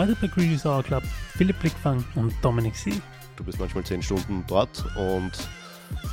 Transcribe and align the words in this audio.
Heute 0.00 0.16
bei 0.18 0.28
Greedy 0.28 0.56
Sour 0.56 0.82
Club 0.82 1.02
Philipp 1.36 1.60
Blickfang 1.60 2.02
und 2.14 2.32
Dominik 2.40 2.74
Sie. 2.74 3.02
Du 3.36 3.44
bist 3.44 3.60
manchmal 3.60 3.84
zehn 3.84 4.02
Stunden 4.02 4.42
dort 4.48 4.82
und 4.96 5.30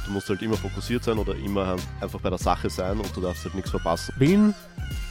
du 0.05 0.11
musst 0.11 0.27
halt 0.27 0.41
immer 0.41 0.57
fokussiert 0.57 1.05
sein 1.05 1.17
oder 1.17 1.33
immer 1.37 1.77
einfach 2.01 2.19
bei 2.19 2.29
der 2.29 2.37
Sache 2.37 2.69
sein 2.69 2.99
und 2.99 3.15
du 3.15 3.21
darfst 3.21 3.45
halt 3.45 3.55
nichts 3.55 3.71
verpassen. 3.71 4.13
Wen 4.17 4.53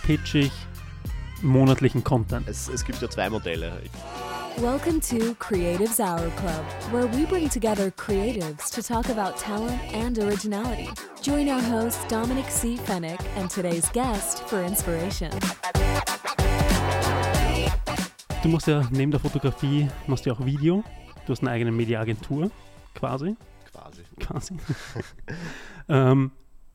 pitch 0.02 0.34
ich 0.34 0.52
monatlichen 1.40 2.04
Content? 2.04 2.46
Es, 2.48 2.68
es 2.68 2.84
gibt 2.84 3.00
ja 3.00 3.08
zwei 3.08 3.30
Modelle. 3.30 3.80
Welcome 4.59 5.00
to 5.00 5.34
Creatives 5.38 5.98
Hour 5.98 6.30
Club, 6.36 6.93
where 6.93 7.06
we 7.06 7.24
bring 7.27 7.48
together 7.48 7.90
creatives 7.93 8.70
to 8.70 8.82
talk 8.82 9.08
about 9.08 9.38
talent 9.38 9.80
and 9.95 10.18
originality. 10.18 10.90
Join 11.22 11.48
our 11.48 11.62
host 11.62 11.98
Dominic 12.11 12.50
C. 12.50 12.77
Fennick 12.77 13.20
and 13.38 13.50
today's 13.50 13.88
guest 13.95 14.46
for 14.46 14.62
inspiration. 14.62 15.30
Du 18.46 18.52
machst 18.52 18.68
ja 18.68 18.88
neben 18.92 19.10
der 19.10 19.18
Fotografie, 19.18 19.88
machst 20.06 20.24
du 20.24 20.30
ja 20.30 20.36
auch 20.36 20.46
Video. 20.46 20.84
Du 21.27 21.32
hast 21.32 21.41
eine 21.41 21.50
eigene 21.50 21.73
Mediaagentur, 21.73 22.48
quasi. 22.95 23.34
Quasi. 23.73 24.02
quasi. 24.20 24.54
ähm, 25.88 26.30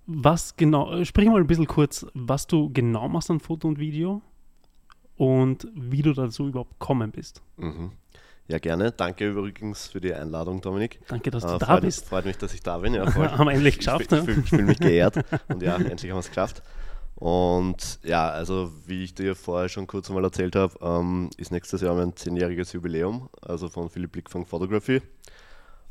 was 0.06 0.58
genau, 0.58 1.02
sprich 1.06 1.30
mal 1.30 1.40
ein 1.40 1.48
bisschen 1.48 1.68
kurz, 1.68 2.06
was 2.14 2.46
du 2.46 2.70
genau 2.74 3.08
machst 3.08 3.32
an 3.32 3.40
Foto 3.40 3.70
und 3.70 3.80
Video 3.80 4.22
und 5.16 5.66
wie 5.74 6.02
du 6.02 6.12
dazu 6.12 6.50
überhaupt 6.50 6.78
gekommen 6.78 7.10
bist. 7.10 7.42
Mhm. 7.56 7.94
Ja, 8.50 8.60
gerne. 8.60 8.92
Danke 8.92 9.30
übrigens 9.30 9.88
für 9.88 10.02
die 10.02 10.14
Einladung, 10.14 10.60
Dominik. 10.60 11.00
Danke, 11.08 11.32
dass 11.32 11.44
du 11.44 11.56
Äh, 11.56 11.60
da 11.60 11.68
freut, 11.68 11.84
bist. 11.84 12.06
Freut 12.06 12.26
mich, 12.26 12.38
dass 12.38 12.54
ich 12.54 12.62
da 12.62 12.80
bin. 12.80 12.96
Ja. 12.96 13.06
Haben 13.16 13.48
wir 13.48 13.54
endlich 13.54 13.78
geschafft. 13.78 14.12
Ich, 14.12 14.26
ne? 14.26 14.30
ich, 14.30 14.38
ich 14.40 14.50
fühle 14.50 14.64
mich 14.64 14.80
geehrt 14.80 15.24
und 15.48 15.64
ja, 15.64 15.78
endlich 15.78 16.12
haben 16.12 16.18
wir 16.18 16.20
es 16.20 16.28
geschafft. 16.28 16.62
Und 17.22 18.00
ja, 18.02 18.32
also 18.32 18.72
wie 18.88 19.04
ich 19.04 19.14
dir 19.14 19.36
vorher 19.36 19.70
schon 19.70 19.86
kurz 19.86 20.10
einmal 20.10 20.24
erzählt 20.24 20.56
habe, 20.56 20.74
ähm, 20.82 21.30
ist 21.38 21.52
nächstes 21.52 21.82
Jahr 21.82 21.94
mein 21.94 22.16
zehnjähriges 22.16 22.74
Jubiläum, 22.74 23.30
also 23.44 23.70
von 23.70 23.92
Philipp 23.92 24.14
Blickfang 24.14 24.44
Photography. 24.44 25.04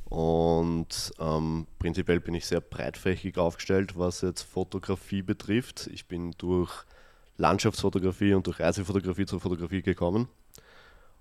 Und 0.07 1.13
ähm, 1.21 1.69
prinzipiell 1.79 2.19
bin 2.19 2.35
ich 2.35 2.47
sehr 2.47 2.61
breitfächig 2.61 3.39
aufgestellt, 3.39 3.97
was 3.97 4.23
jetzt 4.23 4.43
Fotografie 4.43 5.23
betrifft. 5.23 5.89
Ich 5.93 6.09
bin 6.09 6.33
durch 6.37 6.73
Landschaftsfotografie 7.37 8.35
und 8.35 8.49
durch 8.49 8.59
Reisefotografie 8.59 9.27
zur 9.27 9.39
Fotografie 9.39 9.83
gekommen. 9.83 10.27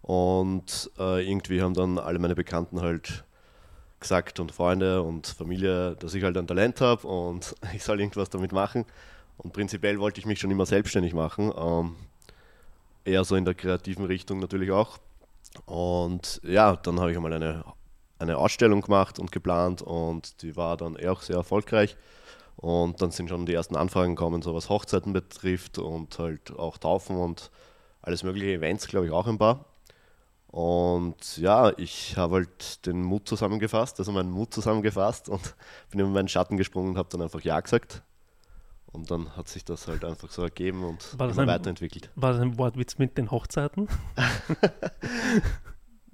Und 0.01 0.89
äh, 0.97 1.23
irgendwie 1.23 1.61
haben 1.61 1.75
dann 1.75 1.99
alle 1.99 2.17
meine 2.17 2.33
Bekannten 2.33 2.81
halt 2.81 3.25
gesagt 3.99 4.39
und 4.39 4.53
Freunde 4.53 5.03
und 5.03 5.27
Familie, 5.27 5.95
dass 5.97 6.15
ich 6.15 6.23
halt 6.23 6.35
ein 6.35 6.47
Talent 6.47 6.81
habe 6.81 7.07
und 7.07 7.53
ich 7.75 7.83
soll 7.83 7.99
irgendwas 7.99 8.31
damit 8.31 8.53
machen. 8.53 8.85
Und 9.39 9.53
prinzipiell 9.53 9.99
wollte 9.99 10.19
ich 10.19 10.25
mich 10.25 10.39
schon 10.39 10.51
immer 10.51 10.65
selbstständig 10.65 11.13
machen, 11.13 11.53
ähm, 11.57 11.95
eher 13.05 13.23
so 13.23 13.35
in 13.35 13.45
der 13.45 13.53
kreativen 13.53 14.05
Richtung 14.05 14.39
natürlich 14.39 14.71
auch. 14.71 14.97
Und 15.65 16.41
ja, 16.43 16.75
dann 16.75 16.99
habe 16.99 17.11
ich 17.11 17.17
einmal 17.17 17.33
eine, 17.33 17.63
eine 18.19 18.37
Ausstellung 18.37 18.81
gemacht 18.81 19.17
und 19.17 19.31
geplant 19.31 19.81
und 19.81 20.41
die 20.41 20.57
war 20.57 20.75
dann 20.75 20.95
eher 20.95 21.13
auch 21.13 21.21
sehr 21.21 21.37
erfolgreich. 21.37 21.95
Und 22.57 23.01
dann 23.01 23.11
sind 23.11 23.29
schon 23.29 23.45
die 23.45 23.53
ersten 23.53 23.77
Anfragen 23.77 24.15
gekommen, 24.15 24.41
so 24.41 24.53
was 24.53 24.69
Hochzeiten 24.69 25.13
betrifft 25.13 25.77
und 25.77 26.19
halt 26.19 26.51
auch 26.59 26.77
Taufen 26.77 27.15
und 27.15 27.49
alles 28.01 28.23
mögliche 28.23 28.51
Events, 28.51 28.87
glaube 28.87 29.05
ich, 29.05 29.13
auch 29.13 29.27
ein 29.27 29.37
paar. 29.37 29.65
Und 30.47 31.37
ja, 31.37 31.71
ich 31.77 32.17
habe 32.17 32.35
halt 32.35 32.85
den 32.85 33.03
Mut 33.03 33.29
zusammengefasst, 33.29 33.99
also 33.99 34.11
meinen 34.11 34.31
Mut 34.31 34.53
zusammengefasst 34.53 35.29
und 35.29 35.55
bin 35.91 36.01
über 36.01 36.09
meinen 36.09 36.27
Schatten 36.27 36.57
gesprungen 36.57 36.89
und 36.89 36.97
habe 36.97 37.07
dann 37.09 37.21
einfach 37.21 37.41
Ja 37.41 37.61
gesagt. 37.61 38.03
Und 38.91 39.11
dann 39.11 39.35
hat 39.37 39.47
sich 39.47 39.63
das 39.63 39.87
halt 39.87 40.03
einfach 40.03 40.31
so 40.31 40.41
ergeben 40.43 40.83
und 40.83 41.17
War 41.19 41.29
ein- 41.29 41.47
weiterentwickelt. 41.47 42.09
War 42.15 42.31
das 42.33 42.41
ein 42.41 42.57
Wortwitz 42.57 42.97
mit 42.97 43.17
den 43.17 43.29
Hochzeiten? 43.31 43.87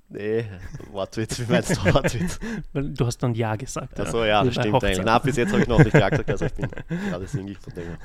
Nee, 0.07 0.45
Wortwitz, 0.91 1.39
wie 1.39 1.51
meinst 1.51 1.71
du 1.77 1.93
Wortwitz? 1.93 2.39
Weil 2.73 2.89
du 2.91 3.05
hast 3.07 3.17
dann 3.17 3.33
Ja 3.33 3.55
gesagt. 3.55 3.99
Achso, 3.99 4.23
ja, 4.23 4.43
das 4.43 4.53
stimmt 4.53 4.75
Hochzeiten. 4.75 4.99
eigentlich. 4.99 5.05
Na, 5.05 5.17
bis 5.19 5.35
jetzt 5.35 5.51
habe 5.51 5.63
ich 5.63 5.67
noch 5.67 5.79
nicht 5.79 5.93
Ja 5.95 6.09
gesagt, 6.09 6.29
also 6.29 6.45
ich 6.45 6.53
bin 6.53 6.69
gerade 7.09 7.27
Single 7.27 7.55
von 7.55 7.73
dem. 7.73 7.97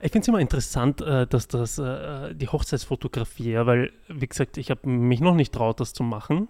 Ich 0.00 0.12
finde 0.12 0.22
es 0.24 0.28
immer 0.28 0.38
interessant, 0.38 1.00
äh, 1.00 1.26
dass 1.26 1.48
das 1.48 1.76
äh, 1.78 2.34
die 2.36 2.46
Hochzeitsfotografie, 2.48 3.56
weil, 3.66 3.92
wie 4.08 4.26
gesagt, 4.28 4.58
ich 4.58 4.70
habe 4.70 4.88
mich 4.88 5.20
noch 5.20 5.34
nicht 5.34 5.52
traut, 5.52 5.80
das 5.80 5.92
zu 5.92 6.04
machen. 6.04 6.48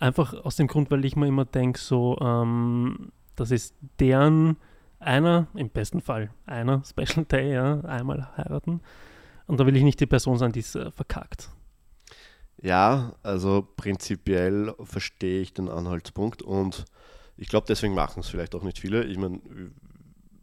Einfach 0.00 0.34
aus 0.34 0.56
dem 0.56 0.66
Grund, 0.66 0.90
weil 0.90 1.04
ich 1.04 1.14
mir 1.14 1.28
immer 1.28 1.44
denke, 1.44 1.78
so, 1.78 2.18
ähm, 2.20 3.12
das 3.36 3.52
ist 3.52 3.74
deren 4.00 4.56
einer, 5.00 5.48
im 5.54 5.70
besten 5.70 6.00
Fall 6.00 6.30
einer 6.46 6.82
Special 6.88 7.24
Day, 7.24 7.52
ja, 7.52 7.80
einmal 7.80 8.28
heiraten. 8.36 8.80
Und 9.46 9.58
da 9.60 9.66
will 9.66 9.76
ich 9.76 9.82
nicht 9.82 10.00
die 10.00 10.06
Person 10.06 10.38
sein, 10.38 10.52
die 10.52 10.60
es 10.60 10.74
äh, 10.74 10.90
verkackt. 10.90 11.50
Ja, 12.60 13.14
also 13.22 13.66
prinzipiell 13.76 14.74
verstehe 14.82 15.40
ich 15.40 15.54
den 15.54 15.68
Anhaltspunkt 15.68 16.42
und 16.42 16.84
ich 17.36 17.48
glaube, 17.48 17.66
deswegen 17.68 17.94
machen 17.94 18.20
es 18.20 18.28
vielleicht 18.28 18.54
auch 18.56 18.64
nicht 18.64 18.80
viele. 18.80 19.04
Ich 19.04 19.16
meine, 19.16 19.40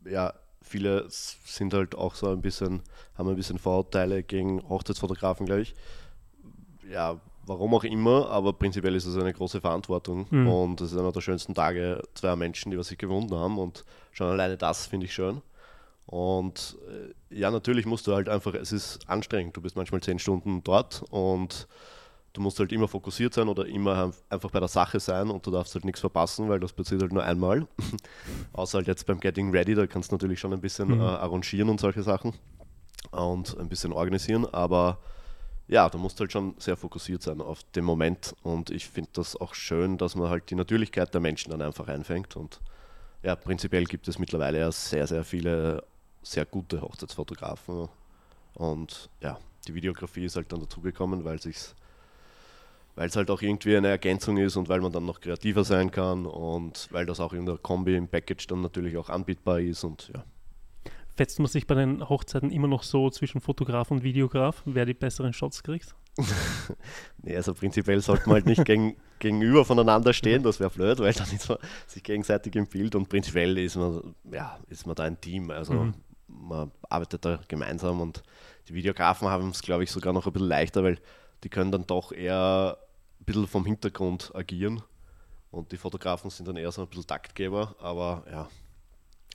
ja, 0.06 0.34
viele 0.62 1.06
sind 1.10 1.74
halt 1.74 1.96
auch 1.96 2.16
so 2.16 2.30
ein 2.30 2.42
bisschen, 2.42 2.82
haben 3.16 3.30
ein 3.30 3.36
bisschen 3.36 3.60
Vorurteile 3.60 4.24
gegen 4.24 4.68
Hochzeitsfotografen, 4.70 5.46
glaube 5.46 5.62
ich. 5.62 5.76
Ja, 6.90 7.20
warum 7.46 7.74
auch 7.76 7.84
immer, 7.84 8.30
aber 8.30 8.54
prinzipiell 8.54 8.96
ist 8.96 9.06
es 9.06 9.18
eine 9.18 9.34
große 9.34 9.62
Verantwortung 9.62 10.28
Mhm. 10.30 10.48
und 10.48 10.82
es 10.82 10.92
ist 10.92 10.98
einer 10.98 11.12
der 11.12 11.22
schönsten 11.22 11.54
Tage 11.54 12.02
zweier 12.14 12.36
Menschen, 12.36 12.72
die 12.72 12.78
was 12.78 12.88
sich 12.88 12.98
gewunden 12.98 13.36
haben 13.36 13.58
und 13.58 13.84
schon 14.12 14.28
alleine 14.28 14.58
das 14.58 14.88
finde 14.88 15.06
ich 15.06 15.14
schön. 15.14 15.42
Und 16.08 16.78
äh, 17.32 17.36
ja, 17.40 17.50
natürlich 17.50 17.86
musst 17.86 18.06
du 18.08 18.14
halt 18.14 18.30
einfach, 18.30 18.54
es 18.54 18.72
ist 18.72 19.00
anstrengend, 19.08 19.58
du 19.58 19.62
bist 19.62 19.76
manchmal 19.76 20.02
zehn 20.02 20.20
Stunden 20.20 20.64
dort 20.64 21.04
und 21.10 21.68
du 22.34 22.42
musst 22.42 22.60
halt 22.60 22.72
immer 22.74 22.88
fokussiert 22.88 23.34
sein 23.34 23.48
oder 23.48 23.66
immer 23.66 23.96
einf- 23.96 24.22
einfach 24.30 24.52
bei 24.52 24.60
der 24.60 24.68
Sache 24.68 25.00
sein 25.00 25.30
und 25.32 25.46
du 25.48 25.52
darfst 25.52 25.74
halt 25.74 25.86
nichts 25.86 26.02
verpassen, 26.02 26.48
weil 26.50 26.60
das 26.60 26.74
passiert 26.74 27.02
halt 27.02 27.12
nur 27.14 27.24
einmal. 27.24 27.66
Außer 28.54 28.78
halt 28.80 28.88
jetzt 28.88 29.06
beim 29.08 29.20
Getting 29.20 29.52
Ready, 29.52 29.74
da 29.74 29.88
kannst 29.88 30.12
du 30.12 30.16
natürlich 30.16 30.40
schon 30.40 30.54
ein 30.54 30.62
bisschen 30.62 30.90
Mhm. 30.90 31.00
äh, 31.00 31.04
arrangieren 31.04 31.70
und 31.70 31.80
solche 31.80 32.04
Sachen 32.04 32.34
und 33.12 33.58
ein 33.58 33.70
bisschen 33.70 33.92
organisieren, 33.94 34.46
aber 34.46 34.98
ja, 35.68 35.90
du 35.90 35.98
musst 35.98 36.20
halt 36.20 36.32
schon 36.32 36.56
sehr 36.60 36.78
fokussiert 36.78 37.24
sein 37.24 37.42
auf 37.42 37.64
den 37.76 37.84
Moment 37.84 38.36
und 38.44 38.70
ich 38.70 38.88
finde 38.88 39.10
das 39.14 39.36
auch 39.36 39.54
schön, 39.54 39.98
dass 39.98 40.16
man 40.16 40.30
halt 40.30 40.50
die 40.50 40.56
Natürlichkeit 40.56 41.14
der 41.14 41.22
Menschen 41.22 41.52
dann 41.52 41.62
einfach 41.62 41.88
einfängt 41.88 42.36
und 42.36 42.60
ja, 43.24 43.36
prinzipiell 43.36 43.86
gibt 43.86 44.08
es 44.08 44.20
mittlerweile 44.20 44.60
ja 44.60 44.72
sehr, 44.72 45.08
sehr 45.08 45.24
viele 45.24 45.84
sehr 46.22 46.46
gute 46.46 46.82
Hochzeitsfotografen 46.82 47.90
und 48.54 49.10
ja, 49.22 49.40
die 49.68 49.74
Videografie 49.74 50.26
ist 50.26 50.36
halt 50.36 50.52
dann 50.52 50.62
dazugekommen, 50.62 51.24
weil 51.24 51.42
sich's 51.42 51.76
weil 52.96 53.10
es 53.10 53.16
halt 53.16 53.30
auch 53.30 53.42
irgendwie 53.42 53.76
eine 53.76 53.90
Ergänzung 53.90 54.38
ist 54.38 54.56
und 54.56 54.70
weil 54.70 54.80
man 54.80 54.92
dann 54.92 55.06
noch 55.06 55.20
kreativer 55.20 55.64
sein 55.64 55.92
kann 55.92 56.26
und 56.26 56.88
weil 56.92 57.06
das 57.06 57.20
auch 57.20 57.34
in 57.34 57.46
der 57.46 57.58
Kombi 57.58 57.96
im 57.96 58.08
Package 58.08 58.48
dann 58.48 58.62
natürlich 58.62 58.98
auch 58.98 59.10
anbietbar 59.10 59.60
ist 59.60 59.84
und 59.84 60.10
ja. 60.14 60.24
Fetzt 61.16 61.40
man 61.40 61.48
sich 61.48 61.66
bei 61.68 61.76
den 61.76 62.08
Hochzeiten 62.10 62.52
immer 62.52 62.68
noch 62.68 62.84
so 62.84 63.10
zwischen 63.10 63.40
Fotograf 63.42 63.90
und 63.92 64.04
Videograf, 64.04 64.62
wer 64.66 64.86
die 64.86 64.94
besseren 64.94 65.34
Shots 65.34 65.64
kriegt? 65.64 65.96
Nee, 67.22 67.36
also 67.36 67.54
prinzipiell 67.54 68.02
sollte 68.02 68.28
man 68.28 68.36
halt 68.36 68.46
nicht 68.46 68.66
gegen, 68.66 68.96
gegenüber 69.20 69.66
voneinander 69.66 70.14
stehen, 70.14 70.44
das 70.44 70.60
wäre 70.60 70.70
blöd, 70.70 71.00
weil 71.00 71.14
dann 71.14 71.28
ist 71.32 71.50
man 71.50 71.58
sich 71.88 72.04
gegenseitig 72.04 72.56
im 72.56 72.68
Bild 72.68 72.96
und 72.96 73.10
prinzipiell 73.10 73.58
ist 73.58 73.76
man, 73.76 74.16
ja, 74.32 74.60
ist 74.68 74.86
man 74.86 74.96
da 74.96 75.04
ein 75.04 75.20
Team. 75.20 75.50
Also 75.52 75.74
Mhm. 75.74 75.94
man 76.28 76.72
arbeitet 76.90 77.26
da 77.26 77.40
gemeinsam 77.48 78.00
und 78.02 78.24
die 78.70 78.74
Videografen 78.76 79.28
haben 79.28 79.50
es, 79.50 79.62
glaube 79.62 79.84
ich, 79.84 79.92
sogar 79.92 80.14
noch 80.14 80.28
ein 80.28 80.34
bisschen 80.34 80.48
leichter, 80.50 80.84
weil 80.84 81.00
die 81.44 81.50
können 81.50 81.72
dann 81.72 81.88
doch 81.88 82.12
eher 82.12 82.78
ein 83.20 83.26
bisschen 83.26 83.48
vom 83.48 83.66
Hintergrund 83.66 84.32
agieren 84.36 84.84
und 85.52 85.72
die 85.72 85.78
Fotografen 85.78 86.30
sind 86.30 86.48
dann 86.48 86.58
eher 86.58 86.72
so 86.72 86.84
ein 86.84 86.88
bisschen 86.88 87.08
Taktgeber, 87.08 87.76
aber 87.80 88.24
ja. 88.32 88.48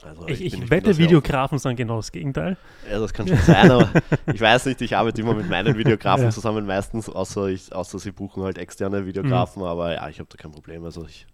Also 0.05 0.27
Ich, 0.28 0.41
ich, 0.44 0.53
bin 0.59 0.71
wette, 0.71 0.94
sehr 0.94 1.05
Videografen 1.05 1.59
sagen 1.59 1.77
genau 1.77 1.97
das 1.97 2.12
Gegenteil. 2.12 2.56
ja, 2.91 2.99
das 2.99 3.12
kann 3.12 3.28
schon 3.28 3.37
sein, 3.38 3.71
aber 3.71 3.88
ich 4.33 4.41
weiß 4.41 4.66
nicht, 4.66 4.81
ich 4.83 4.97
arbeite 4.97 5.21
immer 5.21 5.34
mit 5.34 5.49
meinen 5.49 5.77
Videografen 5.77 6.25
Ja. 6.27 6.31
zusammen 6.31 6.66
meistens, 6.66 7.09
außer, 7.09 7.47
ich, 7.49 7.73
außer 7.75 7.99
sie 7.99 8.12
buchen 8.12 8.43
halt 8.43 8.58
externe 8.58 9.06
Videografen, 9.06 9.62
aber 9.62 9.94
ja, 9.94 10.08
ich 10.08 10.19
habe 10.19 10.29
da 10.31 10.37
kein 10.37 10.52
Problem. 10.52 10.85
Also 10.85 11.05
ich, 11.06 11.26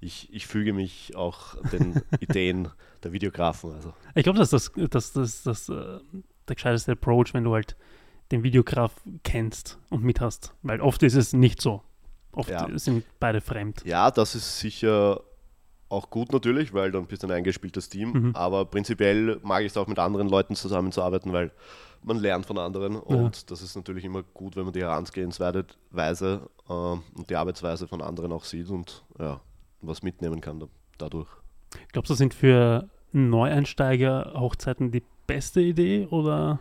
ich, 0.00 0.32
ich 0.32 0.46
füge 0.46 0.72
mich 0.72 1.14
auch 1.16 1.56
den 1.72 2.00
Ideen 2.20 2.68
der 3.02 3.12
Videografen. 3.12 3.72
Also 3.74 3.92
Ich 4.14 4.24
glaube, 4.24 4.38
dass 4.38 4.50
das, 4.50 4.70
das, 4.90 5.12
das, 5.12 5.42
das 5.42 5.68
äh, 5.68 5.98
der 6.48 6.56
gescheiteste 6.56 6.92
Approach, 6.92 7.32
wenn 7.34 7.44
du 7.44 7.54
halt 7.54 7.76
den 8.32 8.42
Videograf 8.42 8.92
kennst 9.22 9.78
und 9.90 10.02
mit 10.02 10.20
hast. 10.20 10.54
Weil 10.62 10.80
oft 10.80 11.02
ist 11.02 11.14
es 11.14 11.32
nicht 11.32 11.60
so. 11.60 11.82
Oft 12.32 12.50
Ja. 12.50 12.68
sind 12.78 13.04
beide 13.20 13.40
fremd. 13.40 13.82
ja, 13.84 14.10
das 14.10 14.34
ist 14.34 14.58
sicher 14.58 15.20
auch 15.94 16.10
gut 16.10 16.32
natürlich, 16.32 16.74
weil 16.74 16.92
dann 16.92 17.06
bist 17.06 17.22
du 17.22 17.26
ein 17.28 17.32
eingespieltes 17.32 17.88
Team, 17.88 18.12
Mhm. 18.12 18.30
aber 18.36 18.64
prinzipiell 18.66 19.40
mag 19.42 19.60
ich 19.62 19.68
es 19.68 19.76
auch 19.76 19.86
mit 19.86 19.98
anderen 19.98 20.28
Leuten 20.28 20.54
zusammenzuarbeiten, 20.54 21.32
weil 21.32 21.50
man 22.02 22.18
lernt 22.18 22.44
von 22.46 22.58
anderen 22.58 22.96
und 22.96 23.50
das 23.50 23.62
ist 23.62 23.76
natürlich 23.76 24.04
immer 24.04 24.22
gut, 24.22 24.56
wenn 24.56 24.64
man 24.64 24.72
die 24.74 24.82
Herangehensweise 24.82 25.64
Weise, 25.90 26.48
äh, 26.68 26.72
und 26.72 27.30
die 27.30 27.36
Arbeitsweise 27.36 27.88
von 27.88 28.02
anderen 28.02 28.32
auch 28.32 28.44
sieht 28.44 28.68
und 28.68 29.04
ja, 29.18 29.40
was 29.80 30.02
mitnehmen 30.02 30.40
kann 30.42 30.60
da, 30.60 30.66
dadurch. 30.98 31.28
Glaubst 31.92 32.10
du, 32.10 32.12
das 32.12 32.18
sind 32.18 32.34
für 32.34 32.88
Neueinsteiger 33.12 34.32
Hochzeiten 34.36 34.90
die 34.90 35.02
beste 35.26 35.60
Idee 35.60 36.06
oder 36.10 36.58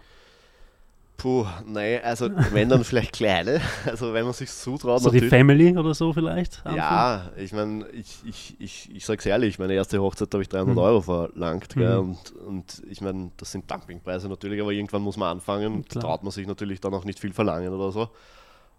Puh, 1.24 1.46
nein, 1.66 2.02
also 2.04 2.30
wenn 2.52 2.68
dann 2.68 2.84
vielleicht 2.84 3.14
kleine, 3.14 3.62
also 3.86 4.14
wenn 4.14 4.26
man 4.26 4.34
sich 4.34 4.52
zutraut. 4.52 5.00
So 5.00 5.10
die 5.10 5.22
Family 5.22 5.78
oder 5.78 5.94
so 5.94 6.12
vielleicht? 6.12 6.62
Ja, 6.66 7.32
ich 7.38 7.54
meine, 7.54 7.88
ich, 7.92 8.18
ich, 8.26 8.58
ich, 8.60 8.94
ich 8.94 9.06
sag's 9.06 9.26
ehrlich, 9.26 9.58
meine 9.58 9.74
erste 9.74 10.02
Hochzeit 10.02 10.34
habe 10.34 10.44
ich 10.44 10.50
300 10.50 10.76
mhm. 10.76 10.82
Euro 10.82 11.00
verlangt 11.00 11.78
mhm. 11.78 11.98
und, 11.98 12.32
und 12.46 12.82
ich 12.90 13.00
meine, 13.00 13.32
das 13.38 13.54
sind 13.54 13.72
Dumpingpreise 13.72 14.28
natürlich, 14.28 14.62
aber 14.62 14.74
irgendwann 14.74 15.02
muss 15.02 15.16
man 15.16 15.30
anfangen, 15.30 15.86
Klar. 15.86 16.04
traut 16.04 16.24
man 16.24 16.32
sich 16.32 16.46
natürlich 16.46 16.82
dann 16.82 16.94
auch 16.94 17.06
nicht 17.06 17.22
viel 17.22 17.32
verlangen 17.32 17.72
oder 17.72 17.94
so. 17.94 18.10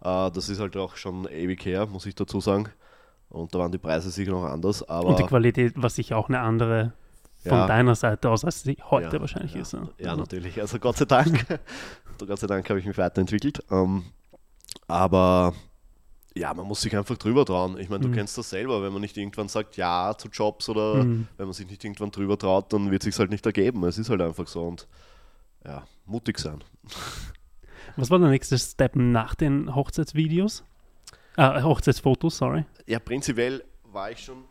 Uh, 0.05 0.29
das 0.29 0.50
ist 0.50 0.61
halt 0.61 0.76
auch 0.76 0.96
schon 0.96 1.26
ewig 1.29 1.64
her, 1.64 1.87
muss 1.87 2.05
ich 2.05 2.14
dazu 2.14 2.41
sagen. 2.41 2.69
Und 3.31 3.55
da 3.55 3.61
waren 3.61 3.73
die 3.73 3.79
Preise 3.79 4.11
sicher 4.11 4.32
noch 4.32 4.44
anders. 4.44 4.87
Aber 4.87 5.08
und 5.08 5.19
die 5.19 5.25
Qualität 5.25 5.81
war 5.82 5.88
sicher 5.88 6.19
auch 6.19 6.29
eine 6.29 6.41
andere 6.41 6.93
von 7.44 7.58
ja. 7.58 7.67
deiner 7.67 7.94
Seite 7.94 8.31
aus, 8.31 8.44
als 8.44 8.62
sie 8.62 8.76
heute 8.91 9.17
ja, 9.17 9.20
wahrscheinlich 9.20 9.55
ja. 9.55 9.61
ist. 9.61 9.75
Ne? 9.75 9.88
Ja, 9.99 10.17
natürlich. 10.17 10.61
Also 10.61 10.79
Gott 10.79 10.96
sei 10.96 11.05
Dank. 11.05 11.46
Gott 12.19 12.39
sei 12.39 12.47
Dank 12.47 12.69
habe 12.69 12.81
ich 12.81 12.87
mich 12.87 12.99
weiterentwickelt. 12.99 13.63
Ähm, 13.71 14.05
aber 14.87 15.55
ja, 16.37 16.53
man 16.53 16.67
muss 16.67 16.81
sich 16.81 16.97
einfach 16.97 17.17
drüber 17.17 17.45
trauen. 17.45 17.79
Ich 17.79 17.89
meine, 17.89 18.03
du 18.03 18.09
mhm. 18.09 18.15
kennst 18.15 18.37
das 18.37 18.51
selber, 18.51 18.83
wenn 18.83 18.93
man 18.93 19.03
nicht 19.03 19.17
irgendwann 19.17 19.49
sagt 19.49 19.77
Ja 19.77 20.15
zu 20.19 20.29
Jobs 20.29 20.69
oder 20.69 21.05
mhm. 21.05 21.29
wenn 21.37 21.47
man 21.47 21.53
sich 21.53 21.69
nicht 21.69 21.85
irgendwann 21.85 22.11
drüber 22.11 22.37
traut, 22.37 22.73
dann 22.73 22.91
wird 22.91 23.03
es 23.03 23.05
sich 23.05 23.19
halt 23.19 23.31
nicht 23.31 23.47
ergeben. 23.47 23.85
Es 23.85 23.99
ist 23.99 24.11
halt 24.11 24.21
einfach 24.21 24.49
so 24.49 24.65
und 24.65 24.89
ja, 25.65 25.87
mutig 26.07 26.39
sein. 26.39 26.63
Was 27.97 28.11
war 28.11 28.19
der 28.19 28.31
nächste 28.31 28.59
Step 28.59 28.97
nach 28.97 29.35
den 29.37 29.75
Hochzeitsvideos? 29.75 30.65
Ah, 31.37 31.63
Hochzeitsfotos, 31.63 32.39
sorry. 32.39 32.65
Ja, 32.87 32.99
prinzipiell 32.99 33.65
war 33.93 34.11
ich 34.11 34.21
schon 34.21 34.45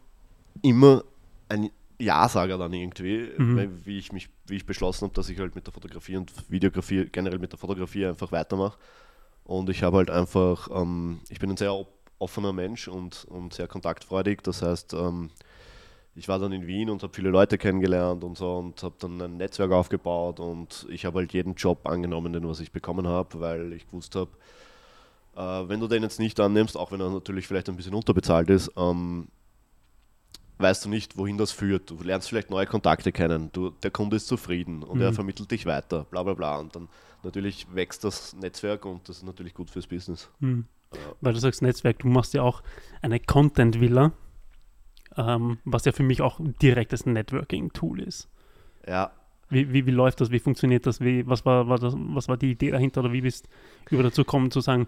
immer 0.62 1.04
ein 1.50 1.69
ja-Sager 1.99 2.57
dann 2.57 2.73
irgendwie, 2.73 3.29
mhm. 3.37 3.81
wie, 3.85 3.97
ich 3.97 4.11
mich, 4.11 4.29
wie 4.45 4.55
ich 4.55 4.65
beschlossen 4.65 5.05
habe, 5.05 5.13
dass 5.13 5.29
ich 5.29 5.39
halt 5.39 5.55
mit 5.55 5.65
der 5.65 5.73
Fotografie 5.73 6.17
und 6.17 6.31
Videografie, 6.49 7.05
generell 7.11 7.39
mit 7.39 7.51
der 7.51 7.59
Fotografie 7.59 8.05
einfach 8.05 8.31
weitermache. 8.31 8.77
Und 9.43 9.69
ich 9.69 9.83
habe 9.83 9.97
halt 9.97 10.09
einfach, 10.09 10.69
ähm, 10.73 11.19
ich 11.29 11.39
bin 11.39 11.49
ein 11.49 11.57
sehr 11.57 11.85
offener 12.19 12.53
Mensch 12.53 12.87
und, 12.87 13.25
und 13.25 13.53
sehr 13.53 13.67
kontaktfreudig. 13.67 14.41
Das 14.43 14.61
heißt, 14.61 14.93
ähm, 14.93 15.29
ich 16.15 16.27
war 16.27 16.39
dann 16.39 16.51
in 16.51 16.67
Wien 16.67 16.89
und 16.89 17.03
habe 17.03 17.13
viele 17.13 17.29
Leute 17.29 17.57
kennengelernt 17.57 18.23
und 18.23 18.37
so 18.37 18.57
und 18.57 18.81
habe 18.83 18.95
dann 18.99 19.21
ein 19.21 19.37
Netzwerk 19.37 19.71
aufgebaut 19.71 20.39
und 20.39 20.85
ich 20.89 21.05
habe 21.05 21.19
halt 21.19 21.33
jeden 21.33 21.55
Job 21.55 21.87
angenommen, 21.87 22.33
den 22.33 22.47
was 22.47 22.59
ich 22.59 22.71
bekommen 22.71 23.07
habe, 23.07 23.39
weil 23.39 23.73
ich 23.73 23.87
gewusst 23.87 24.15
habe, 24.15 24.29
äh, 25.35 25.67
wenn 25.67 25.79
du 25.79 25.87
den 25.87 26.03
jetzt 26.03 26.19
nicht 26.19 26.39
annimmst, 26.39 26.77
auch 26.77 26.91
wenn 26.91 27.01
er 27.01 27.09
natürlich 27.09 27.47
vielleicht 27.47 27.67
ein 27.69 27.75
bisschen 27.75 27.95
unterbezahlt 27.95 28.49
ist, 28.49 28.71
ähm, 28.77 29.27
weißt 30.57 30.85
du 30.85 30.89
nicht, 30.89 31.17
wohin 31.17 31.38
das 31.38 31.51
führt. 31.51 31.89
Du 31.89 31.97
lernst 32.01 32.29
vielleicht 32.29 32.50
neue 32.50 32.65
Kontakte 32.65 33.11
kennen, 33.11 33.50
du, 33.53 33.71
der 33.71 33.91
Kunde 33.91 34.17
ist 34.17 34.27
zufrieden 34.27 34.83
und 34.83 34.97
mhm. 34.97 35.03
er 35.03 35.13
vermittelt 35.13 35.51
dich 35.51 35.65
weiter, 35.65 36.05
bla 36.05 36.23
bla 36.23 36.33
bla. 36.33 36.57
Und 36.57 36.75
dann 36.75 36.89
natürlich 37.23 37.67
wächst 37.73 38.03
das 38.03 38.35
Netzwerk 38.35 38.85
und 38.85 39.07
das 39.09 39.17
ist 39.17 39.23
natürlich 39.23 39.53
gut 39.53 39.69
fürs 39.69 39.88
Business. 39.88 40.29
Mhm. 40.39 40.65
Ja. 40.94 41.00
Weil 41.21 41.33
du 41.33 41.39
sagst 41.39 41.61
Netzwerk, 41.61 42.00
du 42.00 42.07
machst 42.07 42.33
ja 42.33 42.44
auch 42.44 42.61
eine 43.01 43.19
Content-Villa, 43.19 44.11
ähm, 45.17 45.57
was 45.65 45.85
ja 45.85 45.91
für 45.91 46.03
mich 46.03 46.21
auch 46.21 46.39
direktes 46.61 47.05
Networking-Tool 47.05 48.01
ist. 48.01 48.29
Ja. 48.88 49.11
Wie, 49.50 49.71
wie, 49.71 49.85
wie, 49.85 49.91
läuft 49.91 50.21
das? 50.21 50.31
Wie 50.31 50.39
funktioniert 50.39 50.85
das? 50.85 51.00
Wie, 51.00 51.27
was, 51.27 51.45
war, 51.45 51.67
war 51.67 51.77
das? 51.77 51.94
was 51.95 52.27
war 52.27 52.38
die 52.38 52.51
Idee 52.51 52.71
dahinter? 52.71 53.01
Oder 53.01 53.13
wie 53.13 53.21
bist 53.21 53.47
du 53.85 53.95
über 53.95 54.03
dazu 54.03 54.23
gekommen 54.23 54.51
zu 54.51 54.61
sagen, 54.61 54.88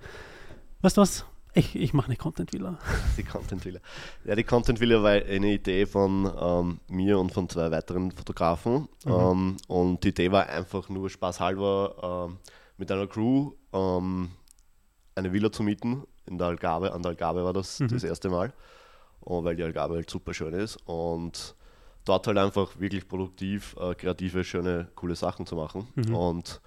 weißt 0.82 0.98
du 0.98 1.02
was, 1.02 1.26
ich, 1.56 1.76
ich 1.76 1.94
mache 1.94 2.08
eine 2.08 2.18
Content 2.18 2.54
Villa. 2.54 2.78
Die 3.18 3.24
Content 3.24 3.66
Villa. 3.66 3.80
Ja, 4.26 4.36
die 4.36 4.44
Content 4.44 4.80
Villa 4.80 5.02
war 5.02 5.12
eine 5.12 5.54
Idee 5.54 5.86
von 5.86 6.32
ähm, 6.40 6.80
mir 6.88 7.18
und 7.18 7.32
von 7.32 7.50
zwei 7.50 7.72
weiteren 7.72 8.12
Fotografen. 8.12 8.88
Mhm. 9.06 9.12
Ähm, 9.12 9.58
und 9.68 10.04
die 10.04 10.10
Idee 10.10 10.32
war 10.32 10.48
einfach 10.48 10.90
nur 10.90 11.10
spaßhalber 11.10 12.28
ähm, 12.30 12.38
mit 12.78 12.92
einer 12.92 13.08
Crew 13.08 13.54
ähm, 13.74 14.30
eine 15.16 15.32
Villa 15.34 15.52
zu 15.52 15.64
mieten 15.64 16.04
in 16.26 16.38
der 16.38 16.48
Algarve. 16.48 16.94
An 16.94 17.02
der 17.02 17.12
Algarve 17.12 17.44
war 17.44 17.54
das 17.54 17.80
mhm. 17.80 17.88
das 17.88 18.04
erste 18.04 18.30
Mal, 18.30 18.54
und 19.22 19.46
weil 19.46 19.56
die 19.56 19.64
Algarve 19.64 19.96
halt 19.96 20.10
super 20.10 20.34
schön 20.34 20.54
ist. 20.54 20.78
Und 20.86 21.56
dort 22.04 22.28
halt 22.28 22.38
einfach 22.38 22.80
wirklich 22.80 23.08
produktiv, 23.08 23.76
äh, 23.80 23.96
kreative, 23.96 24.44
schöne, 24.44 24.90
coole 24.96 25.16
Sachen 25.16 25.46
zu 25.46 25.56
machen. 25.56 25.88
Mhm. 25.96 26.16
Und 26.16 26.62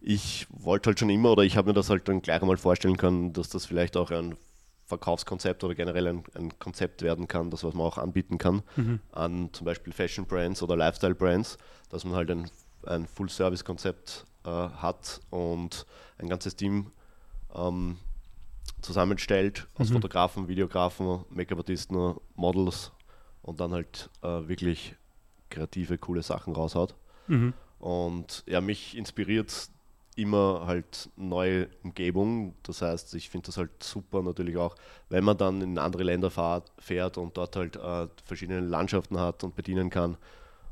ich 0.00 0.46
wollte 0.50 0.90
halt 0.90 0.98
schon 0.98 1.10
immer 1.10 1.32
oder 1.32 1.42
ich 1.42 1.56
habe 1.56 1.68
mir 1.68 1.74
das 1.74 1.90
halt 1.90 2.08
dann 2.08 2.22
gleich 2.22 2.40
einmal 2.40 2.56
vorstellen 2.56 2.96
können, 2.96 3.32
dass 3.32 3.48
das 3.48 3.66
vielleicht 3.66 3.96
auch 3.96 4.10
ein 4.10 4.36
Verkaufskonzept 4.86 5.64
oder 5.64 5.74
generell 5.74 6.06
ein, 6.06 6.24
ein 6.34 6.58
Konzept 6.58 7.02
werden 7.02 7.26
kann, 7.26 7.50
das 7.50 7.64
was 7.64 7.74
man 7.74 7.86
auch 7.86 7.98
anbieten 7.98 8.38
kann 8.38 8.62
mhm. 8.76 9.00
an 9.12 9.50
zum 9.52 9.64
Beispiel 9.64 9.92
Fashion 9.92 10.26
Brands 10.26 10.62
oder 10.62 10.76
Lifestyle 10.76 11.14
Brands, 11.14 11.58
dass 11.90 12.04
man 12.04 12.14
halt 12.14 12.30
ein, 12.30 12.48
ein 12.84 13.06
Full-Service-Konzept 13.06 14.26
äh, 14.44 14.48
hat 14.50 15.20
und 15.30 15.86
ein 16.18 16.28
ganzes 16.28 16.54
Team 16.54 16.92
ähm, 17.54 17.98
zusammenstellt 18.80 19.66
aus 19.74 19.90
mhm. 19.90 19.94
Fotografen, 19.94 20.46
Videografen, 20.46 21.24
Make-up-Artisten, 21.30 22.14
Models 22.36 22.92
und 23.42 23.58
dann 23.58 23.72
halt 23.72 24.10
äh, 24.22 24.46
wirklich 24.46 24.94
kreative, 25.50 25.98
coole 25.98 26.22
Sachen 26.22 26.54
raushaut. 26.54 26.94
Mhm. 27.26 27.54
Und 27.78 28.44
ja, 28.46 28.60
mich 28.60 28.96
inspiriert 28.96 29.68
immer 30.16 30.64
halt 30.66 31.10
neue 31.16 31.68
Umgebung. 31.84 32.54
Das 32.62 32.82
heißt, 32.82 33.14
ich 33.14 33.28
finde 33.28 33.46
das 33.46 33.58
halt 33.58 33.82
super 33.82 34.22
natürlich 34.22 34.56
auch, 34.56 34.74
wenn 35.08 35.22
man 35.22 35.36
dann 35.36 35.60
in 35.60 35.78
andere 35.78 36.02
Länder 36.02 36.30
fahrt, 36.30 36.72
fährt 36.78 37.18
und 37.18 37.36
dort 37.36 37.54
halt 37.54 37.76
äh, 37.76 38.08
verschiedene 38.24 38.60
Landschaften 38.60 39.20
hat 39.20 39.44
und 39.44 39.54
bedienen 39.54 39.90
kann 39.90 40.16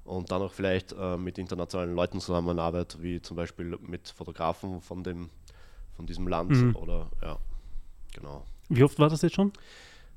und 0.05 0.31
dann 0.31 0.43
auch 0.43 0.53
vielleicht 0.53 0.93
äh, 0.93 1.17
mit 1.17 1.39
internationalen 1.39 1.95
Leuten 1.95 2.21
zusammenarbeitet, 2.21 3.03
wie 3.03 3.21
zum 3.21 3.37
Beispiel 3.37 3.79
mit 3.81 4.09
Fotografen 4.09 4.81
von, 4.81 5.03
dem, 5.03 5.31
von 5.97 6.07
diesem 6.07 6.27
Land 6.27 6.51
mhm. 6.51 6.77
oder 6.77 7.09
ja, 7.23 7.39
genau. 8.15 8.45
Wie 8.69 8.83
oft 8.83 8.99
war 8.99 9.09
das 9.09 9.23
jetzt 9.23 9.35
schon? 9.35 9.53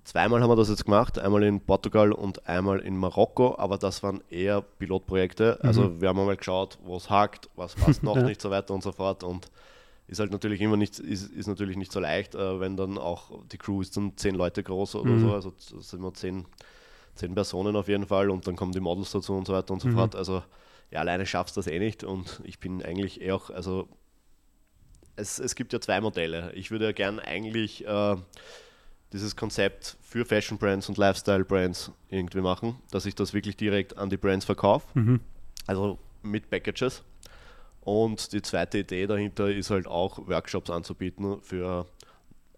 Zweimal 0.07 0.42
haben 0.42 0.50
wir 0.50 0.56
das 0.56 0.69
jetzt 0.69 0.86
gemacht, 0.86 1.19
einmal 1.19 1.44
in 1.44 1.59
Portugal 1.59 2.13
und 2.13 2.48
einmal 2.48 2.80
in 2.80 2.95
Marokko, 2.95 3.57
aber 3.57 3.77
das 3.77 4.04
waren 4.04 4.24
eher 4.30 4.62
Pilotprojekte. 4.62 5.59
Also 5.62 5.81
mhm. 5.81 6.00
wir 6.00 6.07
haben 6.07 6.18
einmal 6.18 6.38
geschaut, 6.38 6.77
wo 6.86 6.95
es 6.95 7.09
hakt, 7.09 7.50
was 7.57 7.75
passt 7.75 8.04
noch 8.04 8.15
ja. 8.15 8.24
nicht, 8.24 8.39
so 8.39 8.50
weiter 8.50 8.74
und 8.74 8.81
so 8.81 8.94
fort. 8.94 9.25
Und 9.25 9.51
ist 10.07 10.21
halt 10.21 10.31
natürlich 10.31 10.62
immer 10.62 10.77
nicht, 10.77 10.98
ist, 10.98 11.30
ist 11.33 11.48
natürlich 11.48 11.75
nicht 11.75 11.92
so 11.92 12.00
leicht, 12.00 12.36
äh, 12.36 12.57
wenn 12.62 12.77
dann 12.77 12.98
auch 12.98 13.44
die 13.51 13.57
Crew 13.57 13.81
ist 13.81 13.98
dann 13.98 14.15
zehn 14.15 14.33
Leute 14.33 14.63
groß 14.63 14.95
oder 14.95 15.12
mhm. 15.12 15.19
so, 15.19 15.33
also 15.33 15.54
sind 15.57 16.01
wir 16.01 16.13
zehn, 16.13 16.45
zehn 17.15 17.36
Personen 17.36 17.75
auf 17.75 17.89
jeden 17.89 18.06
Fall 18.06 18.30
und 18.30 18.48
dann 18.48 18.56
kommen 18.56 18.71
die 18.71 18.80
Models 18.80 19.12
dazu 19.12 19.33
und 19.33 19.45
so 19.45 19.51
weiter 19.51 19.74
und 19.74 19.81
so 19.81 19.89
mhm. 19.89 19.95
fort. 19.95 20.15
Also 20.15 20.42
ja, 20.89 21.01
alleine 21.01 21.25
schaffst 21.25 21.57
du 21.57 21.59
das 21.59 21.68
eh 21.68 21.80
nicht 21.80 22.06
und 22.06 22.39
ich 22.45 22.59
bin 22.59 22.81
eigentlich 22.81 23.19
eher 23.19 23.36
auch, 23.36 23.50
also 23.50 23.89
es, 25.18 25.38
es 25.38 25.54
gibt 25.54 25.74
ja 25.74 25.81
zwei 25.81 26.00
Modelle. 26.00 26.54
Ich 26.54 26.71
würde 26.71 26.86
ja 26.86 26.92
gern 26.94 27.19
eigentlich 27.19 27.86
äh, 27.86 28.15
dieses 29.14 29.35
Konzept 29.35 29.97
für 30.02 30.26
Fashion 30.26 30.57
Brands 30.57 30.90
und 30.90 30.97
Lifestyle 30.97 31.45
Brands 31.45 31.92
irgendwie 32.09 32.42
machen, 32.42 32.76
dass 32.92 33.06
ich 33.06 33.16
das 33.16 33.33
wirklich 33.33 33.56
direkt 33.56 33.97
an 33.97 34.09
die 34.09 34.18
Brands 34.18 34.45
verkaufe, 34.45 34.87
mhm. 34.99 35.19
also 35.66 35.97
mit 36.21 36.49
Packages. 36.49 37.04
Und 37.81 38.33
die 38.33 38.42
zweite 38.42 38.80
Idee 38.80 39.07
dahinter 39.07 39.49
ist 39.49 39.69
halt 39.69 39.87
auch 39.87 40.28
Workshops 40.28 40.69
anzubieten 40.69 41.40
für 41.42 41.85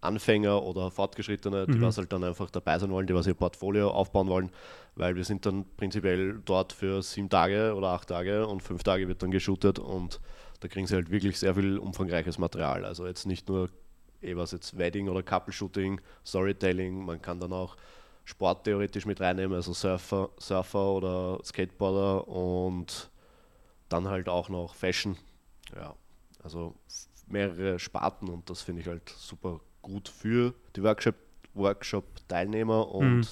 Anfänger 0.00 0.62
oder 0.62 0.90
Fortgeschrittene, 0.90 1.66
die 1.66 1.78
mhm. 1.78 1.82
was 1.82 1.98
halt 1.98 2.12
dann 2.12 2.24
einfach 2.24 2.50
dabei 2.50 2.78
sein 2.78 2.90
wollen, 2.90 3.06
die 3.06 3.14
was 3.14 3.26
ihr 3.26 3.34
Portfolio 3.34 3.90
aufbauen 3.90 4.28
wollen, 4.28 4.50
weil 4.96 5.14
wir 5.14 5.24
sind 5.24 5.46
dann 5.46 5.66
prinzipiell 5.76 6.40
dort 6.44 6.72
für 6.72 7.02
sieben 7.02 7.28
Tage 7.28 7.74
oder 7.74 7.88
acht 7.88 8.08
Tage 8.08 8.46
und 8.46 8.62
fünf 8.62 8.82
Tage 8.82 9.06
wird 9.08 9.22
dann 9.22 9.30
geshootet 9.30 9.78
und 9.78 10.20
da 10.60 10.68
kriegen 10.68 10.86
sie 10.86 10.94
halt 10.94 11.10
wirklich 11.10 11.38
sehr 11.38 11.54
viel 11.54 11.78
umfangreiches 11.78 12.38
Material. 12.38 12.84
Also 12.84 13.06
jetzt 13.06 13.26
nicht 13.26 13.48
nur 13.48 13.70
eh 14.22 14.36
was 14.36 14.52
jetzt 14.52 14.76
Wedding 14.76 15.08
oder 15.08 15.22
Couple-Shooting, 15.22 16.00
Storytelling, 16.24 17.04
man 17.04 17.20
kann 17.20 17.40
dann 17.40 17.52
auch 17.52 17.76
Sport 18.24 18.64
theoretisch 18.64 19.06
mit 19.06 19.20
reinnehmen, 19.20 19.54
also 19.56 19.72
Surfer, 19.72 20.30
Surfer 20.38 20.92
oder 20.92 21.40
Skateboarder 21.44 22.28
und 22.28 23.10
dann 23.88 24.08
halt 24.08 24.28
auch 24.28 24.48
noch 24.48 24.74
Fashion. 24.74 25.16
Ja, 25.74 25.94
also 26.42 26.74
mehrere 27.26 27.78
Sparten 27.78 28.28
und 28.28 28.48
das 28.50 28.62
finde 28.62 28.82
ich 28.82 28.88
halt 28.88 29.08
super 29.08 29.60
gut 29.82 30.08
für 30.08 30.54
die 30.76 30.82
Workshop-Teilnehmer 30.82 32.78
Workshop 32.78 32.94
und 32.94 33.18
mhm. 33.18 33.26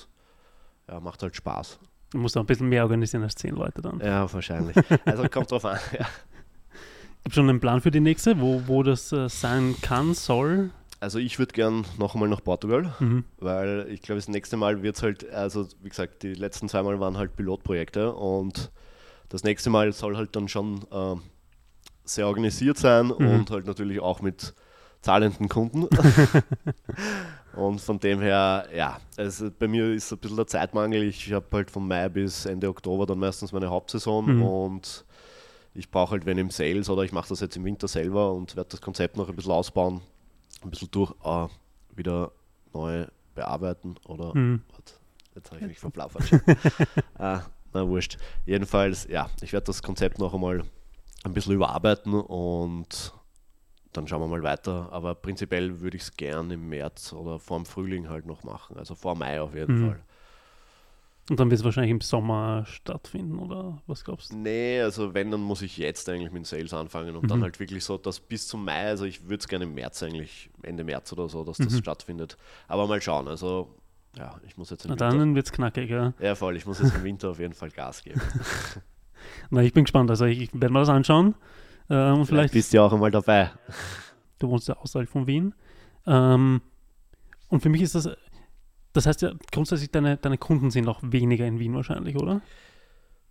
ja, 0.89 1.01
macht 1.01 1.23
halt 1.23 1.37
Spaß. 1.37 1.79
Du 2.11 2.19
musst 2.19 2.37
auch 2.37 2.41
ein 2.43 2.47
bisschen 2.47 2.69
mehr 2.69 2.85
organisieren 2.85 3.23
als 3.23 3.35
zehn 3.35 3.55
Leute 3.55 3.83
dann. 3.83 4.01
Ja, 4.01 4.33
wahrscheinlich. 4.33 4.77
Also 5.05 5.29
kommt 5.29 5.51
drauf 5.51 5.65
an, 5.65 5.79
ja. 5.99 6.07
Gibt 7.25 7.35
schon 7.35 7.49
einen 7.49 7.61
Plan 7.61 7.81
für 7.81 7.91
die 7.91 8.01
nächste, 8.01 8.41
wo, 8.41 8.63
wo 8.67 8.83
das 8.83 9.13
äh, 9.13 9.29
sein 9.29 9.75
kann, 9.83 10.15
soll? 10.15 10.71
Also 11.01 11.19
ich 11.19 11.39
würde 11.39 11.53
gern 11.53 11.85
noch 11.99 12.15
einmal 12.15 12.29
nach 12.29 12.43
Portugal, 12.43 12.95
mhm. 12.99 13.25
weil 13.39 13.87
ich 13.91 14.03
glaube, 14.03 14.19
das 14.19 14.29
nächste 14.29 14.57
Mal 14.57 14.83
wird 14.83 14.97
es 14.97 15.03
halt, 15.03 15.31
also 15.31 15.69
wie 15.81 15.89
gesagt, 15.89 16.23
die 16.25 16.35
letzten 16.35 16.69
zwei 16.69 16.83
Mal 16.83 16.99
waren 16.99 17.17
halt 17.17 17.37
Pilotprojekte 17.37 18.13
und 18.13 18.73
das 19.29 19.45
nächste 19.45 19.71
Mal 19.71 19.93
soll 19.93 20.17
halt 20.17 20.35
dann 20.35 20.49
schon 20.49 20.83
äh, 20.91 21.15
sehr 22.05 22.27
organisiert 22.27 22.79
sein 22.79 23.07
mhm. 23.07 23.29
und 23.29 23.51
halt 23.51 23.67
natürlich 23.67 24.01
auch 24.01 24.23
mit 24.23 24.55
zahlenden 25.01 25.49
Kunden. 25.49 25.87
und 27.55 27.81
von 27.81 28.01
dem 28.01 28.21
her, 28.21 28.67
ja, 28.75 28.99
also 29.17 29.51
bei 29.57 29.69
mir 29.69 29.93
ist 29.93 30.11
ein 30.13 30.19
bisschen 30.19 30.37
der 30.37 30.47
Zeitmangel. 30.47 31.05
Ich 31.05 31.33
habe 31.33 31.47
halt 31.53 31.71
von 31.71 31.87
Mai 31.87 32.09
bis 32.09 32.47
Ende 32.47 32.69
Oktober 32.69 33.07
dann 33.07 33.19
meistens 33.19 33.53
meine 33.53 33.71
Hauptsaison 33.71 34.37
mhm. 34.37 34.43
und 34.43 35.05
ich 35.79 35.91
brauche 35.91 36.13
halt 36.13 36.27
wenn 36.27 36.39
im 36.39 36.51
Sales 36.51 36.91
oder 36.91 37.03
ich 37.03 37.13
mache 37.13 37.29
das 37.29 37.41
jetzt 37.41 37.57
im 37.57 37.65
Winter 37.65 37.89
selber 37.89 38.33
und 38.33 38.57
werde 38.57 38.71
das 38.71 38.81
Konzept 38.81 39.17
noch 39.17 39.29
ein 39.29 39.37
bisschen 39.37 39.53
ausbauen, 39.53 40.01
ein 40.63 40.71
bisschen 40.71 40.91
durch, 40.91 41.13
äh, 41.25 41.47
wieder 41.95 42.33
neu 42.75 43.07
bearbeiten 43.35 43.95
oder 44.07 44.35
Mhm. 44.35 44.63
Warte, 44.73 44.95
jetzt 45.35 45.51
habe 45.51 45.61
ich 45.61 45.67
mich 45.69 45.79
verplappert. 45.79 46.25
ah, 47.19 47.43
na 47.73 47.87
wurscht. 47.89 48.19
Jedenfalls, 48.47 49.07
ja, 49.09 49.31
ich 49.41 49.53
werde 49.53 49.67
das 49.67 49.83
Konzept 49.83 50.19
noch 50.19 50.35
einmal 50.35 50.65
ein 51.25 51.35
bisschen 51.35 51.55
überarbeiten 51.55 52.15
und 52.15 53.13
dann 53.93 54.07
schauen 54.07 54.21
wir 54.21 54.29
mal 54.29 54.43
weiter. 54.43 54.89
Aber 54.93 55.15
prinzipiell 55.15 55.81
würde 55.81 55.97
ich 55.97 56.03
es 56.05 56.17
gern 56.17 56.51
im 56.51 56.69
März 56.69 57.13
oder 57.13 57.39
vor 57.39 57.57
dem 57.59 57.67
Frühling 57.67 58.09
halt 58.09 58.27
noch 58.27 58.43
machen. 58.45 58.77
Also 58.77 58.95
vor 58.95 59.15
Mai 59.15 59.41
auf 59.41 59.55
jeden 59.55 59.81
Mhm. 59.83 59.89
Fall. 59.89 60.01
Und 61.31 61.39
dann 61.39 61.51
wird 61.51 61.59
es 61.61 61.65
wahrscheinlich 61.65 61.91
im 61.91 62.01
Sommer 62.01 62.65
stattfinden, 62.67 63.39
oder 63.39 63.83
was 63.87 64.03
glaubst 64.05 64.33
du? 64.33 64.37
Nee, 64.37 64.81
also 64.81 65.13
wenn, 65.13 65.31
dann 65.31 65.41
muss 65.41 65.61
ich 65.61 65.77
jetzt 65.77 66.09
eigentlich 66.09 66.33
mit 66.33 66.47
Sales 66.47 66.73
anfangen 66.73 67.15
und 67.17 67.25
Mhm. 67.25 67.29
dann 67.29 67.43
halt 67.43 67.61
wirklich 67.61 67.85
so, 67.85 67.99
dass 67.99 68.19
bis 68.21 68.49
zum 68.49 68.65
Mai, 68.65 68.87
also 68.87 69.05
ich 69.05 69.25
würde 69.25 69.37
es 69.41 69.49
gerne 69.49 69.65
im 69.67 69.75
März 69.75 70.03
eigentlich, 70.03 70.49
Ende 70.63 70.85
März 70.85 71.13
oder 71.13 71.29
so, 71.29 71.45
dass 71.45 71.59
das 71.59 71.73
Mhm. 71.75 71.79
stattfindet. 71.79 72.37
Aber 72.67 72.87
mal 72.87 73.01
schauen, 73.03 73.29
also 73.29 73.75
ja, 74.17 74.41
ich 74.47 74.57
muss 74.57 74.71
jetzt 74.71 74.87
im 74.87 74.89
Na 74.91 74.95
Winter, 74.95 75.19
dann 75.19 75.35
wird 75.35 75.47
es 75.47 75.53
knackig, 75.53 75.91
ja. 75.91 76.15
ja 76.19 76.35
voll, 76.35 76.57
ich 76.57 76.65
muss 76.65 76.81
jetzt 76.81 76.95
im 76.95 77.05
Winter 77.05 77.29
auf 77.31 77.39
jeden 77.39 77.53
Fall 77.55 77.71
Gas 77.71 78.03
geben. 78.03 78.21
Na, 79.51 79.63
ich 79.63 79.73
bin 79.73 79.85
gespannt. 79.85 80.11
Also 80.11 80.25
ich, 80.25 80.41
ich 80.41 80.51
werde 80.55 80.73
mir 80.73 80.81
das 80.81 80.89
anschauen. 80.89 81.35
Äh, 81.91 81.95
und 81.95 82.15
Vielleicht 82.17 82.29
vielleicht, 82.29 82.53
bist 82.55 82.73
du 82.73 82.79
ja 82.79 82.85
auch 82.85 82.93
einmal 82.93 83.11
dabei. 83.11 83.51
du 84.39 84.49
wohnst 84.49 84.67
ja 84.69 84.77
außerhalb 84.79 85.09
von 85.09 85.27
Wien. 85.27 85.55
Ähm, 86.07 86.63
und 87.49 87.61
für 87.63 87.69
mich 87.69 87.83
ist 87.83 87.95
das, 87.95 88.09
das 88.93 89.07
heißt 89.07 89.23
ja 89.23 89.33
grundsätzlich, 89.53 89.91
deine, 89.91 90.17
deine 90.17 90.39
Kunden 90.39 90.71
sind 90.71 90.89
auch 90.89 91.01
weniger 91.03 91.47
in 91.47 91.59
Wien 91.59 91.75
wahrscheinlich, 91.75 92.17
oder? 92.17 92.41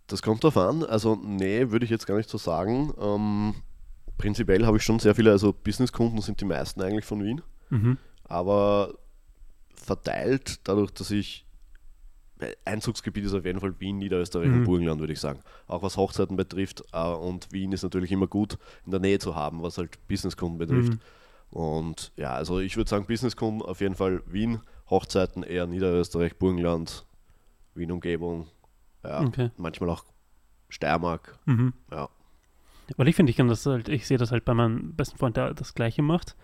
Das 0.06 0.22
kommt 0.22 0.42
drauf 0.44 0.56
an. 0.56 0.84
Also, 0.84 1.16
nee, 1.16 1.70
würde 1.70 1.84
ich 1.84 1.90
jetzt 1.90 2.06
gar 2.06 2.16
nicht 2.16 2.30
so 2.30 2.38
sagen. 2.38 2.92
Ähm, 3.00 3.54
prinzipiell 4.16 4.64
habe 4.66 4.78
ich 4.78 4.82
schon 4.82 4.98
sehr 4.98 5.14
viele, 5.14 5.30
also 5.32 5.52
Businesskunden 5.52 6.20
sind 6.22 6.40
die 6.40 6.44
meisten 6.46 6.80
eigentlich 6.80 7.04
von 7.04 7.22
Wien, 7.22 7.42
Mhm. 7.70 7.98
aber 8.24 8.94
verteilt 9.74 10.60
dadurch, 10.64 10.90
dass 10.92 11.10
ich 11.10 11.44
Einzugsgebiet 12.64 13.24
ist 13.24 13.34
auf 13.34 13.44
jeden 13.44 13.58
Fall 13.58 13.74
Wien, 13.80 13.98
Niederösterreich 13.98 14.48
Mhm. 14.48 14.58
und 14.58 14.64
Burgenland, 14.64 15.00
würde 15.00 15.12
ich 15.12 15.18
sagen. 15.20 15.40
Auch 15.66 15.82
was 15.82 15.96
Hochzeiten 15.96 16.36
betrifft. 16.36 16.84
Äh, 16.92 17.02
und 17.02 17.48
Wien 17.52 17.72
ist 17.72 17.82
natürlich 17.82 18.12
immer 18.12 18.28
gut 18.28 18.58
in 18.84 18.92
der 18.92 19.00
Nähe 19.00 19.18
zu 19.18 19.34
haben, 19.34 19.60
was 19.62 19.76
halt 19.76 19.98
Businesskunden 20.06 20.56
betrifft. 20.58 20.92
Mhm. 20.92 21.00
Und 21.50 22.12
ja, 22.16 22.34
also 22.34 22.60
ich 22.60 22.76
würde 22.76 22.88
sagen, 22.88 23.06
Businesskunden 23.06 23.62
auf 23.62 23.80
jeden 23.80 23.96
Fall 23.96 24.22
Wien, 24.26 24.60
Hochzeiten 24.90 25.42
eher 25.42 25.66
Niederösterreich, 25.66 26.36
Burgenland, 26.38 27.04
Wien-Umgebung, 27.74 28.46
ja, 29.04 29.20
Okay. 29.20 29.50
manchmal 29.56 29.90
auch 29.90 30.04
Steiermark, 30.68 31.38
Mhm. 31.46 31.72
ja. 31.90 32.08
Weil 32.96 33.08
ich 33.08 33.16
finde, 33.16 33.30
ich 33.30 33.36
kann 33.36 33.48
das 33.48 33.66
halt, 33.66 33.88
ich 33.88 34.06
sehe 34.06 34.16
das 34.18 34.32
halt 34.32 34.44
bei 34.46 34.54
meinem 34.54 34.94
besten 34.94 35.18
Freund, 35.18 35.36
der 35.36 35.52
das 35.54 35.74
Gleiche 35.74 36.00
macht. 36.02 36.36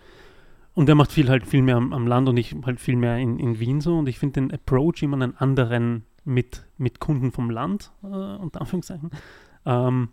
Und 0.75 0.87
der 0.87 0.95
macht 0.95 1.11
viel 1.11 1.29
halt 1.29 1.47
viel 1.47 1.61
mehr 1.61 1.77
am, 1.77 1.91
am 1.93 2.05
Land 2.05 2.27
und 2.29 2.37
ich 2.37 2.53
halt 2.65 2.79
viel 2.79 2.97
mehr 2.97 3.17
in, 3.17 3.39
in 3.39 3.59
Wien 3.59 3.81
so. 3.81 3.97
Und 3.97 4.07
ich 4.09 4.19
finde 4.19 4.41
den 4.41 4.51
Approach 4.51 5.01
immer 5.01 5.15
einen 5.15 5.35
anderen 5.37 6.05
mit, 6.23 6.65
mit 6.77 6.99
Kunden 6.99 7.31
vom 7.31 7.49
Land, 7.49 7.91
äh, 8.03 8.07
unter 8.07 8.59
Anführungszeichen. 8.61 9.09
Ähm, 9.65 10.09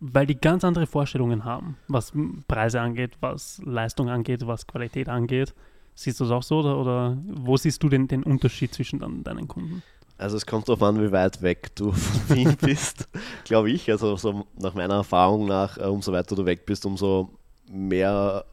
weil 0.00 0.26
die 0.26 0.38
ganz 0.38 0.64
andere 0.64 0.86
Vorstellungen 0.86 1.44
haben, 1.44 1.76
was 1.88 2.12
Preise 2.48 2.80
angeht, 2.80 3.16
was 3.20 3.62
Leistung 3.64 4.08
angeht, 4.10 4.46
was 4.46 4.66
Qualität 4.66 5.08
angeht. 5.08 5.54
Siehst 6.00 6.18
du 6.18 6.24
das 6.24 6.32
auch 6.32 6.42
so 6.42 6.60
oder, 6.60 6.78
oder 6.78 7.18
wo 7.26 7.58
siehst 7.58 7.82
du 7.82 7.90
den, 7.90 8.08
den 8.08 8.22
Unterschied 8.22 8.72
zwischen 8.72 9.00
dann 9.00 9.22
deinen 9.22 9.46
Kunden? 9.46 9.82
Also 10.16 10.38
es 10.38 10.46
kommt 10.46 10.66
darauf 10.66 10.82
an, 10.82 10.98
wie 11.02 11.12
weit 11.12 11.42
weg 11.42 11.76
du 11.76 11.92
von 11.92 12.36
Wien 12.36 12.56
bist, 12.58 13.06
glaube 13.44 13.70
ich. 13.70 13.90
Also 13.90 14.16
so 14.16 14.46
nach 14.58 14.72
meiner 14.72 14.94
Erfahrung 14.94 15.46
nach, 15.46 15.76
äh, 15.76 15.82
umso 15.82 16.10
weiter 16.12 16.34
du 16.34 16.46
weg 16.46 16.64
bist, 16.64 16.86
umso 16.86 17.28
mehr 17.70 18.46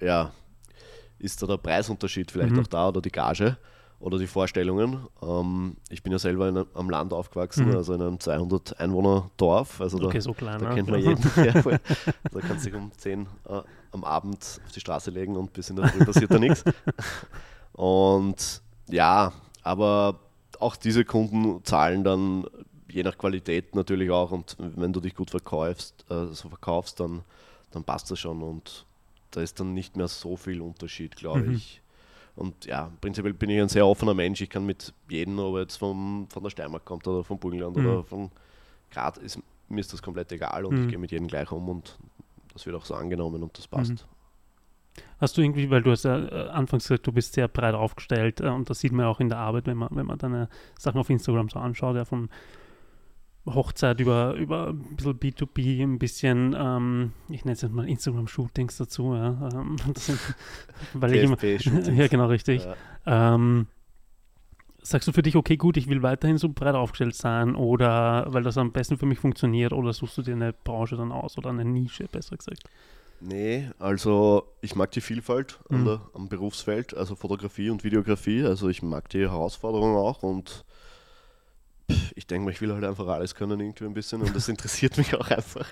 ja, 0.00 0.32
ist 1.18 1.42
da 1.42 1.46
der 1.46 1.58
Preisunterschied 1.58 2.30
vielleicht 2.30 2.54
Mhm. 2.54 2.60
auch 2.60 2.66
da 2.68 2.88
oder 2.88 3.02
die 3.02 3.12
Gage 3.12 3.58
oder 4.00 4.18
die 4.18 4.26
Vorstellungen. 4.26 5.06
Ähm, 5.22 5.76
ich 5.88 6.02
bin 6.02 6.12
ja 6.12 6.18
selber 6.18 6.48
in, 6.48 6.64
am 6.74 6.90
Land 6.90 7.12
aufgewachsen, 7.12 7.68
Mhm. 7.68 7.76
also 7.76 7.94
in 7.94 8.02
einem 8.02 8.20
200 8.20 8.78
Einwohner 8.80 9.30
Dorf. 9.36 9.80
Also 9.80 9.98
da, 9.98 10.06
Okay, 10.06 10.20
so 10.20 10.32
klein. 10.34 10.58
da 10.60 10.66
ja. 10.68 10.74
kennt 10.74 10.90
man 10.90 11.00
jeden. 11.00 11.22
Ja, 11.44 11.52
da 11.62 12.40
kannst 12.40 12.66
du 12.66 12.70
dich 12.70 12.74
um 12.78 12.90
10 12.96 13.22
äh, 13.48 13.60
am 13.92 14.04
Abend 14.04 14.60
auf 14.64 14.72
die 14.72 14.80
Straße 14.80 15.10
legen 15.10 15.36
und 15.36 15.52
bis 15.52 15.70
in 15.70 15.76
der 15.76 15.88
Früh 15.88 16.04
passiert 16.04 16.32
da 16.32 16.38
nichts. 16.38 16.64
Und 17.72 18.62
ja, 18.88 19.32
aber 19.62 20.20
auch 20.60 20.76
diese 20.76 21.04
Kunden 21.04 21.64
zahlen 21.64 22.04
dann 22.04 22.44
je 22.88 23.02
nach 23.02 23.18
Qualität 23.18 23.74
natürlich 23.74 24.10
auch 24.10 24.30
und 24.30 24.56
wenn 24.58 24.92
du 24.92 25.00
dich 25.00 25.14
gut 25.16 25.30
verkaufst, 25.30 26.04
äh, 26.10 26.26
so 26.26 26.48
verkaufst, 26.48 27.00
dann, 27.00 27.22
dann 27.72 27.82
passt 27.82 28.08
das 28.10 28.20
schon 28.20 28.40
und 28.42 28.86
da 29.32 29.40
ist 29.40 29.58
dann 29.58 29.74
nicht 29.74 29.96
mehr 29.96 30.06
so 30.06 30.36
viel 30.36 30.60
Unterschied, 30.60 31.16
glaube 31.16 31.40
Mhm. 31.40 31.54
ich. 31.56 31.80
Und 32.36 32.64
ja, 32.64 32.90
prinzipiell 33.00 33.32
bin 33.34 33.50
ich 33.50 33.60
ein 33.60 33.68
sehr 33.68 33.86
offener 33.86 34.14
Mensch. 34.14 34.40
Ich 34.40 34.50
kann 34.50 34.66
mit 34.66 34.92
jedem, 35.08 35.38
ob 35.38 35.54
er 35.54 35.60
jetzt 35.62 35.76
vom, 35.76 36.26
von 36.30 36.42
der 36.42 36.50
Steiermark 36.50 36.84
kommt 36.84 37.06
oder 37.06 37.22
vom 37.22 37.38
Burgenland 37.38 37.76
Mhm. 37.76 37.86
oder 37.86 38.04
von 38.04 38.30
Grad, 38.90 39.18
ist, 39.18 39.38
mir 39.68 39.80
ist 39.80 39.92
das 39.92 40.02
komplett 40.02 40.32
egal 40.32 40.64
und 40.64 40.74
Mhm. 40.74 40.82
ich 40.82 40.88
gehe 40.88 40.98
mit 40.98 41.12
jedem 41.12 41.28
gleich 41.28 41.50
um 41.52 41.68
und 41.68 41.98
das 42.52 42.66
wird 42.66 42.74
auch 42.76 42.84
so 42.84 42.94
angenommen 42.94 43.42
und 43.42 43.56
das 43.56 43.68
passt. 43.68 43.90
Mhm. 43.92 43.98
Hast 45.20 45.36
du 45.36 45.42
irgendwie, 45.42 45.70
weil 45.70 45.82
du 45.82 45.90
hast 45.90 46.04
ja 46.04 46.18
äh, 46.18 46.48
anfangs 46.50 46.84
gesagt, 46.84 47.06
du 47.06 47.12
bist 47.12 47.34
sehr 47.34 47.48
breit 47.48 47.74
aufgestellt 47.74 48.40
äh, 48.40 48.48
und 48.48 48.68
das 48.70 48.78
sieht 48.80 48.92
man 48.92 49.06
ja 49.06 49.10
auch 49.10 49.20
in 49.20 49.28
der 49.28 49.38
Arbeit, 49.38 49.66
wenn 49.66 49.76
man, 49.76 49.88
wenn 49.92 50.06
man 50.06 50.18
deine 50.18 50.48
Sachen 50.78 50.98
auf 51.00 51.10
Instagram 51.10 51.48
so 51.48 51.58
anschaut, 51.58 51.96
ja, 51.96 52.04
von 52.04 52.28
Hochzeit 53.46 54.00
über, 54.00 54.34
über 54.34 54.68
ein 54.68 54.96
bisschen 54.96 55.18
B2B, 55.18 55.82
ein 55.82 55.98
bisschen, 55.98 56.56
ähm, 56.58 57.12
ich 57.28 57.44
nenne 57.44 57.54
es 57.54 57.62
jetzt 57.62 57.72
mal 57.72 57.88
Instagram-Shootings 57.88 58.78
dazu, 58.78 59.14
ja, 59.14 59.48
ähm, 59.52 59.76
sind, 59.96 60.18
weil 60.94 61.14
ich 61.14 61.22
immer, 61.22 61.42
ja 61.94 62.08
genau, 62.08 62.26
richtig. 62.26 62.64
Ja. 63.06 63.34
Ähm, 63.34 63.66
sagst 64.80 65.08
du 65.08 65.12
für 65.12 65.22
dich, 65.22 65.36
okay, 65.36 65.56
gut, 65.56 65.76
ich 65.76 65.88
will 65.88 66.02
weiterhin 66.02 66.38
so 66.38 66.48
breit 66.48 66.74
aufgestellt 66.74 67.14
sein 67.14 67.54
oder 67.54 68.26
weil 68.28 68.42
das 68.42 68.58
am 68.58 68.72
besten 68.72 68.98
für 68.98 69.06
mich 69.06 69.18
funktioniert 69.18 69.72
oder 69.72 69.92
suchst 69.92 70.18
du 70.18 70.22
dir 70.22 70.34
eine 70.34 70.52
Branche 70.52 70.96
dann 70.96 71.12
aus 71.12 71.36
oder 71.38 71.50
eine 71.50 71.64
Nische, 71.64 72.06
besser 72.10 72.36
gesagt? 72.36 72.62
Nee, 73.20 73.70
also 73.78 74.44
ich 74.60 74.74
mag 74.76 74.90
die 74.90 75.00
Vielfalt 75.00 75.58
Mhm. 75.70 75.84
der, 75.84 76.00
am 76.14 76.28
Berufsfeld, 76.28 76.94
also 76.94 77.14
Fotografie 77.14 77.70
und 77.70 77.84
Videografie. 77.84 78.44
Also 78.44 78.68
ich 78.68 78.82
mag 78.82 79.08
die 79.08 79.20
Herausforderung 79.20 79.96
auch 79.96 80.22
und 80.22 80.64
ich 82.16 82.26
denke 82.26 82.44
mal, 82.46 82.50
ich 82.52 82.60
will 82.60 82.72
halt 82.72 82.84
einfach 82.84 83.06
alles 83.08 83.34
können 83.34 83.60
irgendwie 83.60 83.84
ein 83.84 83.94
bisschen 83.94 84.22
und 84.22 84.34
das 84.34 84.48
interessiert 84.48 84.96
mich 84.98 85.14
auch 85.14 85.28
einfach. 85.30 85.66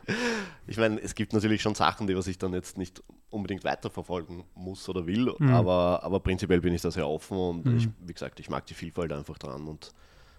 Ich 0.66 0.76
meine, 0.76 1.00
es 1.00 1.14
gibt 1.14 1.32
natürlich 1.32 1.62
schon 1.62 1.74
Sachen, 1.74 2.06
die 2.06 2.16
was 2.16 2.26
ich 2.26 2.38
dann 2.38 2.52
jetzt 2.52 2.76
nicht 2.78 3.02
unbedingt 3.30 3.64
weiterverfolgen 3.64 4.44
muss 4.54 4.88
oder 4.88 5.06
will, 5.06 5.32
Mhm. 5.38 5.48
aber, 5.50 6.02
aber 6.02 6.20
prinzipiell 6.20 6.60
bin 6.60 6.74
ich 6.74 6.82
da 6.82 6.90
sehr 6.90 7.08
offen 7.08 7.36
und 7.38 7.66
Mhm. 7.66 7.76
ich, 7.76 7.88
wie 8.00 8.12
gesagt, 8.12 8.40
ich 8.40 8.50
mag 8.50 8.66
die 8.66 8.74
Vielfalt 8.74 9.12
einfach 9.12 9.38
dran 9.38 9.66
und 9.68 9.92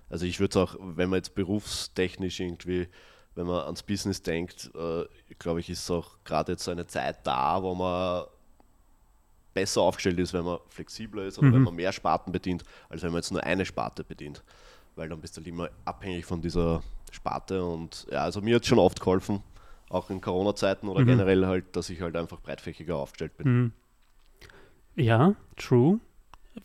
also 0.10 0.26
ich 0.26 0.40
würde 0.40 0.60
es 0.60 0.70
auch, 0.70 0.76
wenn 0.80 1.10
man 1.10 1.18
jetzt 1.18 1.34
berufstechnisch 1.36 2.40
irgendwie 2.40 2.88
wenn 3.36 3.48
man 3.48 3.64
ans 3.64 3.82
Business 3.82 4.22
denkt, 4.22 4.70
äh, 4.76 5.06
glaube 5.40 5.60
ich, 5.60 5.68
ist 5.68 5.90
auch 5.90 6.18
gerade 6.24 6.52
jetzt 6.52 6.66
so 6.66 6.70
eine 6.70 6.86
Zeit 6.86 7.26
da, 7.26 7.64
wo 7.64 7.74
man 7.74 8.26
besser 9.56 9.82
aufgestellt 9.82 10.20
ist, 10.20 10.34
wenn 10.34 10.46
man 10.46 10.60
flexibler 10.68 11.24
ist 11.26 11.38
oder 11.40 11.48
Mhm. 11.48 11.54
wenn 11.54 11.62
man 11.64 11.76
mehr 11.76 11.92
Sparten 11.92 12.32
bedient, 12.32 12.64
als 12.90 13.02
wenn 13.02 13.12
man 13.12 13.20
jetzt 13.22 13.32
nur 13.32 13.44
eine 13.44 13.66
Sparte 13.66 14.04
bedient. 14.04 14.44
Weil 14.96 15.10
dann 15.10 15.20
bist 15.22 15.36
du 15.36 15.40
halt 15.40 15.48
immer 15.48 15.70
abhängig 15.86 16.26
von 16.26 16.42
dieser 16.42 16.84
Sparte 17.12 17.64
und 17.66 18.08
ja, 18.12 18.24
also 18.24 18.42
mir 18.42 18.56
hat 18.56 18.66
schon 18.66 18.80
oft 18.80 19.00
geholfen, 19.00 19.42
auch 19.90 20.10
in 20.10 20.22
Corona-Zeiten 20.22 20.88
oder 20.88 21.02
Mhm. 21.02 21.08
generell 21.08 21.46
halt, 21.46 21.76
dass 21.76 21.90
ich 21.90 22.02
halt 22.02 22.16
einfach 22.16 22.40
breitfächiger 22.40 22.96
aufgestellt 22.98 23.38
bin. 23.38 23.48
Mhm. 23.54 23.72
Ja, 24.96 25.36
true. 25.58 26.00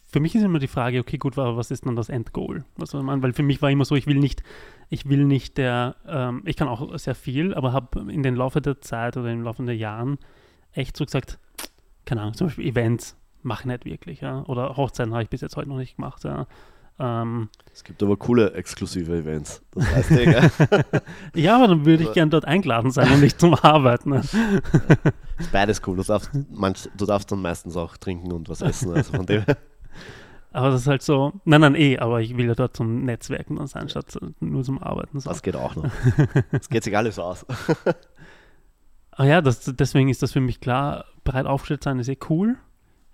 Für 0.06 0.20
mich 0.20 0.34
ist 0.34 0.42
immer 0.42 0.58
die 0.58 0.68
Frage, 0.68 1.00
okay, 1.00 1.16
gut, 1.16 1.38
aber 1.38 1.56
was 1.56 1.70
ist 1.70 1.86
dann 1.86 1.96
das 1.96 2.10
Endgoal? 2.10 2.64
Was 2.76 2.90
soll 2.90 3.02
man, 3.02 3.22
weil 3.22 3.32
für 3.32 3.42
mich 3.42 3.62
war 3.62 3.70
immer 3.70 3.86
so, 3.86 3.94
ich 3.94 4.06
will 4.06 4.18
nicht, 4.18 4.42
ich 4.90 5.08
will 5.08 5.24
nicht 5.24 5.56
der, 5.56 5.96
ähm, 6.06 6.42
ich 6.44 6.56
kann 6.56 6.68
auch 6.68 6.98
sehr 6.98 7.14
viel, 7.14 7.54
aber 7.54 7.72
habe 7.72 8.12
in 8.12 8.22
den 8.22 8.36
Laufe 8.36 8.60
der 8.60 8.82
Zeit 8.82 9.16
oder 9.16 9.30
im 9.30 9.42
Laufe 9.42 9.62
der 9.64 9.76
Jahren 9.76 10.18
echt 10.72 10.94
so 10.96 11.06
gesagt, 11.06 11.38
keine 12.04 12.20
Ahnung, 12.20 12.34
zum 12.34 12.48
Beispiel 12.48 12.66
Events 12.66 13.16
mache 13.42 13.62
ich 13.62 13.66
nicht 13.66 13.84
wirklich, 13.86 14.20
ja. 14.20 14.44
Oder 14.44 14.76
Hochzeiten 14.76 15.12
habe 15.14 15.22
ich 15.22 15.30
bis 15.30 15.40
jetzt 15.40 15.56
heute 15.56 15.70
noch 15.70 15.78
nicht 15.78 15.96
gemacht, 15.96 16.22
ja. 16.24 16.46
Ähm, 17.00 17.48
Es 17.72 17.84
gibt 17.84 18.02
aber 18.02 18.16
coole 18.16 18.52
exklusive 18.54 19.14
Events. 19.16 19.62
Das 19.72 19.92
weißt 19.94 20.10
du, 20.10 20.16
gell? 20.24 20.50
ja, 21.34 21.56
aber 21.56 21.68
dann 21.68 21.84
würde 21.86 22.02
ich 22.04 22.12
gern 22.12 22.30
dort 22.30 22.44
eingeladen 22.44 22.90
sein 22.90 23.12
und 23.12 23.20
nicht 23.20 23.38
zum 23.40 23.54
Arbeiten. 23.54 24.10
Ne? 24.10 24.22
ist 25.38 25.52
beides 25.52 25.80
cool. 25.86 25.96
Du 25.96 26.02
darfst, 26.02 26.30
manch, 26.50 26.88
du 26.96 27.06
darfst 27.06 27.30
dann 27.30 27.40
meistens 27.40 27.76
auch 27.76 27.96
trinken 27.96 28.32
und 28.32 28.48
was 28.48 28.62
essen. 28.62 28.92
Also 28.92 29.12
von 29.12 29.26
dem. 29.26 29.44
Aber 30.50 30.70
das 30.70 30.80
ist 30.82 30.86
halt 30.86 31.02
so, 31.02 31.34
nein, 31.44 31.60
nein, 31.60 31.74
eh, 31.74 31.98
aber 31.98 32.20
ich 32.20 32.36
will 32.36 32.46
ja 32.46 32.54
dort 32.54 32.76
zum 32.76 33.04
Netzwerken 33.04 33.56
dann 33.56 33.66
sein, 33.66 33.88
statt 33.88 34.18
nur 34.40 34.64
zum 34.64 34.82
Arbeiten. 34.82 35.20
So. 35.20 35.28
Das 35.28 35.42
geht 35.42 35.54
auch 35.54 35.76
noch. 35.76 35.90
Es 36.50 36.68
geht 36.68 36.82
sich 36.82 36.96
alles 36.96 37.18
aus. 37.18 37.46
Ah 39.12 39.24
ja, 39.24 39.40
das, 39.40 39.60
deswegen 39.64 40.08
ist 40.08 40.22
das 40.22 40.32
für 40.32 40.40
mich 40.40 40.60
klar, 40.60 41.04
breit 41.24 41.46
aufgestellt 41.46 41.84
sein 41.84 41.98
ist 41.98 42.08
eh 42.08 42.18
cool. 42.30 42.56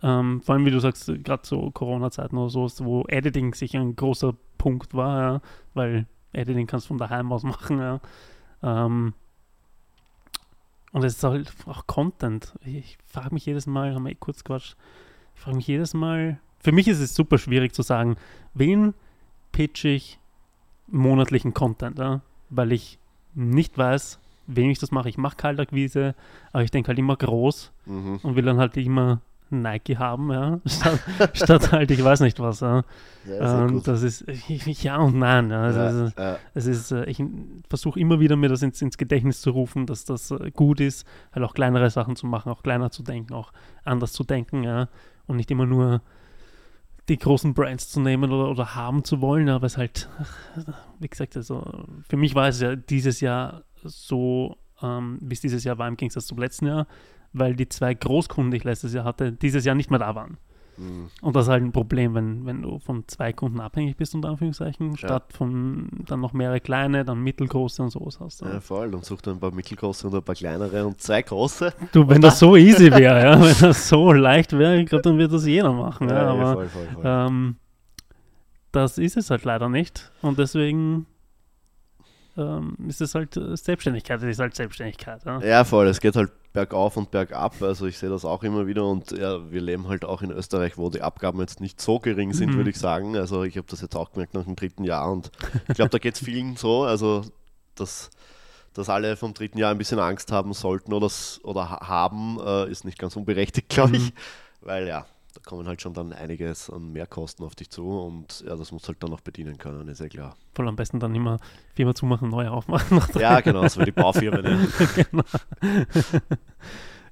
Ähm, 0.06 0.42
vor 0.42 0.54
allem, 0.54 0.66
wie 0.66 0.70
du 0.70 0.80
sagst, 0.80 1.06
gerade 1.24 1.46
so 1.46 1.70
Corona-Zeiten 1.70 2.36
oder 2.36 2.50
so, 2.50 2.68
wo 2.84 3.04
Editing 3.08 3.54
sicher 3.54 3.80
ein 3.80 3.96
großer 3.96 4.34
Punkt 4.58 4.92
war, 4.92 5.20
ja, 5.22 5.40
weil 5.72 6.06
Editing 6.34 6.66
kannst 6.66 6.86
du 6.86 6.88
von 6.88 6.98
daheim 6.98 7.32
aus 7.32 7.42
machen. 7.54 7.78
Ja. 7.78 8.00
Ähm, 8.62 9.14
Und 10.92 11.04
es 11.04 11.14
ist 11.16 11.24
halt 11.24 11.52
auch 11.66 11.86
Content. 11.86 12.54
Ich, 12.64 12.76
ich 12.76 12.98
frage 13.06 13.32
mich 13.34 13.46
jedes 13.46 13.66
Mal, 13.66 13.94
haben 13.94 14.04
wir 14.04 14.12
eh 14.12 14.16
kurz 14.16 14.44
Quatsch, 14.44 14.74
ich 15.34 15.40
frage 15.40 15.56
mich 15.56 15.66
jedes 15.66 15.94
Mal, 15.94 16.38
für 16.58 16.72
mich 16.72 16.86
ist 16.88 17.00
es 17.00 17.14
super 17.14 17.38
schwierig 17.38 17.74
zu 17.74 17.82
sagen, 17.82 18.16
wen 18.54 18.94
pitch 19.52 19.84
ich 19.84 20.18
monatlichen 20.86 21.54
Content, 21.54 21.98
ja? 21.98 22.20
weil 22.50 22.72
ich 22.72 22.98
nicht 23.34 23.76
weiß, 23.78 24.20
wem 24.46 24.70
ich 24.70 24.78
das 24.78 24.90
mache. 24.92 25.08
Ich 25.08 25.16
mache 25.18 25.36
Kaltakquise, 25.36 26.14
aber 26.52 26.62
ich 26.62 26.70
denke 26.70 26.88
halt 26.88 26.98
immer 26.98 27.16
groß 27.16 27.72
Mhm. 27.86 28.20
und 28.22 28.36
will 28.36 28.44
dann 28.44 28.58
halt 28.58 28.76
immer 28.76 29.20
Nike 29.50 29.98
haben, 29.98 30.32
ja, 30.32 30.60
statt, 30.66 31.00
statt 31.34 31.72
halt, 31.72 31.90
ich 31.90 32.02
weiß 32.02 32.20
nicht 32.20 32.40
was. 32.40 32.60
Ja. 32.60 32.84
Ja, 33.26 33.66
gut. 33.66 33.88
das 33.88 34.02
ist 34.02 34.24
ja 34.82 34.98
und 34.98 35.18
nein. 35.18 35.50
Ja. 35.50 35.62
Also, 35.62 35.78
ja, 35.80 35.88
es 35.88 35.96
ist, 35.96 36.18
ja. 36.18 36.38
es 36.54 36.66
ist, 36.66 36.90
äh, 36.92 37.04
ich 37.04 37.22
versuche 37.68 37.98
immer 37.98 38.20
wieder 38.20 38.36
mir 38.36 38.48
das 38.48 38.62
ins, 38.62 38.82
ins 38.82 38.98
Gedächtnis 38.98 39.40
zu 39.40 39.50
rufen, 39.50 39.86
dass 39.86 40.04
das 40.04 40.30
äh, 40.30 40.50
gut 40.50 40.80
ist, 40.80 41.06
halt 41.32 41.44
auch 41.44 41.54
kleinere 41.54 41.88
Sachen 41.90 42.16
zu 42.16 42.26
machen, 42.26 42.50
auch 42.50 42.62
kleiner 42.62 42.90
zu 42.90 43.02
denken, 43.02 43.32
auch 43.32 43.52
anders 43.84 44.12
zu 44.12 44.24
denken, 44.24 44.62
ja. 44.62 44.88
Und 45.26 45.36
nicht 45.36 45.50
immer 45.50 45.64
nur 45.64 46.02
die 47.08 47.18
großen 47.18 47.54
Brands 47.54 47.90
zu 47.90 48.00
nehmen 48.00 48.30
oder, 48.30 48.50
oder 48.50 48.74
haben 48.74 49.04
zu 49.04 49.20
wollen, 49.20 49.48
aber 49.48 49.66
es 49.66 49.76
halt, 49.76 50.08
wie 51.00 51.08
gesagt, 51.08 51.36
also 51.36 51.86
für 52.08 52.16
mich 52.16 52.34
war 52.34 52.48
es 52.48 52.60
ja 52.60 52.76
dieses 52.76 53.20
Jahr 53.20 53.64
so, 53.82 54.56
ähm, 54.82 55.18
wie 55.20 55.34
es 55.34 55.40
dieses 55.40 55.64
Jahr 55.64 55.78
war 55.78 55.88
im 55.88 55.96
Gegensatz 55.96 56.26
zum 56.26 56.38
letzten 56.38 56.66
Jahr, 56.66 56.86
weil 57.34 57.54
die 57.54 57.68
zwei 57.68 57.92
Großkunden, 57.92 58.50
die 58.50 58.56
ich 58.56 58.64
letztes 58.64 58.94
Jahr 58.94 59.04
hatte, 59.04 59.32
dieses 59.32 59.64
Jahr 59.66 59.74
nicht 59.74 59.90
mehr 59.90 59.98
da 60.00 60.14
waren. 60.14 60.38
Mhm. 60.76 61.08
Und 61.22 61.36
das 61.36 61.44
ist 61.46 61.50
halt 61.50 61.62
ein 61.62 61.70
Problem, 61.70 62.14
wenn, 62.14 62.46
wenn 62.46 62.62
du 62.62 62.80
von 62.80 63.04
zwei 63.06 63.32
Kunden 63.32 63.60
abhängig 63.60 63.96
bist, 63.96 64.12
unter 64.14 64.28
Anführungszeichen, 64.30 64.96
statt 64.96 65.32
von 65.32 65.88
dann 66.08 66.20
noch 66.20 66.32
mehrere 66.32 66.60
kleine, 66.60 67.04
dann 67.04 67.20
mittelgroße 67.22 67.80
und 67.82 67.90
sowas 67.90 68.18
hast. 68.18 68.40
Ja, 68.40 68.54
Ja. 68.54 68.60
voll. 68.60 68.90
Dann 68.90 69.02
sucht 69.02 69.26
er 69.28 69.34
ein 69.34 69.38
paar 69.40 69.52
mittelgroße 69.54 70.08
und 70.08 70.14
ein 70.16 70.22
paar 70.22 70.34
kleinere 70.34 70.84
und 70.86 71.00
zwei 71.00 71.22
große. 71.22 71.72
Du, 71.92 72.08
wenn 72.08 72.20
das 72.20 72.40
so 72.40 72.56
easy 72.56 72.90
wäre, 72.90 73.22
ja, 73.22 73.40
wenn 73.40 73.54
das 73.60 73.88
so 73.88 74.10
leicht 74.12 74.52
wäre, 74.58 74.80
ich 74.80 74.86
glaube, 74.88 75.02
dann 75.02 75.16
wird 75.18 75.32
das 75.32 75.46
jeder 75.46 75.72
machen. 75.72 76.08
Ja, 76.08 76.14
ja, 76.24 76.28
aber 76.30 76.52
voll, 76.54 76.68
voll, 76.68 76.88
voll. 76.94 77.02
ähm, 77.04 77.56
das 78.72 78.98
ist 78.98 79.16
es 79.16 79.30
halt 79.30 79.44
leider 79.44 79.68
nicht. 79.68 80.10
Und 80.22 80.38
deswegen 80.40 81.06
ähm, 82.36 82.76
ist 82.88 83.00
es 83.00 83.14
halt 83.14 83.36
äh, 83.36 83.56
Selbstständigkeit, 83.56 84.18
es 84.22 84.28
ist 84.28 84.38
halt 84.40 84.54
Selbstständigkeit. 84.54 85.24
Ja. 85.24 85.40
Ja, 85.40 85.64
voll. 85.64 85.86
Es 85.88 86.00
geht 86.00 86.16
halt 86.16 86.30
bergauf 86.52 86.96
und 86.96 87.10
bergab. 87.10 87.60
Also 87.62 87.86
ich 87.86 87.98
sehe 87.98 88.08
das 88.10 88.24
auch 88.24 88.42
immer 88.44 88.66
wieder 88.66 88.84
und 88.86 89.10
ja, 89.12 89.50
wir 89.50 89.60
leben 89.60 89.88
halt 89.88 90.04
auch 90.04 90.22
in 90.22 90.30
Österreich, 90.30 90.76
wo 90.78 90.88
die 90.90 91.02
Abgaben 91.02 91.40
jetzt 91.40 91.60
nicht 91.60 91.80
so 91.80 91.98
gering 91.98 92.32
sind, 92.32 92.50
Mhm. 92.52 92.56
würde 92.58 92.70
ich 92.70 92.78
sagen. 92.78 93.16
Also 93.16 93.42
ich 93.44 93.56
habe 93.56 93.66
das 93.68 93.80
jetzt 93.80 93.96
auch 93.96 94.12
gemerkt 94.12 94.34
nach 94.34 94.44
dem 94.44 94.54
dritten 94.56 94.84
Jahr 94.84 95.10
und 95.10 95.30
ich 95.68 95.74
glaube, 95.74 95.90
da 95.90 95.98
geht 95.98 96.14
es 96.14 96.20
vielen 96.20 96.56
so. 96.56 96.84
Also 96.84 97.24
dass, 97.74 98.10
dass 98.72 98.88
alle 98.88 99.16
vom 99.16 99.34
dritten 99.34 99.58
Jahr 99.58 99.72
ein 99.72 99.78
bisschen 99.78 99.98
Angst 99.98 100.30
haben 100.30 100.52
sollten 100.52 100.92
oder, 100.92 101.08
oder 101.42 101.70
ha- 101.70 101.88
haben, 101.88 102.38
äh, 102.44 102.70
ist 102.70 102.84
nicht 102.84 102.98
ganz 103.00 103.16
unberechtigt, 103.16 103.68
glaube 103.68 103.96
ich. 103.96 104.12
Weil 104.60 104.86
ja, 104.86 105.06
da 105.34 105.40
kommen 105.44 105.66
halt 105.66 105.82
schon 105.82 105.94
dann 105.94 106.12
einiges 106.12 106.70
an 106.70 106.92
Mehrkosten 106.92 107.44
auf 107.44 107.54
dich 107.54 107.70
zu 107.70 107.86
und 107.86 108.44
ja, 108.46 108.56
das 108.56 108.72
muss 108.72 108.86
halt 108.86 109.02
dann 109.02 109.10
noch 109.10 109.20
bedienen 109.20 109.58
können, 109.58 109.88
ist 109.88 110.00
ja 110.00 110.08
klar. 110.08 110.36
Voll 110.54 110.68
am 110.68 110.76
besten 110.76 111.00
dann 111.00 111.14
immer 111.14 111.38
Firma 111.74 111.94
zumachen, 111.94 112.30
neu 112.30 112.48
aufmachen. 112.48 113.00
Ja, 113.18 113.40
genau, 113.40 113.66
so 113.66 113.80
wie 113.80 113.86
die 113.86 113.92
Baufirmen. 113.92 114.44
Ja. 114.44 114.86
genau. 115.02 115.24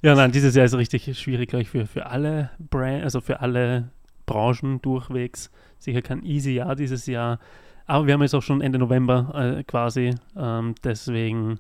ja, 0.03 0.15
nein, 0.15 0.31
dieses 0.33 0.55
Jahr 0.55 0.65
ist 0.65 0.75
richtig 0.75 1.19
schwierig, 1.19 1.49
glaube 1.51 1.63
ich, 1.63 1.71
für, 1.71 1.87
für 1.87 2.07
alle 2.07 2.51
Brand, 2.59 3.03
also 3.03 3.21
für 3.21 3.41
alle 3.41 3.91
Branchen 4.27 4.81
durchwegs. 4.81 5.51
Sicher 5.79 6.03
kein 6.03 6.25
easy 6.25 6.53
Jahr 6.53 6.77
dieses 6.77 7.07
Jahr. 7.07 7.41
Aber 7.87 8.07
wir 8.07 8.15
haben 8.15 8.23
jetzt 8.23 8.35
auch 8.35 8.43
schon 8.43 8.61
Ende 8.61 8.79
November 8.79 9.57
äh, 9.59 9.65
quasi. 9.65 10.15
Ähm, 10.37 10.75
deswegen 10.85 11.59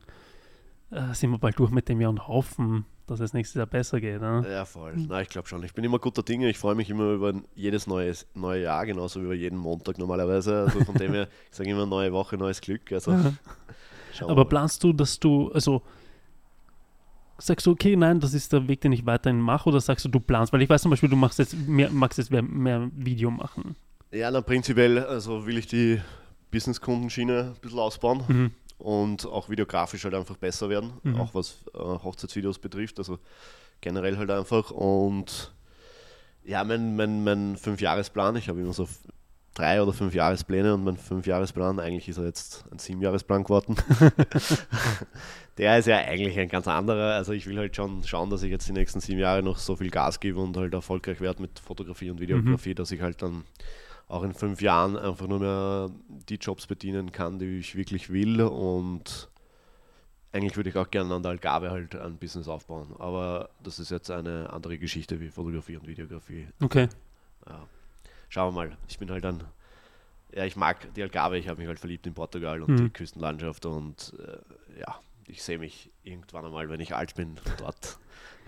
äh, 0.90 1.12
sind 1.12 1.30
wir 1.30 1.38
bald 1.38 1.58
durch 1.58 1.70
mit 1.70 1.88
dem 1.88 2.00
Jahr 2.00 2.10
und 2.10 2.28
hoffen, 2.28 2.84
dass 3.06 3.20
es 3.20 3.32
nächstes 3.32 3.56
Jahr 3.56 3.66
besser 3.66 4.00
geht. 4.00 4.20
Ne? 4.20 4.46
Ja, 4.50 4.64
voll. 4.64 4.94
Na, 5.08 5.20
ich 5.20 5.28
glaube 5.28 5.48
schon. 5.48 5.62
Ich 5.64 5.74
bin 5.74 5.84
immer 5.84 5.98
guter 5.98 6.22
Dinge. 6.22 6.48
Ich 6.48 6.58
freue 6.58 6.74
mich 6.74 6.88
immer 6.90 7.12
über 7.12 7.34
jedes 7.54 7.86
neues, 7.86 8.26
neue 8.34 8.62
Jahr, 8.62 8.86
genauso 8.86 9.20
wie 9.20 9.24
über 9.24 9.34
jeden 9.34 9.58
Montag 9.58 9.98
normalerweise. 9.98 10.64
Also 10.64 10.84
von 10.84 10.94
dem 10.94 11.12
her, 11.12 11.28
ich 11.50 11.56
sage 11.56 11.70
immer 11.70 11.86
neue 11.86 12.12
Woche, 12.12 12.36
neues 12.36 12.60
Glück. 12.60 12.92
Also, 12.92 13.16
Aber 14.20 14.44
planst 14.44 14.84
du, 14.84 14.92
dass 14.92 15.18
du, 15.18 15.50
also 15.52 15.82
sagst 17.38 17.66
du, 17.66 17.72
okay, 17.72 17.96
nein, 17.96 18.20
das 18.20 18.34
ist 18.34 18.52
der 18.52 18.68
Weg, 18.68 18.80
den 18.80 18.92
ich 18.92 19.04
weiterhin 19.06 19.40
mache, 19.40 19.68
oder 19.68 19.80
sagst 19.80 20.04
du, 20.04 20.08
du 20.08 20.20
planst? 20.20 20.52
Weil 20.52 20.62
ich 20.62 20.68
weiß 20.68 20.82
zum 20.82 20.90
Beispiel, 20.90 21.08
du 21.08 21.16
machst 21.16 21.38
jetzt 21.38 21.56
mehr, 21.56 21.90
magst 21.90 22.18
jetzt 22.18 22.30
mehr, 22.30 22.42
mehr 22.42 22.90
Video 22.94 23.30
machen. 23.30 23.74
Ja, 24.10 24.30
na, 24.30 24.42
prinzipiell 24.42 24.98
also 24.98 25.46
will 25.46 25.58
ich 25.58 25.66
die 25.66 26.00
Business-Kundenschiene 26.50 27.54
ein 27.54 27.60
bisschen 27.60 27.78
ausbauen 27.78 28.22
Mhm. 28.28 28.50
Und 28.82 29.26
auch 29.26 29.48
videografisch 29.48 30.04
halt 30.04 30.14
einfach 30.14 30.36
besser 30.36 30.68
werden, 30.68 30.92
Mhm. 31.02 31.20
auch 31.20 31.34
was 31.34 31.64
äh, 31.74 31.78
Hochzeitsvideos 31.78 32.58
betrifft. 32.58 32.98
Also 32.98 33.18
generell 33.80 34.16
halt 34.18 34.30
einfach. 34.30 34.70
Und 34.70 35.52
ja, 36.44 36.62
mein, 36.64 36.96
mein, 36.96 37.24
mein 37.24 37.56
Fünfjahresplan, 37.56 38.36
ich 38.36 38.48
habe 38.48 38.60
immer 38.60 38.72
so 38.72 38.88
drei 39.54 39.82
oder 39.82 39.92
fünf 39.92 40.14
Jahrespläne 40.14 40.72
und 40.74 40.82
mein 40.84 40.96
Fünfjahresplan, 40.96 41.78
eigentlich 41.78 42.08
ist 42.08 42.16
er 42.18 42.24
jetzt 42.24 42.64
ein 42.72 42.78
Siebenjahresplan 42.78 43.44
geworden. 43.44 43.76
Der 45.58 45.78
ist 45.78 45.86
ja 45.86 45.98
eigentlich 45.98 46.38
ein 46.38 46.48
ganz 46.48 46.66
anderer. 46.66 47.14
Also 47.14 47.32
ich 47.32 47.46
will 47.46 47.58
halt 47.58 47.76
schon 47.76 48.02
schauen, 48.04 48.30
dass 48.30 48.42
ich 48.42 48.50
jetzt 48.50 48.66
die 48.68 48.72
nächsten 48.72 49.00
sieben 49.00 49.18
Jahre 49.20 49.42
noch 49.42 49.58
so 49.58 49.76
viel 49.76 49.90
Gas 49.90 50.18
gebe 50.20 50.40
und 50.40 50.56
halt 50.56 50.72
erfolgreich 50.72 51.20
werde 51.20 51.42
mit 51.42 51.58
Fotografie 51.58 52.10
und 52.10 52.20
Videografie, 52.20 52.74
dass 52.74 52.90
ich 52.90 53.02
halt 53.02 53.20
dann 53.20 53.44
auch 54.08 54.22
in 54.22 54.34
fünf 54.34 54.60
Jahren 54.60 54.96
einfach 54.98 55.26
nur 55.26 55.38
mehr 55.38 55.90
die 56.28 56.36
Jobs 56.36 56.66
bedienen 56.66 57.12
kann, 57.12 57.38
die 57.38 57.58
ich 57.58 57.74
wirklich 57.76 58.10
will. 58.10 58.42
Und 58.42 59.28
eigentlich 60.32 60.56
würde 60.56 60.70
ich 60.70 60.76
auch 60.76 60.90
gerne 60.90 61.14
an 61.14 61.22
der 61.22 61.30
Algarve 61.32 61.70
halt 61.70 61.94
ein 61.96 62.18
Business 62.18 62.48
aufbauen. 62.48 62.94
Aber 62.98 63.50
das 63.62 63.78
ist 63.78 63.90
jetzt 63.90 64.10
eine 64.10 64.50
andere 64.52 64.78
Geschichte 64.78 65.20
wie 65.20 65.28
Fotografie 65.28 65.76
und 65.76 65.86
Videografie. 65.86 66.48
Okay. 66.60 66.88
Ja. 67.48 67.66
Schauen 68.28 68.54
wir 68.54 68.64
mal. 68.68 68.76
Ich 68.88 68.98
bin 68.98 69.10
halt 69.10 69.24
ein. 69.26 69.42
Ja, 70.34 70.44
ich 70.46 70.56
mag 70.56 70.92
die 70.94 71.02
Algarve, 71.02 71.36
ich 71.36 71.48
habe 71.48 71.58
mich 71.60 71.68
halt 71.68 71.78
verliebt 71.78 72.06
in 72.06 72.14
Portugal 72.14 72.62
und 72.62 72.70
Mhm. 72.70 72.76
die 72.78 72.90
Küstenlandschaft 72.90 73.66
und 73.66 74.14
äh, 74.18 74.80
ja, 74.80 74.98
ich 75.26 75.42
sehe 75.42 75.58
mich 75.58 75.90
irgendwann 76.02 76.44
einmal, 76.44 76.68
wenn 76.68 76.80
ich 76.80 76.94
alt 76.94 77.14
bin, 77.14 77.36
dort 77.58 77.98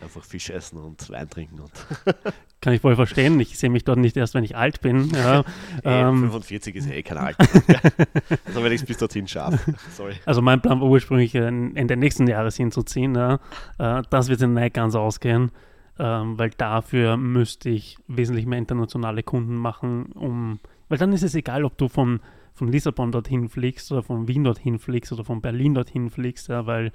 einfach 0.01 0.25
Fisch 0.25 0.51
essen 0.51 0.79
und 0.79 1.09
Wein 1.11 1.29
trinken 1.29 1.61
und 1.61 1.73
Kann 2.61 2.73
ich 2.73 2.81
voll 2.81 2.97
verstehen. 2.97 3.39
Ich 3.41 3.59
sehe 3.59 3.69
mich 3.69 3.85
dort 3.85 3.99
nicht 3.99 4.17
erst, 4.17 4.33
wenn 4.33 4.43
ich 4.43 4.57
alt 4.57 4.81
bin. 4.81 5.11
Ja. 5.11 5.45
Ähm, 5.87 6.21
45 6.21 6.77
ist 6.77 6.91
eh 6.91 7.03
kein 7.03 7.19
Alter. 7.19 7.45
also 8.47 8.65
wenn 8.65 8.73
ich 8.73 8.81
es 8.81 8.87
bis 8.87 8.97
dorthin 8.97 9.29
schaffe. 9.29 9.75
Sorry. 9.91 10.15
also 10.25 10.41
mein 10.41 10.63
Plan 10.63 10.81
war 10.81 10.89
ursprünglich, 10.89 11.35
äh, 11.35 11.47
Ende 11.47 11.97
nächsten 11.97 12.27
Jahres 12.27 12.57
hinzuziehen. 12.57 13.15
Ja. 13.15 13.39
Äh, 13.79 14.03
das 14.09 14.29
wird 14.29 14.41
nicht 14.41 14.75
ganz 14.75 14.95
ausgehen, 14.95 15.51
ähm, 15.99 16.39
weil 16.39 16.51
dafür 16.51 17.19
müsste 17.19 17.69
ich 17.69 17.99
wesentlich 18.09 18.47
mehr 18.47 18.59
internationale 18.59 19.23
Kunden 19.23 19.57
machen, 19.57 20.07
um, 20.13 20.59
weil 20.89 20.97
dann 20.97 21.13
ist 21.13 21.23
es 21.23 21.35
egal, 21.35 21.65
ob 21.65 21.77
du 21.77 21.89
von, 21.89 22.21
von 22.55 22.69
Lissabon 22.69 23.13
dorthin 23.13 23.49
fliegst 23.49 23.91
oder 23.93 24.03
von 24.03 24.29
Wien 24.29 24.45
dorthin 24.45 24.79
fliegst 24.79 25.13
oder 25.13 25.25
von 25.25 25.41
Berlin 25.41 25.75
dorthin 25.75 26.09
fliegst, 26.09 26.49
ja, 26.49 26.67
weil 26.67 26.93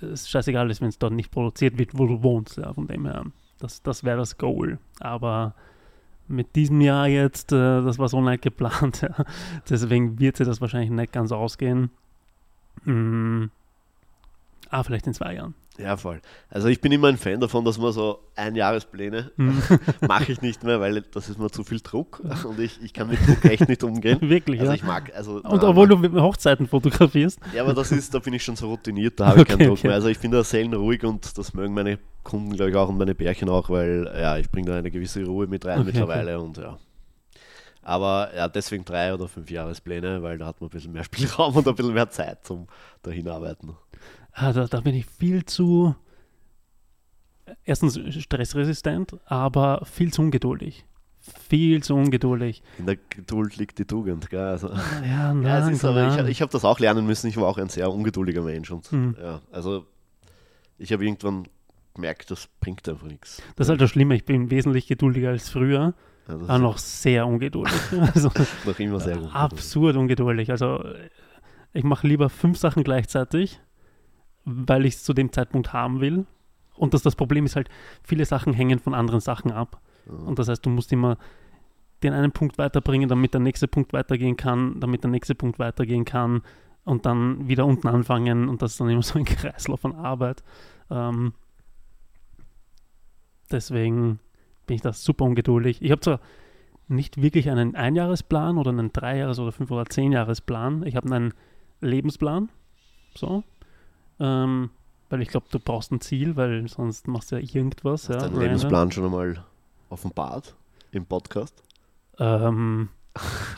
es 0.00 0.28
scheißegal 0.28 0.70
ist, 0.70 0.80
wenn 0.80 0.88
es 0.88 0.98
dort 0.98 1.14
nicht 1.14 1.30
produziert 1.30 1.78
wird, 1.78 1.96
wo 1.96 2.06
du 2.06 2.22
wohnst. 2.22 2.58
Ja, 2.58 2.72
von 2.72 2.86
dem 2.86 3.06
her, 3.06 3.24
das, 3.58 3.82
das 3.82 4.04
wäre 4.04 4.18
das 4.18 4.36
Goal. 4.36 4.78
Aber 5.00 5.54
mit 6.28 6.54
diesem 6.54 6.80
Jahr 6.80 7.08
jetzt, 7.08 7.52
äh, 7.52 7.82
das 7.82 7.98
war 7.98 8.08
so 8.08 8.20
nicht 8.20 8.42
geplant, 8.42 9.02
ja. 9.02 9.24
deswegen 9.68 10.18
wird 10.18 10.36
sich 10.36 10.46
das 10.46 10.60
wahrscheinlich 10.60 10.90
nicht 10.90 11.12
ganz 11.12 11.32
ausgehen. 11.32 11.90
Mm. 12.84 13.46
Ah, 14.70 14.82
vielleicht 14.82 15.06
in 15.06 15.14
zwei 15.14 15.34
Jahren. 15.34 15.54
Ja, 15.78 15.96
voll. 15.96 16.20
Also 16.50 16.68
ich 16.68 16.82
bin 16.82 16.92
immer 16.92 17.08
ein 17.08 17.16
Fan 17.16 17.40
davon, 17.40 17.64
dass 17.64 17.78
man 17.78 17.92
so 17.92 18.18
Einjahrespläne 18.36 19.30
Mhm. 19.36 19.62
mache 20.06 20.30
ich 20.30 20.42
nicht 20.42 20.62
mehr, 20.64 20.80
weil 20.80 21.00
das 21.00 21.30
ist 21.30 21.38
mir 21.38 21.50
zu 21.50 21.64
viel 21.64 21.80
Druck 21.80 22.20
und 22.44 22.60
ich, 22.60 22.78
ich 22.82 22.92
kann 22.92 23.08
mit 23.08 23.26
Druck 23.26 23.42
echt 23.46 23.68
nicht 23.68 23.82
umgehen. 23.82 24.18
Wirklich, 24.28 24.60
Also 24.60 24.72
ja. 24.72 24.76
ich 24.76 24.82
mag, 24.84 25.10
also 25.14 25.36
Und 25.36 25.62
na, 25.62 25.68
obwohl 25.68 25.88
mag- 25.96 26.12
du 26.12 26.20
Hochzeiten 26.20 26.66
fotografierst. 26.68 27.38
Ja, 27.54 27.62
aber 27.62 27.72
das 27.72 27.90
ist, 27.90 28.12
da 28.12 28.18
bin 28.18 28.34
ich 28.34 28.44
schon 28.44 28.54
so 28.56 28.68
routiniert, 28.68 29.18
da 29.18 29.26
habe 29.28 29.38
ich 29.38 29.42
Okay, 29.44 29.56
keinen 29.56 29.68
Druck 29.68 29.78
okay. 29.78 29.86
mehr. 29.88 29.96
Also 29.96 30.08
ich 30.08 30.18
bin 30.18 30.30
da 30.30 30.44
selten 30.44 30.74
ruhig 30.74 31.02
und 31.04 31.36
das 31.38 31.54
mögen 31.54 31.72
meine 31.72 31.98
Kunden, 32.22 32.54
glaube 32.54 32.70
ich, 32.70 32.76
auch 32.76 32.90
und 32.90 32.98
meine 32.98 33.14
Bärchen 33.14 33.48
auch, 33.48 33.70
weil 33.70 34.12
ja, 34.14 34.36
ich 34.36 34.50
bringe 34.50 34.70
da 34.70 34.76
eine 34.78 34.90
gewisse 34.90 35.24
Ruhe 35.24 35.46
mit 35.46 35.64
rein 35.64 35.78
Okay, 35.78 35.86
mittlerweile 35.86 36.38
und 36.38 36.58
ja. 36.58 36.78
Aber 37.84 38.30
ja, 38.36 38.46
deswegen 38.46 38.84
drei 38.84 39.12
oder 39.12 39.26
fünf 39.26 39.50
Jahrespläne, 39.50 40.22
weil 40.22 40.38
da 40.38 40.46
hat 40.46 40.60
man 40.60 40.68
ein 40.68 40.70
bisschen 40.70 40.92
mehr 40.92 41.02
Spielraum 41.04 41.56
und 41.56 41.66
ein 41.66 41.74
bisschen 41.74 41.94
mehr 41.94 42.10
Zeit 42.10 42.44
zum 42.44 42.68
dahin 43.02 43.28
arbeiten. 43.28 43.74
Ah, 44.32 44.52
da, 44.52 44.66
da 44.66 44.80
bin 44.80 44.94
ich 44.94 45.06
viel 45.06 45.44
zu, 45.44 45.94
erstens 47.64 47.98
stressresistent, 48.22 49.16
aber 49.26 49.84
viel 49.84 50.12
zu 50.12 50.22
ungeduldig. 50.22 50.84
Viel 51.48 51.82
zu 51.82 51.94
ungeduldig. 51.94 52.62
In 52.78 52.86
der 52.86 52.96
Geduld 52.96 53.56
liegt 53.56 53.78
die 53.78 53.84
Tugend, 53.84 54.28
gell? 54.30 54.40
Also, 54.40 54.68
Ja, 55.06 55.32
nein, 55.32 55.42
ja, 55.42 55.68
ist 55.68 55.84
aber, 55.84 56.08
ich, 56.08 56.16
nein. 56.16 56.26
ich 56.28 56.42
habe 56.42 56.50
das 56.50 56.64
auch 56.64 56.80
lernen 56.80 57.06
müssen. 57.06 57.28
Ich 57.28 57.36
war 57.36 57.46
auch 57.46 57.58
ein 57.58 57.68
sehr 57.68 57.92
ungeduldiger 57.92 58.42
Mensch 58.42 58.70
und 58.72 58.90
Mhm. 58.92 59.16
ja, 59.22 59.40
also 59.52 59.86
ich 60.78 60.92
habe 60.92 61.04
irgendwann 61.04 61.46
gemerkt, 61.94 62.30
das 62.32 62.48
bringt 62.58 62.88
einfach 62.88 63.06
nichts. 63.06 63.40
Das 63.54 63.66
ist 63.66 63.70
halt 63.70 63.80
das 63.80 63.90
Schlimme. 63.90 64.16
Ich 64.16 64.24
bin 64.24 64.50
wesentlich 64.50 64.88
geduldiger 64.88 65.28
als 65.28 65.48
früher, 65.48 65.94
Also, 66.26 66.46
aber 66.46 66.58
noch 66.58 66.78
sehr 66.78 67.26
ungeduldig. 67.26 67.72
Also, 68.14 68.32
noch 68.64 68.78
immer 68.80 68.98
sehr 68.98 69.18
gut. 69.18 69.32
absurd 69.32 69.94
ungeduldig. 69.96 70.50
Also, 70.50 70.82
ich 71.72 71.84
mache 71.84 72.08
lieber 72.08 72.30
fünf 72.30 72.58
Sachen 72.58 72.82
gleichzeitig, 72.82 73.60
weil 74.44 74.86
ich 74.86 74.94
es 74.94 75.04
zu 75.04 75.14
dem 75.14 75.32
Zeitpunkt 75.32 75.72
haben 75.72 76.00
will. 76.00 76.26
Und 76.74 76.94
dass 76.94 77.02
das 77.02 77.16
Problem 77.16 77.44
ist 77.44 77.56
halt, 77.56 77.68
viele 78.02 78.24
Sachen 78.24 78.52
hängen 78.52 78.78
von 78.78 78.94
anderen 78.94 79.20
Sachen 79.20 79.52
ab. 79.52 79.80
Und 80.06 80.38
das 80.38 80.48
heißt, 80.48 80.64
du 80.64 80.70
musst 80.70 80.92
immer 80.92 81.18
den 82.02 82.12
einen 82.12 82.32
Punkt 82.32 82.58
weiterbringen, 82.58 83.08
damit 83.08 83.34
der 83.34 83.40
nächste 83.40 83.68
Punkt 83.68 83.92
weitergehen 83.92 84.36
kann, 84.36 84.80
damit 84.80 85.04
der 85.04 85.10
nächste 85.10 85.34
Punkt 85.34 85.58
weitergehen 85.58 86.04
kann 86.04 86.42
und 86.84 87.06
dann 87.06 87.48
wieder 87.48 87.66
unten 87.66 87.88
anfangen 87.88 88.48
und 88.48 88.62
das 88.62 88.72
ist 88.72 88.80
dann 88.80 88.88
immer 88.88 89.02
so 89.02 89.18
ein 89.18 89.24
Kreislauf 89.26 89.80
von 89.80 89.94
Arbeit. 89.94 90.42
Ähm, 90.90 91.32
deswegen 93.50 94.18
bin 94.66 94.76
ich 94.76 94.82
da 94.82 94.92
super 94.92 95.24
ungeduldig. 95.24 95.80
Ich 95.80 95.90
habe 95.90 96.00
zwar 96.00 96.20
nicht 96.88 97.22
wirklich 97.22 97.50
einen 97.50 97.74
Einjahresplan 97.74 98.58
oder 98.58 98.70
einen 98.70 98.92
Dreijahres- 98.92 99.38
oder 99.38 99.52
Fünf- 99.52 99.70
oder 99.70 99.86
Zehnjahresplan. 99.86 100.84
Ich 100.86 100.96
habe 100.96 101.14
einen 101.14 101.34
Lebensplan. 101.80 102.50
So. 103.14 103.44
Ähm, 104.22 104.70
weil 105.10 105.20
ich 105.20 105.28
glaube, 105.28 105.46
du 105.50 105.58
brauchst 105.58 105.90
ein 105.92 106.00
Ziel, 106.00 106.36
weil 106.36 106.66
sonst 106.68 107.08
machst 107.08 107.32
du 107.32 107.36
ja 107.36 107.42
irgendwas. 107.42 108.08
Hast 108.08 108.22
ja, 108.22 108.28
deinen. 108.28 108.40
Lebensplan 108.40 108.90
schon 108.92 109.04
einmal 109.04 109.44
offenbart 109.90 110.54
im 110.92 111.04
Podcast? 111.04 111.62
Ähm, 112.18 112.88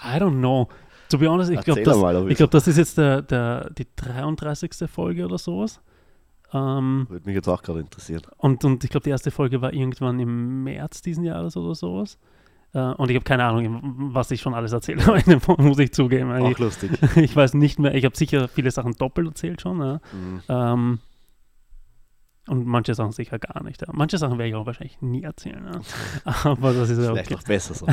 I 0.02 0.16
don't 0.16 0.38
know. 0.38 0.68
To 1.10 1.18
be 1.18 1.28
honest, 1.28 1.50
ich 1.50 1.60
glaube, 1.60 1.82
das, 1.82 1.96
ich 2.28 2.36
glaub, 2.38 2.50
das 2.50 2.66
ist 2.66 2.78
jetzt 2.78 2.96
der, 2.96 3.20
der, 3.22 3.70
die 3.70 3.86
33. 3.94 4.90
Folge 4.90 5.26
oder 5.26 5.36
sowas. 5.38 5.80
Ähm, 6.52 7.06
Würde 7.10 7.26
mich 7.26 7.34
jetzt 7.34 7.48
auch 7.48 7.62
gerade 7.62 7.80
interessieren. 7.80 8.22
und, 8.38 8.64
und 8.64 8.82
ich 8.84 8.90
glaube, 8.90 9.04
die 9.04 9.10
erste 9.10 9.30
Folge 9.30 9.60
war 9.60 9.72
irgendwann 9.72 10.18
im 10.18 10.64
März 10.64 11.02
diesen 11.02 11.24
Jahres 11.24 11.56
oder 11.56 11.74
sowas. 11.74 12.18
Äh, 12.74 12.78
und 12.94 13.08
ich 13.10 13.14
habe 13.14 13.24
keine 13.24 13.44
Ahnung, 13.44 14.10
was 14.12 14.30
ich 14.30 14.40
schon 14.40 14.52
alles 14.52 14.72
erzählt 14.72 15.06
habe, 15.06 15.62
muss 15.62 15.78
ich 15.78 15.92
zugeben. 15.92 16.30
Auch 16.32 16.50
Ich, 16.50 16.58
lustig. 16.58 16.90
ich 17.16 17.34
weiß 17.34 17.54
nicht 17.54 17.78
mehr, 17.78 17.94
ich 17.94 18.04
habe 18.04 18.16
sicher 18.16 18.48
viele 18.48 18.70
Sachen 18.70 18.92
doppelt 18.94 19.28
erzählt 19.28 19.60
schon. 19.62 19.80
Ja. 19.80 20.00
Mhm. 20.12 20.42
Ähm, 20.48 20.98
und 22.46 22.66
manche 22.66 22.94
Sachen 22.94 23.12
sicher 23.12 23.38
gar 23.38 23.62
nicht. 23.62 23.80
Ja. 23.80 23.88
Manche 23.92 24.18
Sachen 24.18 24.36
werde 24.36 24.50
ich 24.50 24.54
auch 24.54 24.66
wahrscheinlich 24.66 25.00
nie 25.00 25.22
erzählen. 25.22 25.64
Ja. 25.64 26.34
Aber 26.44 26.74
das 26.74 26.90
ist 26.90 26.98
ja 26.98 27.12
Vielleicht 27.12 27.30
okay. 27.30 27.34
noch 27.34 27.44
besser 27.44 27.74
so. 27.74 27.86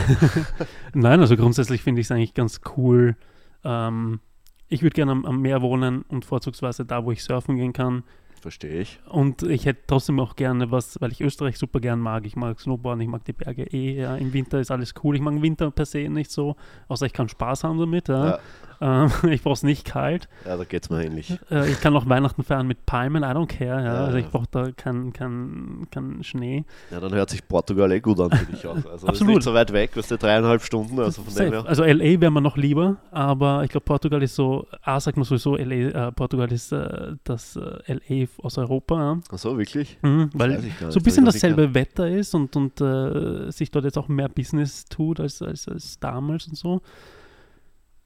Nein, 0.94 1.22
also 1.22 1.38
grundsätzlich 1.38 1.84
finde 1.84 2.02
ich 2.02 2.08
es 2.08 2.12
eigentlich 2.12 2.34
ganz 2.34 2.60
cool. 2.76 3.16
Ähm, 3.64 4.20
ich 4.68 4.82
würde 4.82 4.96
gerne 4.96 5.12
am, 5.14 5.26
am 5.26 5.42
Meer 5.42 5.62
wohnen 5.62 6.02
und 6.04 6.26
vorzugsweise 6.26 6.86
da, 6.86 7.06
wo 7.06 7.12
ich 7.12 7.24
surfen 7.24 7.56
gehen 7.56 7.72
kann. 7.72 8.04
Verstehe 8.42 8.82
ich. 8.82 9.00
Und 9.08 9.44
ich 9.44 9.68
hätte 9.68 9.82
trotzdem 9.86 10.20
auch 10.20 10.36
gerne 10.36 10.72
was, 10.72 11.00
weil 11.00 11.12
ich 11.12 11.22
Österreich 11.22 11.60
super 11.60 11.80
gern 11.80 12.00
mag. 12.00 12.26
Ich 12.26 12.36
mag 12.36 12.60
Snowboarden, 12.60 13.02
ich 13.02 13.08
mag 13.08 13.24
die 13.24 13.34
Berge 13.34 13.64
eh. 13.66 14.02
Ja. 14.02 14.16
Im 14.16 14.34
Winter 14.34 14.60
ist 14.60 14.72
alles 14.72 14.96
cool. 15.04 15.16
Ich 15.16 15.22
mag 15.22 15.40
Winter 15.44 15.70
per 15.70 15.86
se 15.86 16.10
nicht 16.10 16.32
so, 16.32 16.56
außer 16.88 17.06
ich 17.06 17.14
kann 17.14 17.30
Spaß 17.30 17.64
haben 17.64 17.78
damit. 17.78 18.08
Ja. 18.08 18.40
Ähm, 18.82 19.12
ich 19.30 19.44
brauche 19.44 19.54
es 19.54 19.64
nicht 19.64 19.86
kalt. 19.86 20.28
ja 20.46 20.58
da 20.58 20.64
geht 20.64 20.84
es 20.84 20.90
mir 20.90 21.06
ähnlich. 21.06 21.38
Äh, 21.52 21.70
ich 21.70 21.80
kann 21.80 21.96
auch 21.96 22.10
Weihnachten 22.10 22.44
feiern 22.44 22.68
mit 22.68 22.86
Palmen, 22.86 23.24
I 23.24 23.28
don't 23.28 23.48
care. 23.48 23.84
Ja. 23.84 23.94
Ja, 23.94 24.06
also 24.06 24.18
ich 24.18 24.28
brauche 24.28 24.48
da 24.50 24.72
keinen 24.72 25.14
kein, 25.14 25.88
kein 25.92 26.24
Schnee. 26.24 26.66
Ja, 26.90 27.00
dann 27.00 27.14
hört 27.14 27.30
sich 27.30 27.48
Portugal 27.48 27.92
eh 27.92 28.00
gut 28.00 28.20
an 28.20 28.32
für 28.32 28.46
dich 28.46 28.66
auch. 28.66 28.76
Also 28.76 28.90
das 28.90 29.04
ist 29.04 29.10
Absolut. 29.10 29.36
nicht 29.36 29.44
so 29.44 29.54
weit 29.54 29.72
weg, 29.72 29.92
was 29.96 30.08
du 30.08 30.18
dreieinhalb 30.18 30.64
Stunden, 30.64 31.00
also 31.00 31.22
von 31.24 31.34
dem 31.34 31.54
her. 31.54 31.66
Also 31.66 31.84
LA 31.84 32.20
wäre 32.20 32.32
mir 32.32 32.42
noch 32.42 32.58
lieber, 32.58 32.98
aber 33.12 33.64
ich 33.64 33.70
glaube, 33.70 33.86
Portugal 33.86 34.22
ist 34.24 34.36
so, 34.36 34.68
A 34.82 35.00
sagt 35.00 35.18
man 35.18 35.24
sowieso, 35.26 35.56
LA, 35.56 36.08
äh, 36.08 36.12
Portugal 36.12 36.52
ist 36.52 36.72
äh, 36.72 37.14
das 37.24 37.56
äh, 37.56 37.94
LA 37.94 38.28
aus 38.42 38.58
Europa. 38.58 39.20
Ach 39.32 39.38
so, 39.38 39.58
wirklich? 39.58 39.98
mhm, 40.02 40.30
weil 40.34 40.62
so 40.90 41.00
ein 41.00 41.04
bisschen 41.04 41.26
dasselbe 41.26 41.74
Wetter 41.74 42.10
ist 42.10 42.34
und, 42.34 42.56
und 42.56 42.82
äh, 42.82 43.52
sich 43.52 43.70
dort 43.72 43.86
jetzt 43.86 43.98
auch 43.98 44.08
mehr 44.08 44.30
Business 44.30 44.86
tut 44.86 45.20
als, 45.20 45.42
als, 45.42 45.68
als 45.68 46.00
damals 46.00 46.48
und 46.48 46.58
so. 46.58 46.82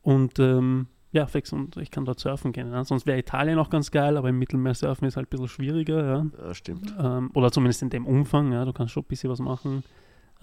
Und 0.05 0.37
ähm, 0.37 0.85
ja, 1.11 1.25
fix, 1.25 1.51
und 1.51 1.77
ich 1.77 1.89
kann 1.89 2.05
dort 2.05 2.19
surfen 2.19 2.51
gehen. 2.51 2.71
Ja. 2.71 2.83
Sonst 2.83 3.07
wäre 3.07 3.17
Italien 3.17 3.57
auch 3.57 3.71
ganz 3.71 3.89
geil, 3.89 4.17
aber 4.17 4.29
im 4.29 4.37
Mittelmeer 4.37 4.75
surfen 4.75 5.07
ist 5.07 5.17
halt 5.17 5.27
ein 5.27 5.29
bisschen 5.31 5.47
schwieriger, 5.47 6.05
ja. 6.05 6.25
Ja, 6.45 6.53
stimmt. 6.53 6.93
Ähm, 6.99 7.31
oder 7.33 7.51
zumindest 7.51 7.81
in 7.81 7.89
dem 7.89 8.05
Umfang, 8.05 8.51
ja, 8.51 8.65
du 8.65 8.71
kannst 8.71 8.93
schon 8.93 9.01
ein 9.01 9.07
bisschen 9.07 9.31
was 9.31 9.39
machen. 9.39 9.83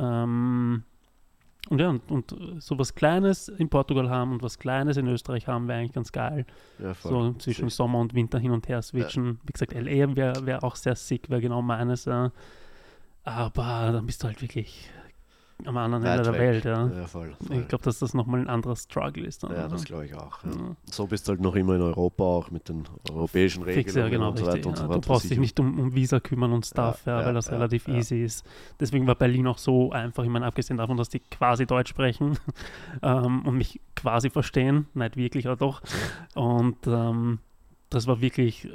Ähm, 0.01 0.83
und 1.69 1.81
ja, 1.81 1.91
und, 1.91 2.11
und 2.11 2.35
so 2.59 2.77
was 2.77 2.97
Kleines 2.97 3.47
in 3.47 3.69
Portugal 3.69 4.11
haben 4.11 4.33
und 4.33 4.43
was 4.43 4.59
Kleines 4.59 4.97
in 4.97 5.07
Österreich 5.07 5.47
haben, 5.47 5.69
wäre 5.69 5.79
eigentlich 5.79 5.93
ganz 5.93 6.11
geil. 6.11 6.45
Ja. 6.81 6.95
So 6.95 7.35
zwischen 7.35 7.69
Sick. 7.69 7.77
Sommer 7.77 8.01
und 8.01 8.15
Winter 8.15 8.41
hin 8.41 8.51
und 8.51 8.69
her 8.69 8.83
switchen. 8.83 9.39
Wie 9.45 9.53
gesagt, 9.53 9.75
LA 9.75 10.17
wäre 10.17 10.45
wär 10.45 10.65
auch 10.65 10.75
sehr 10.75 10.97
sick, 10.97 11.31
wäre 11.31 11.41
genau 11.41 11.63
meines. 11.63 12.07
Ja. 12.07 12.33
Aber 13.23 13.91
dann 13.93 14.07
bist 14.07 14.25
du 14.25 14.27
halt 14.27 14.43
wirklich 14.43 14.91
am 15.65 15.77
anderen 15.77 16.05
Ende 16.05 16.23
der. 16.23 16.33
Welt. 16.33 16.65
Ja. 16.65 16.89
Ja, 16.89 17.07
voll. 17.07 17.35
voll. 17.47 17.57
Ich 17.59 17.69
glaube, 17.69 17.85
dass 17.85 17.99
das 17.99 18.15
nochmal 18.15 18.41
ein 18.41 18.49
anderer 18.49 18.77
Struggle 18.77 19.25
ist. 19.25 19.43
Dann, 19.43 19.53
ja, 19.53 19.59
ja. 19.59 19.69
das 19.69 19.85
glaube 19.85 20.07
ich 20.07 20.15
auch. 20.15 20.43
Ja. 20.45 20.51
Ja. 20.51 20.77
So 20.91 21.07
bist 21.07 21.27
du 21.27 21.31
halt 21.33 21.41
noch 21.41 21.55
immer 21.55 21.77
in 21.77 21.83
Europa, 21.83 22.25
auch 22.25 22.51
mit 22.51 22.69
den 22.69 22.85
europäischen 23.11 23.63
Regeln 23.63 23.85
Fix, 23.85 23.95
ja, 23.95 24.09
genau, 24.09 24.31
und 24.31 24.39
so 24.39 24.47
weiter 24.47 24.69
und 24.69 24.77
so 24.77 24.87
fort. 24.87 25.05
Du 25.05 25.09
brauchst 25.09 25.31
dich 25.31 25.39
nicht 25.39 25.59
um, 25.61 25.79
um 25.79 25.95
Visa 25.95 26.21
kümmern 26.21 26.53
und 26.53 26.67
Stuff, 26.67 27.03
weil 27.05 27.35
das 27.35 27.51
relativ 27.51 27.89
easy 27.89 28.23
ist. 28.23 28.47
Deswegen 28.81 29.07
war 29.07 29.15
Berlin 29.15 29.47
auch 29.47 29.59
so 29.59 29.93
einfach. 29.93 30.25
Ich 30.25 30.31
meine, 30.31 30.47
abgesehen 30.47 30.77
davon, 30.77 30.97
dass 30.97 31.09
die 31.09 31.21
quasi 31.21 31.67
Deutsch 31.67 31.91
sprechen 31.91 32.39
ähm, 33.03 33.47
und 33.47 33.57
mich 33.57 33.81
quasi 33.95 34.31
verstehen, 34.31 34.87
nicht 34.95 35.17
wirklich, 35.17 35.47
aber 35.47 35.57
doch. 35.57 35.83
Und 36.35 36.79
ähm, 36.87 37.39
das 37.91 38.07
war 38.07 38.21
wirklich, 38.21 38.69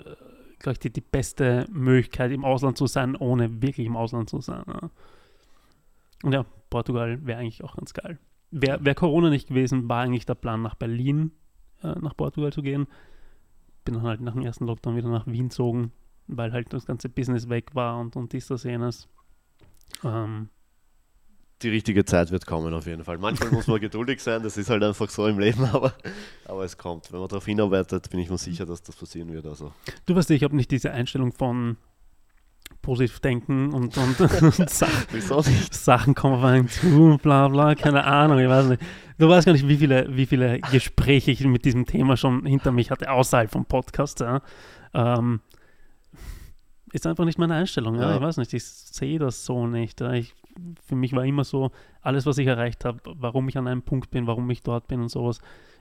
glaube 0.59 0.73
ich, 0.73 0.79
die, 0.79 0.89
die 0.91 1.01
beste 1.01 1.65
Möglichkeit, 1.71 2.31
im 2.31 2.45
Ausland 2.45 2.77
zu 2.77 2.87
sein, 2.87 3.15
ohne 3.15 3.61
wirklich 3.61 3.87
im 3.87 3.95
Ausland 3.95 4.29
zu 4.29 4.41
sein. 4.41 4.63
Ja. 4.67 4.89
Und 6.23 6.33
ja, 6.33 6.45
Portugal 6.69 7.25
wäre 7.25 7.39
eigentlich 7.39 7.63
auch 7.63 7.75
ganz 7.75 7.93
geil. 7.93 8.19
Wäre 8.51 8.83
wär 8.83 8.95
Corona 8.95 9.29
nicht 9.29 9.49
gewesen, 9.49 9.89
war 9.89 10.01
eigentlich 10.03 10.25
der 10.25 10.35
Plan, 10.35 10.61
nach 10.61 10.75
Berlin, 10.75 11.31
äh, 11.83 11.99
nach 11.99 12.15
Portugal 12.15 12.51
zu 12.51 12.61
gehen. 12.61 12.87
Bin 13.83 13.95
dann 13.95 14.03
halt 14.03 14.21
nach 14.21 14.33
dem 14.33 14.41
ersten 14.41 14.65
Lockdown 14.65 14.95
wieder 14.95 15.09
nach 15.09 15.27
Wien 15.27 15.49
gezogen, 15.49 15.91
weil 16.27 16.51
halt 16.51 16.71
das 16.73 16.85
ganze 16.85 17.09
Business 17.09 17.49
weg 17.49 17.75
war 17.75 17.99
und, 17.99 18.15
und 18.15 18.33
dies, 18.33 18.47
das, 18.47 18.63
jenes. 18.63 19.07
Ähm, 20.03 20.49
Die 21.61 21.69
richtige 21.69 22.05
Zeit 22.05 22.31
wird 22.31 22.45
kommen 22.45 22.73
auf 22.73 22.85
jeden 22.85 23.03
Fall. 23.03 23.17
Manchmal 23.17 23.51
muss 23.51 23.67
man 23.67 23.79
geduldig 23.81 24.21
sein, 24.21 24.43
das 24.43 24.57
ist 24.57 24.69
halt 24.69 24.83
einfach 24.83 25.09
so 25.09 25.27
im 25.27 25.39
Leben, 25.39 25.63
aber, 25.73 25.93
aber 26.45 26.63
es 26.63 26.77
kommt. 26.77 27.11
Wenn 27.11 27.19
man 27.19 27.29
darauf 27.29 27.45
hinarbeitet, 27.45 28.09
bin 28.09 28.19
ich 28.19 28.29
mir 28.29 28.37
sicher, 28.37 28.65
dass 28.65 28.81
das 28.81 28.95
passieren 28.95 29.31
wird. 29.31 29.45
Also. 29.45 29.73
du 30.05 30.15
weißt, 30.15 30.31
ich 30.31 30.43
habe 30.43 30.55
nicht 30.55 30.71
diese 30.71 30.91
Einstellung 30.91 31.31
von 31.31 31.77
positiv 32.81 33.19
denken 33.19 33.73
und, 33.73 33.97
und, 33.97 34.19
und 34.41 34.69
Sachen, 34.69 36.15
kommen 36.15 36.35
auf 36.35 36.43
einen 36.43 36.69
zu, 36.69 37.19
bla 37.21 37.47
bla, 37.47 37.75
keine 37.75 38.03
Ahnung, 38.05 38.39
ich 38.39 38.49
weiß 38.49 38.67
nicht. 38.67 38.81
Du 39.17 39.27
weißt 39.27 39.45
gar 39.45 39.53
nicht, 39.53 39.67
wie 39.67 39.77
viele, 39.77 40.15
wie 40.15 40.25
viele 40.25 40.59
Gespräche 40.59 41.31
ich 41.31 41.43
mit 41.43 41.65
diesem 41.65 41.85
Thema 41.85 42.17
schon 42.17 42.45
hinter 42.45 42.71
mich 42.71 42.91
hatte, 42.91 43.11
außerhalb 43.11 43.51
vom 43.51 43.65
Podcast. 43.65 44.19
Ja. 44.19 44.41
Ähm, 44.93 45.41
ist 46.93 47.07
einfach 47.07 47.25
nicht 47.25 47.39
meine 47.39 47.55
Einstellung. 47.55 47.95
Ja. 47.95 48.09
Ja. 48.09 48.15
Ich 48.15 48.21
weiß 48.21 48.37
nicht, 48.37 48.53
ich 48.53 48.63
sehe 48.63 49.19
das 49.19 49.43
so 49.43 49.67
nicht. 49.67 50.01
Ich, 50.01 50.33
für 50.85 50.95
mich 50.95 51.13
war 51.13 51.25
immer 51.25 51.43
so, 51.43 51.71
alles, 52.01 52.25
was 52.25 52.37
ich 52.37 52.47
erreicht 52.47 52.85
habe, 52.85 52.99
warum 53.05 53.49
ich 53.49 53.57
an 53.57 53.67
einem 53.67 53.81
Punkt 53.81 54.11
bin, 54.11 54.27
warum 54.27 54.49
ich 54.49 54.63
dort 54.63 54.87
bin 54.87 55.01
und 55.01 55.09
sowas, 55.09 55.39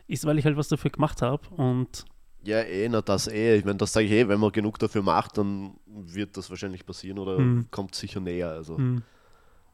ist, 0.09 0.25
weil 0.25 0.39
ich 0.39 0.45
halt 0.45 0.57
was 0.57 0.69
dafür 0.69 0.91
gemacht 0.91 1.23
habe 1.23 1.47
und 1.51 2.05
Ja, 2.47 2.61
eh, 2.61 2.89
na 2.89 3.03
das 3.03 3.27
eh. 3.29 3.57
Ich 3.57 3.65
meine, 3.65 3.77
das 3.79 3.93
sage 3.93 4.07
ich 4.07 4.13
eh, 4.13 4.29
wenn 4.29 4.39
man 4.41 4.53
genug 4.53 4.79
dafür 4.79 5.03
macht, 5.03 5.37
dann 5.37 5.75
wird 5.87 6.37
das 6.37 6.49
wahrscheinlich 6.49 6.87
passieren 6.87 7.19
oder 7.19 7.39
Hm. 7.39 7.67
kommt 7.71 7.95
sicher 7.95 8.21
näher. 8.21 8.51
Also 8.51 8.77
hm, 8.77 9.03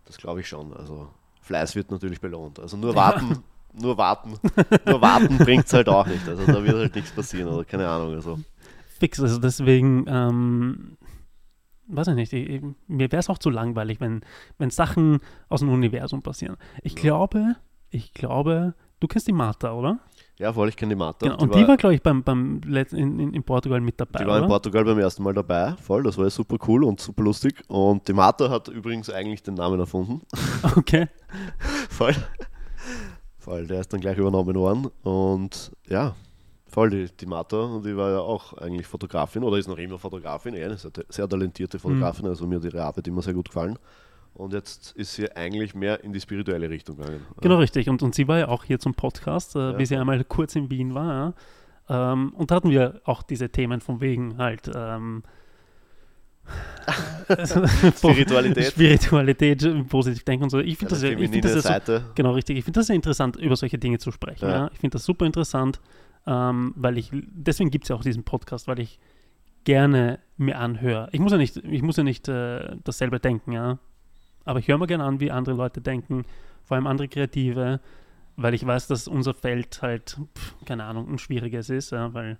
das 0.06 0.16
glaube 0.16 0.40
ich 0.40 0.48
schon. 0.48 0.72
Also 0.74 1.10
Fleiß 1.42 1.74
wird 1.74 1.90
natürlich 1.90 2.20
belohnt. 2.20 2.58
Also 2.58 2.76
nur 2.76 2.94
warten, 2.94 3.42
nur 3.74 3.96
warten, 3.98 4.38
nur 4.86 5.00
warten 5.00 5.38
bringt 5.44 5.66
es 5.66 5.72
halt 5.74 5.88
auch 5.88 6.06
nicht. 6.06 6.26
Also 6.28 6.46
da 6.46 6.64
wird 6.64 6.76
halt 6.76 6.94
nichts 6.94 7.12
passieren 7.12 7.48
oder 7.52 7.64
keine 7.64 7.86
Ahnung. 7.88 8.14
Also 8.14 8.38
fix. 8.98 9.20
Also 9.20 9.38
deswegen, 9.38 10.04
ähm, 10.08 10.96
weiß 11.88 12.08
ich 12.08 12.14
nicht, 12.14 12.32
ich, 12.32 12.48
ich, 12.48 12.62
mir 12.86 13.12
wäre 13.12 13.20
es 13.20 13.28
auch 13.28 13.38
zu 13.38 13.50
langweilig, 13.50 14.00
wenn, 14.00 14.22
wenn 14.58 14.70
Sachen 14.70 15.20
aus 15.50 15.60
dem 15.60 15.68
Universum 15.68 16.22
passieren. 16.22 16.56
Ich 16.82 16.94
Ja. 16.94 17.00
glaube, 17.02 17.56
ich 17.90 18.14
glaube, 18.14 18.74
du 19.00 19.08
kennst 19.08 19.26
die 19.26 19.32
Martha, 19.32 19.72
oder? 19.72 19.98
Ja, 20.38 20.52
voll, 20.52 20.68
ich 20.68 20.76
kenne 20.76 20.94
die 20.94 20.98
Martha. 20.98 21.26
Genau. 21.26 21.40
Und 21.40 21.54
die 21.54 21.66
war, 21.66 21.76
glaube 21.76 21.94
ich, 21.94 22.02
beim, 22.02 22.22
beim 22.22 22.60
Let- 22.66 22.92
in, 22.92 23.18
in, 23.18 23.34
in 23.34 23.42
Portugal 23.42 23.80
mit 23.80 24.00
dabei. 24.00 24.20
Die 24.20 24.26
war 24.26 24.38
in 24.38 24.44
oder? 24.44 24.48
Portugal 24.48 24.84
beim 24.84 24.98
ersten 24.98 25.22
Mal 25.22 25.34
dabei, 25.34 25.74
voll, 25.82 26.02
das 26.02 26.16
war 26.16 26.24
ja 26.24 26.30
super 26.30 26.56
cool 26.66 26.84
und 26.84 27.00
super 27.00 27.22
lustig. 27.22 27.62
Und 27.68 28.06
die 28.08 28.12
Martha 28.12 28.48
hat 28.50 28.68
übrigens 28.68 29.08
eigentlich 29.10 29.42
den 29.42 29.54
Namen 29.54 29.78
erfunden. 29.80 30.22
Okay. 30.76 31.08
Voll. 31.90 32.14
Voll, 33.38 33.66
der 33.66 33.80
ist 33.80 33.92
dann 33.92 34.00
gleich 34.00 34.16
übernommen 34.16 34.54
worden. 34.54 34.88
Und 35.02 35.72
ja, 35.88 36.14
voll, 36.66 36.90
die, 36.90 37.06
die 37.20 37.26
Martha, 37.26 37.80
die 37.84 37.96
war 37.96 38.10
ja 38.10 38.20
auch 38.20 38.54
eigentlich 38.54 38.86
Fotografin 38.86 39.42
oder 39.44 39.58
ist 39.58 39.68
noch 39.68 39.78
immer 39.78 39.98
Fotografin, 39.98 40.54
eh, 40.54 40.64
eine 40.64 40.76
sehr, 40.78 40.90
sehr 41.08 41.28
talentierte 41.28 41.78
Fotografin, 41.78 42.26
also 42.26 42.46
mir 42.46 42.56
hat 42.56 42.64
ihre 42.64 42.82
Arbeit 42.82 43.06
immer 43.08 43.20
sehr 43.22 43.34
gut 43.34 43.48
gefallen. 43.48 43.78
Und 44.34 44.52
jetzt 44.54 44.92
ist 44.92 45.14
sie 45.14 45.30
eigentlich 45.36 45.74
mehr 45.74 46.02
in 46.02 46.12
die 46.12 46.20
spirituelle 46.20 46.70
Richtung 46.70 46.96
gegangen. 46.96 47.26
Genau, 47.40 47.56
richtig. 47.58 47.88
Und, 47.88 48.02
und 48.02 48.14
sie 48.14 48.28
war 48.28 48.38
ja 48.38 48.48
auch 48.48 48.64
hier 48.64 48.78
zum 48.78 48.94
Podcast, 48.94 49.56
äh, 49.56 49.58
Ja. 49.72 49.78
wie 49.78 49.86
sie 49.86 49.96
einmal 49.96 50.22
kurz 50.24 50.56
in 50.56 50.70
Wien 50.70 50.94
war. 50.94 51.34
Ähm, 51.88 52.32
und 52.34 52.50
da 52.50 52.54
hatten 52.56 52.70
wir 52.70 53.00
auch 53.04 53.22
diese 53.22 53.50
Themen 53.50 53.80
von 53.80 54.00
wegen 54.00 54.38
halt 54.38 54.70
ähm, 54.74 55.22
Spiritualität. 57.96 58.66
Spiritualität, 58.72 59.88
positiv 59.88 60.24
denken 60.24 60.44
und 60.44 60.50
so. 60.50 60.58
Ich 60.60 60.78
finde 60.78 60.94
das, 60.94 61.02
ja, 61.02 61.10
ich 61.10 61.30
find 61.30 61.44
das 61.44 61.64
ja 61.64 61.80
so. 61.84 62.00
Genau, 62.14 62.32
richtig. 62.32 62.58
Ich 62.58 62.64
finde 62.64 62.80
das 62.80 62.86
sehr 62.86 62.96
interessant, 62.96 63.36
über 63.36 63.56
solche 63.56 63.78
Dinge 63.78 63.98
zu 63.98 64.10
sprechen. 64.10 64.48
Ja. 64.48 64.50
Ja. 64.50 64.70
Ich 64.72 64.78
finde 64.80 64.94
das 64.94 65.04
super 65.04 65.26
interessant, 65.26 65.80
ähm, 66.26 66.72
weil 66.76 66.98
ich, 66.98 67.10
deswegen 67.12 67.70
gibt 67.70 67.84
es 67.84 67.88
ja 67.90 67.96
auch 67.96 68.02
diesen 68.02 68.24
Podcast, 68.24 68.66
weil 68.68 68.80
ich 68.80 68.98
gerne 69.64 70.18
mir 70.36 70.58
anhöre. 70.58 71.08
Ich 71.12 71.20
muss 71.20 71.32
ja 71.32 71.38
nicht, 71.38 71.56
ich 71.56 71.82
muss 71.82 71.96
ja 71.96 72.02
nicht 72.02 72.28
äh, 72.28 72.76
dasselbe 72.84 73.20
denken, 73.20 73.52
ja. 73.52 73.78
Aber 74.44 74.58
ich 74.58 74.68
höre 74.68 74.78
mir 74.78 74.86
gerne 74.86 75.04
an, 75.04 75.20
wie 75.20 75.30
andere 75.30 75.54
Leute 75.54 75.80
denken, 75.80 76.24
vor 76.64 76.76
allem 76.76 76.86
andere 76.86 77.08
Kreative, 77.08 77.80
weil 78.36 78.54
ich 78.54 78.66
weiß, 78.66 78.86
dass 78.86 79.08
unser 79.08 79.34
Feld 79.34 79.82
halt, 79.82 80.18
pf, 80.36 80.54
keine 80.64 80.84
Ahnung, 80.84 81.08
ein 81.10 81.18
schwieriges 81.18 81.70
ist, 81.70 81.92
ja, 81.92 82.12
weil 82.14 82.38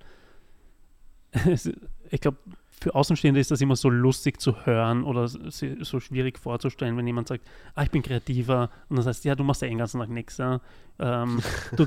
es, 1.49 1.71
ich 2.11 2.21
glaube, 2.21 2.38
für 2.83 2.95
Außenstehende 2.95 3.41
ist 3.41 3.51
das 3.51 3.61
immer 3.61 3.77
so 3.77 3.88
lustig 3.88 4.41
zu 4.41 4.67
hören 4.67 5.05
oder 5.05 5.29
so 5.29 6.01
schwierig 6.01 6.38
vorzustellen, 6.38 6.97
wenn 6.97 7.07
jemand 7.07 7.29
sagt, 7.29 7.45
ah, 7.75 7.85
ich 7.85 7.91
bin 7.91 8.03
kreativer 8.03 8.71
und 8.88 8.97
das 8.97 9.07
heißt, 9.07 9.25
ja, 9.25 9.35
du 9.35 9.45
machst 9.45 9.62
ja 9.62 9.69
den 9.69 9.79
ganzen 9.79 10.01
Tag 10.01 10.11
nichts, 10.11 10.38
ja. 10.38 10.61
Ähm, 10.99 11.41
du 11.77 11.87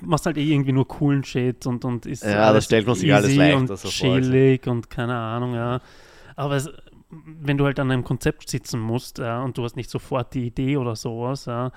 machst 0.00 0.26
halt 0.26 0.38
eh 0.38 0.50
irgendwie 0.50 0.72
nur 0.72 0.88
coolen 0.88 1.24
Shit 1.24 1.66
und, 1.66 1.84
und 1.84 2.06
ist 2.06 2.24
Ja, 2.24 2.52
das 2.52 2.64
stellt 2.64 2.86
man 2.86 2.96
sich 2.96 3.12
alles 3.12 3.34
leichter 3.34 3.58
und 3.58 3.66
so 3.68 3.76
vor, 3.76 3.90
chillig 3.90 4.66
und 4.66 4.88
keine 4.88 5.16
Ahnung, 5.16 5.54
ja. 5.54 5.80
Aber 6.36 6.56
es, 6.56 6.70
wenn 7.10 7.58
du 7.58 7.64
halt 7.64 7.80
an 7.80 7.90
einem 7.90 8.04
Konzept 8.04 8.48
sitzen 8.48 8.80
musst, 8.80 9.18
ja, 9.18 9.42
und 9.42 9.58
du 9.58 9.64
hast 9.64 9.76
nicht 9.76 9.90
sofort 9.90 10.34
die 10.34 10.46
Idee 10.46 10.76
oder 10.76 10.96
sowas, 10.96 11.46
ja, 11.46 11.72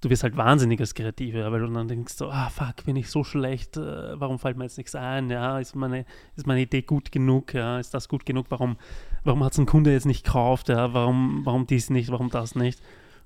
du 0.00 0.10
wirst 0.10 0.24
halt 0.24 0.36
wahnsinnig 0.36 0.80
als 0.80 0.94
Kreative, 0.94 1.50
weil 1.50 1.60
du 1.60 1.68
dann 1.68 1.88
denkst 1.88 2.14
so, 2.14 2.28
ah 2.28 2.48
fuck, 2.50 2.84
bin 2.84 2.96
ich 2.96 3.08
so 3.08 3.24
schlecht, 3.24 3.76
äh, 3.76 4.20
warum 4.20 4.38
fällt 4.38 4.56
mir 4.56 4.64
jetzt 4.64 4.78
nichts 4.78 4.94
ein, 4.94 5.30
ja, 5.30 5.58
ist 5.58 5.74
meine, 5.76 6.04
ist 6.36 6.46
meine 6.46 6.60
Idee 6.60 6.82
gut 6.82 7.12
genug, 7.12 7.54
ja, 7.54 7.78
ist 7.78 7.94
das 7.94 8.08
gut 8.08 8.26
genug, 8.26 8.46
warum, 8.50 8.76
warum 9.24 9.42
hat 9.44 9.52
es 9.52 9.58
ein 9.58 9.66
Kunde 9.66 9.92
jetzt 9.92 10.06
nicht 10.06 10.24
gekauft, 10.24 10.68
ja, 10.68 10.92
warum, 10.92 11.42
warum 11.44 11.66
dies 11.66 11.90
nicht, 11.90 12.10
warum 12.10 12.30
das 12.30 12.54
nicht. 12.54 12.80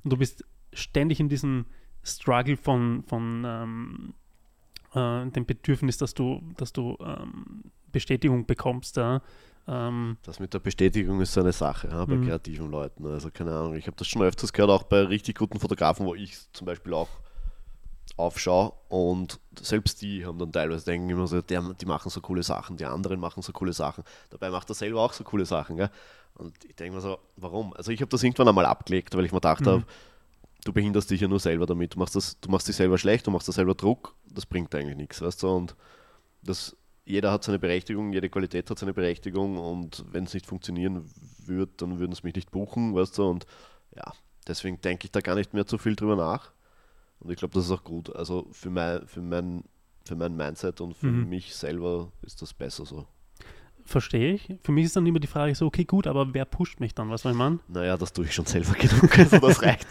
Und 0.04 0.12
du 0.12 0.16
bist 0.18 0.44
ständig 0.72 1.20
in 1.20 1.28
diesem 1.28 1.66
Struggle 2.04 2.56
von, 2.56 3.02
von 3.04 3.44
ähm, 3.46 4.14
äh, 4.94 5.30
dem 5.30 5.46
Bedürfnis, 5.46 5.96
dass 5.98 6.14
du, 6.14 6.42
dass 6.56 6.72
du 6.72 6.96
ähm, 7.00 7.64
Bestätigung 7.90 8.46
bekommst, 8.46 8.96
ja. 8.96 9.22
Ähm, 9.68 10.16
Das 10.22 10.38
mit 10.38 10.54
der 10.54 10.60
Bestätigung 10.60 11.20
ist 11.20 11.32
so 11.32 11.40
eine 11.40 11.52
Sache 11.52 11.88
ja, 11.88 12.04
bei 12.04 12.16
Mhm. 12.16 12.24
kreativen 12.26 12.70
Leuten. 12.70 13.06
Also 13.06 13.30
keine 13.30 13.52
Ahnung, 13.52 13.74
ich 13.74 13.86
habe 13.86 13.96
das 13.96 14.06
schon 14.06 14.22
öfters 14.22 14.52
gehört, 14.52 14.70
auch 14.70 14.84
bei 14.84 15.02
richtig 15.02 15.38
guten 15.38 15.58
Fotografen, 15.58 16.06
wo 16.06 16.14
ich 16.14 16.36
zum 16.52 16.66
Beispiel 16.66 16.94
auch 16.94 17.08
aufschaue 18.16 18.72
und 18.88 19.40
selbst 19.60 20.00
die 20.00 20.24
haben 20.24 20.38
dann 20.38 20.50
teilweise 20.52 20.84
denken 20.86 21.10
immer 21.10 21.26
so, 21.26 21.42
der, 21.42 21.60
die 21.74 21.84
machen 21.86 22.08
so 22.08 22.20
coole 22.20 22.42
Sachen, 22.42 22.76
die 22.76 22.84
anderen 22.86 23.20
machen 23.20 23.42
so 23.42 23.52
coole 23.52 23.72
Sachen. 23.74 24.04
Dabei 24.30 24.48
macht 24.50 24.70
er 24.70 24.74
selber 24.74 25.02
auch 25.02 25.12
so 25.12 25.22
coole 25.24 25.44
Sachen. 25.44 25.76
Gell? 25.76 25.90
Und 26.34 26.64
ich 26.64 26.76
denke 26.76 26.94
mir 26.94 27.02
so, 27.02 27.18
warum? 27.36 27.74
Also 27.74 27.90
ich 27.92 28.00
habe 28.00 28.08
das 28.08 28.22
irgendwann 28.22 28.48
einmal 28.48 28.64
abgelegt, 28.66 29.14
weil 29.16 29.24
ich 29.26 29.32
mir 29.32 29.38
gedacht 29.40 29.62
Mhm. 29.62 29.66
habe, 29.70 29.84
du 30.64 30.72
behinderst 30.72 31.10
dich 31.10 31.20
ja 31.20 31.28
nur 31.28 31.40
selber 31.40 31.66
damit. 31.66 31.94
Du 31.94 31.98
machst, 31.98 32.16
das, 32.16 32.38
du 32.40 32.50
machst 32.50 32.68
dich 32.68 32.76
selber 32.76 32.96
schlecht, 32.96 33.26
du 33.26 33.30
machst 33.30 33.48
dir 33.48 33.52
selber 33.52 33.74
Druck, 33.74 34.14
das 34.30 34.46
bringt 34.46 34.74
eigentlich 34.74 34.96
nichts, 34.96 35.20
weißt 35.20 35.42
du? 35.42 35.48
Und 35.48 35.76
das, 36.42 36.74
jeder 37.06 37.32
hat 37.32 37.44
seine 37.44 37.58
Berechtigung, 37.58 38.12
jede 38.12 38.28
Qualität 38.28 38.68
hat 38.68 38.78
seine 38.78 38.92
Berechtigung 38.92 39.56
und 39.58 40.04
wenn 40.12 40.24
es 40.24 40.34
nicht 40.34 40.46
funktionieren 40.46 41.08
würde, 41.46 41.72
dann 41.78 41.98
würden 41.98 42.12
es 42.12 42.22
mich 42.22 42.34
nicht 42.34 42.50
buchen, 42.50 42.94
weißt 42.94 43.16
du? 43.18 43.24
Und 43.30 43.46
ja, 43.94 44.12
deswegen 44.46 44.80
denke 44.80 45.06
ich 45.06 45.12
da 45.12 45.20
gar 45.20 45.36
nicht 45.36 45.54
mehr 45.54 45.66
zu 45.66 45.78
viel 45.78 45.96
drüber 45.96 46.16
nach. 46.16 46.52
Und 47.20 47.30
ich 47.30 47.38
glaube, 47.38 47.54
das 47.54 47.64
ist 47.66 47.70
auch 47.70 47.84
gut. 47.84 48.14
Also 48.14 48.48
für 48.52 48.70
mein, 48.70 49.06
für 49.06 49.22
mein, 49.22 49.64
für 50.04 50.16
mein 50.16 50.36
Mindset 50.36 50.80
und 50.82 50.94
für 50.96 51.06
Mhm. 51.06 51.28
mich 51.28 51.54
selber 51.54 52.12
ist 52.22 52.42
das 52.42 52.52
besser 52.52 52.84
so. 52.84 53.06
Verstehe 53.86 54.34
ich. 54.34 54.48
Für 54.62 54.72
mich 54.72 54.84
ist 54.84 54.96
dann 54.96 55.06
immer 55.06 55.18
die 55.18 55.26
Frage 55.26 55.54
so, 55.54 55.66
okay, 55.66 55.84
gut, 55.84 56.06
aber 56.06 56.34
wer 56.34 56.44
pusht 56.44 56.80
mich 56.80 56.94
dann, 56.94 57.10
was 57.10 57.22
soll 57.22 57.34
man? 57.34 57.60
Naja, 57.68 57.96
das 57.96 58.12
tue 58.12 58.24
ich 58.24 58.34
schon 58.34 58.46
selber 58.46 58.72
genug, 58.78 59.18
also 59.18 59.38
das 59.38 59.62
reicht. 59.62 59.86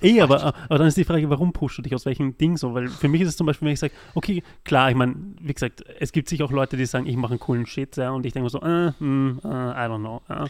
Eh, 0.00 0.20
aber, 0.20 0.54
aber 0.64 0.78
dann 0.78 0.88
ist 0.88 0.96
die 0.96 1.04
Frage, 1.04 1.28
warum 1.30 1.52
pushst 1.52 1.78
du 1.78 1.82
dich 1.82 1.94
aus 1.94 2.06
welchem 2.06 2.36
Ding 2.38 2.56
so? 2.56 2.74
Weil 2.74 2.88
für 2.88 3.08
mich 3.08 3.22
ist 3.22 3.28
es 3.28 3.36
zum 3.36 3.46
Beispiel, 3.46 3.66
wenn 3.66 3.72
ich 3.72 3.80
sage, 3.80 3.92
okay, 4.14 4.42
klar, 4.64 4.90
ich 4.90 4.96
meine, 4.96 5.14
wie 5.40 5.52
gesagt, 5.52 5.84
es 5.98 6.12
gibt 6.12 6.28
sicher 6.28 6.44
auch 6.44 6.52
Leute, 6.52 6.76
die 6.76 6.86
sagen, 6.86 7.06
ich 7.06 7.16
mache 7.16 7.32
einen 7.32 7.40
coolen 7.40 7.66
Shit, 7.66 7.96
ja, 7.96 8.10
und 8.10 8.26
ich 8.26 8.32
denke 8.32 8.50
so, 8.50 8.60
äh, 8.60 8.92
hm, 8.98 9.40
äh, 9.42 9.48
I 9.48 9.88
don't 9.88 10.00
know. 10.00 10.22
Ja. 10.28 10.46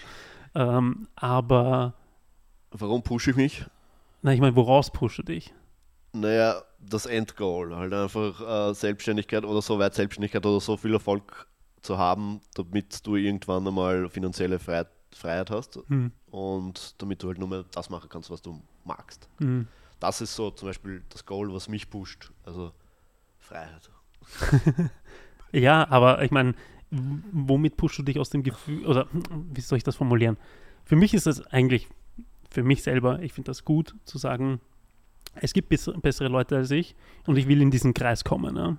Ähm, 0.54 1.08
aber, 1.16 1.94
Warum 2.70 3.02
pushe 3.02 3.30
ich 3.30 3.36
mich? 3.36 3.64
na, 4.22 4.32
ich 4.32 4.40
meine, 4.40 4.56
woraus 4.56 4.90
pusht 4.90 5.18
du 5.18 5.22
dich? 5.22 5.54
Naja, 6.12 6.62
das 6.80 7.06
Endgoal, 7.06 7.76
halt 7.76 7.92
einfach 7.92 8.70
äh, 8.70 8.74
Selbstständigkeit 8.74 9.44
oder 9.44 9.62
so 9.62 9.78
weit 9.78 9.94
Selbstständigkeit 9.94 10.44
oder 10.44 10.60
so 10.60 10.76
viel 10.76 10.94
Erfolg 10.94 11.46
zu 11.82 11.98
haben, 11.98 12.40
damit 12.54 13.06
du 13.06 13.16
irgendwann 13.16 13.66
einmal 13.66 14.08
finanzielle 14.08 14.58
Freiheit, 14.58 14.88
Freiheit 15.12 15.50
hast 15.50 15.78
Hm, 15.88 16.12
und 16.30 17.00
damit 17.00 17.22
du 17.22 17.28
halt 17.28 17.38
nur 17.38 17.48
mehr 17.48 17.64
das 17.72 17.88
machen 17.90 18.08
kannst, 18.10 18.30
was 18.30 18.42
du 18.42 18.60
magst. 18.84 19.28
hm. 19.38 19.66
Das 20.00 20.20
ist 20.20 20.36
so 20.36 20.50
zum 20.52 20.68
Beispiel 20.68 21.02
das 21.08 21.26
Goal, 21.26 21.52
was 21.52 21.68
mich 21.68 21.90
pusht. 21.90 22.30
Also 22.44 22.72
Freiheit. 23.38 23.90
Ja, 25.52 25.88
aber 25.88 26.22
ich 26.22 26.30
meine, 26.30 26.54
womit 26.90 27.76
pushst 27.76 27.98
du 27.98 28.02
dich 28.02 28.18
aus 28.18 28.30
dem 28.30 28.42
Gefühl, 28.42 28.86
oder 28.86 29.08
wie 29.52 29.60
soll 29.60 29.78
ich 29.78 29.84
das 29.84 29.96
formulieren? 29.96 30.36
Für 30.84 30.96
mich 30.96 31.14
ist 31.14 31.26
es 31.26 31.46
eigentlich, 31.46 31.88
für 32.50 32.62
mich 32.62 32.82
selber, 32.82 33.20
ich 33.22 33.32
finde 33.32 33.48
das 33.48 33.64
gut 33.64 33.94
zu 34.04 34.18
sagen, 34.18 34.60
es 35.34 35.52
gibt 35.52 35.68
bess 35.68 35.90
bessere 36.02 36.28
Leute 36.28 36.56
als 36.56 36.70
ich 36.70 36.94
und 37.26 37.36
ich 37.36 37.48
will 37.48 37.60
in 37.62 37.70
diesen 37.70 37.94
Kreis 37.94 38.24
kommen, 38.24 38.56
ja? 38.56 38.76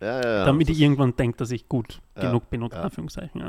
Ja, 0.00 0.46
damit 0.46 0.70
ich 0.70 0.80
irgendwann 0.80 1.14
denke, 1.14 1.36
dass 1.36 1.50
ich 1.50 1.68
gut 1.68 2.00
genug 2.14 2.48
bin, 2.48 2.62
unter. 2.62 2.82
Anführungszeichen. 2.82 3.42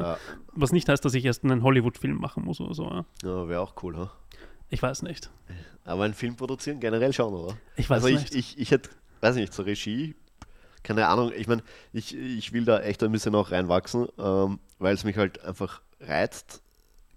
Was 0.54 0.74
nicht 0.74 0.90
heißt, 0.90 1.04
dass 1.04 1.14
ich 1.14 1.24
erst 1.24 1.44
einen 1.46 1.64
Hollywood-Film 1.64 2.18
machen 2.18 2.44
muss 2.44 2.60
oder 2.60 2.74
so. 2.74 3.04
Ja. 3.24 3.48
wäre 3.48 3.62
auch 3.62 3.82
cool, 3.84 3.98
ha? 3.98 4.12
Ich 4.70 4.82
weiß 4.82 5.04
nicht. 5.04 5.30
Aber 5.86 6.04
einen 6.04 6.14
Film 6.14 6.36
produzieren 6.36 6.80
generell 6.80 7.14
schon, 7.14 7.34
oder? 7.34 7.58
Ich 7.78 7.90
weiß 7.90 8.04
also 8.04 8.08
ich, 8.10 8.22
nicht. 8.22 8.36
ich, 8.36 8.60
ich 8.60 8.72
hätte, 8.72 8.90
weiß 9.22 9.36
nicht, 9.36 9.54
zur 9.54 9.66
Regie, 9.66 10.16
keine 10.84 11.08
Ahnung, 11.08 11.32
ich 11.36 11.48
meine, 11.48 11.64
ich, 11.94 12.16
ich 12.16 12.54
will 12.54 12.66
da 12.66 12.80
echt 12.80 13.02
ein 13.04 13.12
bisschen 13.12 13.36
auch 13.36 13.52
reinwachsen, 13.52 14.08
ähm, 14.18 14.60
weil 14.80 14.94
es 14.94 15.04
mich 15.04 15.18
halt 15.18 15.44
einfach 15.44 15.82
reizt, 16.00 16.62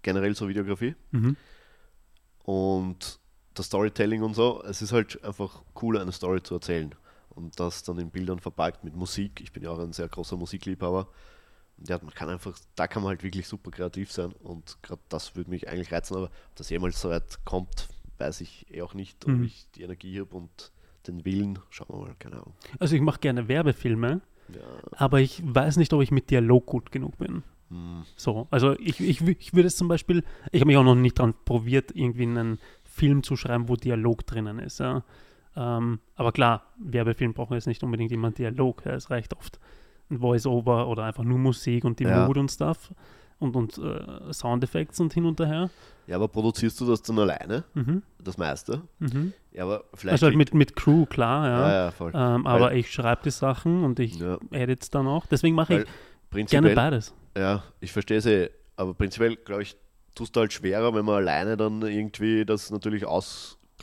generell 0.03 0.35
so 0.35 0.49
Videografie 0.49 0.94
mhm. 1.12 1.37
und 2.44 3.18
das 3.55 3.66
Storytelling 3.66 4.23
und 4.23 4.35
so. 4.35 4.62
Es 4.64 4.83
ist 4.83 4.92
halt 4.92 5.23
einfach 5.25 5.62
cool, 5.81 5.99
eine 5.99 6.12
Story 6.12 6.42
zu 6.42 6.55
erzählen 6.55 6.94
und 7.35 7.59
das 7.61 7.83
dann 7.83 7.99
in 7.99 8.11
Bildern 8.11 8.38
verpackt 8.38 8.85
mit 8.85 8.94
Musik. 8.94 9.40
Ich 9.40 9.53
bin 9.53 9.62
ja 9.62 9.70
auch 9.70 9.79
ein 9.79 9.92
sehr 9.92 10.09
großer 10.09 10.37
Musikliebhaber. 10.37 11.09
Und 11.77 11.88
ja, 11.88 11.99
man 12.03 12.14
kann 12.14 12.29
einfach, 12.29 12.57
da 12.77 12.87
kann 12.87 13.03
man 13.03 13.11
halt 13.11 13.23
wirklich 13.25 13.49
super 13.49 13.70
kreativ 13.73 14.12
sein 14.12 14.33
und 14.44 14.81
gerade 14.83 15.01
das 15.09 15.35
würde 15.35 15.51
mich 15.51 15.68
eigentlich 15.68 15.90
reizen, 15.92 16.14
aber 16.16 16.27
ob 16.27 16.55
das 16.57 16.70
jemals 16.70 17.01
so 17.01 17.11
weit 17.11 17.44
kommt, 17.44 17.88
weiß 18.18 18.42
ich 18.42 18.66
eh 18.73 18.83
auch 18.83 18.94
nicht, 18.94 19.25
ob 19.27 19.33
Mhm. 19.33 19.44
ich 19.44 19.66
die 19.75 19.83
Energie 19.83 20.20
habe 20.20 20.37
und 20.37 20.70
den 21.09 21.25
Willen. 21.25 21.59
Schauen 21.70 21.88
wir 21.88 22.07
mal, 22.07 22.14
keine 22.20 22.37
Ahnung. 22.37 22.55
Also 22.79 22.94
ich 22.94 23.03
mache 23.03 23.18
gerne 23.18 23.49
Werbefilme, 23.49 24.20
Ja, 24.55 24.61
aber 24.92 25.20
ich 25.20 25.42
weiß 25.44 25.77
nicht, 25.79 25.92
ob 25.92 26.01
ich 26.03 26.12
mit 26.12 26.31
Dialog 26.31 26.64
gut 26.66 26.92
genug 26.92 27.18
bin. 27.18 27.42
hm, 27.70 28.05
So, 28.16 28.47
also 28.53 28.79
ich, 28.79 29.01
ich, 29.01 29.20
ich 29.23 29.53
würde 29.53 29.66
es 29.66 29.77
zum 29.77 29.88
Beispiel, 29.88 30.23
ich 30.53 30.61
habe 30.61 30.68
mich 30.68 30.77
auch 30.77 30.85
noch 30.85 30.94
nicht 30.94 31.18
dran 31.18 31.35
probiert, 31.44 31.90
irgendwie 31.97 32.23
einen 32.23 32.61
Film 32.85 33.25
zu 33.25 33.35
schreiben, 33.37 33.68
wo 33.68 33.75
Dialog 33.75 34.25
drinnen 34.27 34.61
ist. 34.61 34.79
Ja. 34.79 35.03
Ähm, 35.57 36.01
aber 36.17 36.33
klar, 36.33 36.62
Werbefilm 36.79 37.33
braucht 37.35 37.53
jetzt 37.53 37.67
nicht 37.67 37.83
unbedingt 37.83 38.11
immer 38.12 38.29
einen 38.29 38.35
Dialog. 38.35 38.85
Ja. 38.85 38.93
Es 38.93 39.11
reicht 39.11 39.35
oft 39.37 39.59
ein 40.11 40.19
Voice-Over 40.19 40.88
oder 40.88 41.05
einfach 41.05 41.25
nur 41.25 41.38
Musik 41.38 41.85
und 41.85 41.99
die 42.01 42.05
Ja. 42.05 42.27
Mood 42.27 42.37
und 42.38 42.51
Stuff 42.51 42.93
und, 43.38 43.57
und 43.57 43.79
äh, 43.79 44.33
Soundeffekte 44.33 45.03
und 45.03 45.12
hin 45.14 45.25
und 45.27 45.40
her. 45.40 45.71
ja, 46.07 46.17
aber 46.17 46.29
produzierst 46.29 46.81
du 46.81 46.87
das 46.87 47.03
dann 47.03 47.19
alleine, 47.19 47.64
Mhm. 47.75 48.03
das 48.23 48.37
meiste? 48.38 48.83
Mhm. 48.99 49.33
Ja, 49.53 49.64
aber 49.64 49.85
vielleicht. 49.95 50.12
Also 50.14 50.27
halt 50.27 50.37
mit, 50.37 50.55
mit 50.55 50.77
Crew, 50.77 51.07
klar, 51.07 51.47
ja. 51.49 51.61
ja, 51.69 51.85
ja, 51.87 51.90
voll. 51.90 52.12
Ähm, 52.14 52.47
aber 52.47 52.75
ich 52.75 52.93
schreibe 52.93 53.23
die 53.25 53.31
Sachen 53.31 53.83
und 53.85 53.99
ich 54.01 54.19
Ja, 54.19 54.38
edit 54.51 54.95
dann 54.95 55.07
auch. 55.07 55.27
Deswegen 55.27 55.55
mache 55.57 55.87
ich 56.37 56.47
gerne 56.47 56.75
beides. 56.75 57.14
Ja, 57.37 57.62
ich 57.81 57.93
verstehe 57.93 58.19
es 58.19 58.27
eh, 58.27 58.51
aber 58.77 58.95
prinzipiell, 58.95 59.37
glaube 59.37 59.62
ich, 59.62 59.77
tust 60.14 60.37
du 60.37 60.40
halt 60.40 60.53
schwerer, 60.53 60.95
wenn 60.95 61.05
man 61.05 61.17
alleine 61.17 61.57
dann 61.57 61.83
irgendwie 61.83 62.45
das 62.45 62.71
natürlich 62.71 63.05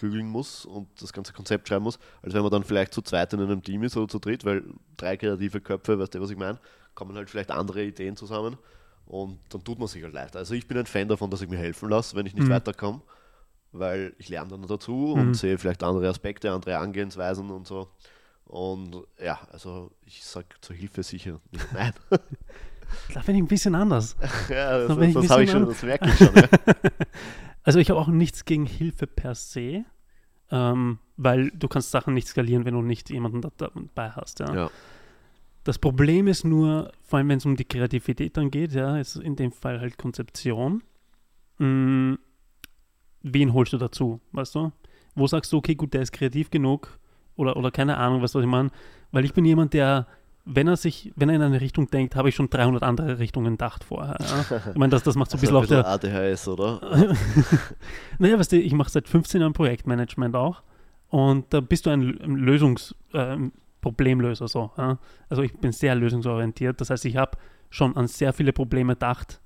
ausklügeln 0.01 0.27
muss 0.27 0.65
und 0.65 0.87
das 1.01 1.13
ganze 1.13 1.33
Konzept 1.33 1.67
schreiben 1.67 1.83
muss, 1.83 1.99
als 2.21 2.33
wenn 2.33 2.41
man 2.41 2.51
dann 2.51 2.63
vielleicht 2.63 2.93
zu 2.93 3.01
zweit 3.01 3.33
in 3.33 3.41
einem 3.41 3.61
Team 3.63 3.83
ist 3.83 3.95
oder 3.97 4.07
zu 4.07 4.19
dritt, 4.19 4.45
weil 4.45 4.63
drei 4.97 5.17
kreative 5.17 5.61
Köpfe, 5.61 5.99
weißt 5.99 6.15
du, 6.15 6.21
was 6.21 6.29
ich 6.31 6.37
meine, 6.37 6.59
kommen 6.95 7.15
halt 7.15 7.29
vielleicht 7.29 7.51
andere 7.51 7.83
Ideen 7.83 8.15
zusammen 8.15 8.57
und 9.05 9.39
dann 9.49 9.63
tut 9.63 9.79
man 9.79 9.87
sich 9.87 10.03
halt 10.03 10.13
leichter. 10.13 10.39
Also 10.39 10.53
ich 10.55 10.67
bin 10.67 10.77
ein 10.77 10.85
Fan 10.85 11.07
davon, 11.07 11.29
dass 11.29 11.41
ich 11.41 11.49
mir 11.49 11.57
helfen 11.57 11.89
lasse, 11.89 12.15
wenn 12.15 12.25
ich 12.25 12.33
nicht 12.33 12.47
Mhm. 12.47 12.51
weiterkomme, 12.53 13.01
weil 13.71 14.13
ich 14.17 14.29
lerne 14.29 14.49
dann 14.49 14.65
dazu 14.67 14.91
Mhm. 15.15 15.21
und 15.21 15.33
sehe 15.35 15.57
vielleicht 15.57 15.83
andere 15.83 16.09
Aspekte, 16.09 16.51
andere 16.51 16.77
Angehensweisen 16.77 17.49
und 17.51 17.67
so. 17.67 17.87
Und 18.45 18.95
ja, 19.23 19.39
also 19.51 19.91
ich 20.05 20.23
sag 20.25 20.45
zur 20.61 20.75
Hilfe 20.75 21.03
sicher 21.03 21.39
nicht 21.51 21.65
nein. 21.73 21.93
Da 23.13 23.21
bin 23.21 23.35
ich 23.35 23.41
ein 23.43 23.47
bisschen 23.47 23.75
anders. 23.75 24.17
Ja, 24.49 24.77
das, 24.79 24.87
Da 24.89 24.95
bin 24.95 25.09
ich 25.11 25.15
ein 25.15 25.21
das, 25.21 25.31
habe 25.31 25.43
ich 25.43 25.51
schon, 25.51 25.65
das 25.65 25.83
merke 25.83 26.09
ich 26.09 26.17
schon. 26.17 26.35
Ja. 26.35 26.47
Also 27.63 27.79
ich 27.79 27.89
habe 27.89 27.99
auch 27.99 28.07
nichts 28.07 28.45
gegen 28.45 28.65
Hilfe 28.65 29.07
per 29.07 29.35
se, 29.35 29.85
ähm, 30.49 30.99
weil 31.17 31.51
du 31.51 31.67
kannst 31.67 31.91
Sachen 31.91 32.13
nicht 32.13 32.27
skalieren, 32.27 32.65
wenn 32.65 32.73
du 32.73 32.81
nicht 32.81 33.09
jemanden 33.09 33.41
da- 33.41 33.51
dabei 33.57 34.09
hast. 34.11 34.39
Ja. 34.39 34.53
Ja. 34.53 34.71
Das 35.63 35.77
Problem 35.77 36.27
ist 36.27 36.43
nur, 36.43 36.91
vor 37.03 37.17
allem 37.19 37.29
wenn 37.29 37.37
es 37.37 37.45
um 37.45 37.55
die 37.55 37.65
Kreativität 37.65 38.35
dann 38.35 38.49
geht, 38.49 38.71
ja, 38.73 38.97
ist 38.97 39.15
in 39.15 39.35
dem 39.35 39.51
Fall 39.51 39.79
halt 39.79 39.97
Konzeption. 39.97 40.81
Mm, 41.59 42.15
wen 43.21 43.53
holst 43.53 43.73
du 43.73 43.77
dazu, 43.77 44.19
weißt 44.31 44.55
du? 44.55 44.71
Wo 45.13 45.27
sagst 45.27 45.51
du, 45.53 45.57
okay, 45.57 45.75
gut, 45.75 45.93
der 45.93 46.01
ist 46.01 46.11
kreativ 46.13 46.49
genug 46.49 46.97
oder, 47.35 47.57
oder 47.57 47.69
keine 47.69 47.97
Ahnung, 47.97 48.21
weißt 48.23 48.33
du, 48.33 48.39
was 48.39 48.45
ich 48.45 48.49
meine? 48.49 48.71
Weil 49.11 49.25
ich 49.25 49.33
bin 49.33 49.45
jemand, 49.45 49.73
der 49.73 50.07
wenn 50.45 50.67
er 50.67 50.75
sich, 50.75 51.13
wenn 51.15 51.29
er 51.29 51.35
in 51.35 51.41
eine 51.41 51.61
Richtung 51.61 51.89
denkt, 51.89 52.15
habe 52.15 52.29
ich 52.29 52.35
schon 52.35 52.49
300 52.49 52.83
andere 52.83 53.19
Richtungen 53.19 53.53
gedacht 53.53 53.83
vorher. 53.83 54.17
Ja. 54.19 54.61
Ich 54.71 54.77
meine, 54.77 54.91
das, 54.91 55.03
das 55.03 55.15
macht 55.15 55.31
so 55.31 55.37
ein 55.37 55.41
bisschen 55.41 55.55
also 55.55 55.75
ein 55.75 55.83
der. 55.83 56.23
ADHS, 56.31 56.47
oder? 56.47 56.81
naja, 58.19 58.39
weißt 58.39 58.51
du, 58.51 58.57
ich 58.57 58.73
mache 58.73 58.89
seit 58.89 59.07
15 59.07 59.41
Jahren 59.41 59.53
Projektmanagement 59.53 60.35
auch 60.35 60.63
und 61.09 61.53
da 61.53 61.59
bist 61.59 61.85
du 61.85 61.89
ein 61.91 62.01
Lösungs, 62.01 62.95
äh, 63.13 63.37
Problemlöser 63.81 64.47
so. 64.47 64.71
Ja. 64.77 64.99
Also 65.29 65.41
ich 65.41 65.53
bin 65.57 65.71
sehr 65.71 65.95
lösungsorientiert. 65.95 66.79
Das 66.79 66.89
heißt, 66.89 67.05
ich 67.05 67.17
habe 67.17 67.37
schon 67.69 67.95
an 67.97 68.07
sehr 68.07 68.31
viele 68.31 68.53
Probleme 68.53 68.93
gedacht, 68.93 69.41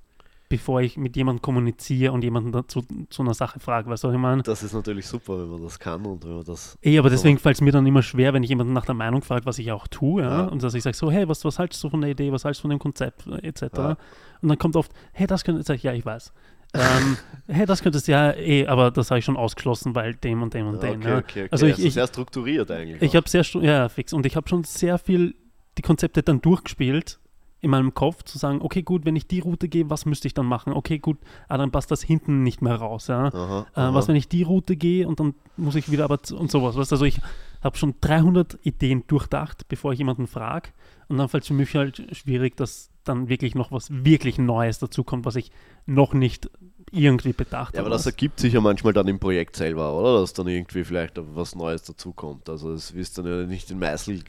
bevor 0.47 0.81
ich 0.81 0.95
mit 0.97 1.15
jemandem 1.15 1.41
kommuniziere 1.41 2.11
und 2.13 2.23
jemanden 2.23 2.51
dazu 2.51 2.83
zu 3.09 3.21
einer 3.23 3.33
Sache 3.33 3.59
frage. 3.59 3.89
Weißt 3.89 4.03
du, 4.03 4.09
was 4.09 4.13
ich 4.15 4.21
meine? 4.21 4.43
Das 4.43 4.61
ist 4.63 4.73
natürlich 4.73 5.07
super, 5.07 5.39
wenn 5.39 5.49
man 5.49 5.63
das 5.63 5.79
kann 5.79 6.05
und 6.05 6.23
wenn 6.23 6.35
man 6.35 6.43
das. 6.45 6.77
Eh, 6.83 6.99
aber 6.99 7.09
deswegen 7.09 7.39
fällt 7.39 7.55
es 7.55 7.61
mir 7.61 7.71
dann 7.71 7.85
immer 7.85 8.03
schwer, 8.03 8.33
wenn 8.33 8.43
ich 8.43 8.49
jemanden 8.49 8.73
nach 8.73 8.85
der 8.85 8.93
Meinung 8.95 9.21
frage, 9.23 9.45
was 9.45 9.57
ich 9.59 9.71
auch 9.71 9.87
tue. 9.87 10.21
Ja? 10.21 10.41
Ja. 10.41 10.45
Und 10.47 10.61
dass 10.61 10.73
ich 10.75 10.83
sage 10.83 10.95
so, 10.95 11.09
hey, 11.11 11.27
was, 11.27 11.43
was 11.45 11.57
haltest 11.57 11.83
du 11.83 11.89
von 11.89 12.01
der 12.01 12.11
Idee, 12.11 12.31
was 12.31 12.45
haltest 12.45 12.59
du 12.59 12.63
von 12.63 12.69
dem 12.69 12.79
Konzept, 12.79 13.25
äh, 13.27 13.47
etc. 13.47 13.61
Ja. 13.75 13.97
Und 14.41 14.49
dann 14.49 14.57
kommt 14.59 14.75
oft, 14.75 14.91
hey, 15.13 15.25
das 15.27 15.43
könnte, 15.43 15.63
sag 15.63 15.75
ich, 15.75 15.83
ja, 15.83 15.93
ich 15.93 16.05
weiß. 16.05 16.31
ähm, 16.75 17.17
hey, 17.47 17.65
das 17.65 17.81
könntest 17.81 18.07
du 18.07 18.11
ja 18.11 18.31
eh, 18.33 18.67
aber 18.67 18.91
das 18.91 19.09
habe 19.09 19.17
ich 19.19 19.25
schon 19.25 19.37
ausgeschlossen, 19.37 19.95
weil 19.95 20.13
dem 20.13 20.43
und 20.43 20.53
dem 20.53 20.67
und 20.67 20.75
Ja, 20.83 20.91
dem. 20.91 20.99
okay, 20.99 21.09
ja. 21.09 21.17
okay, 21.17 21.39
okay. 21.43 21.47
Also 21.51 21.65
ich- 21.65 21.83
ich- 21.83 21.93
sehr 21.95 22.05
strukturiert 22.07 22.69
eigentlich. 22.69 23.01
Ich 23.01 23.15
habe 23.15 23.27
sehr, 23.27 23.43
ja, 23.63 23.89
fix. 23.89 24.13
Und 24.13 24.25
ich 24.27 24.35
habe 24.35 24.47
schon 24.47 24.63
sehr 24.63 24.97
viel 24.99 25.35
die 25.77 25.81
Konzepte 25.81 26.21
dann 26.23 26.39
durchgespielt 26.41 27.19
in 27.65 27.71
meinem 27.71 27.93
Kopf, 27.95 28.23
zu 28.23 28.37
sagen, 28.37 28.61
okay, 28.61 28.83
gut, 28.83 29.05
wenn 29.05 29.15
ich 29.15 29.27
die 29.27 29.39
Route 29.39 29.67
gehe, 29.67 29.89
was 29.89 30.05
müsste 30.05 30.27
ich 30.27 30.33
dann 30.35 30.45
machen? 30.45 30.71
Okay, 30.71 30.99
gut, 30.99 31.17
ah, 31.49 31.57
dann 31.57 31.71
passt 31.71 31.89
das 31.91 32.03
hinten 32.03 32.43
nicht 32.43 32.61
mehr 32.61 32.75
raus, 32.75 33.07
ja. 33.07 33.25
Aha, 33.33 33.65
Äh, 33.75 33.79
aha. 33.79 33.93
was, 33.93 34.07
wenn 34.07 34.15
ich 34.15 34.27
die 34.29 34.43
Route 34.43 34.75
gehe 34.75 35.07
und 35.07 35.19
dann 35.19 35.33
muss 35.57 35.75
ich 35.75 35.89
wieder 35.91 36.03
aber 36.05 36.21
zu- 36.21 36.37
und 36.37 36.51
sowas. 36.51 36.77
Weißt? 36.77 36.91
Also 36.93 37.05
ich 37.05 37.19
habe 37.63 37.75
schon 37.77 37.95
300 38.01 38.59
Ideen 38.61 39.03
durchdacht, 39.07 39.67
bevor 39.67 39.91
ich 39.93 39.97
jemanden 39.99 40.27
frage. 40.27 40.69
Und 41.07 41.17
dann 41.17 41.27
fällt 41.27 41.43
es 41.43 41.47
für 41.47 41.53
mich 41.55 41.73
halt 41.75 42.05
schwierig, 42.15 42.55
dass 42.55 42.91
dann 43.03 43.29
wirklich 43.29 43.55
noch 43.55 43.71
was 43.71 43.87
wirklich 43.91 44.37
Neues 44.37 44.79
dazukommt, 44.79 45.25
was 45.25 45.35
ich 45.35 45.51
noch 45.87 46.13
nicht 46.13 46.49
irgendwie 46.91 47.33
bedacht 47.33 47.73
Ja, 47.73 47.81
aber 47.81 47.87
habe. 47.89 47.95
das 47.97 48.05
ergibt 48.05 48.39
sich 48.39 48.53
ja 48.53 48.61
manchmal 48.61 48.93
dann 48.93 49.07
im 49.07 49.19
Projekt 49.19 49.55
selber, 49.55 49.93
oder? 49.99 50.21
Dass 50.21 50.33
dann 50.33 50.47
irgendwie 50.47 50.83
vielleicht 50.83 51.13
was 51.17 51.55
Neues 51.55 51.81
dazukommt. 51.83 52.47
Also 52.47 52.71
es 52.71 52.91
ist 52.91 53.17
dann 53.17 53.25
ja 53.25 53.43
nicht 53.47 53.71
in 53.71 53.79
Meißel 53.79 54.23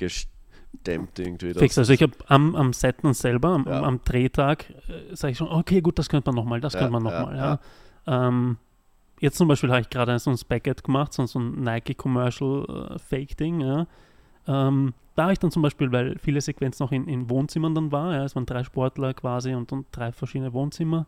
gestemmt 0.76 1.18
irgendwie. 1.18 1.52
dass- 1.52 1.58
Fix, 1.62 1.78
also 1.78 1.92
ich 1.92 2.02
habe 2.02 2.12
am, 2.26 2.54
am 2.54 2.72
Set 2.72 2.96
dann 3.02 3.14
selber, 3.14 3.48
am, 3.50 3.64
Ja. 3.66 3.82
am 3.82 4.00
Drehtag, 4.04 4.70
äh, 4.88 5.14
sage 5.14 5.32
ich 5.32 5.38
schon, 5.38 5.48
okay, 5.48 5.80
gut, 5.80 5.98
das 5.98 6.08
könnte 6.08 6.28
man 6.30 6.36
nochmal, 6.36 6.60
das 6.60 6.72
Ja, 6.74 6.80
könnte 6.80 6.92
man 6.92 7.04
ja, 7.04 7.20
nochmal. 7.20 7.36
Ja, 7.36 7.58
Ähm, 8.28 8.56
jetzt 9.20 9.36
zum 9.38 9.48
Beispiel 9.48 9.70
habe 9.70 9.80
ich 9.80 9.90
gerade 9.90 10.18
so 10.18 10.30
ein 10.30 10.36
Spec-Ad 10.36 10.82
gemacht, 10.82 11.12
so, 11.12 11.26
so 11.26 11.38
ein 11.40 11.62
Nike-Commercial-Fake-Ding. 11.62 13.60
ja. 13.60 13.86
ähm, 14.48 14.94
da 15.16 15.22
habe 15.24 15.32
ich 15.32 15.38
dann 15.38 15.50
zum 15.50 15.62
Beispiel, 15.62 15.90
weil 15.92 16.18
viele 16.18 16.40
Sequenzen 16.42 16.84
noch 16.84 16.92
in, 16.92 17.08
in 17.08 17.30
Wohnzimmern 17.30 17.74
dann 17.74 17.90
war, 17.90 18.12
ja, 18.14 18.24
es 18.24 18.36
waren 18.36 18.44
drei 18.44 18.62
Sportler 18.64 19.14
quasi 19.14 19.54
und, 19.54 19.72
und 19.72 19.86
drei 19.90 20.12
verschiedene 20.12 20.52
Wohnzimmer. 20.52 21.06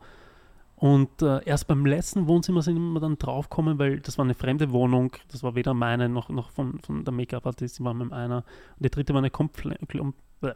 Und 0.79 1.23
äh, 1.23 1.43
erst 1.45 1.67
beim 1.67 1.85
letzten 1.85 2.29
Wohnzimmer 2.29 2.63
sind 2.63 2.79
wir 2.79 3.01
dann 3.01 3.19
draufgekommen, 3.19 3.81
weil 3.81 3.99
das 3.99 4.17
war 4.17 4.25
eine 4.25 4.35
fremde 4.35 4.71
Wohnung, 4.71 5.11
das 5.27 5.43
war 5.43 5.57
weder 5.57 5.75
meine 5.75 6.09
noch, 6.09 6.29
noch 6.29 6.51
von, 6.51 6.79
von 6.79 7.05
der 7.05 7.13
Make-up-Artistin, 7.13 7.85
war 7.85 7.95
mit 7.95 8.13
einer. 8.13 8.45
Und 8.77 8.85
die 8.85 8.91
dritte 8.91 9.13
war 9.13 9.19
eine 9.19 9.31
komple 9.31 9.77
äh, 9.81 10.53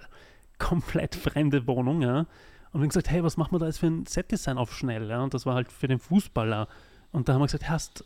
komplett 0.59 1.17
fremde 1.17 1.67
Wohnung, 1.67 2.03
ja. 2.03 2.21
Und 2.21 2.27
wir 2.75 2.83
haben 2.83 2.89
gesagt, 2.89 3.11
hey, 3.11 3.25
was 3.25 3.37
machen 3.37 3.53
wir 3.53 3.59
da 3.59 3.67
jetzt 3.67 3.81
für 3.81 3.89
ein 3.89 4.07
Set-Design 4.07 4.59
auf 4.59 4.73
schnell, 4.73 5.11
ja. 5.11 5.21
Und 5.25 5.35
das 5.35 5.45
war 5.45 5.57
halt 5.57 5.73
für 5.73 5.89
den 5.89 5.99
Fußballer. 5.99 6.69
Und 7.11 7.29
da 7.29 7.35
haben 7.35 7.41
wir 7.41 7.47
gesagt, 7.47 7.69
hast, 7.69 8.05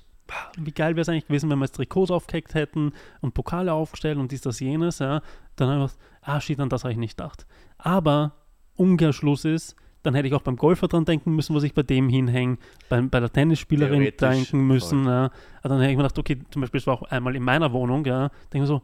wie 0.57 0.73
geil 0.73 0.97
wäre 0.97 1.03
es 1.03 1.11
eigentlich 1.11 1.27
gewesen, 1.27 1.51
wenn 1.51 1.59
wir 1.59 1.67
jetzt 1.67 1.77
Trikots 1.77 2.11
aufgehängt 2.11 2.55
hätten 2.55 2.95
und 3.21 3.35
Pokale 3.35 3.75
aufgestellt 3.75 4.17
und 4.17 4.33
dies, 4.33 4.41
das, 4.41 4.59
jenes, 4.61 5.01
ja. 5.01 5.21
Dann 5.57 5.69
haben 5.69 5.81
wir 5.81 5.87
gesagt, 5.89 6.03
ah, 6.23 6.41
shit, 6.41 6.59
an 6.61 6.71
das 6.71 6.85
habe 6.85 6.93
ich 6.93 6.99
nicht 6.99 7.19
gedacht. 7.19 7.47
Aber 7.77 8.33
Umkehrschluss 8.75 9.45
ist, 9.45 9.77
dann 10.07 10.14
hätte 10.14 10.29
ich 10.29 10.35
auch 10.35 10.42
beim 10.42 10.57
Golfer 10.57 10.87
dran 10.88 11.05
denken 11.05 11.35
müssen, 11.35 11.55
was 11.55 11.64
ich 11.64 11.75
bei 11.75 11.83
dem 11.83 12.09
hinhänge, 12.09 12.59
beim, 12.88 13.11
bei 13.11 13.19
der 13.21 13.33
Tennisspielerin 13.33 14.12
denken 14.21 14.66
müssen. 14.66 15.05
Ja. 15.05 15.31
Aber 15.61 15.69
dann 15.71 15.81
hätte 15.81 15.90
ich 15.90 15.97
mir 15.97 16.05
gedacht, 16.05 16.19
okay, 16.19 16.38
zum 16.51 16.61
Beispiel, 16.62 16.79
es 16.79 16.87
war 16.87 16.95
auch 16.95 17.03
einmal 17.03 17.35
in 17.35 17.42
meiner 17.42 17.73
Wohnung, 17.73 18.05
ja, 18.07 18.29
denke 18.53 18.61
mir 18.61 18.66
so, 18.66 18.83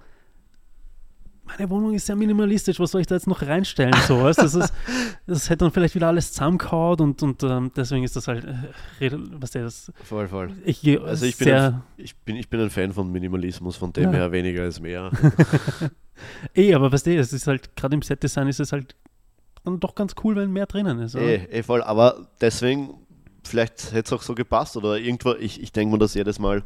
meine 1.45 1.69
Wohnung 1.71 1.95
ist 1.95 2.07
sehr 2.07 2.17
minimalistisch, 2.17 2.79
was 2.81 2.93
soll 2.93 3.01
ich 3.01 3.07
da 3.07 3.15
jetzt 3.15 3.27
noch 3.27 3.43
reinstellen? 3.43 3.95
So, 4.07 4.19
du? 4.19 4.25
das, 4.33 4.55
ist, 4.55 4.73
das 5.27 5.51
hätte 5.51 5.65
dann 5.65 5.73
vielleicht 5.73 5.95
wieder 5.95 6.09
alles 6.09 6.33
zusammengehauen 6.33 7.01
und, 7.01 7.23
und 7.23 7.43
ähm, 7.43 7.71
deswegen 7.77 8.05
ist 8.05 8.17
das 8.17 8.29
halt, 8.29 8.45
äh, 9.01 9.11
was 9.33 9.51
der 9.51 9.65
das, 9.65 9.93
Voll, 10.05 10.29
voll. 10.29 10.53
ich 10.65 11.01
Also 11.01 11.27
ich 11.27 11.37
bin, 11.37 11.53
ein, 11.53 11.83
ich, 11.97 12.17
bin, 12.17 12.37
ich 12.37 12.49
bin 12.49 12.61
ein 12.61 12.71
Fan 12.71 12.93
von 12.93 13.11
Minimalismus, 13.11 13.77
von 13.77 13.93
dem 13.93 14.05
Ja. 14.05 14.11
her 14.13 14.33
weniger 14.33 14.65
ist 14.65 14.81
mehr. 14.81 15.11
eh, 16.55 16.75
aber 16.75 16.91
weißt 16.93 17.07
du, 17.07 17.17
es 17.17 17.33
ist 17.33 17.47
halt, 17.47 17.77
gerade 17.77 17.95
im 17.95 18.03
Set-Design 18.03 18.49
ist 18.49 18.61
es 18.61 18.73
halt 18.73 18.95
dann 19.65 19.81
doch 19.81 19.95
ganz 19.95 20.15
cool, 20.25 20.37
wenn 20.37 20.51
mehr 20.53 20.67
drinnen 20.67 20.99
ist. 21.01 21.15
oder? 21.15 21.25
eh, 21.25 21.45
eh 21.51 21.63
voll, 21.63 21.83
aber 21.83 22.29
deswegen, 22.41 22.95
vielleicht 23.45 23.93
hätte 23.93 24.07
es 24.07 24.13
auch 24.13 24.23
so 24.23 24.35
gepasst 24.35 24.77
oder 24.77 24.99
irgendwo, 24.99 25.35
ich, 25.35 25.63
ich 25.63 25.73
denke 25.73 25.93
mir 25.93 25.99
das 25.99 26.15
jedes 26.15 26.39
Mal, 26.39 26.63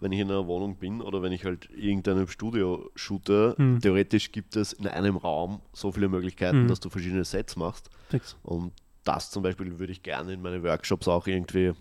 wenn 0.00 0.12
ich 0.12 0.20
in 0.20 0.30
einer 0.30 0.46
Wohnung 0.46 0.76
bin 0.76 1.00
oder 1.02 1.22
wenn 1.22 1.32
ich 1.32 1.44
halt 1.44 1.68
irgendeinem 1.70 2.28
Studio 2.28 2.88
shoote, 2.94 3.54
Hm. 3.58 3.80
theoretisch 3.80 4.30
gibt 4.30 4.54
es 4.56 4.72
in 4.72 4.86
einem 4.86 5.16
Raum 5.16 5.60
so 5.72 5.90
viele 5.92 6.08
Möglichkeiten, 6.08 6.60
Hm. 6.62 6.68
dass 6.68 6.78
du 6.80 6.88
verschiedene 6.88 7.24
Sets 7.24 7.56
machst. 7.56 7.90
Fix. 8.08 8.36
Und 8.42 8.72
das 9.04 9.30
zum 9.30 9.42
Beispiel 9.42 9.78
würde 9.78 9.92
ich 9.92 10.02
gerne 10.02 10.32
in 10.34 10.40
meine 10.42 10.62
Workshops 10.62 11.08
auch 11.08 11.26
irgendwie 11.26 11.72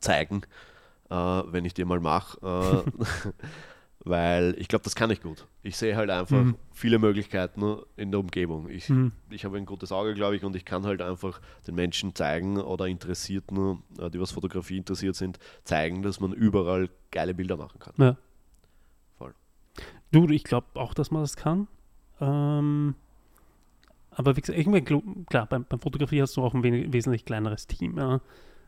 zeigen, 0.00 0.42
äh, 1.10 1.14
wenn 1.14 1.64
ich 1.64 1.74
die 1.74 1.84
mal 1.84 2.00
mache. 2.00 2.38
Äh, 2.42 2.90
weil 4.04 4.54
ich 4.58 4.68
glaube, 4.68 4.82
das 4.84 4.94
kann 4.94 5.10
ich 5.10 5.22
gut. 5.22 5.46
Ich 5.62 5.76
sehe 5.76 5.96
halt 5.96 6.10
einfach 6.10 6.44
Mhm. 6.44 6.56
viele 6.72 6.98
Möglichkeiten 6.98 7.78
in 7.96 8.10
der 8.10 8.20
Umgebung. 8.20 8.68
Ich, 8.68 8.88
Mhm. 8.90 9.12
ich 9.30 9.44
habe 9.44 9.56
ein 9.56 9.64
gutes 9.66 9.92
Auge, 9.92 10.14
glaube 10.14 10.36
ich, 10.36 10.44
und 10.44 10.54
ich 10.56 10.64
kann 10.64 10.84
halt 10.84 11.00
einfach 11.00 11.40
den 11.66 11.74
Menschen 11.74 12.14
zeigen 12.14 12.58
oder 12.58 12.86
Interessierten, 12.86 13.82
äh, 13.98 14.10
die 14.10 14.20
was 14.20 14.30
Fotografie 14.32 14.76
interessiert 14.76 15.16
sind, 15.16 15.38
zeigen, 15.64 16.02
dass 16.02 16.20
man 16.20 16.32
überall 16.32 16.90
geile 17.10 17.34
Bilder 17.34 17.56
machen 17.56 17.78
kann. 17.78 17.94
Ja. 17.98 18.16
Voll. 19.16 19.34
Du, 20.12 20.28
ich 20.28 20.44
glaube 20.44 20.66
auch, 20.74 20.92
dass 20.94 21.10
man 21.10 21.22
das 21.22 21.36
kann. 21.36 21.66
Ähm, 22.20 22.94
aber 24.10 24.36
wie 24.36 24.40
gesagt, 24.42 24.58
ich 24.58 24.66
mein, 24.66 24.84
klar, 24.84 25.46
beim, 25.46 25.64
beim 25.64 25.80
Fotografie 25.80 26.20
hast 26.22 26.36
du 26.36 26.42
auch 26.42 26.54
ein 26.54 26.62
wesentlich 26.92 27.24
kleineres 27.24 27.66
Team. 27.66 27.96
Ja. 27.98 28.20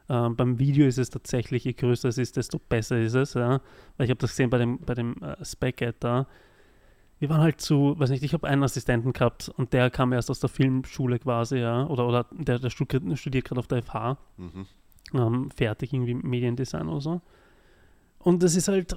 Ähm, 0.09 0.37
beim 0.37 0.59
Video 0.59 0.87
ist 0.87 0.99
es 0.99 1.11
tatsächlich, 1.11 1.65
je 1.65 1.73
größer 1.73 2.09
es 2.09 2.19
ist, 2.19 2.37
desto 2.37 2.59
besser 2.59 2.99
ist 3.01 3.15
es. 3.15 3.35
Ja. 3.35 3.61
Weil 3.97 4.05
ich 4.05 4.11
habe 4.11 4.21
das 4.21 4.31
gesehen 4.31 4.51
bei 4.51 4.59
dem, 4.59 4.79
bei 4.79 4.95
dem 4.95 5.17
äh, 5.23 5.45
Spec-Ad 5.45 5.97
da. 6.01 6.27
Wir 7.19 7.31
waren 7.31 7.41
halt 7.41 7.61
zu, 7.61 7.99
weiß 7.99 8.11
nicht, 8.11 8.23
ich 8.23 8.35
habe 8.35 8.47
einen 8.47 8.63
Assistenten 8.63 9.13
gehabt 9.13 9.49
und 9.57 9.73
der 9.73 9.89
kam 9.91 10.13
erst 10.13 10.31
aus 10.31 10.39
der 10.41 10.51
Filmschule 10.51 11.19
quasi, 11.19 11.57
ja, 11.57 11.87
oder, 11.87 12.07
oder 12.07 12.27
der, 12.31 12.59
der 12.59 12.69
studiert, 12.69 13.45
gerade 13.47 13.59
auf 13.59 13.67
der 13.69 13.83
FH 13.83 14.19
Mhm. 14.37 14.67
ähm, 15.15 15.51
fertig, 15.51 15.95
irgendwie 15.95 16.15
Mediendesign 16.15 16.89
oder 16.89 17.01
so. 17.01 17.21
Und 18.19 18.43
es 18.43 18.55
ist 18.55 18.69
halt, 18.69 18.97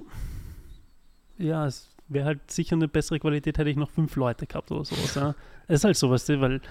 ja, 1.37 1.65
es 1.65 1.95
wäre 2.09 2.25
halt 2.25 2.51
sicher 2.51 2.75
eine 2.75 2.87
bessere 2.89 3.19
Qualität, 3.19 3.57
hätte 3.57 3.69
ich 3.69 3.77
noch 3.77 3.89
fünf 3.89 4.15
Leute 4.17 4.45
gehabt 4.45 4.69
oder 4.71 4.83
sowas. 4.83 5.15
Ja. 5.15 5.35
Es 5.67 5.81
ist 5.81 5.83
halt 5.85 5.95
so, 5.95 6.13
du, 6.13 6.41
weil, 6.41 6.61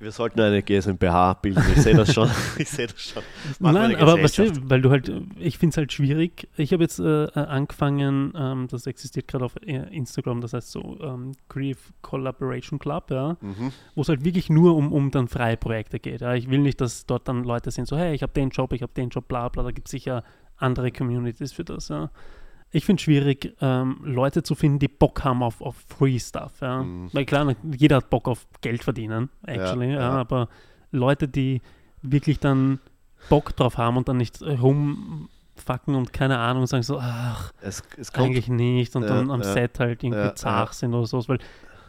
Wir 0.00 0.12
sollten 0.12 0.40
eine 0.40 0.62
GmbH 0.62 1.34
bilden, 1.34 1.62
ich 1.74 1.82
sehe 1.82 1.94
das 1.94 2.12
schon. 2.12 2.30
ich 2.58 2.68
sehe 2.68 2.86
das 2.86 3.00
schon. 3.00 3.22
Wir 3.58 3.72
nein, 3.72 3.96
aber 3.96 4.22
weißt 4.22 4.38
du, 4.38 4.70
weil 4.70 4.82
du 4.82 4.90
halt, 4.90 5.10
ich 5.38 5.58
finde 5.58 5.72
es 5.72 5.76
halt 5.76 5.92
schwierig. 5.92 6.48
Ich 6.56 6.72
habe 6.72 6.82
jetzt 6.82 6.98
äh, 6.98 7.24
äh, 7.24 7.38
angefangen, 7.38 8.32
ähm, 8.36 8.68
das 8.70 8.86
existiert 8.86 9.28
gerade 9.28 9.44
auf 9.44 9.56
äh, 9.62 9.76
Instagram, 9.94 10.40
das 10.40 10.52
heißt 10.52 10.70
so 10.70 10.98
ähm, 11.00 11.32
Creative 11.48 11.78
Collaboration 12.02 12.78
Club, 12.78 13.10
ja. 13.10 13.36
Mhm. 13.40 13.72
wo 13.94 14.02
es 14.02 14.08
halt 14.08 14.24
wirklich 14.24 14.50
nur 14.50 14.76
um, 14.76 14.92
um 14.92 15.10
dann 15.10 15.28
freie 15.28 15.56
Projekte 15.56 15.98
geht. 15.98 16.20
Ja. 16.20 16.34
Ich 16.34 16.50
will 16.50 16.58
nicht, 16.58 16.80
dass 16.80 17.06
dort 17.06 17.28
dann 17.28 17.44
Leute 17.44 17.70
sind, 17.70 17.88
so, 17.88 17.96
hey, 17.96 18.14
ich 18.14 18.22
habe 18.22 18.32
den 18.32 18.50
Job, 18.50 18.72
ich 18.72 18.82
habe 18.82 18.92
den 18.92 19.08
Job, 19.08 19.28
bla 19.28 19.48
bla, 19.48 19.62
da 19.62 19.70
gibt 19.70 19.88
es 19.88 19.92
sicher 19.92 20.22
andere 20.56 20.92
Communities 20.92 21.52
für 21.52 21.64
das. 21.64 21.88
Ja. 21.88 22.10
Ich 22.72 22.84
finde 22.84 23.00
es 23.00 23.04
schwierig, 23.04 23.56
ähm, 23.60 24.00
Leute 24.02 24.42
zu 24.42 24.54
finden, 24.54 24.78
die 24.78 24.88
Bock 24.88 25.24
haben 25.24 25.42
auf, 25.42 25.60
auf 25.60 25.76
Free 25.88 26.18
Stuff. 26.18 26.60
Ja. 26.60 26.82
Mhm. 26.82 27.10
Weil 27.12 27.24
klar, 27.24 27.54
jeder 27.76 27.96
hat 27.96 28.10
Bock 28.10 28.28
auf 28.28 28.46
Geld 28.60 28.84
verdienen, 28.84 29.30
actually, 29.46 29.92
ja, 29.92 30.00
ja. 30.00 30.10
aber 30.10 30.48
Leute, 30.90 31.28
die 31.28 31.62
wirklich 32.02 32.40
dann 32.40 32.80
Bock 33.28 33.56
drauf 33.56 33.78
haben 33.78 33.96
und 33.96 34.08
dann 34.08 34.18
nicht 34.18 34.42
rumfucken 34.42 35.94
und 35.94 36.12
keine 36.12 36.38
Ahnung 36.38 36.66
sagen 36.66 36.82
so, 36.82 36.98
ach, 37.00 37.52
Es, 37.60 37.82
es 37.96 38.12
kommt 38.12 38.26
eigentlich 38.26 38.48
nicht 38.48 38.94
und 38.96 39.02
dann 39.02 39.30
am. 39.30 39.42
Set 39.42 39.80
halt 39.80 40.04
irgendwie 40.04 40.34
zart 40.34 40.74
sind 40.74 40.94
oder 40.94 41.06
sowas, 41.06 41.28
weil 41.28 41.38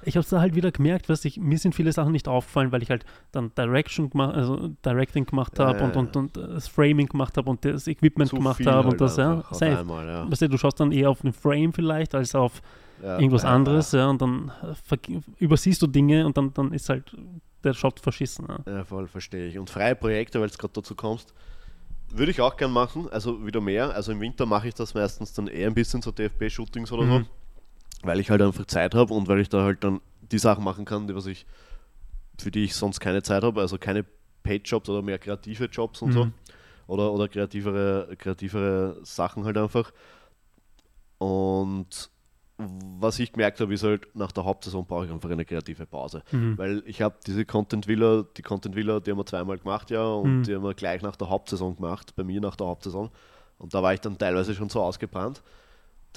ich 0.03 0.15
habe 0.15 0.23
es 0.23 0.29
da 0.29 0.39
halt 0.39 0.55
wieder 0.55 0.71
gemerkt, 0.71 1.09
dass 1.09 1.25
ich, 1.25 1.37
mir 1.39 1.57
sind 1.57 1.75
viele 1.75 1.91
Sachen 1.91 2.11
nicht 2.11 2.27
aufgefallen, 2.27 2.71
weil 2.71 2.83
ich 2.83 2.89
halt 2.89 3.05
dann 3.31 3.51
Direction 3.55 4.09
gemacht, 4.09 4.35
also 4.35 4.69
Directing 4.85 5.25
gemacht 5.25 5.59
habe 5.59 5.79
ja, 5.79 5.85
und, 5.85 5.95
und, 5.95 6.15
und 6.15 6.37
das 6.37 6.67
Framing 6.67 7.07
gemacht 7.07 7.37
habe 7.37 7.49
und 7.49 7.63
das 7.65 7.87
Equipment 7.87 8.29
gemacht 8.31 8.65
habe 8.65 8.83
halt 8.89 8.93
und 8.93 9.01
das, 9.01 9.17
ja, 9.17 9.43
safe. 9.51 9.79
einmal, 9.79 10.07
ja. 10.07 10.29
Weißt 10.31 10.41
du, 10.43 10.49
du 10.49 10.57
schaust 10.57 10.79
dann 10.79 10.91
eher 10.91 11.09
auf 11.09 11.21
den 11.21 11.33
Frame 11.33 11.73
vielleicht 11.73 12.15
als 12.15 12.35
auf 12.35 12.61
Ja, 13.01 13.19
irgendwas 13.19 13.45
anderes, 13.45 13.91
ja, 13.91 14.07
und 14.09 14.21
dann 14.21 14.51
äh, 14.63 15.19
übersiehst 15.39 15.81
du 15.81 15.87
Dinge 15.87 16.25
und 16.25 16.37
dann, 16.37 16.53
dann 16.53 16.71
ist 16.73 16.89
halt 16.89 17.15
der 17.63 17.73
Shot 17.73 17.99
verschissen. 17.99 18.47
Ja. 18.65 18.83
Voll, 18.85 19.07
verstehe 19.07 19.47
ich. 19.47 19.59
Und 19.59 19.69
freie 19.69 19.95
Projekte, 19.95 20.39
weil 20.39 20.49
du 20.49 20.57
gerade 20.57 20.73
dazu 20.73 20.95
kommst, 20.95 21.33
würde 22.09 22.31
ich 22.31 22.39
auch 22.39 22.55
gern 22.55 22.71
machen, 22.71 23.07
also 23.11 23.45
wieder 23.45 23.59
mehr. 23.61 23.93
Also 23.93 24.11
im 24.13 24.21
Winter 24.21 24.45
mache 24.45 24.69
ich 24.69 24.73
das 24.73 24.93
meistens 24.93 25.33
dann 25.33 25.47
eher 25.47 25.67
ein 25.67 25.73
bisschen 25.73 26.01
so 26.01 26.11
DFB-Shootings 26.11 26.91
oder 26.91 27.03
Mhm. 27.03 27.09
so. 27.09 27.25
Weil 28.03 28.19
ich 28.19 28.29
halt 28.29 28.41
einfach 28.41 28.65
Zeit 28.65 28.95
habe 28.95 29.13
und 29.13 29.27
weil 29.27 29.39
ich 29.39 29.49
da 29.49 29.63
halt 29.63 29.83
dann 29.83 30.01
die 30.31 30.39
Sachen 30.39 30.63
machen 30.63 30.85
kann, 30.85 31.07
die 31.07 31.15
was 31.15 31.25
ich, 31.25 31.45
für 32.39 32.51
die 32.51 32.63
ich 32.65 32.75
sonst 32.75 32.99
keine 32.99 33.23
Zeit 33.23 33.43
habe, 33.43 33.61
also 33.61 33.77
keine 33.77 34.05
Paid-Jobs 34.43 34.87
oder 34.89 35.01
mehr 35.01 35.19
kreative 35.19 35.65
Jobs 35.65 36.01
und 36.01 36.09
Mhm. 36.09 36.13
so. 36.13 36.27
Oder, 36.87 37.11
oder 37.11 37.27
kreativere, 37.27 38.15
kreativere 38.17 38.97
Sachen 39.03 39.43
halt 39.43 39.57
einfach. 39.57 39.91
Und 41.17 42.09
was 42.57 43.19
ich 43.19 43.33
gemerkt 43.33 43.59
habe, 43.59 43.73
ist 43.73 43.83
halt, 43.83 44.15
nach 44.15 44.31
der 44.31 44.45
Hauptsaison 44.45 44.85
brauche 44.85 45.05
ich 45.05 45.11
einfach 45.11 45.29
eine 45.29 45.45
kreative 45.45 45.85
Pause. 45.85 46.23
Mhm. 46.31 46.57
Weil 46.57 46.83
ich 46.85 47.01
habe 47.01 47.15
diese 47.25 47.45
Content 47.45 47.87
Villa, 47.87 48.25
die 48.35 48.41
Content 48.41 48.75
Villa, 48.75 48.99
die 48.99 49.11
haben 49.11 49.17
wir 49.19 49.25
zweimal 49.25 49.57
gemacht, 49.59 49.91
ja, 49.91 50.03
und 50.05 50.39
Mhm. 50.39 50.43
die 50.43 50.55
haben 50.55 50.63
wir 50.63 50.73
gleich 50.73 51.01
nach 51.01 51.15
der 51.15 51.29
Hauptsaison 51.29 51.75
gemacht, 51.75 52.15
bei 52.15 52.23
mir 52.23 52.41
nach 52.41 52.55
der 52.55 52.67
Hauptsaison. 52.67 53.11
Und 53.59 53.73
da 53.73 53.83
war 53.83 53.93
ich 53.93 54.01
dann 54.01 54.17
teilweise 54.17 54.55
schon 54.55 54.69
so 54.69 54.81
ausgebrannt, 54.81 55.43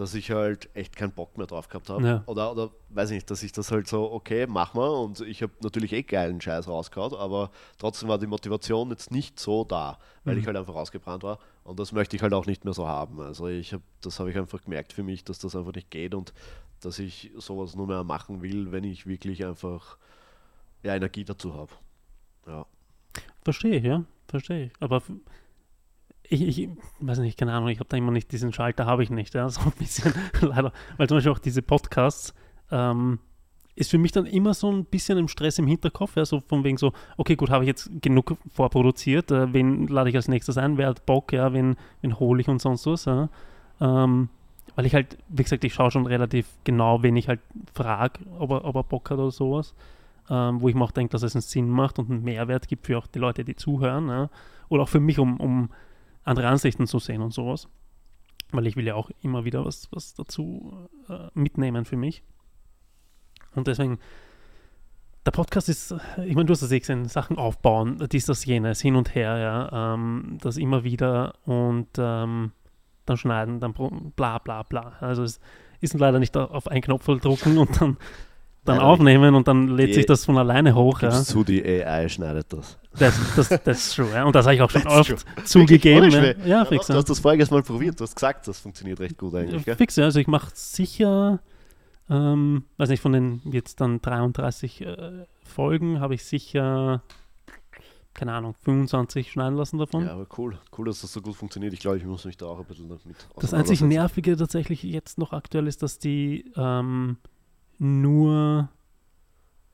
dass 0.00 0.14
ich 0.14 0.30
halt 0.30 0.70
echt 0.74 0.96
keinen 0.96 1.12
Bock 1.12 1.36
mehr 1.36 1.46
drauf 1.46 1.68
gehabt 1.68 1.90
habe. 1.90 2.06
Ja. 2.06 2.22
Oder, 2.26 2.52
oder 2.52 2.70
weiß 2.88 3.10
ich 3.10 3.16
nicht, 3.16 3.30
dass 3.30 3.42
ich 3.42 3.52
das 3.52 3.70
halt 3.70 3.86
so, 3.86 4.10
okay, 4.10 4.46
mach 4.48 4.72
mal. 4.74 4.88
Und 4.88 5.20
ich 5.20 5.42
habe 5.42 5.52
natürlich 5.62 5.92
eh 5.92 6.02
geilen 6.02 6.40
Scheiß 6.40 6.68
rausgehauen, 6.68 7.14
aber 7.14 7.50
trotzdem 7.78 8.08
war 8.08 8.18
die 8.18 8.26
Motivation 8.26 8.88
jetzt 8.90 9.10
nicht 9.10 9.38
so 9.38 9.64
da, 9.64 9.98
weil 10.24 10.34
Mhm. 10.36 10.40
ich 10.40 10.46
halt 10.46 10.56
einfach 10.56 10.74
ausgebrannt 10.74 11.22
war. 11.22 11.38
Und 11.64 11.78
das 11.78 11.92
möchte 11.92 12.16
ich 12.16 12.22
halt 12.22 12.32
auch 12.32 12.46
nicht 12.46 12.64
mehr 12.64 12.72
so 12.72 12.88
haben. 12.88 13.20
Also 13.20 13.46
ich 13.48 13.72
habe, 13.74 13.82
das 14.00 14.18
habe 14.18 14.30
ich 14.30 14.38
einfach 14.38 14.62
gemerkt 14.62 14.92
für 14.94 15.02
mich, 15.02 15.22
dass 15.22 15.38
das 15.38 15.54
einfach 15.54 15.74
nicht 15.74 15.90
geht 15.90 16.14
und 16.14 16.32
dass 16.80 16.98
ich 16.98 17.30
sowas 17.36 17.76
nur 17.76 17.86
mehr 17.86 18.02
machen 18.02 18.40
will, 18.40 18.72
wenn 18.72 18.84
ich 18.84 19.06
wirklich 19.06 19.44
einfach 19.44 19.98
ja, 20.82 20.94
Energie 20.96 21.24
dazu 21.24 21.54
habe. 21.54 21.72
Ja. 22.46 22.64
Verstehe 23.44 23.76
ich, 23.76 23.84
ja, 23.84 24.04
verstehe 24.28 24.66
ich. 24.66 24.72
Aber 24.80 25.02
ich, 26.30 26.58
ich 26.58 26.68
weiß 27.00 27.18
nicht, 27.18 27.38
keine 27.38 27.52
Ahnung, 27.52 27.68
ich 27.68 27.78
habe 27.78 27.88
da 27.88 27.96
immer 27.96 28.12
nicht 28.12 28.32
diesen 28.32 28.52
Schalter, 28.52 28.86
habe 28.86 29.02
ich 29.02 29.10
nicht, 29.10 29.34
ja, 29.34 29.48
so 29.50 29.60
ein 29.60 29.72
bisschen 29.72 30.14
leider. 30.40 30.72
Weil 30.96 31.08
zum 31.08 31.16
Beispiel 31.18 31.32
auch 31.32 31.38
diese 31.38 31.62
Podcasts 31.62 32.34
ähm, 32.70 33.18
ist 33.74 33.90
für 33.90 33.98
mich 33.98 34.12
dann 34.12 34.26
immer 34.26 34.54
so 34.54 34.70
ein 34.70 34.84
bisschen 34.84 35.18
im 35.18 35.28
Stress 35.28 35.58
im 35.58 35.66
Hinterkopf, 35.66 36.16
ja, 36.16 36.24
so 36.24 36.40
von 36.40 36.64
wegen 36.64 36.76
so, 36.76 36.92
okay, 37.16 37.36
gut, 37.36 37.50
habe 37.50 37.64
ich 37.64 37.68
jetzt 37.68 37.90
genug 38.00 38.36
vorproduziert, 38.52 39.30
äh, 39.30 39.52
wen 39.52 39.88
lade 39.88 40.10
ich 40.10 40.16
als 40.16 40.28
nächstes 40.28 40.56
ein, 40.56 40.78
wer 40.78 40.88
hat 40.88 41.06
Bock, 41.06 41.32
ja, 41.32 41.52
wen, 41.52 41.76
wen 42.00 42.18
hole 42.18 42.40
ich 42.40 42.48
und 42.48 42.60
sonst 42.60 42.86
was, 42.86 43.04
ja. 43.04 43.28
Ähm, 43.80 44.28
weil 44.76 44.86
ich 44.86 44.94
halt, 44.94 45.18
wie 45.28 45.42
gesagt, 45.42 45.64
ich 45.64 45.74
schaue 45.74 45.90
schon 45.90 46.06
relativ 46.06 46.46
genau, 46.64 47.02
wen 47.02 47.16
ich 47.16 47.28
halt 47.28 47.40
frage, 47.74 48.20
ob 48.38 48.50
er, 48.50 48.64
ob 48.64 48.76
er 48.76 48.84
Bock 48.84 49.10
hat 49.10 49.18
oder 49.18 49.30
sowas 49.30 49.74
ähm, 50.30 50.62
wo 50.62 50.68
ich 50.68 50.74
mir 50.74 50.84
auch 50.84 50.92
denke, 50.92 51.10
dass 51.10 51.22
es 51.22 51.34
einen 51.34 51.42
Sinn 51.42 51.68
macht 51.68 51.98
und 51.98 52.08
einen 52.08 52.22
Mehrwert 52.22 52.68
gibt 52.68 52.86
für 52.86 52.96
auch 52.96 53.08
die 53.08 53.18
Leute, 53.18 53.44
die 53.44 53.56
zuhören. 53.56 54.08
Ja? 54.08 54.30
Oder 54.68 54.84
auch 54.84 54.88
für 54.88 55.00
mich, 55.00 55.18
um, 55.18 55.38
um 55.38 55.70
andere 56.30 56.48
Ansichten 56.48 56.86
zu 56.86 56.98
sehen 56.98 57.20
und 57.20 57.34
sowas. 57.34 57.68
Weil 58.52 58.66
ich 58.66 58.76
will 58.76 58.86
ja 58.86 58.94
auch 58.94 59.10
immer 59.22 59.44
wieder 59.44 59.64
was, 59.64 59.88
was 59.92 60.14
dazu 60.14 60.88
äh, 61.08 61.28
mitnehmen 61.34 61.84
für 61.84 61.96
mich. 61.96 62.22
Und 63.54 63.66
deswegen, 63.66 63.98
der 65.26 65.32
Podcast 65.32 65.68
ist, 65.68 65.94
ich 66.24 66.34
meine, 66.34 66.46
du 66.46 66.52
hast 66.52 66.62
das 66.62 66.72
eh 66.72 66.78
gesehen, 66.78 67.06
Sachen 67.08 67.36
aufbauen, 67.36 68.06
dies, 68.10 68.26
das, 68.26 68.44
jenes, 68.44 68.80
hin 68.80 68.96
und 68.96 69.14
her, 69.14 69.38
ja, 69.38 69.94
ähm, 69.94 70.38
das 70.40 70.56
immer 70.56 70.84
wieder 70.84 71.34
und 71.44 71.88
ähm, 71.98 72.52
dann 73.06 73.16
schneiden, 73.16 73.60
dann 73.60 73.74
bla 74.16 74.38
bla 74.38 74.62
bla. 74.62 74.94
Also 75.00 75.24
es 75.24 75.40
ist 75.80 75.98
leider 75.98 76.18
nicht 76.18 76.36
auf 76.36 76.68
einen 76.68 76.82
Knopf 76.82 77.06
drücken 77.06 77.58
und 77.58 77.80
dann, 77.80 77.96
dann 78.70 78.78
Nein, 78.78 78.86
aufnehmen 78.86 79.34
und 79.34 79.46
dann 79.48 79.68
lädt 79.68 79.94
sich 79.94 80.06
das 80.06 80.24
von 80.24 80.38
alleine 80.38 80.74
hoch. 80.74 81.02
Ja. 81.02 81.10
Zu, 81.10 81.44
die 81.44 81.62
AI 81.64 82.08
schneidet 82.08 82.52
das. 82.52 82.78
Das, 82.98 83.14
das, 83.36 83.48
das 83.48 83.78
ist 83.86 83.94
true, 83.96 84.08
ja. 84.12 84.24
Und 84.24 84.34
das 84.34 84.46
habe 84.46 84.54
ich 84.56 84.62
auch 84.62 84.70
schon 84.70 84.86
oft 84.86 85.24
zugegeben. 85.44 86.10
Ja, 86.10 86.46
ja 86.46 86.64
fix. 86.64 86.86
Du 86.86 86.92
Ja. 86.92 86.98
hast 86.98 87.08
das 87.10 87.20
voriges 87.20 87.50
Mal 87.50 87.62
probiert, 87.62 87.98
du 88.00 88.04
hast 88.04 88.14
gesagt, 88.14 88.48
das 88.48 88.58
funktioniert 88.58 88.98
recht 89.00 89.18
gut 89.18 89.34
eigentlich. 89.34 89.64
Gell? 89.64 89.76
Fix, 89.76 89.96
ja. 89.96 90.04
Also 90.04 90.18
ich 90.18 90.26
mache 90.26 90.50
sicher, 90.54 91.40
ähm, 92.08 92.64
weiß 92.78 92.88
nicht, 92.88 93.00
von 93.00 93.12
den 93.12 93.40
jetzt 93.52 93.80
dann 93.80 94.00
33 94.00 94.80
äh, 94.82 95.24
Folgen 95.44 96.00
habe 96.00 96.14
ich 96.14 96.24
sicher, 96.24 97.02
keine 98.14 98.32
Ahnung, 98.32 98.54
25 98.64 99.30
schneiden 99.30 99.56
lassen 99.56 99.78
davon. 99.78 100.04
Ja, 100.06 100.12
aber 100.12 100.26
cool. 100.36 100.58
Cool, 100.76 100.86
dass 100.86 101.00
das 101.02 101.12
so 101.12 101.20
gut 101.22 101.36
funktioniert. 101.36 101.72
Ich 101.72 101.80
glaube, 101.80 101.98
ich 101.98 102.04
muss 102.04 102.24
mich 102.24 102.36
da 102.36 102.46
auch 102.46 102.58
ein 102.58 102.64
bisschen 102.64 102.88
damit 102.88 103.02
Das 103.38 103.54
einzig. 103.54 103.80
Nervige 103.82 104.36
tatsächlich 104.36 104.82
jetzt 104.82 105.16
noch 105.18 105.32
aktuell 105.32 105.66
ist, 105.68 105.82
dass 105.82 105.98
die 106.00 106.50
ähm, 106.56 107.18
nur 107.80 108.68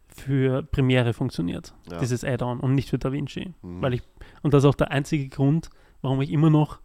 für 0.08 0.62
Premiere 0.62 1.12
funktioniert, 1.12 1.74
Ja. 1.90 1.98
dieses 1.98 2.24
Add-on 2.24 2.60
und 2.60 2.74
nicht 2.74 2.88
für 2.90 2.98
DaVinci. 2.98 3.52
Mhm. 3.62 3.82
Weil 3.82 3.94
ich, 3.94 4.02
und 4.42 4.54
das 4.54 4.64
ist 4.64 4.68
auch 4.68 4.74
der 4.74 4.90
einzige 4.90 5.28
Grund, 5.28 5.68
warum 6.00 6.22
ich 6.22 6.30
immer 6.30 6.48
noch 6.48 6.78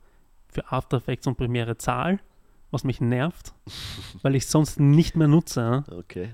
für 0.50 0.70
After 0.72 0.98
Effects 0.98 1.28
und 1.28 1.38
Premiere 1.38 1.78
zahle, 1.78 2.20
was 2.72 2.84
mich 2.84 3.00
nervt, 3.00 3.54
weil 4.22 4.36
ich 4.36 4.48
sonst 4.48 4.80
nicht 4.80 5.16
mehr 5.16 5.28
nutze. 5.28 5.84
Okay. 5.90 6.34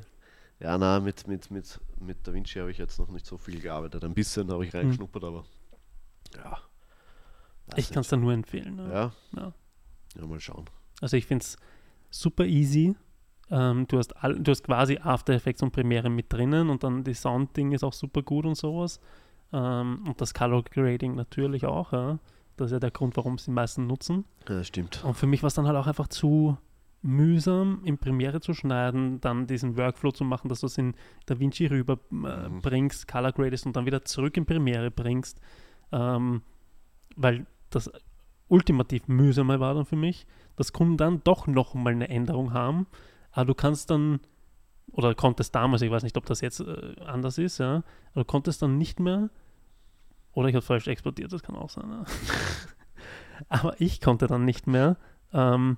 Ja, 0.59 0.77
na, 0.79 0.99
mit, 0.99 1.27
mit, 1.27 1.51
mit, 1.51 1.79
mit 1.99 2.25
DaVinci 2.27 2.57
habe 2.59 2.71
ich 2.71 2.79
jetzt 2.79 2.97
noch 2.97 3.09
nicht 3.09 3.27
so 3.27 3.37
viel 3.37 3.59
gearbeitet. 3.59 4.03
Ein 4.03 4.15
bisschen 4.15 4.51
habe 4.51 4.65
ich 4.65 4.73
reingeschnuppert, 4.73 5.23
aber 5.23 5.45
ja. 6.35 6.57
Ich 7.75 7.91
kann 7.91 8.01
es 8.01 8.07
da 8.07 8.17
nur 8.17 8.33
empfehlen. 8.33 8.77
Ja? 8.79 9.11
Ja. 9.35 9.53
Ja, 10.15 10.25
mal 10.25 10.39
schauen. 10.39 10.65
Also 11.01 11.15
ich 11.17 11.25
finde 11.27 11.43
es 11.43 11.57
super 12.09 12.45
easy. 12.45 12.95
Ähm, 13.49 13.87
du, 13.87 13.97
hast 13.97 14.15
all, 14.23 14.39
du 14.39 14.51
hast 14.51 14.63
quasi 14.63 14.97
After 15.01 15.33
Effects 15.33 15.63
und 15.63 15.71
Premiere 15.71 16.09
mit 16.09 16.31
drinnen 16.31 16.69
und 16.69 16.83
dann 16.83 17.03
die 17.03 17.13
Sound-Ding 17.13 17.71
ist 17.71 17.83
auch 17.83 17.93
super 17.93 18.21
gut 18.21 18.45
und 18.45 18.55
sowas. 18.55 18.99
Ähm, 19.53 20.03
und 20.05 20.19
das 20.19 20.33
Color 20.33 20.63
Grading 20.63 21.15
natürlich 21.15 21.65
auch. 21.65 21.93
Ja. 21.93 22.19
Das 22.57 22.67
ist 22.67 22.71
ja 22.73 22.79
der 22.79 22.91
Grund, 22.91 23.15
warum 23.15 23.35
es 23.35 23.45
die 23.45 23.51
meisten 23.51 23.87
nutzen. 23.87 24.25
Ja, 24.49 24.63
stimmt. 24.63 25.03
Und 25.05 25.15
für 25.15 25.27
mich 25.27 25.43
war 25.43 25.47
es 25.47 25.53
dann 25.53 25.67
halt 25.67 25.77
auch 25.77 25.87
einfach 25.87 26.07
zu 26.07 26.57
mühsam, 27.03 27.81
in 27.83 27.97
Premiere 27.99 28.41
zu 28.41 28.53
schneiden, 28.53 29.21
dann 29.21 29.47
diesen 29.47 29.77
Workflow 29.77 30.11
zu 30.11 30.25
machen, 30.25 30.49
dass 30.49 30.61
du 30.61 30.65
es 30.65 30.77
in 30.77 30.95
DaVinci 31.27 31.67
rüber 31.67 31.99
äh, 32.11 32.49
Mhm. 32.49 32.61
bringst, 32.61 33.07
Color 33.07 33.31
gradest 33.31 33.65
und 33.65 33.75
dann 33.75 33.85
wieder 33.85 34.03
zurück 34.03 34.35
in 34.35 34.45
Premiere 34.45 34.91
bringst. 34.91 35.39
Ähm, 35.91 36.41
weil 37.15 37.45
das 37.69 37.89
ultimativ 38.49 39.07
mühsamer 39.07 39.59
war 39.59 39.73
dann 39.75 39.85
für 39.85 39.95
mich, 39.95 40.25
dass 40.55 40.73
Kunden 40.73 40.97
dann 40.97 41.21
doch 41.23 41.47
noch 41.47 41.75
mal 41.75 41.93
eine 41.93 42.09
Änderung 42.09 42.53
haben, 42.53 42.87
aber 43.37 43.45
du 43.45 43.53
kannst 43.53 43.91
dann, 43.91 44.19
oder 44.91 45.13
konntest 45.13 45.53
damals, 45.53 45.83
ich 45.83 45.91
weiß 45.91 46.01
nicht, 46.01 46.17
ob 46.17 46.25
das 46.25 46.41
jetzt 46.41 46.59
äh, 46.59 46.95
anders 47.05 47.37
ist, 47.37 47.59
ja, 47.59 47.83
aber 48.13 48.21
du 48.21 48.25
konntest 48.25 48.63
dann 48.63 48.79
nicht 48.79 48.99
mehr, 48.99 49.29
oder 50.33 50.49
ich 50.49 50.55
habe 50.55 50.65
falsch 50.65 50.87
exportiert, 50.87 51.31
das 51.31 51.43
kann 51.43 51.55
auch 51.55 51.69
sein, 51.69 51.87
ja. 51.87 52.03
aber 53.49 53.79
ich 53.79 54.01
konnte 54.01 54.25
dann 54.25 54.43
nicht 54.43 54.65
mehr 54.65 54.97
ähm, 55.33 55.77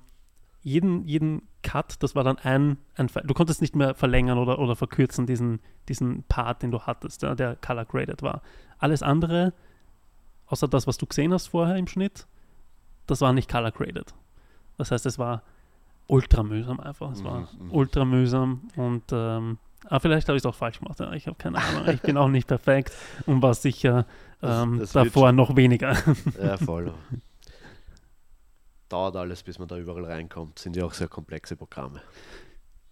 jeden, 0.61 1.03
jeden 1.03 1.49
Cut, 1.61 2.01
das 2.01 2.15
war 2.15 2.23
dann 2.23 2.37
ein, 2.37 2.77
ein 2.95 3.09
du 3.25 3.33
konntest 3.33 3.59
nicht 3.59 3.75
mehr 3.75 3.93
verlängern 3.93 4.37
oder, 4.37 4.57
oder 4.59 4.77
verkürzen, 4.77 5.25
diesen, 5.25 5.59
diesen 5.89 6.23
Part, 6.23 6.63
den 6.63 6.71
du 6.71 6.83
hattest, 6.83 7.23
ja, 7.23 7.35
der 7.35 7.57
color 7.57 7.83
graded 7.83 8.21
war. 8.21 8.41
Alles 8.77 9.03
andere, 9.03 9.51
außer 10.45 10.69
das, 10.69 10.87
was 10.87 10.97
du 10.97 11.05
gesehen 11.05 11.33
hast 11.33 11.47
vorher 11.47 11.75
im 11.75 11.87
Schnitt, 11.87 12.25
das 13.05 13.19
war 13.19 13.33
nicht 13.33 13.51
color 13.51 13.71
graded. 13.71 14.15
Das 14.77 14.91
heißt, 14.91 15.05
es 15.05 15.19
war 15.19 15.43
ultra 16.09 16.43
mühsam 16.43 16.79
einfach. 16.79 17.11
Es 17.11 17.23
war 17.23 17.41
Mhm, 17.59 17.65
mhm. 17.67 17.71
ultra 17.71 18.03
mühsam 18.05 18.61
und 18.75 19.03
ähm, 19.11 19.57
aber 19.85 20.01
vielleicht 20.01 20.27
habe 20.27 20.35
ich 20.37 20.41
es 20.41 20.45
auch 20.45 20.55
falsch 20.55 20.79
gemacht. 20.79 20.99
Ich 21.15 21.25
habe 21.27 21.37
keine 21.37 21.57
Ahnung. 21.57 21.87
Ich 21.87 22.01
bin 22.01 22.17
auch 22.17 22.27
nicht 22.27 22.47
perfekt 22.47 22.91
und 23.25 23.41
war 23.41 23.53
sicher 23.53 24.05
Das- 24.41 24.63
ähm, 24.63 24.79
das 24.79 24.93
wird 24.93 25.05
davor 25.07 25.31
noch 25.31 25.55
weniger. 25.55 25.95
Ja, 26.41 26.57
voll. 26.65 26.93
Dauert 28.89 29.15
alles, 29.15 29.43
bis 29.43 29.59
man 29.59 29.67
da 29.67 29.77
überall 29.77 30.05
reinkommt. 30.05 30.57
Sind 30.59 30.75
ja 30.75 30.83
auch 30.83 30.93
sehr 30.93 31.07
komplexe 31.07 31.55
Programme. 31.55 32.01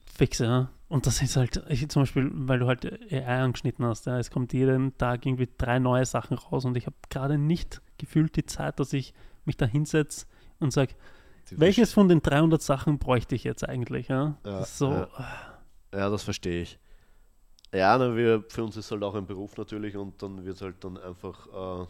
Fix, 0.06 0.40
ja. 0.40 0.70
Und 0.90 1.06
das 1.08 1.22
ist 1.22 1.36
halt, 1.36 1.62
ich, 1.70 1.88
zum 1.90 2.04
Beispiel, 2.04 2.30
weil 2.34 2.60
du 2.60 2.68
halt 2.68 2.86
AI 3.12 3.42
angeschnitten 3.42 3.84
hast, 3.86 4.06
ja, 4.06 4.18
es 4.20 4.32
kommt 4.32 4.54
jeden 4.54 4.98
Tag 4.98 5.26
irgendwie 5.26 5.50
drei 5.58 5.80
neue 5.80 6.06
Sachen 6.06 6.38
raus 6.38 6.66
und 6.66 6.78
ich 6.78 6.86
habe 6.86 6.96
gerade 7.10 7.38
nicht 7.38 7.82
gefühlt 7.98 8.36
die 8.36 8.46
Zeit, 8.46 8.80
dass 8.80 8.94
ich 8.94 9.14
mich 9.46 9.58
da 9.58 9.66
hinsetze 9.66 10.26
und 10.60 10.72
sage, 10.72 10.94
Die 11.50 11.60
welches 11.60 11.94
von 11.94 12.10
den 12.10 12.22
300 12.22 12.62
Sachen 12.62 13.00
bräuchte 13.00 13.36
ich 13.36 13.44
jetzt 13.44 13.68
eigentlich, 13.68 14.08
ja? 14.08 14.38
Ja, 14.46 14.64
so, 14.66 14.92
ja. 14.92 15.08
Ja, 15.94 16.10
das 16.10 16.24
verstehe 16.24 16.62
ich. 16.62 16.80
Ja, 17.74 17.98
na, 17.98 18.16
wir, 18.16 18.44
für 18.50 18.64
uns 18.64 18.78
ist 18.78 18.92
halt 18.92 19.04
auch 19.04 19.16
ein 19.16 19.26
Beruf 19.26 19.58
natürlich 19.58 19.96
und 19.98 20.22
dann 20.22 20.46
wird 20.46 20.62
halt 20.62 20.84
dann 20.84 20.98
einfach 20.98 21.84
äh, 21.84 21.88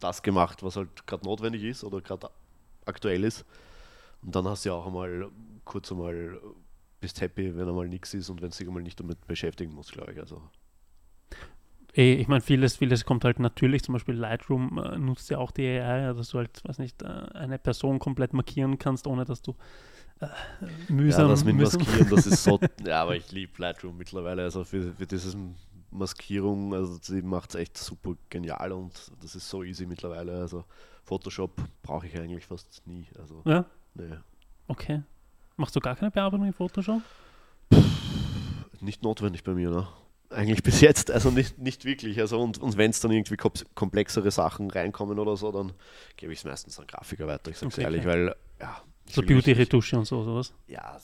das 0.00 0.22
gemacht, 0.22 0.62
was 0.62 0.76
halt 0.76 1.06
gerade 1.06 1.24
notwendig 1.24 1.62
ist 1.64 1.84
oder 1.84 2.00
gerade 2.00 2.30
aktuell 2.84 3.24
ist. 3.24 3.44
Und 4.22 4.34
dann 4.34 4.46
hast 4.46 4.64
du 4.64 4.70
ja 4.70 4.74
auch 4.74 4.86
einmal 4.86 5.28
kurz 5.64 5.90
einmal 5.90 6.40
bist 7.00 7.20
happy, 7.20 7.54
wenn 7.56 7.68
einmal 7.68 7.88
nichts 7.88 8.14
ist 8.14 8.30
und 8.30 8.40
wenn 8.40 8.50
du 8.50 8.56
dich 8.56 8.66
einmal 8.66 8.82
nicht 8.82 8.98
damit 8.98 9.26
beschäftigen 9.26 9.74
musst, 9.74 9.92
glaube 9.92 10.12
ich. 10.12 10.18
Also, 10.18 10.42
ich 12.02 12.28
meine, 12.28 12.42
vieles, 12.42 12.76
vieles 12.76 13.04
kommt 13.06 13.24
halt 13.24 13.38
natürlich, 13.38 13.82
zum 13.82 13.94
Beispiel 13.94 14.14
Lightroom 14.14 14.78
äh, 14.78 14.98
nutzt 14.98 15.30
ja 15.30 15.38
auch 15.38 15.50
die 15.50 15.66
AI, 15.66 16.12
dass 16.12 16.28
du 16.28 16.38
halt, 16.38 16.62
weiß 16.64 16.78
nicht, 16.78 17.02
äh, 17.02 17.06
eine 17.06 17.58
Person 17.58 17.98
komplett 17.98 18.34
markieren 18.34 18.78
kannst, 18.78 19.06
ohne 19.06 19.24
dass 19.24 19.40
du 19.40 19.56
äh, 20.20 20.26
mühsam... 20.88 21.22
ja, 21.22 21.28
das 21.28 21.44
mit 21.44 21.56
mühsam 21.56 21.80
Maskieren, 21.80 22.10
das 22.10 22.26
ist 22.26 22.44
so. 22.44 22.60
ja, 22.84 23.02
aber 23.02 23.16
ich 23.16 23.32
liebe 23.32 23.52
Lightroom 23.56 23.96
mittlerweile. 23.96 24.42
Also 24.42 24.64
für, 24.64 24.92
für 24.92 25.06
diese 25.06 25.36
Maskierung, 25.90 26.74
also 26.74 26.98
sie 27.00 27.22
macht 27.22 27.50
es 27.50 27.54
echt 27.56 27.78
super 27.78 28.14
genial 28.28 28.72
und 28.72 28.92
das 29.22 29.34
ist 29.34 29.48
so 29.48 29.62
easy 29.62 29.86
mittlerweile. 29.86 30.38
Also 30.38 30.64
Photoshop 31.04 31.62
brauche 31.82 32.06
ich 32.06 32.18
eigentlich 32.18 32.46
fast 32.46 32.86
nie. 32.86 33.06
Also, 33.18 33.42
ja, 33.46 33.64
nee. 33.94 34.16
okay. 34.68 35.02
Machst 35.56 35.74
du 35.74 35.80
gar 35.80 35.96
keine 35.96 36.10
Bearbeitung 36.10 36.46
in 36.46 36.52
Photoshop? 36.52 37.00
Nicht 38.80 39.02
notwendig 39.02 39.42
bei 39.42 39.54
mir, 39.54 39.70
ne? 39.70 39.88
Eigentlich 40.30 40.62
bis 40.64 40.80
jetzt, 40.80 41.10
also 41.10 41.30
nicht, 41.30 41.58
nicht 41.58 41.84
wirklich. 41.84 42.20
Also 42.20 42.40
und, 42.40 42.58
und 42.58 42.76
wenn 42.76 42.90
es 42.90 43.00
dann 43.00 43.10
irgendwie 43.12 43.36
komplexere 43.36 44.30
Sachen 44.30 44.70
reinkommen 44.70 45.18
oder 45.18 45.36
so, 45.36 45.52
dann 45.52 45.72
gebe 46.16 46.32
ich 46.32 46.40
es 46.40 46.44
meistens 46.44 46.78
an 46.78 46.86
Grafiker 46.86 47.26
weiter, 47.26 47.50
ich 47.50 47.58
sage 47.58 47.72
okay, 47.72 47.82
ehrlich, 47.82 48.04
weil 48.04 48.34
ja. 48.60 48.82
So 49.08 49.22
Beauty-Retusche 49.22 49.98
und 49.98 50.04
so, 50.04 50.24
sowas? 50.24 50.52
Ja, 50.66 50.98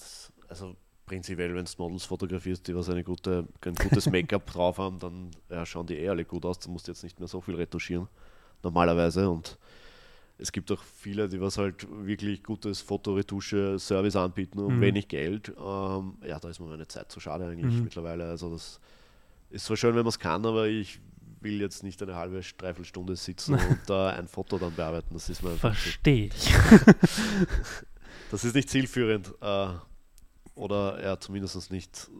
also 0.49 0.75
prinzipiell, 1.07 1.55
wenn 1.55 1.64
du 1.64 1.70
Models 1.79 2.05
fotografierst, 2.05 2.66
die 2.66 2.75
was 2.75 2.89
eine 2.89 3.05
gute, 3.05 3.47
ein 3.64 3.75
gutes 3.75 4.11
Make-up 4.11 4.47
drauf 4.53 4.79
haben, 4.79 4.99
dann 4.99 5.31
ja, 5.51 5.66
schauen 5.66 5.87
die 5.87 5.99
eh 5.99 6.09
alle 6.09 6.25
gut 6.25 6.45
aus. 6.45 6.59
Du 6.59 6.70
musst 6.70 6.89
jetzt 6.89 7.03
nicht 7.03 7.18
mehr 7.18 7.29
so 7.29 7.41
viel 7.41 7.55
retuschieren, 7.55 8.09
normalerweise. 8.62 9.29
Und 9.29 9.59
es 10.39 10.53
gibt 10.53 10.73
auch 10.73 10.83
viele, 10.83 11.29
die 11.29 11.41
was 11.41 11.59
halt 11.59 11.87
wirklich 11.91 12.43
gutes 12.43 12.81
Fotoretusche-Service 12.81 14.16
anbieten 14.16 14.59
und 14.59 14.79
mhm. 14.79 14.81
wenig 14.81 15.09
Geld. 15.09 15.51
Ähm, 15.51 16.14
ja, 16.27 16.39
da 16.41 16.49
ist 16.49 16.61
mir 16.61 16.66
meine 16.66 16.89
Zeit 16.89 17.12
zu 17.12 17.20
schade 17.20 17.47
eigentlich 17.47 17.75
mhm. 17.75 17.85
mittlerweile. 17.85 18.29
Also 18.29 18.51
das 18.51 18.81
ist 19.53 19.66
zwar 19.66 19.76
schön, 19.76 19.94
wenn 19.94 20.03
man 20.03 20.09
es 20.09 20.18
kann, 20.18 20.44
aber 20.44 20.66
ich 20.66 21.00
will 21.40 21.61
jetzt 21.61 21.82
nicht 21.82 22.03
eine 22.03 22.16
halbe, 22.16 22.40
dreiviertel 22.40 22.84
Stunde 22.84 23.16
sitzen 23.16 23.55
und 23.68 23.78
da 23.86 24.11
ein 24.11 24.28
Foto 24.28 24.59
dann 24.59 24.74
bearbeiten. 24.74 25.09
Das 25.12 25.28
ist 25.28 25.42
mir 25.42 25.57
Verstehe 25.57 26.26
ich. 26.26 26.55
das 28.30 28.44
ist 28.44 28.55
nicht 28.55 28.70
zielführend. 28.70 29.34
Äh, 29.40 29.68
oder 30.55 31.03
ja, 31.03 31.18
zumindest 31.18 31.70
nicht, 31.70 32.11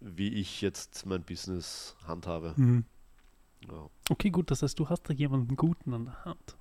wie 0.00 0.34
ich 0.34 0.60
jetzt 0.60 1.06
mein 1.06 1.22
Business 1.22 1.96
handhabe. 2.06 2.54
Mhm. 2.56 2.84
Ja. 3.68 3.88
Okay, 4.10 4.30
gut, 4.30 4.50
das 4.50 4.62
heißt, 4.62 4.78
du 4.78 4.88
hast 4.88 5.08
da 5.08 5.12
jemanden 5.12 5.56
guten 5.56 5.92
an 5.92 6.04
der 6.06 6.24
Hand. 6.24 6.56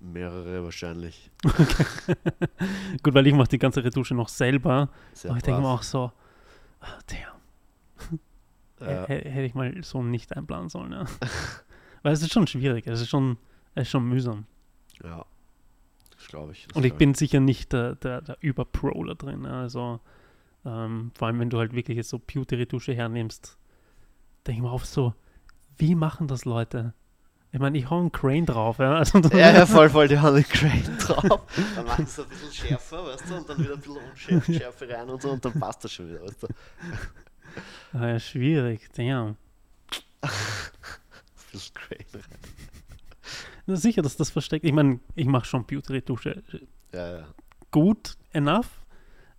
Mehrere 0.00 0.62
wahrscheinlich. 0.64 1.30
Okay. 1.44 2.14
gut, 3.02 3.14
weil 3.14 3.26
ich 3.26 3.34
mache 3.34 3.48
die 3.48 3.58
ganze 3.58 3.82
Retusche 3.82 4.14
noch 4.14 4.28
selber. 4.28 4.90
Sehr 5.14 5.30
aber 5.30 5.38
ich 5.38 5.44
denke 5.44 5.60
mir 5.60 5.68
auch 5.68 5.82
so, 5.82 6.12
oh, 6.82 6.86
damn. 7.06 8.20
Ja. 8.80 9.06
Hätte 9.06 9.42
ich 9.42 9.54
mal 9.54 9.72
so 9.82 10.02
nicht 10.02 10.36
einplanen 10.36 10.68
sollen, 10.68 10.92
ja. 10.92 11.04
Weil 12.02 12.12
es 12.12 12.22
ist 12.22 12.32
schon 12.32 12.46
schwierig, 12.46 12.86
es 12.86 13.00
ist 13.00 13.08
schon, 13.08 13.38
es 13.74 13.82
ist 13.82 13.90
schon 13.90 14.08
mühsam. 14.08 14.44
Ja, 15.02 15.24
das 16.16 16.28
glaube 16.28 16.52
ich. 16.52 16.66
Das 16.66 16.76
Und 16.76 16.84
ich 16.84 16.94
bin 16.94 17.12
ich. 17.12 17.16
sicher 17.16 17.40
nicht 17.40 17.72
der, 17.72 17.94
der, 17.96 18.20
der 18.20 18.36
Überpro 18.40 19.02
da 19.04 19.14
drin. 19.14 19.46
Also 19.46 20.00
ähm, 20.64 21.12
vor 21.14 21.28
allem, 21.28 21.38
wenn 21.40 21.50
du 21.50 21.58
halt 21.58 21.72
wirklich 21.74 21.96
jetzt 21.96 22.10
so 22.10 22.18
Beauty-Retusche 22.18 22.94
hernimmst, 22.94 23.56
denke 24.46 24.58
ich 24.58 24.62
mir 24.62 24.72
oft 24.72 24.86
so, 24.86 25.14
wie 25.78 25.94
machen 25.94 26.28
das 26.28 26.44
Leute? 26.44 26.92
Ich 27.52 27.60
meine, 27.60 27.78
ich 27.78 27.88
hau 27.88 28.00
einen 28.00 28.12
Crane 28.12 28.44
drauf, 28.44 28.78
ja. 28.78 28.96
Also, 28.96 29.18
ja, 29.32 29.52
ja, 29.52 29.66
voll, 29.66 29.88
voll, 29.88 30.08
die 30.08 30.18
haben 30.18 30.34
einen 30.34 30.44
Crane 30.44 30.98
drauf. 30.98 31.40
Dann 31.74 31.86
machen 31.86 32.06
sie 32.06 32.22
ein 32.22 32.28
bisschen 32.28 32.52
schärfer, 32.52 33.06
weißt 33.06 33.30
du, 33.30 33.36
und 33.36 33.48
dann 33.48 33.58
wieder 33.58 33.74
ein 33.74 33.80
bisschen 33.80 34.36
Unschärfe 34.36 34.88
rein 34.88 35.08
und 35.08 35.22
so, 35.22 35.30
und 35.30 35.44
dann 35.44 35.58
passt 35.58 35.84
das 35.84 35.92
schon 35.92 36.08
wieder, 36.08 36.22
weißt 36.22 36.42
du. 36.42 36.48
Ah, 37.92 38.08
ja, 38.08 38.20
schwierig, 38.20 38.88
damn. 38.94 39.36
Fürs 41.34 41.72
Crane 41.72 42.04
Na, 43.66 43.76
sicher, 43.76 44.02
dass 44.02 44.16
das 44.16 44.30
versteckt. 44.30 44.64
Ich 44.64 44.72
meine, 44.72 45.00
ich 45.14 45.26
mache 45.26 45.46
schon 45.46 45.64
Beauty-Retusche 45.64 46.42
ja, 46.92 47.18
ja. 47.18 47.26
gut, 47.70 48.16
enough. 48.32 48.82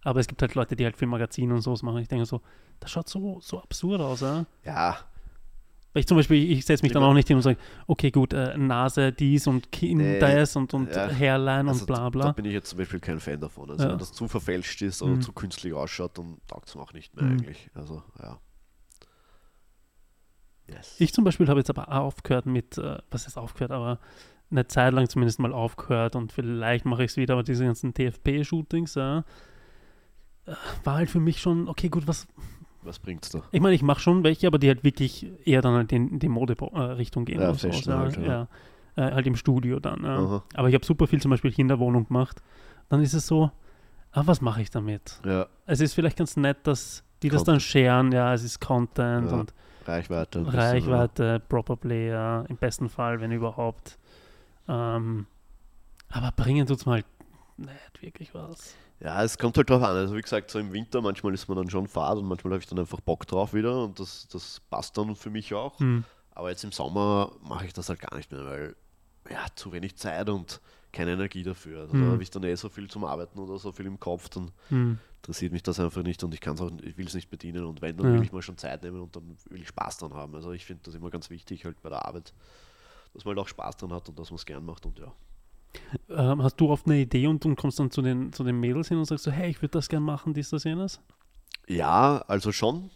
Aber 0.03 0.19
es 0.19 0.27
gibt 0.27 0.41
halt 0.41 0.55
Leute, 0.55 0.75
die 0.75 0.85
halt 0.85 0.97
für 0.97 1.05
Magazine 1.05 1.53
und 1.53 1.61
sowas 1.61 1.83
machen. 1.83 1.99
Ich 1.99 2.07
denke 2.07 2.25
so, 2.25 2.41
das 2.79 2.91
schaut 2.91 3.09
so, 3.09 3.39
so 3.41 3.61
absurd 3.61 3.99
aus, 4.01 4.21
ja. 4.21 4.45
Ja. 4.63 4.97
Weil 5.97 6.01
ich 6.01 6.07
zum 6.07 6.17
Beispiel, 6.17 6.51
ich 6.51 6.63
setze 6.63 6.83
mich 6.83 6.91
dann 6.91 7.01
auch 7.01 7.15
nicht 7.15 7.27
hin 7.27 7.37
und 7.37 7.41
sage, 7.41 7.57
okay, 7.87 8.11
gut, 8.11 8.31
äh, 8.31 8.55
Nase 8.55 9.11
dies 9.11 9.47
und 9.47 9.71
Kinn 9.71 9.97
nee, 9.97 10.19
das 10.19 10.55
und, 10.55 10.71
und 10.75 10.91
ja. 10.91 11.09
Hairline 11.09 11.69
also 11.69 11.79
und 11.79 11.87
bla 11.87 12.11
bla. 12.11 12.25
Da 12.25 12.31
bin 12.33 12.45
ich 12.45 12.53
jetzt 12.53 12.69
zum 12.69 12.77
Beispiel 12.77 12.99
kein 12.99 13.19
Fan 13.19 13.39
davon. 13.39 13.71
Also 13.71 13.83
ja. 13.83 13.89
wenn 13.89 13.97
das 13.97 14.11
zu 14.11 14.27
verfälscht 14.27 14.79
ist 14.83 15.01
oder 15.01 15.15
mhm. 15.15 15.21
zu 15.23 15.31
künstlich 15.31 15.73
ausschaut, 15.73 16.15
dann 16.19 16.37
taugt 16.45 16.69
es 16.69 16.75
mir 16.75 16.83
auch 16.83 16.93
nicht 16.93 17.15
mehr 17.15 17.25
mhm. 17.25 17.31
eigentlich. 17.31 17.71
Also, 17.73 18.03
ja. 18.21 18.39
Yes. 20.67 20.97
Ich 20.99 21.15
zum 21.15 21.23
Beispiel 21.23 21.47
habe 21.47 21.61
jetzt 21.61 21.71
aber 21.71 21.91
aufgehört 21.91 22.45
mit, 22.45 22.77
äh, 22.77 22.99
was 23.09 23.25
heißt 23.25 23.39
aufgehört, 23.39 23.71
aber 23.71 23.99
eine 24.51 24.67
Zeit 24.67 24.93
lang 24.93 25.09
zumindest 25.09 25.39
mal 25.39 25.51
aufgehört 25.51 26.15
und 26.15 26.31
vielleicht 26.31 26.85
mache 26.85 27.05
ich 27.05 27.09
es 27.09 27.17
wieder, 27.17 27.33
aber 27.33 27.41
diese 27.41 27.65
ganzen 27.65 27.95
TFP-Shootings, 27.95 28.93
ja, 28.93 29.23
äh, 30.45 30.53
war 30.83 30.93
halt 30.97 31.09
für 31.09 31.19
mich 31.19 31.41
schon, 31.41 31.67
okay, 31.67 31.89
gut, 31.89 32.07
was. 32.07 32.27
Was 32.87 32.99
bringt's 32.99 33.29
da? 33.29 33.41
Ich 33.51 33.59
meine, 33.59 33.75
ich 33.75 33.83
mache 33.83 33.99
schon 33.99 34.23
welche, 34.23 34.47
aber 34.47 34.59
die 34.59 34.69
halt 34.69 34.83
wirklich 34.83 35.27
eher 35.45 35.61
dann 35.61 35.73
halt 35.73 35.91
in 35.91 36.19
die 36.19 36.29
Mode-Richtung 36.29 37.25
gehen. 37.25 37.41
Ja, 37.41 37.53
so, 37.53 37.67
ja, 37.67 37.97
halt, 37.99 38.17
ja. 38.17 38.47
Äh, 38.95 39.11
halt 39.11 39.27
im 39.27 39.35
Studio 39.35 39.79
dann. 39.79 40.03
Ja. 40.03 40.43
Aber 40.55 40.69
ich 40.69 40.73
habe 40.73 40.85
super 40.85 41.05
viel 41.05 41.21
zum 41.21 41.31
Beispiel 41.31 41.51
hier 41.51 41.63
in 41.63 41.67
der 41.67 41.79
Wohnung 41.79 42.07
gemacht. 42.07 42.41
Dann 42.89 43.01
ist 43.01 43.13
es 43.13 43.27
so, 43.27 43.51
ah, 44.11 44.23
was 44.25 44.39
mache 44.39 44.61
ich 44.61 44.69
damit? 44.69 45.19
Ja. 45.25 45.47
Es 45.65 45.81
ist 45.81 45.93
vielleicht 45.93 46.17
ganz 46.17 46.37
nett, 46.37 46.59
dass 46.63 47.03
die 47.21 47.27
Content. 47.27 47.33
das 47.47 47.53
dann 47.53 47.59
scheren, 47.59 48.11
ja, 48.13 48.33
es 48.33 48.43
ist 48.43 48.61
Content 48.61 49.31
und 49.31 49.53
Reichweite. 49.85 50.45
Reichweite, 50.53 51.41
Proper 51.47 51.75
Player, 51.75 52.45
im 52.47 52.57
besten 52.57 52.89
Fall, 52.89 53.19
wenn 53.19 53.31
überhaupt. 53.31 53.97
Ähm, 54.67 55.27
aber 56.09 56.31
bringen 56.31 56.65
tut 56.65 56.77
es 56.77 56.85
mal 56.85 57.03
nicht 57.57 58.01
wirklich 58.01 58.33
was. 58.33 58.75
Ja, 58.99 59.23
es 59.23 59.37
kommt 59.37 59.57
halt 59.57 59.69
drauf 59.69 59.83
an. 59.83 59.95
Also 59.95 60.15
wie 60.15 60.21
gesagt, 60.21 60.49
so 60.49 60.59
im 60.59 60.73
Winter, 60.73 61.01
manchmal 61.01 61.33
ist 61.33 61.47
man 61.47 61.57
dann 61.57 61.69
schon 61.69 61.87
fad 61.87 62.17
und 62.17 62.25
manchmal 62.25 62.53
habe 62.53 62.63
ich 62.63 62.69
dann 62.69 62.79
einfach 62.79 62.99
Bock 62.99 63.27
drauf 63.27 63.53
wieder 63.53 63.83
und 63.83 63.99
das, 63.99 64.27
das 64.27 64.59
passt 64.69 64.97
dann 64.97 65.15
für 65.15 65.29
mich 65.29 65.53
auch. 65.53 65.79
Mhm. 65.79 66.03
Aber 66.31 66.49
jetzt 66.49 66.63
im 66.63 66.71
Sommer 66.71 67.31
mache 67.41 67.65
ich 67.65 67.73
das 67.73 67.89
halt 67.89 67.99
gar 67.99 68.15
nicht 68.15 68.31
mehr, 68.31 68.45
weil 68.45 68.75
ja, 69.29 69.45
zu 69.55 69.71
wenig 69.71 69.97
Zeit 69.97 70.29
und 70.29 70.61
keine 70.91 71.11
Energie 71.11 71.43
dafür. 71.43 71.81
Also 71.81 71.95
mhm. 71.95 72.05
da 72.05 72.11
habe 72.11 72.23
ich 72.23 72.31
dann 72.31 72.43
eh 72.43 72.55
so 72.55 72.69
viel 72.69 72.89
zum 72.89 73.05
Arbeiten 73.05 73.39
oder 73.39 73.57
so 73.57 73.71
viel 73.71 73.85
im 73.85 73.99
Kopf, 73.99 74.29
dann 74.29 74.51
mhm. 74.69 74.99
interessiert 75.17 75.51
mich 75.51 75.63
das 75.63 75.79
einfach 75.79 76.01
nicht 76.01 76.23
und 76.23 76.33
ich 76.33 76.41
kann 76.41 76.55
es 76.55 76.61
auch, 76.61 76.71
ich 76.81 76.97
will 76.97 77.07
es 77.07 77.13
nicht 77.13 77.29
bedienen 77.29 77.65
und 77.65 77.81
wenn, 77.81 77.97
dann 77.97 78.07
ja. 78.07 78.13
will 78.13 78.23
ich 78.23 78.31
mal 78.31 78.41
schon 78.41 78.57
Zeit 78.57 78.83
nehmen 78.83 79.01
und 79.01 79.15
dann 79.15 79.37
will 79.49 79.61
ich 79.61 79.67
Spaß 79.67 79.97
dran 79.97 80.13
haben. 80.13 80.33
Also 80.35 80.51
ich 80.53 80.65
finde 80.65 80.83
das 80.85 80.95
immer 80.95 81.09
ganz 81.09 81.29
wichtig 81.29 81.65
halt 81.65 81.81
bei 81.81 81.89
der 81.89 82.05
Arbeit, 82.05 82.33
dass 83.13 83.25
man 83.25 83.35
halt 83.35 83.45
auch 83.45 83.49
Spaß 83.49 83.77
dran 83.77 83.93
hat 83.93 84.09
und 84.09 84.17
dass 84.17 84.31
man 84.31 84.37
es 84.37 84.45
gern 84.45 84.65
macht 84.65 84.85
und 84.85 84.97
ja. 84.97 85.13
Ähm, 86.09 86.43
hast 86.43 86.59
du 86.59 86.69
oft 86.69 86.85
eine 86.85 86.99
Idee 86.99 87.27
und, 87.27 87.45
und 87.45 87.55
kommst 87.55 87.79
dann 87.79 87.91
zu 87.91 88.01
den, 88.01 88.33
zu 88.33 88.43
den 88.43 88.59
Mädels 88.59 88.87
hin 88.89 88.97
und 88.97 89.05
sagst 89.05 89.23
so, 89.23 89.31
hey, 89.31 89.49
ich 89.49 89.61
würde 89.61 89.73
das 89.73 89.89
gern 89.89 90.03
machen, 90.03 90.33
dies, 90.33 90.49
das, 90.49 90.63
jenes? 90.63 90.99
Ja, 91.67 92.23
also 92.27 92.51
schon. 92.51 92.89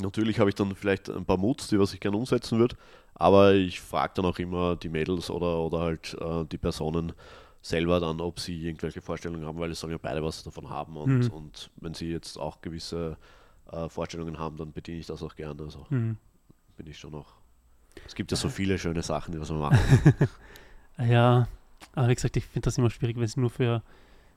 Natürlich 0.00 0.38
habe 0.38 0.50
ich 0.50 0.54
dann 0.54 0.74
vielleicht 0.76 1.10
ein 1.10 1.24
paar 1.24 1.38
Moods, 1.38 1.68
die 1.68 1.78
was 1.78 1.92
ich 1.92 2.00
gerne 2.00 2.16
umsetzen 2.16 2.58
würde, 2.58 2.76
aber 3.14 3.54
ich 3.54 3.80
frage 3.80 4.12
dann 4.16 4.26
auch 4.26 4.38
immer 4.38 4.76
die 4.76 4.88
Mädels 4.88 5.28
oder, 5.28 5.58
oder 5.58 5.80
halt 5.80 6.16
äh, 6.20 6.44
die 6.44 6.58
Personen 6.58 7.12
selber 7.60 7.98
dann, 7.98 8.20
ob 8.20 8.38
sie 8.38 8.62
irgendwelche 8.62 9.02
Vorstellungen 9.02 9.44
haben, 9.44 9.58
weil 9.58 9.72
es 9.72 9.80
sollen 9.80 9.92
ja 9.92 9.98
beide 10.00 10.22
was 10.22 10.44
davon 10.44 10.70
haben 10.70 10.96
und, 10.96 11.24
mhm. 11.24 11.30
und 11.30 11.70
wenn 11.76 11.94
sie 11.94 12.10
jetzt 12.10 12.38
auch 12.38 12.60
gewisse 12.60 13.16
äh, 13.72 13.88
Vorstellungen 13.88 14.38
haben, 14.38 14.56
dann 14.56 14.72
bediene 14.72 14.98
ich 14.98 15.06
das 15.06 15.22
auch 15.22 15.34
gerne. 15.34 15.62
Also 15.62 15.86
mhm. 15.90 16.16
bin 16.76 16.86
ich 16.86 16.98
schon 16.98 17.12
noch. 17.12 17.34
Es 18.06 18.14
gibt 18.14 18.30
ja 18.30 18.36
so 18.36 18.48
viele 18.48 18.78
schöne 18.78 19.02
Sachen, 19.02 19.32
die 19.32 19.40
was 19.40 19.50
man 19.50 19.58
machen. 19.58 20.14
ja, 20.98 21.48
aber 21.98 22.08
wie 22.10 22.14
gesagt, 22.14 22.36
ich 22.36 22.44
finde 22.44 22.66
das 22.66 22.78
immer 22.78 22.90
schwierig, 22.90 23.16
wenn 23.16 23.24
es 23.24 23.36
nur 23.36 23.50
für, 23.50 23.82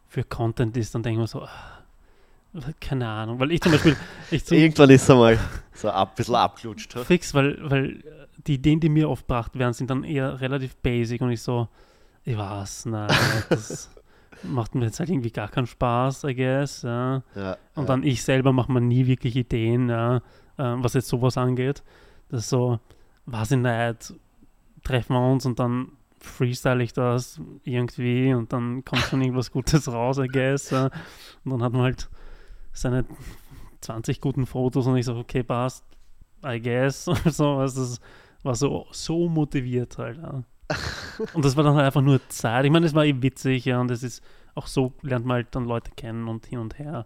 für 0.07 0.23
Content 0.23 0.75
ist, 0.77 0.95
dann 0.95 1.03
denke 1.03 1.19
ich 1.19 1.21
mir 1.21 1.27
so, 1.27 1.43
ah, 1.43 2.71
keine 2.79 3.07
Ahnung, 3.07 3.39
weil 3.39 3.51
ich 3.51 3.61
zum 3.61 3.71
Beispiel. 3.71 3.95
Ich 4.31 4.43
zum 4.43 4.57
Irgendwann 4.57 4.89
ist 4.89 5.07
er 5.07 5.15
mal 5.15 5.39
so 5.71 5.87
ein 5.91 6.07
bisschen 6.15 6.35
abgelutscht. 6.35 6.97
Fix, 7.05 7.35
weil, 7.35 7.57
weil 7.61 8.03
die 8.47 8.55
Ideen, 8.55 8.79
die 8.79 8.89
mir 8.89 9.07
oft 9.07 9.27
gebracht 9.27 9.59
werden, 9.59 9.73
sind 9.73 9.91
dann 9.91 10.03
eher 10.03 10.41
relativ 10.41 10.75
basic 10.77 11.21
und 11.21 11.29
ich 11.29 11.43
so, 11.43 11.67
ich 12.23 12.35
weiß, 12.35 12.87
nein, 12.87 13.15
das 13.49 13.91
macht 14.43 14.73
mir 14.73 14.85
jetzt 14.85 14.99
halt 14.99 15.11
irgendwie 15.11 15.31
gar 15.31 15.49
keinen 15.49 15.67
Spaß, 15.67 16.23
I 16.23 16.33
guess. 16.33 16.81
Ja. 16.81 17.21
ja 17.35 17.57
und 17.75 17.83
ja. 17.83 17.85
dann 17.85 18.01
ich 18.01 18.23
selber 18.23 18.53
mache 18.53 18.71
mir 18.71 18.81
nie 18.81 19.05
wirklich 19.05 19.35
Ideen, 19.35 19.87
ja, 19.87 20.17
äh, 20.17 20.21
was 20.57 20.95
jetzt 20.95 21.09
sowas 21.09 21.37
angeht. 21.37 21.83
Das 22.29 22.39
ist 22.39 22.49
so, 22.49 22.79
weiß 23.27 23.51
ich 23.51 23.59
nicht, 23.59 24.15
treffen 24.83 25.13
wir 25.13 25.31
uns 25.31 25.45
und 25.45 25.59
dann 25.59 25.91
freestyle 26.21 26.83
ich 26.83 26.93
das 26.93 27.41
irgendwie 27.63 28.33
und 28.33 28.53
dann 28.53 28.85
kommt 28.85 29.01
schon 29.03 29.21
irgendwas 29.21 29.51
Gutes 29.51 29.91
raus, 29.91 30.17
I 30.17 30.27
guess. 30.27 30.71
Und 30.71 30.91
dann 31.45 31.63
hat 31.63 31.73
man 31.73 31.81
halt 31.81 32.09
seine 32.73 33.05
20 33.81 34.21
guten 34.21 34.45
Fotos 34.45 34.87
und 34.87 34.97
ich 34.97 35.05
so, 35.05 35.15
okay, 35.15 35.43
passt, 35.43 35.83
I 36.45 36.61
guess. 36.61 37.05
so, 37.25 37.55
also 37.55 37.81
das 37.81 37.99
war 38.43 38.55
so, 38.55 38.87
so 38.91 39.27
motiviert 39.27 39.97
halt. 39.97 40.17
Ja. 40.17 40.43
und 41.33 41.43
das 41.43 41.55
war 41.55 41.63
dann 41.63 41.75
halt 41.75 41.85
einfach 41.85 42.01
nur 42.01 42.21
Zeit. 42.29 42.65
Ich 42.65 42.71
meine, 42.71 42.85
es 42.85 42.93
war 42.93 43.05
eh 43.05 43.21
witzig, 43.21 43.65
ja, 43.65 43.81
und 43.81 43.91
es 43.91 44.03
ist 44.03 44.23
auch 44.55 44.67
so, 44.67 44.93
lernt 45.01 45.25
man 45.25 45.35
halt 45.35 45.47
dann 45.51 45.65
Leute 45.65 45.91
kennen 45.95 46.27
und 46.27 46.45
hin 46.45 46.59
und 46.59 46.77
her. 46.77 47.05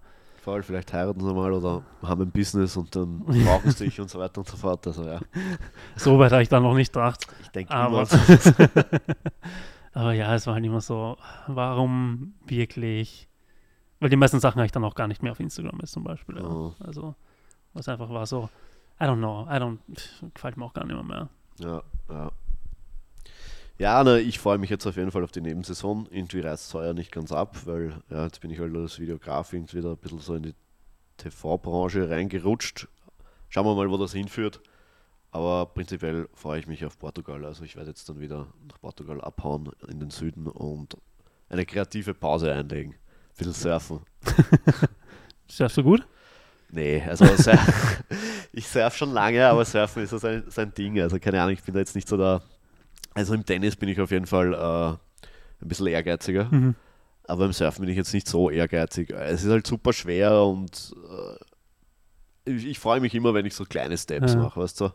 Allem 0.54 0.64
vielleicht 0.64 0.94
heiraten 0.94 1.20
sie 1.20 1.34
mal 1.34 1.52
oder 1.54 1.84
haben 2.02 2.22
ein 2.22 2.32
Business 2.32 2.78
und 2.78 2.96
dann 2.96 3.20
brauchen 3.20 3.72
sie 3.72 3.86
sich 3.86 4.00
und 4.00 4.10
so 4.10 4.20
weiter 4.20 4.40
und 4.40 4.48
so 4.48 4.58
fort. 4.58 4.86
Also 4.88 5.04
ja. 5.04 5.20
So 5.96 6.20
weit 6.20 6.32
habe 6.32 6.44
ich 6.44 6.50
da 6.50 6.60
noch 6.60 6.76
nicht 6.76 6.94
gedacht. 6.94 7.28
Ich 7.42 7.50
denke 7.50 7.74
aber, 7.74 8.08
aber 9.94 10.14
ja, 10.14 10.34
es 10.36 10.46
war 10.48 10.56
halt 10.56 10.66
immer 10.66 10.82
so, 10.82 11.18
warum 11.48 12.34
wirklich 12.46 13.28
weil 14.00 14.10
die 14.10 14.18
meisten 14.18 14.40
Sachen 14.40 14.58
habe 14.58 14.66
ich 14.66 14.72
dann 14.72 14.84
auch 14.84 14.96
gar 14.96 15.08
nicht 15.08 15.24
mehr 15.24 15.32
auf 15.32 15.40
Instagram 15.40 15.80
ist 15.80 15.94
zum 15.94 16.04
Beispiel. 16.04 16.38
Ja. 16.38 16.44
Oh. 16.44 16.74
Also, 16.80 17.16
was 17.74 17.88
einfach 17.88 18.10
war 18.10 18.26
so, 18.26 18.50
I 19.00 19.06
don't 19.06 19.18
know, 19.18 19.48
I 19.50 19.56
don't, 19.56 19.80
gefällt 20.34 20.58
mir 20.58 20.66
auch 20.66 20.74
gar 20.74 20.86
nicht 20.86 20.96
mehr. 20.96 21.04
mehr. 21.04 21.30
Ja, 21.58 21.82
ja. 22.10 22.32
Ja, 23.78 24.04
ne, 24.04 24.22
ich 24.22 24.40
freue 24.40 24.58
mich 24.58 24.70
jetzt 24.70 24.86
auf 24.88 24.96
jeden 24.96 25.12
Fall 25.12 25.24
auf 25.24 25.32
die 25.32 25.42
Nebensaison. 25.42 26.08
Irgendwie 26.10 26.40
reißt 26.40 26.68
es 26.68 26.74
heuer 26.74 26.94
nicht 26.94 27.12
ganz 27.12 27.32
ab, 27.32 27.58
weil 27.66 28.02
ja, 28.10 28.24
jetzt 28.24 28.40
bin 28.40 28.50
ich 28.52 28.60
halt 28.60 28.76
als 28.76 29.00
Videograf 29.00 29.52
irgendwie 29.52 29.82
da 29.82 29.92
ein 29.92 29.98
bisschen 29.98 30.20
so 30.20 30.36
in 30.36 30.44
die 30.44 30.54
TV-Branche 31.18 32.10
reingerutscht. 32.10 32.88
Schauen 33.50 33.66
wir 33.66 33.76
mal, 33.76 33.90
wo 33.90 33.98
das 33.98 34.14
hinführt. 34.14 34.62
Aber 35.32 35.66
prinzipiell 35.66 36.30
freue 36.34 36.60
ich 36.60 36.68
mich 36.68 36.86
auf 36.86 36.98
Portugal. 36.98 37.44
Also 37.44 37.66
ich 37.66 37.76
werde 37.76 37.90
jetzt 37.90 38.08
dann 38.08 38.22
wieder 38.22 38.48
nach 38.70 38.80
Portugal 38.80 39.20
abhauen 39.20 39.70
in 39.90 40.00
den 40.00 40.10
Süden 40.10 40.48
und 40.48 40.96
eine 41.50 41.66
kreative 41.66 42.14
Pause 42.14 42.54
einlegen. 42.54 42.94
Ein 42.94 43.38
bisschen 43.38 43.54
surfen. 43.54 44.00
Surfst 45.50 45.78
du 45.78 45.84
gut? 45.84 46.08
Nee, 46.72 47.02
also 47.02 47.26
ich 48.54 48.68
surf 48.68 48.96
schon 48.96 49.12
lange, 49.12 49.46
aber 49.46 49.66
surfen 49.66 50.04
ist 50.04 50.10
so 50.12 50.18
sein, 50.18 50.44
sein 50.48 50.74
Ding. 50.74 51.00
Also 51.02 51.20
keine 51.20 51.42
Ahnung, 51.42 51.54
ich 51.54 51.64
bin 51.64 51.74
da 51.74 51.82
jetzt 51.82 51.96
nicht 51.96 52.08
so 52.08 52.16
da. 52.16 52.42
Also 53.16 53.34
im 53.34 53.44
Tennis 53.46 53.76
bin 53.76 53.90
ich 53.90 54.00
auf 54.00 54.12
jeden 54.12 54.28
Fall 54.28 54.54
äh, 54.54 54.88
ein 55.64 55.68
bisschen 55.68 55.88
ehrgeiziger. 55.88 56.46
Mhm. 56.52 56.76
Aber 57.28 57.46
im 57.46 57.54
Surfen 57.54 57.82
bin 57.82 57.90
ich 57.90 57.98
jetzt 57.98 58.14
nicht 58.14 58.28
so 58.28 58.52
ehrgeizig. 58.52 59.10
Es 59.10 59.44
ist 59.44 59.50
halt 59.50 59.66
super 59.66 59.92
schwer 59.94 60.44
und 60.44 60.94
äh, 62.46 62.52
ich, 62.52 62.66
ich 62.68 62.78
freue 62.80 63.00
mich 63.00 63.16
immer, 63.16 63.34
wenn 63.34 63.46
ich 63.48 63.56
so 63.56 63.64
kleine 63.66 63.98
Steps 63.98 64.34
Ja. 64.34 64.42
mache, 64.42 64.60
weißt 64.62 64.80
du. 64.82 64.90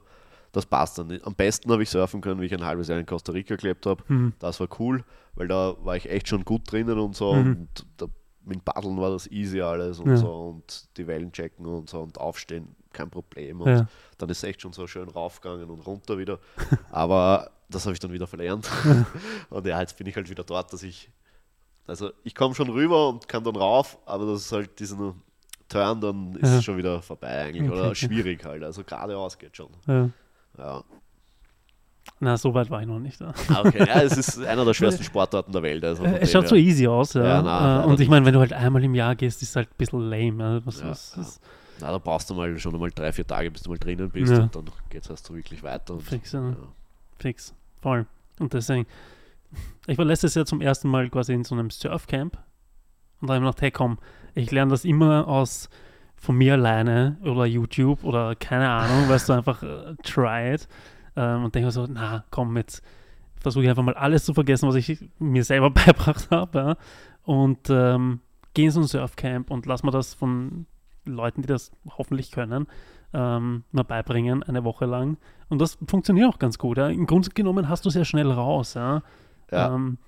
Das 0.53 0.67
passt 0.67 0.99
dann. 0.99 1.19
Am 1.23 1.35
besten 1.35 1.71
habe 1.73 1.83
ich 1.83 1.91
surfen 1.91 2.21
können, 2.21 2.41
wie 2.41 2.47
ich 2.47 2.55
ein 2.55 2.65
halbes 2.65 2.89
Jahr 2.89 2.99
in 2.99 3.07
Costa 3.07 3.33
Rica 3.33 3.55
gelebt 3.57 3.87
habe. 3.87 4.03
Mhm. 4.09 4.33
Das 4.41 4.59
war 4.61 4.69
cool, 4.81 5.05
weil 5.35 5.47
da 5.49 5.75
war 5.85 5.97
ich 5.97 6.11
echt 6.11 6.29
schon 6.29 6.45
gut 6.45 6.71
drinnen 6.71 6.99
und 6.99 7.15
so. 7.17 7.35
Mhm. 7.35 7.51
Und 7.53 7.87
da, 7.97 8.07
mit 8.45 8.65
Paddeln 8.65 8.97
war 9.01 9.11
das 9.11 9.29
easy 9.29 9.61
alles 9.61 9.99
und 10.01 10.11
Ja. 10.11 10.17
so. 10.17 10.31
Und 10.51 10.97
die 10.97 11.07
Wellen 11.07 11.31
checken 11.33 11.67
und 11.67 11.89
so 11.89 12.01
und 12.01 12.19
aufstehen, 12.19 12.75
kein 12.93 13.11
Problem. 13.11 13.61
Und 13.61 13.69
Ja. 13.69 13.87
dann 14.19 14.29
ist 14.29 14.39
es 14.39 14.45
echt 14.45 14.63
schon 14.63 14.73
so 14.73 14.87
schön 14.89 15.09
raufgegangen 15.09 15.71
und 15.71 15.87
runter 15.87 16.19
wieder. 16.19 16.39
Aber 16.91 17.51
das 17.71 17.85
habe 17.87 17.93
ich 17.95 18.01
dann 18.01 18.13
wieder 18.13 18.27
verlernt. 18.27 18.69
und 19.51 19.67
ja, 19.67 19.81
jetzt 19.81 19.97
bin 19.97 20.07
ich 20.07 20.17
halt 20.17 20.29
wieder 20.29 20.45
dort, 20.45 20.73
dass 20.73 20.83
ich. 20.83 21.11
Also 21.87 22.11
ich 22.23 22.35
komme 22.35 22.55
schon 22.55 22.69
rüber 22.71 23.09
und 23.09 23.27
kann 23.27 23.43
dann 23.43 23.57
rauf, 23.57 23.99
aber 24.07 24.27
das 24.27 24.43
ist 24.43 24.53
halt 24.53 24.79
diesen 24.79 25.15
Turn, 25.69 26.01
dann 26.01 26.35
ist 26.37 26.51
Ja. 26.51 26.59
es 26.59 26.65
schon 26.65 26.77
wieder 26.77 27.03
vorbei 27.03 27.43
eigentlich. 27.47 27.69
Okay, 27.69 27.81
Oder 27.81 27.95
schwierig 27.95 28.45
halt. 28.45 28.63
Also 28.63 28.85
geradeaus 28.85 29.37
geht 29.39 29.57
schon. 29.57 29.71
Ja. 29.87 30.09
Ja. 30.59 30.85
Na, 32.19 32.37
so 32.37 32.53
weit 32.55 32.69
war 32.71 32.81
ich 32.81 32.87
noch 32.87 32.99
nicht. 32.99 33.21
Ja. 33.21 33.33
Ah, 33.49 33.63
Okay, 33.65 33.79
ja, 33.87 34.03
es 34.03 34.17
ist 34.17 34.39
einer 34.45 34.65
der 34.65 34.75
schwersten 34.75 35.03
Sportarten 35.03 35.53
der 35.53 35.63
Welt. 35.63 35.83
Also 35.85 36.05
Äh, 36.05 36.19
Es 36.21 36.31
schaut 36.33 36.49
so 36.49 36.55
her. 36.57 36.63
easy 36.65 36.87
aus, 36.87 37.15
ja. 37.15 37.25
Ja, 37.25 37.43
na, 37.43 37.83
Äh, 37.83 37.87
und 37.87 37.99
ich 38.01 38.09
meine, 38.09 38.25
wenn 38.27 38.35
du 38.35 38.41
halt 38.41 38.53
einmal 38.53 38.85
im 38.85 38.95
Jahr 38.95 39.17
gehst, 39.17 39.43
ist 39.43 39.51
es 39.51 39.57
halt 39.57 39.69
ein 39.71 39.77
bisschen 39.77 40.01
lame. 40.11 40.61
Was, 40.65 40.85
was, 40.85 41.17
was, 41.19 41.41
Na, 41.81 41.91
da 41.91 41.99
brauchst 41.99 42.29
du 42.31 42.35
mal 42.35 42.57
schon 42.59 42.75
einmal 42.75 42.91
drei, 42.91 43.13
vier 43.13 43.27
Tage, 43.27 43.51
bis 43.51 43.63
du 43.63 43.71
mal 43.71 43.79
drinnen 43.79 44.11
bist 44.11 44.33
und 44.33 44.55
dann 44.55 44.65
geht 44.91 45.03
es 45.03 45.11
erst 45.11 45.27
so 45.27 45.35
wirklich 45.35 45.63
weiter. 45.63 45.95
Und, 45.95 46.03
Fix. 46.03 46.37
Fix, 47.19 47.55
voll. 47.81 48.07
Und 48.39 48.55
deswegen, 48.55 48.87
ich 49.87 49.99
war 49.99 50.05
letztes 50.05 50.35
Jahr 50.35 50.47
zum 50.47 50.61
ersten 50.61 50.89
Mal 50.89 51.09
quasi 51.11 51.33
in 51.33 51.45
so 51.45 51.55
einem 51.55 51.71
Surfcamp 51.71 52.39
und 53.21 53.29
da 53.29 53.35
habe 53.35 53.39
ich 53.39 53.45
mir 53.45 53.51
gedacht, 53.51 53.63
hey 53.63 53.71
komm, 53.71 53.99
ich 54.35 54.51
lerne 54.51 54.71
das 54.71 54.85
immer 54.85 55.29
aus 55.29 55.69
von 56.17 56.37
mir 56.37 56.55
alleine 56.55 57.17
oder 57.23 57.47
YouTube 57.47 58.05
oder 58.05 58.35
keine 58.35 58.69
Ahnung, 58.69 59.09
weißt 59.09 59.29
du, 59.29 59.33
einfach 59.33 59.63
äh, 59.63 59.95
try 60.03 60.55
it. 60.55 60.69
Ähm, 61.17 61.45
und 61.45 61.55
denke 61.55 61.71
so, 61.71 61.87
na 61.89 62.25
komm, 62.31 62.57
jetzt 62.57 62.83
versuche 63.41 63.65
ich 63.65 63.71
einfach 63.71 63.83
mal 63.83 63.95
alles 63.95 64.25
zu 64.25 64.35
vergessen, 64.35 64.69
was 64.69 64.75
ich 64.75 65.11
mir 65.19 65.45
selber 65.45 65.71
beigebracht 65.71 66.31
habe 66.31 66.59
ja, 66.59 66.77
und 67.25 67.71
ähm, 67.71 68.21
gehe 68.55 68.67
in 68.67 68.71
so 68.71 68.81
ein 68.81 68.87
Surfcamp 68.87 69.51
und 69.51 69.67
lass 69.67 69.83
mir 69.83 69.91
das 69.91 70.15
von 70.15 70.67
Leuten, 71.05 71.43
die 71.43 71.49
das 71.49 71.73
hoffentlich 71.97 72.31
können, 72.31 72.67
ähm, 73.13 73.65
mal 73.73 73.83
beibringen, 73.85 74.43
eine 74.43 74.65
Woche 74.65 74.87
lang. 74.87 75.17
Und 75.49 75.61
das 75.61 75.79
funktioniert 75.87 76.29
auch 76.29 76.39
ganz 76.39 76.59
gut. 76.59 76.79
Ja. 76.79 76.89
Im 76.89 77.07
Grunde 77.07 77.31
genommen 77.31 77.69
hast 77.69 77.85
du 77.85 77.91
sehr 77.91 78.05
schnell 78.05 78.31
raus. 78.31 78.75
Ja. 78.75 79.03
Ja. 79.51 79.75
Ähm, 79.75 79.99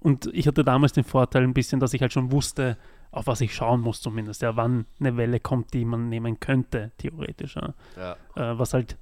und 0.00 0.26
ich 0.32 0.46
hatte 0.46 0.62
damals 0.62 0.92
den 0.92 1.02
Vorteil 1.04 1.42
ein 1.42 1.54
bisschen, 1.54 1.80
dass 1.80 1.92
ich 1.94 2.00
halt 2.00 2.12
schon 2.12 2.30
wusste, 2.30 2.76
auf 3.10 3.26
was 3.26 3.40
ich 3.40 3.54
schauen 3.54 3.80
muss 3.80 4.00
zumindest, 4.00 4.42
ja, 4.42 4.54
wann 4.54 4.86
eine 5.00 5.16
Welle 5.16 5.40
kommt, 5.40 5.74
die 5.74 5.84
man 5.84 6.08
nehmen 6.08 6.38
könnte, 6.38 6.92
theoretisch. 6.98 7.56
Ja. 7.56 7.74
Ja. 8.36 8.52
Äh, 8.52 8.58
was 8.58 8.74
halt, 8.74 8.96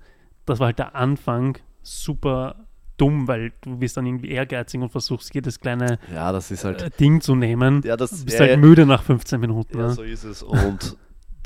das 0.46 0.58
war 0.60 0.66
halt 0.68 0.78
der 0.78 0.94
Anfang 0.94 1.58
super 1.82 2.66
dumm, 2.96 3.28
weil 3.28 3.52
du 3.60 3.76
bist 3.76 3.98
dann 3.98 4.06
irgendwie 4.06 4.30
ehrgeizig 4.30 4.80
und 4.80 4.88
versuchst 4.90 5.34
jedes 5.34 5.60
kleine 5.60 5.98
ja, 6.14 6.32
das 6.32 6.50
ist 6.50 6.64
halt. 6.64 6.80
äh, 6.80 6.90
Ding 6.98 7.20
zu 7.20 7.34
nehmen. 7.34 7.82
ja, 7.84 7.96
das, 7.98 8.10
Du 8.20 8.24
bist 8.24 8.38
ja, 8.38 8.46
halt 8.46 8.58
müde 8.60 8.86
nach 8.86 9.02
15 9.02 9.38
Minuten. 9.38 9.76
ja, 9.76 9.84
Ja. 9.88 9.90
so 9.90 10.02
ist 10.02 10.24
es. 10.24 10.42
Und 10.42 10.96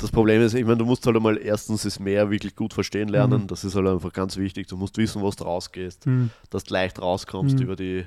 das 0.01 0.11
Problem 0.11 0.41
ist, 0.43 0.55
ich 0.55 0.65
meine, 0.65 0.79
du 0.79 0.85
musst 0.85 1.07
halt 1.07 1.17
einmal 1.17 1.39
erstens 1.39 1.83
das 1.83 1.99
Meer 2.01 2.31
wirklich 2.31 2.57
gut 2.57 2.73
verstehen 2.75 3.09
lernen. 3.09 3.43
Mhm. 3.43 3.47
Das 3.47 3.65
ist 3.65 3.75
halt 3.75 3.87
einfach 3.87 4.13
ganz 4.13 4.37
wichtig. 4.37 4.67
Du 4.69 4.77
musst 4.77 4.97
wissen, 4.99 5.23
was 5.23 5.37
du 5.37 5.45
rausgehst, 5.45 6.07
Hm. 6.07 6.31
dass 6.51 6.65
du 6.65 6.73
leicht 6.75 7.01
rauskommst 7.01 7.57
Mhm. 7.57 7.63
über 7.63 7.77
die 7.77 8.05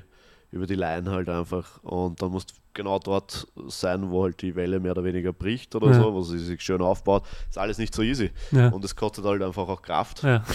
über 0.50 0.66
die 0.68 0.76
Line 0.76 1.10
halt 1.10 1.28
einfach 1.28 1.82
und 1.82 2.22
dann 2.22 2.30
musst 2.30 2.50
du 2.52 2.54
genau 2.74 3.00
dort 3.00 3.48
sein, 3.66 4.10
wo 4.10 4.22
halt 4.22 4.40
die 4.40 4.54
Welle 4.54 4.78
mehr 4.78 4.92
oder 4.92 5.02
weniger 5.02 5.32
bricht 5.32 5.74
oder 5.74 5.88
Ja. 5.88 5.94
so, 5.94 6.14
wo 6.14 6.22
sie 6.22 6.38
sich 6.38 6.60
schön 6.62 6.80
aufbaut. 6.80 7.24
Ist 7.50 7.58
alles 7.58 7.76
nicht 7.76 7.92
so 7.92 8.02
easy 8.02 8.30
Ja. 8.52 8.68
und 8.68 8.84
es 8.84 8.94
kostet 8.94 9.24
halt 9.24 9.42
einfach 9.42 9.66
auch 9.66 9.82
Kraft. 9.82 10.22
ja. 10.22 10.44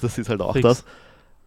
Das 0.00 0.16
ist 0.18 0.28
halt 0.28 0.40
auch 0.40 0.54
Fix. 0.54 0.62
das. 0.62 0.84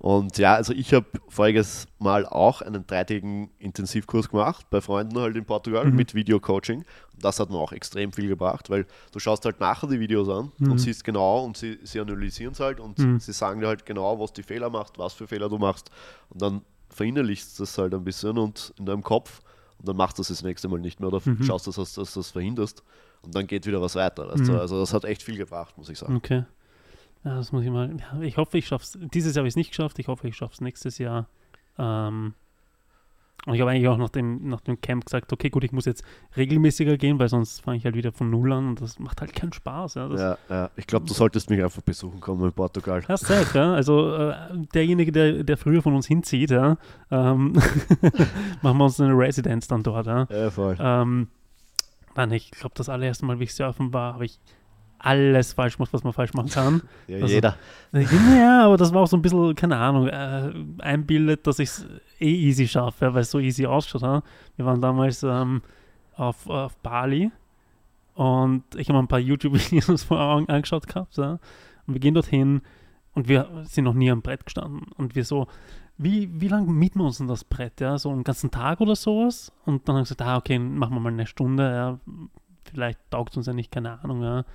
Und 0.03 0.39
ja, 0.39 0.55
also 0.55 0.73
ich 0.73 0.95
habe 0.95 1.05
voriges 1.29 1.85
Mal 1.99 2.25
auch 2.25 2.63
einen 2.63 2.87
dreitägigen 2.87 3.51
Intensivkurs 3.59 4.29
gemacht 4.29 4.65
bei 4.71 4.81
Freunden 4.81 5.19
halt 5.19 5.35
in 5.35 5.45
Portugal 5.45 5.85
Mhm. 5.85 5.95
mit 5.95 6.15
Video-Coaching. 6.15 6.79
Und 6.79 7.23
das 7.23 7.39
hat 7.39 7.51
mir 7.51 7.57
auch 7.57 7.71
extrem 7.71 8.11
viel 8.11 8.27
gebracht, 8.27 8.71
weil 8.71 8.87
du 9.11 9.19
schaust 9.19 9.45
halt 9.45 9.59
nachher 9.59 9.87
die 9.87 9.99
Videos 9.99 10.27
an 10.27 10.51
Mhm. 10.57 10.71
und 10.71 10.77
siehst 10.79 11.03
genau 11.03 11.43
und 11.45 11.55
sie, 11.55 11.77
sie 11.83 11.99
analysieren 11.99 12.53
es 12.53 12.59
halt 12.59 12.79
und 12.79 12.97
Mhm. 12.97 13.19
sie 13.19 13.31
sagen 13.31 13.61
dir 13.61 13.67
halt 13.67 13.85
genau, 13.85 14.19
was 14.19 14.33
die 14.33 14.41
Fehler 14.41 14.71
macht, 14.71 14.97
was 14.97 15.13
für 15.13 15.27
Fehler 15.27 15.49
du 15.49 15.59
machst. 15.59 15.91
Und 16.29 16.41
dann 16.41 16.61
verinnerlichst 16.89 17.59
du 17.59 17.63
das 17.63 17.77
halt 17.77 17.93
ein 17.93 18.03
bisschen 18.03 18.39
und 18.39 18.73
in 18.79 18.87
deinem 18.87 19.03
Kopf 19.03 19.41
und 19.77 19.87
dann 19.87 19.97
machst 19.97 20.17
du 20.17 20.23
es 20.23 20.29
das 20.29 20.41
nächste 20.41 20.67
Mal 20.67 20.79
nicht 20.79 20.99
mehr 20.99 21.09
oder 21.09 21.21
Mhm. 21.23 21.43
schaust, 21.43 21.67
dass, 21.67 21.75
dass, 21.75 21.93
dass 21.93 22.13
du 22.15 22.21
das 22.21 22.31
verhinderst 22.31 22.81
und 23.21 23.35
dann 23.35 23.45
geht 23.45 23.67
wieder 23.67 23.79
was 23.81 23.93
weiter. 23.93 24.27
Weißt 24.29 24.47
du? 24.47 24.53
Mhm. 24.53 24.57
Also 24.59 24.79
das 24.79 24.95
hat 24.95 25.05
echt 25.05 25.21
viel 25.21 25.37
gebracht, 25.37 25.77
muss 25.77 25.89
ich 25.89 25.99
sagen. 25.99 26.15
Okay. 26.15 26.43
Ja, 27.23 27.35
das 27.35 27.51
muss 27.51 27.63
ich 27.63 27.69
mal. 27.69 27.95
Ja, 27.97 28.21
ich 28.21 28.37
hoffe, 28.37 28.57
ich 28.57 28.67
schaffe 28.67 28.83
es. 28.83 29.09
Dieses 29.13 29.35
Jahr 29.35 29.41
habe 29.41 29.47
ich 29.47 29.53
es 29.53 29.57
nicht 29.57 29.69
geschafft. 29.69 29.99
Ich 29.99 30.07
hoffe, 30.07 30.27
ich 30.27 30.35
schaffe 30.35 30.53
es 30.53 30.61
nächstes 30.61 30.97
Jahr. 30.97 31.27
Ähm, 31.77 32.33
und 33.47 33.55
ich 33.55 33.61
habe 33.61 33.71
eigentlich 33.71 33.87
auch 33.87 33.97
nach 33.97 34.09
dem, 34.09 34.49
nach 34.49 34.61
dem 34.61 34.79
Camp 34.81 35.05
gesagt, 35.05 35.33
okay, 35.33 35.49
gut, 35.49 35.63
ich 35.63 35.71
muss 35.71 35.85
jetzt 35.85 36.03
regelmäßiger 36.37 36.97
gehen, 36.97 37.17
weil 37.17 37.27
sonst 37.27 37.61
fange 37.61 37.77
ich 37.77 37.85
halt 37.85 37.95
wieder 37.95 38.11
von 38.11 38.29
Null 38.29 38.53
an 38.53 38.67
und 38.69 38.81
das 38.81 38.99
macht 38.99 39.19
halt 39.19 39.33
keinen 39.33 39.51
Spaß. 39.51 39.95
Ja, 39.95 40.07
das, 40.09 40.21
Ja, 40.21 40.37
ja. 40.49 40.69
Ich 40.75 40.85
glaube, 40.85 41.07
du 41.07 41.13
solltest 41.13 41.49
mich 41.49 41.63
einfach 41.63 41.81
besuchen 41.81 42.19
kommen 42.19 42.45
in 42.45 42.53
Portugal. 42.53 43.03
Hast 43.07 43.25
Zeit, 43.25 43.51
ja. 43.55 43.73
Also 43.73 44.15
äh, 44.15 44.35
derjenige, 44.75 45.11
der, 45.11 45.43
der 45.43 45.57
früher 45.57 45.81
von 45.81 45.95
uns 45.95 46.05
hinzieht, 46.05 46.51
ja, 46.51 46.77
ähm, 47.09 47.53
machen 48.61 48.77
wir 48.77 48.85
uns 48.85 49.01
eine 49.01 49.17
Residenz 49.17 49.67
dann 49.67 49.81
dort, 49.81 50.05
ja. 50.05 50.27
Ja, 50.29 50.51
voll. 50.51 50.77
Ähm, 50.79 51.27
nein, 52.15 52.31
ich 52.33 52.51
glaube, 52.51 52.75
das 52.75 52.89
allererste 52.89 53.25
Mal, 53.25 53.39
wie 53.39 53.45
ich 53.45 53.55
surfen 53.55 53.91
war, 53.91 54.13
habe 54.13 54.25
ich 54.25 54.39
alles 55.03 55.53
falsch 55.53 55.77
gemacht, 55.77 55.91
was 55.93 56.03
man 56.03 56.13
falsch 56.13 56.33
machen 56.33 56.49
kann. 56.49 56.81
Ja, 57.07 57.17
also- 57.21 57.27
jeder. 57.33 57.55
Ja, 57.93 58.65
aber 58.65 58.77
das 58.77 58.93
war 58.93 59.01
auch 59.01 59.07
so 59.07 59.17
ein 59.17 59.21
bisschen, 59.21 59.53
keine 59.55 59.77
Ahnung, 59.77 60.07
äh, 60.07 60.51
einbildet, 60.79 61.45
dass 61.47 61.59
ich 61.59 61.69
es 61.69 61.85
eh 62.19 62.33
easy 62.49 62.67
schaffe, 62.67 63.05
ja, 63.05 63.13
weil 63.13 63.21
es 63.21 63.31
so 63.31 63.39
easy 63.39 63.65
ausschaut. 63.65 64.01
Ja. 64.01 64.21
Wir 64.55 64.65
waren 64.65 64.79
damals 64.81 65.23
ähm, 65.23 65.61
auf, 66.15 66.47
auf 66.49 66.77
Bali 66.77 67.31
und 68.13 68.63
ich 68.75 68.89
habe 68.89 68.99
ein 68.99 69.07
paar 69.07 69.19
YouTube-Videos 69.19 70.03
vorher 70.05 70.27
an- 70.27 70.47
angeschaut 70.49 70.87
gehabt. 70.87 71.17
Ja. 71.17 71.39
Und 71.87 71.93
wir 71.95 71.99
gehen 71.99 72.13
dorthin 72.13 72.61
und 73.13 73.27
wir 73.27 73.47
sind 73.63 73.83
noch 73.85 73.93
nie 73.93 74.11
am 74.11 74.21
Brett 74.21 74.45
gestanden. 74.45 74.83
Und 74.97 75.15
wir 75.15 75.25
so, 75.25 75.47
wie, 75.97 76.29
wie 76.39 76.47
lange 76.47 76.71
mieten 76.71 76.99
wir 76.99 77.05
uns 77.05 77.17
denn 77.17 77.27
das 77.27 77.43
Brett? 77.43 77.81
Ja? 77.81 77.97
So 77.97 78.09
einen 78.11 78.23
ganzen 78.23 78.51
Tag 78.51 78.79
oder 78.81 78.95
sowas? 78.95 79.51
Und 79.65 79.87
dann 79.87 79.95
haben 79.95 79.99
wir 80.01 80.03
gesagt, 80.03 80.21
ah, 80.21 80.37
okay, 80.37 80.59
machen 80.59 80.93
wir 80.95 80.99
mal 80.99 81.11
eine 81.11 81.25
Stunde. 81.27 81.63
Ja. 81.63 81.99
Vielleicht 82.71 82.99
taugt 83.09 83.35
uns 83.35 83.47
ja 83.47 83.53
nicht, 83.53 83.71
keine 83.71 83.99
Ahnung. 84.03 84.21
Ja. 84.23 84.45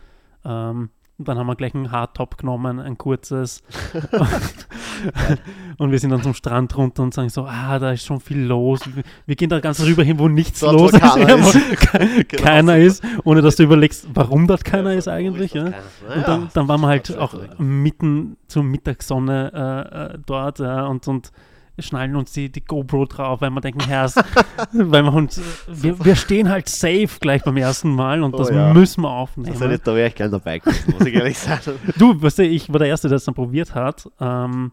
Ähm, 0.46 0.90
und 1.18 1.28
dann 1.28 1.38
haben 1.38 1.46
wir 1.46 1.56
gleich 1.56 1.74
einen 1.74 1.92
Hardtop 1.92 2.36
genommen, 2.36 2.78
ein 2.78 2.98
kurzes. 2.98 3.62
und 5.78 5.90
wir 5.90 5.98
sind 5.98 6.10
dann 6.10 6.22
zum 6.22 6.34
Strand 6.34 6.76
runter 6.76 7.02
und 7.02 7.14
sagen 7.14 7.28
so, 7.30 7.44
ah, 7.46 7.78
da 7.78 7.92
ist 7.92 8.04
schon 8.04 8.20
viel 8.20 8.40
los. 8.44 8.80
Wir, 9.26 9.36
gehen 9.36 9.48
da 9.48 9.60
ganz 9.60 9.80
rüber 9.80 10.02
hin, 10.04 10.18
wo 10.18 10.28
nichts 10.28 10.60
Dort, 10.60 10.74
wo 10.74 10.78
los 10.84 10.92
ist. 10.92 11.00
keiner 11.00 11.28
Ja, 11.28 11.42
wo 11.42 11.48
ist. 11.48 11.76
ke- 11.80 12.24
Genau 12.24 12.42
keiner 12.42 12.76
ist, 12.78 13.02
ohne 13.24 13.40
dass 13.42 13.56
du 13.56 13.62
überlegst, 13.62 14.08
warum 14.12 14.46
dort 14.46 14.64
keiner 14.64 14.92
ist 14.92 15.08
eigentlich. 15.08 15.54
Wo 15.54 15.58
Ja. 15.58 15.64
keiner? 15.70 16.16
Und 16.16 16.28
dann, 16.28 16.48
dann 16.52 16.68
waren 16.68 16.80
wir 16.82 16.88
halt 16.88 17.16
auch 17.16 17.34
mitten 17.58 18.36
zur 18.46 18.62
Mittagssonne 18.62 19.52
äh, 19.54 20.14
äh, 20.16 20.18
dort 20.26 20.58
ja, 20.58 20.84
und, 20.86 21.08
und 21.08 21.30
schnallen 21.78 22.16
uns 22.16 22.32
die, 22.32 22.50
die 22.50 22.64
GoPro 22.64 23.04
drauf, 23.06 23.40
weil 23.40 23.50
wir 23.50 23.60
denken, 23.60 23.80
Herr, 23.86 24.10
weil 24.72 25.02
wir 25.02 25.12
uns, 25.12 25.40
wir, 25.68 26.02
wir 26.04 26.16
stehen 26.16 26.48
halt 26.48 26.68
safe 26.68 27.08
gleich 27.20 27.42
beim 27.44 27.56
ersten 27.56 27.90
Mal 27.94 28.22
und 28.22 28.34
Oh 28.34 28.38
das 28.38 28.50
ja. 28.50 28.72
müssen 28.72 29.02
wir 29.02 29.08
Also 29.10 29.22
aufnehmen. 29.22 29.70
nicht, 29.70 29.86
da 29.86 29.94
wäre 29.94 30.08
ich 30.08 30.14
gern 30.14 30.30
dabei 30.30 30.58
gewesen, 30.58 30.94
muss 30.98 31.06
ich 31.06 31.14
ehrlich 31.14 31.38
sagen. 31.40 31.78
Du, 31.98 32.20
weißt 32.20 32.38
du, 32.38 32.44
ich 32.44 32.72
war 32.72 32.78
der 32.78 32.88
Erste, 32.88 33.08
der 33.08 33.16
es 33.16 33.24
dann 33.24 33.34
probiert 33.34 33.74
hat. 33.74 34.08
Ähm, 34.20 34.72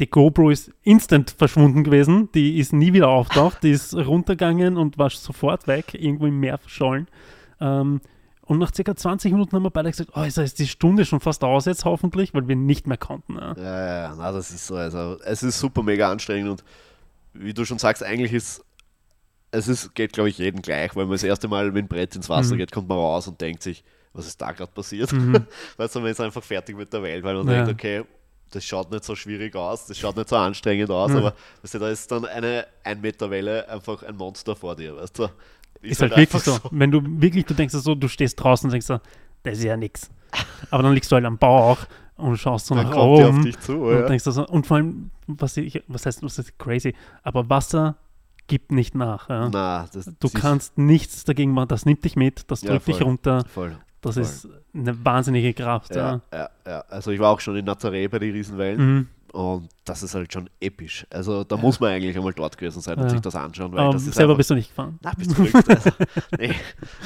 die 0.00 0.08
GoPro 0.10 0.50
ist 0.50 0.72
instant 0.82 1.34
verschwunden 1.36 1.84
gewesen. 1.84 2.28
Die 2.34 2.58
ist 2.58 2.72
nie 2.72 2.92
wieder 2.92 3.08
auftaucht. 3.08 3.62
Die 3.62 3.70
ist 3.70 3.94
runtergegangen 3.94 4.76
und 4.76 4.98
war 4.98 5.10
sofort 5.10 5.66
weg, 5.68 5.94
irgendwo 5.94 6.26
im 6.26 6.40
Meer 6.40 6.58
verschollen. 6.58 7.06
Ähm, 7.60 8.00
und 8.52 8.58
nach 8.60 8.72
circa 8.74 8.94
20 8.94 9.32
Minuten 9.32 9.56
haben 9.56 9.62
wir 9.64 9.70
beide 9.70 9.90
gesagt, 9.90 10.10
oh, 10.14 10.22
ist 10.22 10.38
ist 10.38 10.58
die 10.58 10.68
Stunde 10.68 11.04
schon 11.04 11.20
fast 11.20 11.42
aus 11.44 11.64
jetzt 11.64 11.84
hoffentlich, 11.84 12.32
weil 12.34 12.46
wir 12.46 12.56
nicht 12.56 12.86
mehr 12.86 12.96
konnten. 12.98 13.34
Ja. 13.36 13.54
Ja, 13.56 13.86
ja, 14.04 14.14
na, 14.16 14.32
das 14.32 14.50
ist 14.50 14.66
so. 14.66 14.76
Also, 14.76 15.18
es 15.24 15.42
ist 15.42 15.58
super 15.58 15.82
mega 15.82 16.10
anstrengend 16.10 16.50
und 16.50 16.64
wie 17.34 17.54
du 17.54 17.64
schon 17.64 17.78
sagst, 17.78 18.02
eigentlich 18.02 18.32
ist 18.32 18.64
es 19.54 19.68
ist, 19.68 19.94
geht, 19.94 20.14
glaube 20.14 20.30
ich, 20.30 20.38
jedem 20.38 20.62
gleich, 20.62 20.96
weil 20.96 21.04
man 21.04 21.12
das 21.12 21.22
erste 21.24 21.46
Mal 21.46 21.66
mit 21.72 21.76
dem 21.84 21.88
Brett 21.88 22.16
ins 22.16 22.28
Wasser 22.30 22.54
Mhm. 22.54 22.58
geht, 22.58 22.72
kommt 22.72 22.88
man 22.88 22.96
raus 22.96 23.28
und 23.28 23.38
denkt 23.40 23.62
sich, 23.62 23.84
was 24.14 24.26
ist 24.26 24.40
da 24.40 24.52
gerade 24.52 24.72
passiert? 24.72 25.12
Mhm. 25.12 25.46
Weißt 25.76 25.94
du, 25.94 26.00
man 26.00 26.10
ist 26.10 26.20
einfach 26.20 26.42
fertig 26.42 26.74
mit 26.76 26.90
der 26.92 27.02
Welt, 27.02 27.22
weil 27.22 27.34
man 27.34 27.46
Ja. 27.48 27.64
denkt, 27.64 27.80
okay, 27.80 28.04
das 28.50 28.64
schaut 28.64 28.90
nicht 28.90 29.04
so 29.04 29.14
schwierig 29.14 29.54
aus, 29.54 29.86
das 29.86 29.98
schaut 29.98 30.16
nicht 30.16 30.28
so 30.30 30.36
anstrengend 30.36 30.90
aus, 30.90 31.10
Mhm. 31.10 31.16
aber 31.18 31.34
weißt 31.62 31.74
du, 31.74 31.78
da 31.80 31.88
ist 31.90 32.10
dann 32.10 32.24
eine 32.24 32.66
1 32.84 33.00
Meter 33.02 33.30
Welle 33.30 33.68
einfach 33.68 34.02
ein 34.02 34.16
Monster 34.16 34.56
vor 34.56 34.74
dir, 34.74 34.96
weißt 34.96 35.18
du? 35.18 35.28
Ist 35.80 36.00
halt 36.02 36.16
wirklich 36.16 36.42
so. 36.42 36.58
Wenn 36.70 36.90
du 36.90 37.00
wirklich, 37.04 37.44
du 37.46 37.54
denkst 37.54 37.74
so, 37.74 37.94
du 37.94 38.08
stehst 38.08 38.42
draußen 38.42 38.68
und 38.68 38.72
denkst 38.72 38.86
so, 38.86 39.00
das 39.42 39.58
ist 39.58 39.64
ja 39.64 39.76
nix. 39.76 40.10
Aber 40.70 40.82
dann 40.82 40.92
liegst 40.94 41.10
du 41.10 41.16
halt 41.16 41.24
am 41.24 41.38
Bauch 41.38 41.78
und 42.16 42.36
schaust 42.36 42.66
so 42.66 42.74
Dann 42.74 42.86
nach 42.86 42.92
kommt 42.92 43.18
die 43.18 43.22
auf 43.24 43.28
oben. 43.30 43.44
dich 43.44 43.58
zu, 43.60 43.76
Und, 43.78 43.94
ja. 44.00 44.06
denkst 44.06 44.24
so, 44.24 44.46
und 44.46 44.66
vor 44.66 44.76
allem, 44.76 45.10
was, 45.26 45.56
ich, 45.56 45.82
was 45.88 46.06
heißt, 46.06 46.22
was 46.22 46.38
heißt 46.38 46.58
crazy, 46.58 46.94
aber 47.22 47.48
Wasser 47.50 47.96
gibt 48.46 48.70
nicht 48.72 48.94
nach. 48.94 49.28
Ja. 49.28 49.48
Na, 49.52 49.88
das, 49.92 50.04
Du 50.06 50.12
das 50.20 50.34
ist- 50.34 50.40
kannst 50.40 50.78
nichts 50.78 51.24
dagegen 51.24 51.52
machen, 51.52 51.68
das 51.68 51.84
nimmt 51.86 52.04
dich 52.04 52.16
mit, 52.16 52.50
das 52.50 52.62
Ja, 52.62 52.70
drückt 52.72 52.86
dich 52.88 52.96
voll. 52.98 53.06
runter. 53.06 53.44
Voll. 53.52 53.76
Das 54.00 54.14
voll. 54.14 54.22
ist 54.22 54.48
eine 54.74 55.04
wahnsinnige 55.04 55.52
Kraft. 55.54 55.94
Ja, 55.94 56.20
Ja. 56.32 56.38
ja, 56.38 56.50
ja. 56.66 56.80
Also 56.88 57.10
ich 57.10 57.20
war 57.20 57.30
auch 57.30 57.40
schon 57.40 57.56
in 57.56 57.66
Nazaré 57.68 58.08
bei 58.08 58.18
den 58.18 58.32
Riesenwellen 58.32 58.94
Mhm. 58.94 59.08
Und 59.32 59.68
das 59.84 60.02
ist 60.02 60.14
halt 60.14 60.32
schon 60.32 60.48
episch. 60.60 61.06
Also 61.10 61.42
da 61.44 61.56
muss 61.56 61.80
man 61.80 61.90
eigentlich 61.90 62.16
einmal 62.16 62.32
dort 62.34 62.56
gewesen 62.56 62.80
sein 62.80 62.96
und 62.98 63.04
Ja. 63.04 63.10
sich 63.10 63.20
das 63.20 63.34
anschauen, 63.34 63.72
weil 63.72 63.80
Aber 63.80 63.92
das 63.94 64.06
ist 64.06 64.14
selber 64.14 64.32
einfach, 64.32 64.38
bist 64.38 64.50
du 64.50 64.54
nicht 64.54 64.68
gefahren. 64.68 64.98
Na, 65.02 65.12
bist 65.14 65.30
du 65.30 65.44
verrückt. 65.44 65.68
Also, 65.68 65.90
nee, 66.38 66.54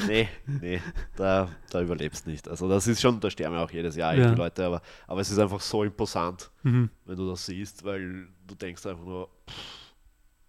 nee, 0.07 0.29
nee, 0.45 0.81
da, 1.15 1.49
da 1.69 1.81
überlebst 1.81 2.27
nicht. 2.27 2.47
Also 2.47 2.67
das 2.69 2.85
ist 2.87 3.01
schon, 3.01 3.19
da 3.19 3.29
sterben 3.29 3.55
ja 3.55 3.63
auch 3.63 3.71
jedes 3.71 3.95
Jahr 3.95 4.13
Ja. 4.13 4.29
die 4.29 4.35
Leute, 4.35 4.65
aber, 4.65 4.81
aber 5.07 5.21
es 5.21 5.31
ist 5.31 5.39
einfach 5.39 5.61
so 5.61 5.83
imposant, 5.83 6.51
Mhm. 6.63 6.89
wenn 7.05 7.15
du 7.15 7.29
das 7.29 7.45
siehst, 7.45 7.83
weil 7.85 8.27
du 8.45 8.55
denkst 8.55 8.85
einfach 8.85 9.05
nur, 9.05 9.29
pff, 9.49 9.55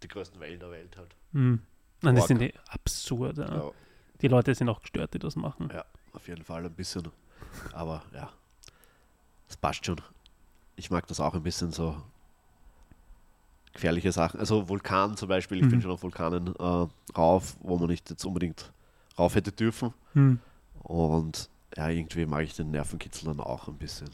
die 0.03 0.09
größten 0.09 0.41
Wellen 0.41 0.61
der 0.61 0.71
Welt 0.71 0.97
halt. 0.97 1.15
Mhm. 1.33 1.61
Nein, 2.03 2.15
das 2.17 2.27
sind 2.29 2.43
absurd. 2.69 3.39
Ja. 3.39 3.55
Ja, 3.55 3.71
Die 4.21 4.29
Leute 4.29 4.55
sind 4.55 4.69
auch 4.69 4.81
gestört, 4.81 5.15
die 5.15 5.19
das 5.19 5.37
machen. 5.37 5.69
ja, 5.73 5.85
auf 6.13 6.27
jeden 6.29 6.43
Fall 6.45 6.65
ein 6.65 6.73
bisschen. 6.75 7.09
Aber 7.73 8.03
ja, 8.15 8.31
das 9.47 9.57
passt 9.57 9.87
schon. 9.87 10.01
Ich 10.79 10.91
mag 10.91 11.07
das 11.09 11.19
auch 11.21 11.35
ein 11.35 11.43
bisschen 11.43 11.73
so 11.73 11.97
gefährliche 13.73 14.13
Sachen. 14.13 14.41
Also 14.41 14.69
Vulkan 14.69 15.17
zum 15.17 15.29
Beispiel, 15.29 15.59
ich 15.59 15.69
bin 15.69 15.79
Mhm. 15.79 15.83
schon 15.83 15.91
auf 15.91 16.03
Vulkanen 16.03 16.55
äh, 16.57 16.87
rauf, 17.17 17.57
wo 17.61 17.77
man 17.77 17.89
nicht 17.89 18.09
jetzt 18.11 18.25
unbedingt 18.25 18.73
rauf 19.19 19.35
hätte 19.35 19.53
dürfen. 19.53 19.93
Mhm. 20.15 20.39
Und 20.83 21.51
ja, 21.77 21.89
irgendwie 21.89 22.27
mag 22.27 22.45
ich 22.45 22.55
den 22.55 22.71
Nervenkitzel 22.71 23.27
dann 23.27 23.41
auch 23.41 23.69
ein 23.69 23.75
bisschen. 23.77 24.09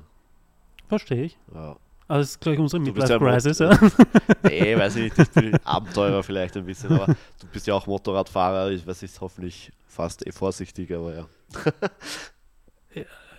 Verstehe 0.88 1.24
ich. 1.24 1.38
Ja. 1.54 1.76
Also 2.06 2.20
das 2.20 2.30
ist 2.30 2.40
gleich 2.40 2.58
unsere 2.58 2.82
bist 2.82 3.08
ja 3.08 3.18
Ja. 3.60 3.70
Nee, 4.42 4.76
weiß 4.76 4.96
ich 4.96 5.02
nicht, 5.04 5.18
ich 5.18 5.30
bin 5.30 5.54
Abenteurer 5.64 6.22
vielleicht 6.22 6.56
ein 6.56 6.66
bisschen, 6.66 6.92
aber 6.92 7.06
du 7.06 7.46
bist 7.52 7.66
ja 7.66 7.74
auch 7.74 7.86
Motorradfahrer, 7.86 8.70
ich 8.70 8.86
weiß 8.86 9.00
nicht, 9.02 9.18
hoffentlich 9.20 9.72
fast 9.86 10.26
eh 10.26 10.32
vorsichtig, 10.32 10.92
aber 10.92 11.14
ja. 11.14 11.26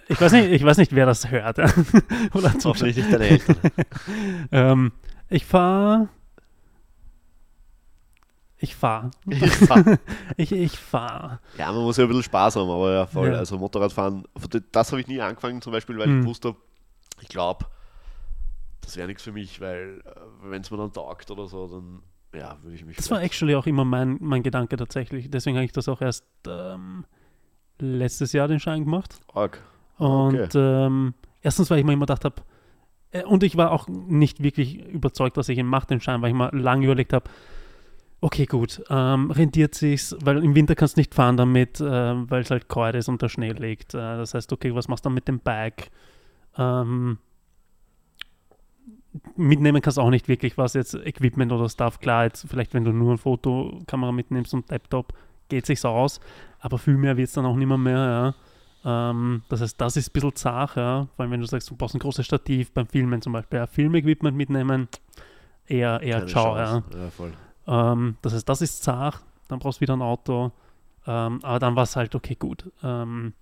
Ich 0.08 0.20
weiß 0.22 0.32
nicht, 0.34 0.52
ich 0.52 0.64
weiß 0.64 0.78
nicht, 0.78 0.94
wer 0.94 1.06
das 1.06 1.30
hört. 1.32 1.58
ja. 1.58 1.66
Oder. 2.34 2.54
Hoffentlich 2.64 2.96
nicht 2.98 3.12
deine 3.12 3.28
Eltern. 3.28 3.58
ähm, 4.52 4.92
ich 5.30 5.46
fahre. 5.46 6.10
Ich 8.58 8.76
fahre. 8.76 9.12
ja, 9.26 9.98
Ich, 10.38 10.52
ich 10.52 10.78
fahre. 10.78 11.40
man 11.58 11.76
muss 11.76 11.98
ja 11.98 12.04
ein 12.06 12.08
bisschen 12.08 12.24
Spaß 12.24 12.56
haben, 12.56 12.70
aber 12.70 12.94
ja, 12.94 13.06
voll. 13.06 13.30
Ja. 13.30 13.36
Also 13.40 13.58
Motorradfahren, 13.58 14.24
das 14.72 14.92
habe 14.92 15.02
ich 15.02 15.08
nie 15.08 15.20
angefangen 15.22 15.62
zum 15.62 15.72
Beispiel, 15.74 15.98
weil 15.98 16.08
Mhm. 16.08 16.20
ich 16.20 16.24
gewusst 16.24 16.46
habe, 16.46 16.58
ich 17.22 17.28
glaube, 17.28 17.66
das 18.82 18.96
wäre 18.98 19.08
nichts 19.08 19.24
für 19.24 19.32
mich, 19.32 19.60
weil 19.60 20.02
wenn 20.44 20.62
es 20.62 20.72
mir 20.72 20.78
dann 20.78 20.94
taugt 20.94 21.30
oder 21.32 21.48
so, 21.48 21.68
dann 21.68 22.02
ja, 22.34 22.58
würde 22.62 22.76
ich 22.76 22.86
mich 22.86 22.98
Das 22.98 23.10
war 23.12 23.22
actually 23.22 23.56
auch 23.56 23.66
immer 23.66 23.86
mein, 23.86 24.18
mein 24.20 24.44
Gedanke 24.44 24.78
tatsächlich. 24.78 25.30
Deswegen 25.30 25.58
habe 25.58 25.66
ich 25.66 25.72
das 25.72 25.88
auch 25.90 26.02
erst 26.02 26.26
ähm, 26.48 27.06
letztes 27.80 28.34
Jahr 28.34 28.48
den 28.48 28.60
Schein 28.60 28.84
gemacht. 28.86 29.20
arg. 29.34 29.62
Und 29.98 30.36
Okay. 30.36 30.86
ähm, 30.86 31.14
erstens, 31.42 31.70
weil 31.70 31.80
ich 31.80 31.86
mir 31.86 31.94
immer 31.94 32.06
gedacht 32.06 32.26
habe, 32.26 32.42
äh, 33.12 33.24
und 33.24 33.44
ich 33.44 33.56
war 33.58 33.72
auch 33.72 33.88
nicht 33.88 34.44
wirklich 34.44 34.86
überzeugt, 34.88 35.38
dass 35.38 35.50
ich 35.50 35.58
ihn 35.58 35.68
mache, 35.68 35.88
den 35.88 36.02
Schein, 36.02 36.22
weil 36.22 36.30
ich 36.30 36.36
mal 36.36 36.56
lange 36.56 36.86
überlegt 36.86 37.14
habe, 37.14 37.30
okay, 38.22 38.46
gut, 38.46 38.84
ähm, 38.90 39.30
rendiert 39.32 39.76
sich's, 39.76 40.16
weil 40.24 40.44
im 40.44 40.56
Winter 40.56 40.76
kannst 40.76 40.98
du 40.98 41.02
nicht 41.02 41.14
fahren 41.14 41.38
damit, 41.38 41.80
äh, 41.80 42.30
weil 42.30 42.42
es 42.42 42.52
halt 42.52 42.68
kalt 42.70 42.96
ist 42.96 43.08
und 43.08 43.22
der 43.22 43.30
Schnee 43.30 43.52
liegt. 43.52 43.94
Äh, 43.94 43.98
das 43.98 44.34
heißt, 44.34 44.52
okay, 44.52 44.74
was 44.74 44.88
machst 44.88 45.06
du 45.06 45.10
dann 45.10 45.14
mit 45.14 45.28
dem 45.28 45.40
Bike? 45.40 45.92
Ähm, 46.58 47.20
mitnehmen 49.36 49.82
kannst 49.82 49.98
du 49.98 50.02
auch 50.02 50.10
nicht 50.10 50.28
wirklich 50.28 50.58
was 50.58 50.74
jetzt 50.74 50.94
Equipment 50.96 51.52
oder 51.52 51.70
Stuff. 51.70 52.00
Klar, 52.00 52.26
jetzt 52.26 52.48
vielleicht 52.50 52.74
wenn 52.74 52.84
du 52.84 52.92
nur 52.92 53.10
eine 53.10 53.18
Fotokamera 53.18 54.12
mitnimmst 54.12 54.54
und 54.54 54.70
Laptop, 54.70 55.14
geht 55.48 55.66
sich's 55.66 55.86
aus, 55.86 56.20
aber 56.60 56.78
viel 56.78 56.98
mehr 56.98 57.18
wird 57.18 57.28
es 57.28 57.34
dann 57.34 57.46
auch 57.46 57.56
nicht 57.56 57.68
mehr, 57.68 57.78
mehr 57.78 57.98
ja. 57.98 58.36
Ähm, 58.88 59.42
das 59.50 59.62
heißt, 59.62 59.82
das 59.82 59.98
ist 59.98 60.10
ein 60.10 60.14
bisschen 60.14 60.36
zart, 60.36 60.76
ja. 60.76 61.08
Vor 61.16 61.24
allem, 61.24 61.32
wenn 61.32 61.42
du 61.42 61.48
sagst, 61.48 61.70
du 61.70 61.76
brauchst 61.76 61.96
ein 61.96 62.00
großes 62.00 62.26
Stativ 62.26 62.72
beim 62.72 62.86
Filmen 62.88 63.22
zum 63.22 63.34
Beispiel, 63.34 63.58
ja, 63.60 63.68
Filmequipment 63.68 64.38
mitnehmen, 64.38 64.88
eher, 65.66 66.00
eher 66.02 66.20
Keine 66.20 66.32
ciao, 66.32 66.56
ja. 66.56 66.84
Ja. 67.68 67.92
Ähm, 67.92 68.18
das 68.22 68.34
heißt, 68.34 68.48
das 68.48 68.62
ist 68.62 68.84
zart, 68.84 69.24
dann 69.48 69.60
brauchst 69.60 69.80
du 69.80 69.82
wieder 69.82 69.96
ein 69.96 70.02
Auto. 70.04 70.52
Ähm, 71.08 71.40
aber 71.44 71.60
dann 71.60 71.76
war 71.76 71.84
es 71.84 71.96
halt, 71.96 72.14
okay, 72.16 72.36
gut. 72.36 72.72
Ähm, 72.84 73.34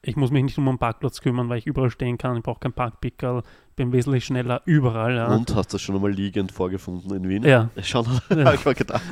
ich 0.00 0.14
muss 0.14 0.30
mich 0.30 0.44
nicht 0.44 0.58
um 0.58 0.68
einen 0.68 0.78
Parkplatz 0.78 1.20
kümmern, 1.20 1.48
weil 1.48 1.58
ich 1.58 1.66
überall 1.66 1.90
stehen 1.90 2.16
kann. 2.18 2.36
Ich 2.36 2.42
brauche 2.44 2.60
keinen 2.60 2.72
Parkpickel. 2.72 3.42
Bin 3.74 3.92
wesentlich 3.92 4.24
schneller 4.24 4.62
überall. 4.64 5.16
Ja. 5.16 5.26
Und 5.34 5.52
hast 5.56 5.72
du 5.72 5.74
das 5.74 5.82
schon 5.82 5.96
einmal 5.96 6.12
liegend 6.12 6.52
vorgefunden 6.52 7.12
in 7.16 7.28
Wien? 7.28 7.42
Ja, 7.42 7.70
Schon, 7.82 8.04
Ja. 8.30 8.44
habe 8.44 8.54
ich 8.54 8.64
mal 8.64 8.74
gedacht. 8.74 9.02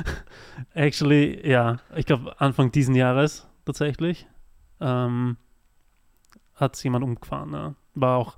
actually, 0.73 1.45
ja. 1.49 1.77
Ich 1.95 2.05
glaube, 2.05 2.39
Anfang 2.39 2.71
diesen 2.71 2.95
Jahres 2.95 3.47
tatsächlich 3.65 4.27
ähm, 4.79 5.35
hat 6.57 6.83
jemand 6.83 7.03
umgefahren. 7.05 7.53
Ja. 7.53 7.73
War 7.95 8.17
auch 8.17 8.35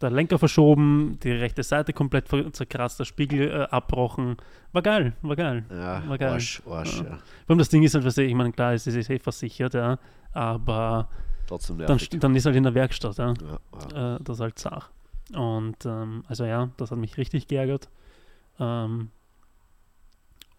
der 0.00 0.10
Lenker 0.10 0.38
verschoben, 0.38 1.18
die 1.22 1.30
rechte 1.32 1.62
Seite 1.62 1.92
komplett 1.92 2.28
zerkratzt, 2.54 2.98
der 3.00 3.04
Spiegel 3.06 3.50
äh, 3.50 3.62
abbrochen. 3.74 4.36
War 4.72 4.82
geil, 4.82 5.14
war 5.22 5.36
geil. 5.36 5.64
Ja, 5.70 6.06
War 6.08 6.18
geil. 6.18 6.32
Arsch, 6.32 6.62
Arsch, 6.68 6.98
Ja. 6.98 7.04
ja. 7.04 7.10
Vor 7.16 7.50
allem 7.50 7.58
das 7.58 7.68
Ding 7.70 7.82
ist 7.82 7.94
halt, 7.94 8.04
was 8.04 8.18
ich 8.18 8.34
meine, 8.34 8.52
klar, 8.52 8.74
es 8.74 8.86
ist 8.86 9.08
eh 9.10 9.18
versichert, 9.18 9.74
ja, 9.74 9.98
aber 10.32 11.08
Trotzdem 11.46 11.78
dann, 11.78 11.86
nervig. 11.96 12.10
dann 12.20 12.34
ist 12.36 12.44
halt 12.44 12.56
in 12.56 12.64
der 12.64 12.74
Werkstatt, 12.74 13.16
ja, 13.18 13.32
Ja, 13.32 13.58
ja. 13.94 14.16
äh, 14.16 14.18
das 14.22 14.36
ist 14.36 14.40
halt 14.42 14.58
Sach. 14.58 14.90
Und 15.34 15.84
ähm, 15.86 16.24
also 16.28 16.44
ja, 16.44 16.68
das 16.76 16.90
hat 16.90 16.98
mich 16.98 17.16
richtig 17.16 17.48
geärgert. 17.48 17.88
Ähm, 18.60 19.10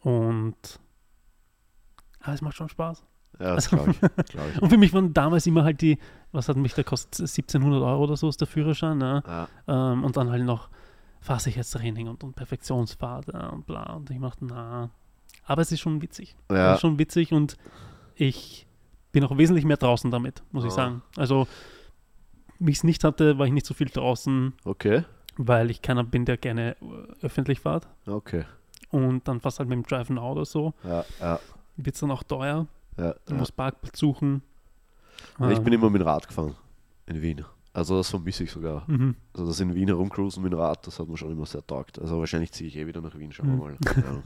und 0.02 0.80
aber 2.22 2.34
es 2.34 2.42
macht 2.42 2.56
schon 2.56 2.70
Spaß. 2.70 3.04
Ja 3.40 3.56
das 3.56 3.72
Also- 3.72 3.78
glaube 3.78 3.92
ich. 3.92 4.00
Glaub 4.32 4.46
ich. 4.56 4.62
Und 4.62 4.70
für 4.70 4.78
mich 4.78 4.94
waren 4.94 5.14
damals 5.14 5.46
immer 5.48 5.64
halt 5.64 5.82
die, 5.82 5.98
was 6.32 6.50
hat 6.50 6.58
mich 6.58 6.74
da 6.74 6.84
kostet, 6.84 7.20
1700 7.22 7.82
Euro 7.82 8.04
oder 8.04 8.18
so 8.18 8.30
ist 8.30 8.40
der 8.42 8.48
Führerschein, 8.48 9.00
ja. 9.02 9.24
Ja, 9.26 9.48
Ähm, 9.94 10.04
und 10.04 10.18
dann 10.18 10.30
halt 10.30 10.44
noch 10.44 10.70
Fahrsicherheitstraining 11.22 12.08
und, 12.08 12.24
und 12.24 12.36
Perfektionsfahrt 12.36 13.28
ja, 13.34 13.48
und 13.50 13.66
bla. 13.66 13.94
Und 13.94 14.10
ich 14.10 14.20
dachte, 14.20 14.46
na. 14.46 14.90
Aber 15.46 15.62
es 15.62 15.72
ist 15.72 15.80
schon 15.82 16.02
witzig. 16.02 16.36
Ja, 16.52 16.76
ist 16.76 16.82
schon 16.82 17.00
witzig 17.00 17.34
und 17.34 17.58
ich 18.16 18.66
bin 19.12 19.24
auch 19.24 19.38
wesentlich 19.38 19.66
mehr 19.66 19.78
draußen 19.78 20.12
damit, 20.12 20.44
muss 20.52 20.64
ich 20.64 20.72
Ah. 20.72 20.76
sagen. 20.76 21.02
Also, 21.16 21.48
wie 22.60 22.72
ich 22.72 22.78
es 22.78 22.84
nicht 22.84 23.04
hatte, 23.04 23.38
war 23.38 23.46
ich 23.46 23.52
nicht 23.54 23.66
so 23.66 23.74
viel 23.74 23.88
draußen, 23.88 24.54
okay. 24.66 25.04
weil 25.38 25.70
ich 25.72 25.82
keiner 25.82 26.04
bin, 26.04 26.26
der 26.26 26.38
gerne 26.38 26.76
öffentlich 27.22 27.60
fährt. 27.62 27.88
Okay. 28.06 28.46
Und 28.90 29.28
dann 29.28 29.42
fast 29.42 29.60
halt 29.60 29.70
mit 29.70 29.76
dem 29.78 29.84
Drive 29.84 30.10
Now 30.10 30.32
oder 30.32 30.46
so. 30.46 30.74
Ja, 30.84 31.04
ja, 31.20 31.40
Wird 31.76 31.96
es 31.96 32.00
dann 32.02 32.12
auch 32.12 32.24
teuer. 32.24 32.68
Ja. 32.98 33.14
Du 33.26 33.34
ja. 33.34 33.38
musst 33.40 33.56
Parkplatz 33.56 34.00
suchen. 34.00 34.42
Ich 35.40 35.60
bin 35.60 35.74
Ähm, 35.74 35.74
immer 35.74 35.90
mit 35.90 36.02
dem 36.02 36.08
Rad 36.08 36.28
gefahren 36.28 36.56
in 37.06 37.22
Wien. 37.22 37.46
Also 37.74 37.98
das 37.98 38.10
vermisse 38.10 38.44
ich 38.44 38.52
sogar. 38.52 38.84
mhm. 38.88 39.16
Also 39.34 39.48
das 39.48 39.60
in 39.60 39.74
Wien 39.76 39.88
herumcruisen 39.88 40.42
mit 40.44 40.52
dem 40.52 40.60
Rad, 40.60 40.86
das 40.88 41.00
hat 41.00 41.08
mir 41.08 41.18
schon 41.18 41.32
immer 41.32 41.46
sehr 41.46 41.66
taugt. 41.66 42.00
Also 42.00 42.18
wahrscheinlich 42.20 42.52
ziehe 42.52 42.68
ich 42.68 42.76
eh 42.76 42.88
wieder 42.88 43.02
nach 43.02 43.16
Wien, 43.18 43.32
schauen 43.32 43.50
wir 43.52 43.58
mal. 43.58 43.78
Ja. 43.96 44.24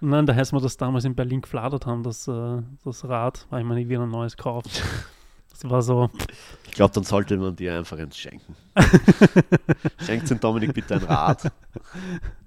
Nein, 0.00 0.26
da 0.26 0.34
heißt 0.34 0.52
wir 0.52 0.60
das 0.60 0.76
damals 0.76 1.04
in 1.04 1.14
Berlin 1.14 1.40
gefladert 1.42 1.86
haben, 1.86 2.02
das, 2.02 2.26
äh, 2.28 2.62
das 2.84 3.04
Rad, 3.04 3.46
weil 3.50 3.60
ich 3.62 3.66
mir 3.66 3.74
nicht 3.74 3.88
wieder 3.88 4.02
ein 4.02 4.10
neues 4.10 4.36
gekauft. 4.36 4.82
Das 5.52 5.68
war 5.68 5.82
so, 5.82 6.08
Ich 6.68 6.72
glaube, 6.72 6.94
dann 6.94 7.04
sollte 7.04 7.36
man 7.36 7.54
dir 7.54 7.76
einfach 7.76 7.98
eins 7.98 8.16
schenken. 8.16 8.56
Schenkt 10.06 10.30
den 10.30 10.40
Dominik 10.40 10.72
bitte 10.72 10.94
ein 10.94 11.02
Rad. 11.02 11.52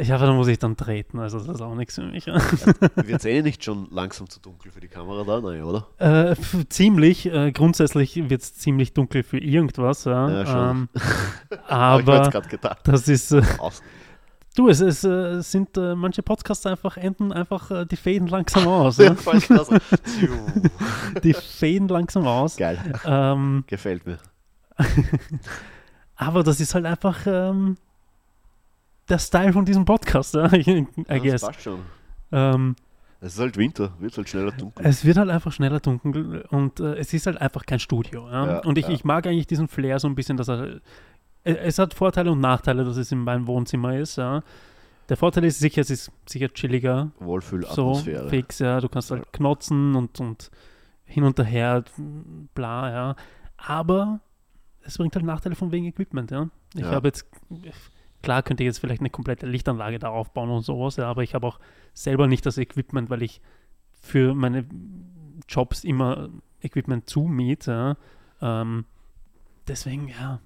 ich 0.00 0.12
hoffe, 0.12 0.26
da 0.26 0.32
muss 0.32 0.48
ich 0.48 0.58
dann 0.58 0.76
treten, 0.76 1.18
also 1.18 1.38
das 1.38 1.48
ist 1.48 1.60
auch 1.60 1.74
nichts 1.74 1.96
für 1.96 2.02
mich. 2.02 2.26
Wird 2.26 3.18
es 3.18 3.24
eh 3.24 3.42
nicht 3.42 3.64
schon 3.64 3.88
langsam 3.90 4.28
zu 4.28 4.40
dunkel 4.40 4.72
für 4.72 4.80
die 4.80 4.88
Kamera 4.88 5.24
da? 5.24 5.40
Nein, 5.40 5.62
oder? 5.62 5.86
Äh, 5.98 6.36
ziemlich, 6.68 7.26
äh, 7.26 7.52
grundsätzlich 7.52 8.16
wird 8.30 8.42
es 8.42 8.54
ziemlich 8.54 8.94
dunkel 8.94 9.22
für 9.22 9.38
irgendwas, 9.38 10.04
ja. 10.04 10.30
Ja, 10.30 10.46
schon. 10.46 10.70
ähm, 10.70 10.88
aber 11.68 12.30
das 12.84 13.08
ist, 13.08 13.32
äh, 13.32 13.42
du, 14.56 14.68
es, 14.68 14.80
es 14.80 15.04
äh, 15.04 15.40
sind 15.42 15.76
äh, 15.76 15.94
manche 15.94 16.22
Podcasts 16.22 16.66
einfach, 16.66 16.96
enden 16.96 17.32
einfach, 17.32 17.70
äh, 17.70 17.86
die 17.86 17.96
faden 17.96 18.26
langsam 18.26 18.66
aus. 18.66 18.98
Ja. 18.98 19.14
Die 21.22 21.34
faden 21.34 21.88
langsam 21.88 22.26
aus. 22.26 22.56
Geil, 22.56 22.78
Ähm, 23.04 23.64
gefällt 23.66 24.06
mir. 24.06 24.18
aber 26.16 26.42
das 26.42 26.60
ist 26.60 26.74
halt 26.74 26.86
einfach 26.86 27.18
ähm, 27.26 27.76
der 29.10 29.18
Style 29.18 29.52
von 29.52 29.64
diesem 29.64 29.84
Podcast, 29.84 30.34
ja? 30.34 30.52
I 30.52 30.86
Ja, 30.96 31.04
das 31.08 31.22
guess. 31.22 31.40
passt 31.42 31.62
schon. 31.62 31.80
Ähm, 32.32 32.76
Es 33.20 33.34
ist 33.34 33.40
halt 33.40 33.56
Winter, 33.56 33.92
wird 33.98 34.16
halt 34.16 34.28
schneller 34.28 34.52
dunkel. 34.52 34.86
Es 34.86 35.04
wird 35.04 35.16
halt 35.16 35.28
einfach 35.30 35.52
schneller 35.52 35.80
dunkel 35.80 36.42
und 36.50 36.80
äh, 36.80 36.94
es 36.96 37.12
ist 37.12 37.26
halt 37.26 37.40
einfach 37.40 37.66
kein 37.66 37.78
Studio. 37.80 38.28
Ja? 38.30 38.46
Ja, 38.46 38.58
und 38.60 38.78
ich, 38.78 38.86
ja. 38.86 38.94
ich 38.94 39.04
mag 39.04 39.26
eigentlich 39.26 39.46
diesen 39.46 39.68
Flair 39.68 39.98
so 39.98 40.08
ein 40.08 40.14
bisschen, 40.14 40.36
dass 40.36 40.48
er. 40.48 40.80
äh, 41.44 41.52
Es 41.54 41.78
hat 41.78 41.92
Vorteile 41.94 42.30
und 42.32 42.40
Nachteile, 42.40 42.84
dass 42.84 42.96
es 42.96 43.12
in 43.12 43.18
meinem 43.24 43.46
Wohnzimmer 43.46 43.96
ist. 43.98 44.16
Ja? 44.16 44.42
Der 45.08 45.16
Vorteil 45.16 45.44
ist 45.44 45.58
sicher, 45.58 45.80
es 45.82 45.90
ist 45.90 46.12
sicher 46.26 46.48
chilliger. 46.52 47.10
So 47.18 47.24
Wohlfühlatmosphäre. 47.26 48.28
fix, 48.28 48.60
ja. 48.60 48.80
Du 48.80 48.88
kannst 48.88 49.10
halt 49.10 49.30
knotzen 49.32 49.96
und, 49.96 50.20
und 50.20 50.50
hin 51.04 51.24
und 51.24 51.38
her, 51.44 51.82
bla, 52.54 52.90
ja. 52.90 53.16
Aber 53.56 54.20
es 54.82 54.96
bringt 54.96 55.14
halt 55.16 55.24
Nachteile 55.26 55.56
von 55.56 55.72
wegen 55.72 55.86
Equipment, 55.86 56.30
ja. 56.30 56.48
Ich 56.76 56.84
habe 56.84 57.08
jetzt, 57.08 57.26
klar 58.22 58.42
könnte 58.42 58.62
ich 58.62 58.66
jetzt 58.66 58.78
vielleicht 58.78 59.00
eine 59.00 59.10
komplette 59.10 59.46
Lichtanlage 59.46 59.98
da 59.98 60.08
aufbauen 60.08 60.50
und 60.50 60.62
sowas, 60.62 60.96
ja, 60.96 61.08
aber 61.08 61.22
ich 61.22 61.34
habe 61.34 61.46
auch 61.46 61.58
selber 61.94 62.26
nicht 62.26 62.44
das 62.46 62.58
Equipment, 62.58 63.10
weil 63.10 63.22
ich 63.22 63.40
für 64.00 64.34
meine 64.34 64.64
Jobs 65.48 65.84
immer 65.84 66.30
Equipment 66.60 67.08
zumiete, 67.08 67.96
ja. 68.40 68.62
Ähm, 68.62 68.84
deswegen, 69.68 70.08
ja, 70.08 70.40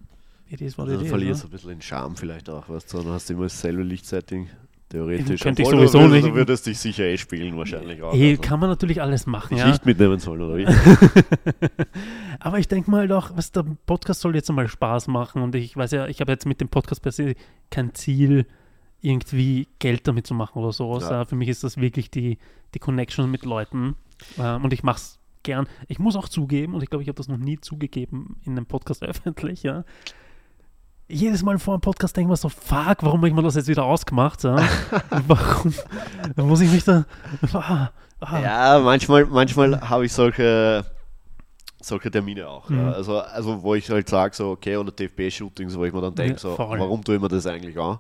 it 0.49 0.61
is 0.61 0.79
what 0.79 0.89
Also 0.89 1.03
it 1.03 1.09
verlierst 1.09 1.43
ja. 1.43 1.49
du 1.49 1.49
ein 1.49 1.53
bisschen 1.53 1.71
den 1.71 1.83
Charme 1.83 2.17
vielleicht 2.17 2.49
auch, 2.49 2.69
weißt 2.69 2.93
du, 2.93 2.99
dann 2.99 3.13
hast 3.13 3.29
du 3.29 3.35
immer 3.35 3.45
dasselbe 3.45 3.83
Lichtsetting, 3.83 4.49
theoretisch. 4.95 5.41
Könnte 5.41 5.63
ich 5.63 5.69
sowieso 5.69 6.01
würdest, 6.01 6.13
nicht. 6.15 6.27
Du 6.27 6.35
würdest 6.35 6.67
dich 6.67 6.79
sicher 6.79 7.05
eh 7.05 7.19
spielen 7.19 7.57
wahrscheinlich 7.57 8.03
auch. 8.03 8.15
Eh, 8.15 8.31
also. 8.31 8.43
kann 8.43 8.61
man 8.61 8.71
natürlich 8.71 9.03
alles 9.03 9.27
machen, 9.27 9.57
ja. 9.57 9.69
Licht 9.69 9.85
mitnehmen 9.85 10.19
sollen, 10.19 10.41
oder 10.41 10.57
wie? 10.57 10.67
Aber 12.41 12.59
ich 12.59 12.69
denke 12.69 12.91
mal 12.91 13.09
doch, 13.09 13.37
was 13.37 13.53
der 13.53 13.65
Podcast 13.87 14.21
soll 14.21 14.35
jetzt 14.35 14.49
einmal 14.49 14.69
Spaß 14.69 15.09
machen 15.09 15.43
und 15.43 15.55
ich 15.55 15.77
weiß 15.77 15.91
ja, 15.93 16.07
ich 16.07 16.21
habe 16.21 16.33
jetzt 16.33 16.47
mit 16.47 16.61
dem 16.61 16.69
Podcast 16.69 17.03
per 17.03 17.13
se 17.13 17.35
kein 17.71 17.95
Ziel, 17.95 18.47
irgendwie 19.01 19.69
Geld 19.79 20.09
damit 20.09 20.27
zu 20.27 20.35
machen 20.35 20.63
oder. 20.63 21.01
Ja. 21.01 21.11
Ja. 21.11 21.25
Für 21.25 21.37
mich 21.37 21.49
ist 21.49 21.63
das 21.63 21.77
wirklich 21.77 22.11
die, 22.11 22.39
die 22.75 22.79
Connection 22.79 23.31
mit 23.31 23.45
Leuten 23.45 23.97
ähm, 24.39 24.65
und 24.65 24.73
ich 24.73 24.83
mache 24.83 24.97
es 24.97 25.19
gern. 25.43 25.69
Ich 25.89 25.99
muss 25.99 26.17
auch 26.17 26.29
zugeben, 26.29 26.75
und 26.75 26.83
ich 26.83 26.91
glaube, 26.91 27.03
ich 27.03 27.09
habe 27.09 27.17
das 27.17 27.29
noch 27.29 27.37
nie 27.37 27.61
zugegeben 27.61 28.37
in 28.45 28.53
einem 28.53 28.67
Podcast 28.67 29.03
öffentlich, 29.05 29.63
ja. 29.63 29.85
Jedes 31.07 31.43
Mal 31.43 31.59
vor 31.59 31.75
einem 31.75 31.81
Podcast 31.83 32.17
denke 32.17 32.29
ich 32.29 32.31
mir 32.31 32.37
so, 32.37 32.49
fuck, 32.49 33.03
warum 33.03 33.19
habe 33.19 33.29
ich 33.29 33.35
mir 33.35 33.43
das 33.43 33.57
jetzt 33.57 33.69
wieder 33.69 33.85
ausgemacht? 33.85 34.43
Ja? 34.43 34.57
warum 35.27 36.49
muss 36.49 36.61
ich 36.63 36.71
mich 36.71 36.83
da. 36.85 37.05
Ah, 37.53 37.91
ah. 38.21 38.41
Ja, 38.41 38.79
manchmal, 38.83 39.27
manchmal 39.27 39.79
habe 39.89 40.07
ich 40.07 40.13
solche, 40.13 40.85
solche 41.83 42.11
Termine 42.11 42.49
auch. 42.49 42.69
Mhm. 42.71 42.79
Ja. 42.79 42.93
Also, 42.93 43.19
also 43.21 43.63
wo 43.63 43.75
ich 43.75 43.89
halt 43.91 44.09
sage, 44.09 44.35
so, 44.35 44.53
okay, 44.53 44.77
oder 44.77 44.95
TFB-Shootings, 44.97 45.77
wo 45.77 45.85
ich 45.85 45.93
mir 45.93 46.01
dann 46.01 46.15
denke, 46.15 46.33
Ja, 46.35 46.39
so, 46.39 46.57
voll. 46.57 46.79
warum 46.79 47.05
tue 47.05 47.17
ich 47.17 47.21
mir 47.21 47.29
das 47.29 47.47
eigentlich 47.47 47.79
an? 47.79 47.99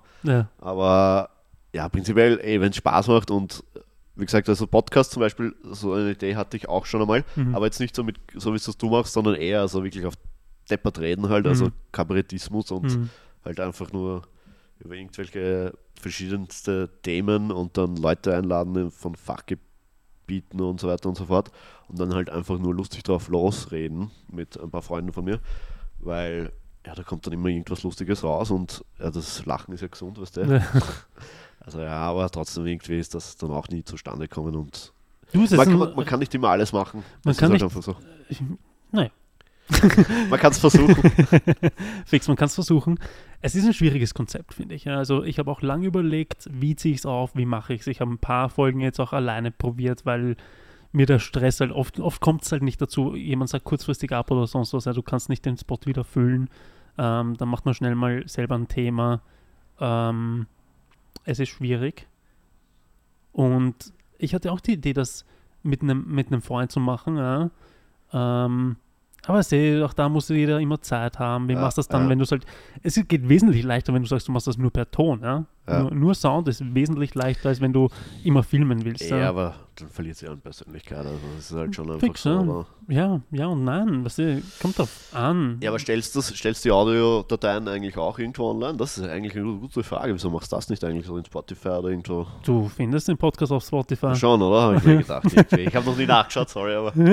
Aber 0.58 1.28
ja, 1.74 1.88
prinzipiell, 1.90 2.40
ey, 2.40 2.58
wenn 2.60 2.70
es 2.70 2.76
Spaß 2.76 3.08
macht 3.08 3.30
und 3.30 3.62
wie 4.16 4.24
gesagt, 4.24 4.48
also 4.48 4.66
Podcast 4.66 5.10
zum 5.10 5.20
Beispiel, 5.20 5.54
so 5.64 5.92
eine 5.92 6.12
Idee 6.12 6.36
hatte 6.36 6.56
ich 6.56 6.68
auch 6.68 6.86
schon 6.86 7.02
einmal, 7.02 7.24
Mhm. 7.36 7.54
aber 7.54 7.66
jetzt 7.66 7.80
nicht 7.80 7.94
so 7.96 8.02
mit, 8.04 8.16
so 8.36 8.52
wie 8.52 8.56
es 8.56 8.64
du 8.64 8.88
machst, 8.88 9.12
sondern 9.12 9.34
eher 9.34 9.60
also 9.60 9.82
wirklich 9.84 10.06
auf 10.06 10.14
Deppert 10.70 10.98
reden 10.98 11.28
halt, 11.28 11.46
also 11.46 11.66
Mhm. 11.66 11.72
Kabarettismus 11.92 12.70
und 12.70 12.84
Mhm. 12.84 13.10
halt 13.44 13.60
einfach 13.60 13.92
nur 13.92 14.22
über 14.80 14.94
irgendwelche 14.94 15.72
verschiedenste 16.00 16.90
Themen 17.02 17.50
und 17.52 17.76
dann 17.78 17.96
Leute 17.96 18.36
einladen 18.36 18.90
von 18.90 19.14
Fachgebieten 19.14 20.60
und 20.60 20.80
so 20.80 20.88
weiter 20.88 21.08
und 21.08 21.16
so 21.16 21.26
fort 21.26 21.50
und 21.88 21.98
dann 21.98 22.14
halt 22.14 22.30
einfach 22.30 22.58
nur 22.58 22.74
lustig 22.74 23.02
drauf 23.02 23.28
losreden 23.28 24.10
mit 24.30 24.58
ein 24.60 24.70
paar 24.70 24.82
Freunden 24.82 25.12
von 25.12 25.24
mir, 25.24 25.40
weil 26.00 26.52
ja, 26.86 26.94
da 26.94 27.02
kommt 27.02 27.26
dann 27.26 27.32
immer 27.32 27.48
irgendwas 27.48 27.82
Lustiges 27.82 28.22
raus 28.24 28.50
und 28.50 28.84
ja, 28.98 29.10
das 29.10 29.46
Lachen 29.46 29.72
ist 29.72 29.80
ja 29.80 29.88
gesund, 29.88 30.20
weißt 30.20 30.36
du. 30.38 30.40
Ja. 30.42 30.62
Also 31.66 31.80
ja, 31.80 31.96
aber 31.96 32.28
trotzdem 32.28 32.66
irgendwie 32.66 32.98
ist 32.98 33.14
das 33.14 33.38
dann 33.38 33.50
auch 33.50 33.68
nie 33.68 33.82
zustande 33.82 34.28
gekommen 34.28 34.54
und 34.54 34.92
man, 35.32 35.48
kann- 35.48 35.94
man 35.96 36.04
kann 36.04 36.20
nicht 36.20 36.34
immer 36.34 36.50
alles 36.50 36.74
machen. 36.74 36.98
Man 36.98 37.04
Das 37.24 37.38
kann 37.38 37.46
halt 37.50 37.54
nicht- 37.54 37.62
einfach 37.62 37.82
so. 37.82 37.96
ich, 38.28 38.42
nein, 38.92 39.10
Man 40.30 40.38
kann 40.38 40.52
es 40.52 40.58
versuchen. 40.58 40.94
Fix, 42.06 42.28
man 42.28 42.36
kann 42.36 42.46
es 42.46 42.54
versuchen. 42.54 42.98
Es 43.40 43.54
ist 43.54 43.64
ein 43.64 43.72
schwieriges 43.72 44.12
Konzept, 44.12 44.54
finde 44.54 44.74
ich. 44.74 44.88
Also 44.88 45.24
ich 45.24 45.38
habe 45.38 45.50
auch 45.50 45.62
lange 45.62 45.86
überlegt, 45.86 46.48
wie 46.50 46.76
ziehe 46.76 46.92
ich 46.92 47.00
es 47.00 47.06
auf, 47.06 47.34
wie 47.34 47.46
mache 47.46 47.72
ich 47.72 47.80
es. 47.80 47.86
Ich 47.86 48.00
habe 48.00 48.10
ein 48.12 48.18
paar 48.18 48.50
Folgen 48.50 48.80
jetzt 48.80 49.00
auch 49.00 49.12
alleine 49.12 49.50
probiert, 49.50 50.04
weil 50.04 50.36
mir 50.92 51.06
der 51.06 51.18
Stress 51.18 51.60
halt 51.60 51.72
oft, 51.72 51.98
oft 51.98 52.20
kommt 52.20 52.42
es 52.42 52.52
halt 52.52 52.62
nicht 52.62 52.80
dazu, 52.80 53.14
jemand 53.16 53.50
sagt 53.50 53.64
kurzfristig 53.64 54.12
ab 54.12 54.30
oder 54.30 54.46
sonst 54.46 54.72
was, 54.74 54.84
ja, 54.84 54.92
du 54.92 55.02
kannst 55.02 55.28
nicht 55.28 55.44
den 55.44 55.56
Spot 55.56 55.78
wieder 55.84 56.04
füllen. 56.04 56.48
Ähm, 56.96 57.36
dann 57.36 57.48
macht 57.48 57.64
man 57.64 57.74
schnell 57.74 57.94
mal 57.94 58.22
selber 58.28 58.54
ein 58.54 58.68
Thema. 58.68 59.20
Ähm, 59.80 60.46
es 61.24 61.40
ist 61.40 61.48
schwierig. 61.48 62.06
Und 63.32 63.92
ich 64.18 64.34
hatte 64.34 64.52
auch 64.52 64.60
die 64.60 64.74
Idee, 64.74 64.92
das 64.92 65.24
mit 65.62 65.82
einem 65.82 66.06
mit 66.06 66.28
Freund 66.44 66.70
zu 66.70 66.78
machen, 66.78 67.16
ja. 67.16 67.50
Ähm, 68.12 68.76
aber 69.26 69.42
sehe, 69.42 69.84
auch 69.84 69.92
da 69.92 70.08
muss 70.08 70.28
jeder 70.28 70.60
immer 70.60 70.80
Zeit 70.80 71.18
haben. 71.18 71.48
Wie 71.48 71.54
Ja, 71.54 71.60
machst 71.60 71.78
du 71.78 71.80
das 71.80 71.88
dann, 71.88 72.04
ja. 72.04 72.08
wenn 72.10 72.18
du 72.18 72.24
halt. 72.24 72.44
Es 72.82 72.94
geht 72.94 73.28
wesentlich 73.28 73.62
leichter, 73.62 73.94
wenn 73.94 74.02
du 74.02 74.08
sagst, 74.08 74.28
du 74.28 74.32
machst 74.32 74.46
das 74.46 74.58
nur 74.58 74.70
per 74.70 74.90
Ton, 74.90 75.20
ja. 75.22 75.44
Nur, 75.66 75.94
nur 75.94 76.14
Sound 76.14 76.46
ist 76.48 76.74
wesentlich 76.74 77.14
leichter, 77.14 77.48
als 77.48 77.60
wenn 77.60 77.72
du 77.72 77.88
immer 78.22 78.42
filmen 78.42 78.84
willst. 78.84 79.08
Ja, 79.08 79.30
aber 79.30 79.54
dann 79.76 79.88
verliert 79.88 80.16
sie 80.16 80.28
an 80.28 80.40
Persönlichkeit. 80.40 80.98
Also 81.06 81.18
das 81.36 81.50
ist 81.50 81.56
halt 81.56 81.74
schon 81.74 81.86
einfach 81.90 82.00
Fix, 82.00 82.22
so. 82.22 82.30
ja. 82.30 82.38
Aber, 82.40 82.66
ja, 82.88 83.20
ja 83.30 83.46
und 83.46 83.64
nein. 83.64 84.04
Was 84.04 84.16
kommt 84.60 84.78
drauf 84.78 85.10
an. 85.12 85.58
ja, 85.62 85.70
aber 85.70 85.78
stellst 85.78 86.14
du 86.14 86.20
stellst 86.22 86.64
die 86.64 86.70
Audiodateien 86.70 87.66
eigentlich 87.68 87.96
auch 87.96 88.18
irgendwo 88.18 88.50
online? 88.50 88.76
Das 88.76 88.98
ist 88.98 89.04
eigentlich 89.06 89.34
eine 89.36 89.44
gute 89.58 89.82
Frage. 89.82 90.14
Wieso 90.14 90.30
machst 90.30 90.52
du 90.52 90.56
das 90.56 90.68
nicht 90.68 90.84
eigentlich 90.84 91.06
so 91.06 91.16
in 91.16 91.24
Spotify 91.24 91.68
oder 91.70 91.88
irgendwo? 91.88 92.26
Du 92.44 92.68
findest 92.68 93.08
den 93.08 93.16
Podcast 93.16 93.52
auf 93.52 93.64
Spotify. 93.64 94.14
Schon, 94.14 94.40
oder? 94.42 94.62
Habe 94.62 94.76
ich 94.76 94.84
mir 94.84 94.96
gedacht. 94.98 95.24
Ich 95.58 95.74
habe 95.74 95.86
noch 95.86 95.96
nie 95.96 96.06
nachgeschaut, 96.06 96.48
sorry, 96.50 96.74
aber. 96.74 96.92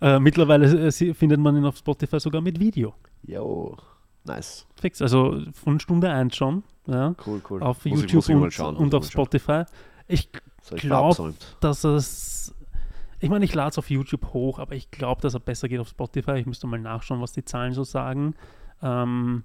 Äh, 0.00 0.18
mittlerweile 0.20 0.88
äh, 0.88 1.14
findet 1.14 1.40
man 1.40 1.56
ihn 1.56 1.64
auf 1.64 1.76
Spotify 1.78 2.20
sogar 2.20 2.40
mit 2.42 2.58
Video. 2.60 2.92
Jo, 3.26 3.76
nice. 4.24 4.66
Fix. 4.78 5.00
Also 5.00 5.40
von 5.54 5.80
Stunde 5.80 6.10
1 6.10 6.36
schon. 6.36 6.62
Ja. 6.86 7.14
Cool, 7.26 7.40
cool. 7.50 7.62
Auf 7.62 7.84
Muss 7.86 8.04
ich- 8.04 8.12
YouTube 8.12 8.28
ich 8.50 8.58
mal 8.58 8.68
und, 8.68 8.76
und 8.76 8.94
auf 8.94 9.04
ich. 9.04 9.10
Spotify. 9.12 9.64
Ich 10.06 10.28
ich 10.72 10.82
glaub- 10.82 11.14
verabsäumt. 11.14 11.56
dass 11.60 11.84
es. 11.84 12.54
Ich 13.18 13.30
meine, 13.30 13.44
ich 13.46 13.54
lade 13.54 13.70
es 13.70 13.78
auf 13.78 13.88
YouTube 13.88 14.32
hoch, 14.34 14.58
aber 14.58 14.74
ich 14.74 14.90
glaube, 14.90 15.22
dass 15.22 15.32
er 15.34 15.40
besser 15.40 15.68
geht 15.68 15.80
auf 15.80 15.88
Spotify. 15.88 16.32
Ich 16.32 16.46
müsste 16.46 16.66
mal 16.66 16.78
nachschauen, 16.78 17.20
was 17.22 17.32
die 17.32 17.44
Zahlen 17.44 17.72
so 17.72 17.82
sagen. 17.82 18.34
Ähm, 18.82 19.44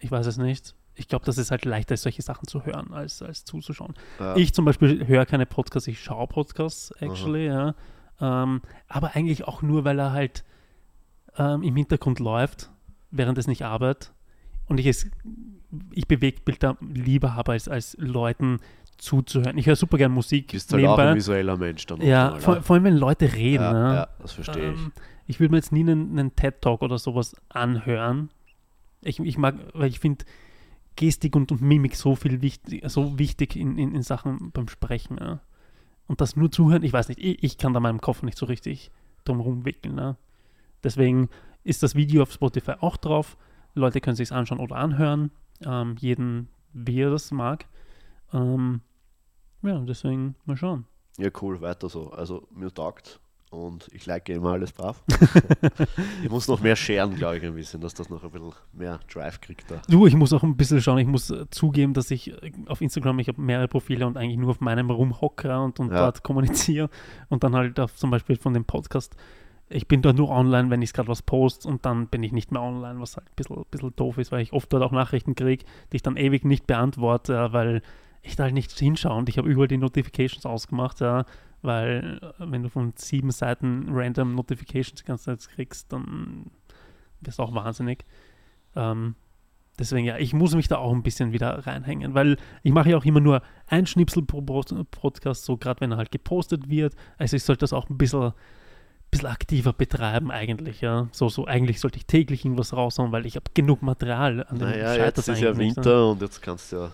ich 0.00 0.10
weiß 0.10 0.26
es 0.26 0.38
nicht. 0.38 0.74
Ich 0.94 1.08
glaube, 1.08 1.24
dass 1.24 1.38
es 1.38 1.50
halt 1.50 1.64
leichter 1.64 1.94
ist, 1.94 2.02
solche 2.02 2.22
Sachen 2.22 2.46
zu 2.46 2.64
hören, 2.64 2.94
als, 2.94 3.20
als 3.20 3.44
zuzuschauen. 3.44 3.94
Ja. 4.18 4.36
Ich 4.36 4.54
zum 4.54 4.64
Beispiel 4.64 5.06
höre 5.06 5.26
keine 5.26 5.44
Podcasts, 5.44 5.88
ich 5.88 6.00
schaue 6.02 6.26
Podcasts, 6.28 6.92
actually, 7.00 7.46
ja. 7.46 7.74
Ähm, 8.20 8.62
aber 8.88 9.16
eigentlich 9.16 9.46
auch 9.46 9.60
nur, 9.60 9.84
weil 9.84 9.98
er 9.98 10.12
halt 10.12 10.44
ähm, 11.36 11.62
im 11.62 11.74
Hintergrund 11.74 12.20
läuft, 12.20 12.70
während 13.10 13.38
es 13.38 13.46
nicht 13.48 13.62
arbeitet. 13.62 14.12
Und 14.66 14.78
ich 14.78 14.86
es, 14.86 15.10
ich 15.90 16.06
Bewegtbilder 16.06 16.76
lieber 16.80 17.34
habe, 17.34 17.52
als, 17.52 17.68
als 17.68 17.96
Leuten 17.98 18.60
zuzuhören. 18.98 19.58
Ich 19.58 19.66
höre 19.66 19.76
super 19.76 19.98
gern 19.98 20.12
Musik 20.12 20.48
bist 20.52 20.72
halt 20.72 20.84
auch 20.86 20.98
ein 20.98 21.16
visueller 21.16 21.56
Mensch 21.56 21.86
dann. 21.86 22.00
Ja, 22.00 22.32
auch, 22.32 22.40
vor, 22.40 22.62
vor 22.62 22.74
allem, 22.74 22.84
wenn 22.84 22.96
Leute 22.96 23.32
reden. 23.32 23.62
ja, 23.62 23.72
ne? 23.72 23.94
ja, 23.94 24.08
das 24.20 24.32
verstehe 24.32 24.72
ich. 24.72 24.80
Ähm, 24.80 24.92
ich 25.26 25.40
würde 25.40 25.52
mir 25.52 25.58
jetzt 25.58 25.72
nie 25.72 25.80
einen, 25.80 26.18
einen 26.18 26.36
TED-Talk 26.36 26.82
oder 26.82 26.98
sowas 26.98 27.34
anhören. 27.48 28.30
Ich, 29.02 29.20
ich 29.20 29.38
mag, 29.38 29.56
weil 29.72 29.88
ich 29.88 30.00
finde 30.00 30.24
Gestik 30.96 31.34
und, 31.34 31.50
und 31.50 31.62
Mimik 31.62 31.96
so 31.96 32.14
viel 32.14 32.42
wichtig, 32.42 32.82
so 32.86 33.18
wichtig 33.18 33.56
in, 33.56 33.78
in, 33.78 33.94
in 33.94 34.02
Sachen 34.02 34.50
beim 34.52 34.68
Sprechen. 34.68 35.18
Ja. 35.18 35.40
Und 36.06 36.20
das 36.20 36.36
nur 36.36 36.50
zuhören, 36.50 36.82
ich 36.82 36.92
weiß 36.92 37.08
nicht, 37.08 37.20
ich, 37.20 37.42
ich 37.42 37.58
kann 37.58 37.72
da 37.72 37.80
meinem 37.80 38.00
Kopf 38.00 38.22
nicht 38.22 38.38
so 38.38 38.46
richtig 38.46 38.90
drum 39.24 39.40
rumwickeln. 39.40 39.94
Ne? 39.94 40.16
Deswegen 40.82 41.28
ist 41.62 41.82
das 41.82 41.94
Video 41.94 42.22
auf 42.22 42.32
Spotify 42.32 42.74
auch 42.80 42.96
drauf. 42.96 43.36
Leute 43.74 44.00
können 44.00 44.16
sich 44.16 44.30
anschauen 44.30 44.60
oder 44.60 44.76
anhören. 44.76 45.30
Ähm, 45.64 45.96
jeden, 45.98 46.48
wie 46.72 47.00
er 47.00 47.10
das 47.10 47.30
mag. 47.30 47.66
Ähm, 48.34 48.80
ja, 49.62 49.78
deswegen 49.78 50.34
mal 50.44 50.56
schauen. 50.56 50.84
Ja, 51.16 51.30
cool, 51.40 51.60
weiter 51.60 51.88
so. 51.88 52.10
Also 52.10 52.46
mir 52.50 52.72
taugt 52.74 53.20
und 53.50 53.88
ich 53.92 54.04
like 54.04 54.28
immer 54.28 54.52
alles 54.52 54.72
brav. 54.72 55.00
ich 56.22 56.28
muss 56.28 56.48
noch 56.48 56.60
mehr 56.60 56.74
scheren, 56.74 57.14
glaube 57.14 57.38
ich, 57.38 57.44
ein 57.44 57.54
bisschen, 57.54 57.80
dass 57.80 57.94
das 57.94 58.10
noch 58.10 58.24
ein 58.24 58.30
bisschen 58.30 58.52
mehr 58.72 58.98
Drive 59.12 59.40
kriegt 59.40 59.70
da. 59.70 59.80
Du, 59.88 60.06
ich 60.06 60.16
muss 60.16 60.32
auch 60.32 60.42
ein 60.42 60.56
bisschen 60.56 60.82
schauen. 60.82 60.98
Ich 60.98 61.06
muss 61.06 61.30
äh, 61.30 61.48
zugeben, 61.50 61.94
dass 61.94 62.10
ich 62.10 62.30
äh, 62.32 62.52
auf 62.66 62.80
Instagram, 62.80 63.20
ich 63.20 63.28
habe 63.28 63.40
mehrere 63.40 63.68
Profile 63.68 64.06
und 64.06 64.16
eigentlich 64.16 64.38
nur 64.38 64.50
auf 64.50 64.60
meinem 64.60 64.90
rumhocke 64.90 65.56
und, 65.60 65.78
und 65.78 65.92
Ja. 65.92 65.98
dort 66.00 66.22
kommuniziere. 66.24 66.90
Und 67.28 67.44
dann 67.44 67.54
halt 67.54 67.78
auf 67.78 67.94
zum 67.96 68.10
Beispiel 68.10 68.36
von 68.36 68.52
dem 68.54 68.64
Podcast. 68.64 69.14
Ich 69.70 69.88
bin 69.88 70.02
da 70.02 70.12
nur 70.12 70.28
online, 70.28 70.68
wenn 70.70 70.82
ich 70.82 70.92
gerade 70.92 71.08
was 71.08 71.22
post 71.22 71.64
und 71.64 71.86
dann 71.86 72.08
bin 72.08 72.22
ich 72.22 72.32
nicht 72.32 72.52
mehr 72.52 72.60
online, 72.60 73.00
was 73.00 73.16
halt 73.16 73.28
ein 73.28 73.34
bisschen, 73.36 73.64
bisschen 73.70 73.96
doof 73.96 74.18
ist, 74.18 74.30
weil 74.30 74.42
ich 74.42 74.52
oft 74.52 74.70
dort 74.72 74.82
auch 74.82 74.92
Nachrichten 74.92 75.34
kriege, 75.36 75.64
die 75.92 75.96
ich 75.96 76.02
dann 76.02 76.16
ewig 76.16 76.44
nicht 76.44 76.66
beantworte, 76.66 77.48
weil 77.52 77.80
ich 78.24 78.36
da 78.36 78.44
halt 78.44 78.54
nicht 78.54 78.72
hinschaue 78.72 79.16
und 79.16 79.28
ich 79.28 79.38
habe 79.38 79.48
überall 79.48 79.68
die 79.68 79.76
Notifications 79.76 80.46
ausgemacht, 80.46 81.00
ja, 81.00 81.24
weil 81.62 82.20
äh, 82.22 82.50
wenn 82.50 82.62
du 82.62 82.68
von 82.68 82.92
sieben 82.96 83.30
Seiten 83.30 83.86
random 83.90 84.34
Notifications 84.34 85.00
die 85.02 85.06
ganze 85.06 85.36
Zeit 85.36 85.48
kriegst, 85.54 85.92
dann 85.92 86.46
wirst 87.20 87.38
du 87.38 87.42
auch 87.42 87.54
wahnsinnig. 87.54 88.04
Ähm, 88.76 89.14
deswegen 89.78 90.06
ja, 90.06 90.18
ich 90.18 90.32
muss 90.34 90.54
mich 90.54 90.68
da 90.68 90.78
auch 90.78 90.92
ein 90.92 91.02
bisschen 91.02 91.32
wieder 91.32 91.66
reinhängen, 91.66 92.14
weil 92.14 92.36
ich 92.62 92.72
mache 92.72 92.90
ja 92.90 92.96
auch 92.96 93.04
immer 93.04 93.20
nur 93.20 93.42
ein 93.66 93.86
Schnipsel 93.86 94.22
pro 94.22 94.40
Pro- 94.42 94.62
Podcast, 94.90 95.44
so 95.44 95.56
gerade 95.56 95.80
wenn 95.80 95.92
er 95.92 95.96
halt 95.98 96.10
gepostet 96.10 96.68
wird. 96.68 96.94
Also 97.18 97.36
ich 97.36 97.44
sollte 97.44 97.60
das 97.60 97.72
auch 97.72 97.88
ein 97.88 97.98
bisschen, 97.98 98.32
bisschen 99.10 99.28
aktiver 99.28 99.72
betreiben 99.72 100.30
eigentlich, 100.30 100.80
ja. 100.80 101.08
So, 101.12 101.28
so 101.28 101.46
eigentlich 101.46 101.80
sollte 101.80 101.98
ich 101.98 102.06
täglich 102.06 102.44
irgendwas 102.44 102.72
raushauen, 102.72 103.12
weil 103.12 103.26
ich 103.26 103.36
habe 103.36 103.46
genug 103.54 103.82
Material 103.82 104.44
an 104.44 104.58
dem 104.58 104.68
Naja, 104.68 104.96
jetzt 104.96 105.28
ist 105.28 105.40
ja 105.40 105.52
nicht, 105.52 105.76
ne? 105.76 105.76
Winter 105.76 106.10
und 106.10 106.22
jetzt 106.22 106.40
kannst 106.42 106.72
du 106.72 106.76
ja. 106.76 106.90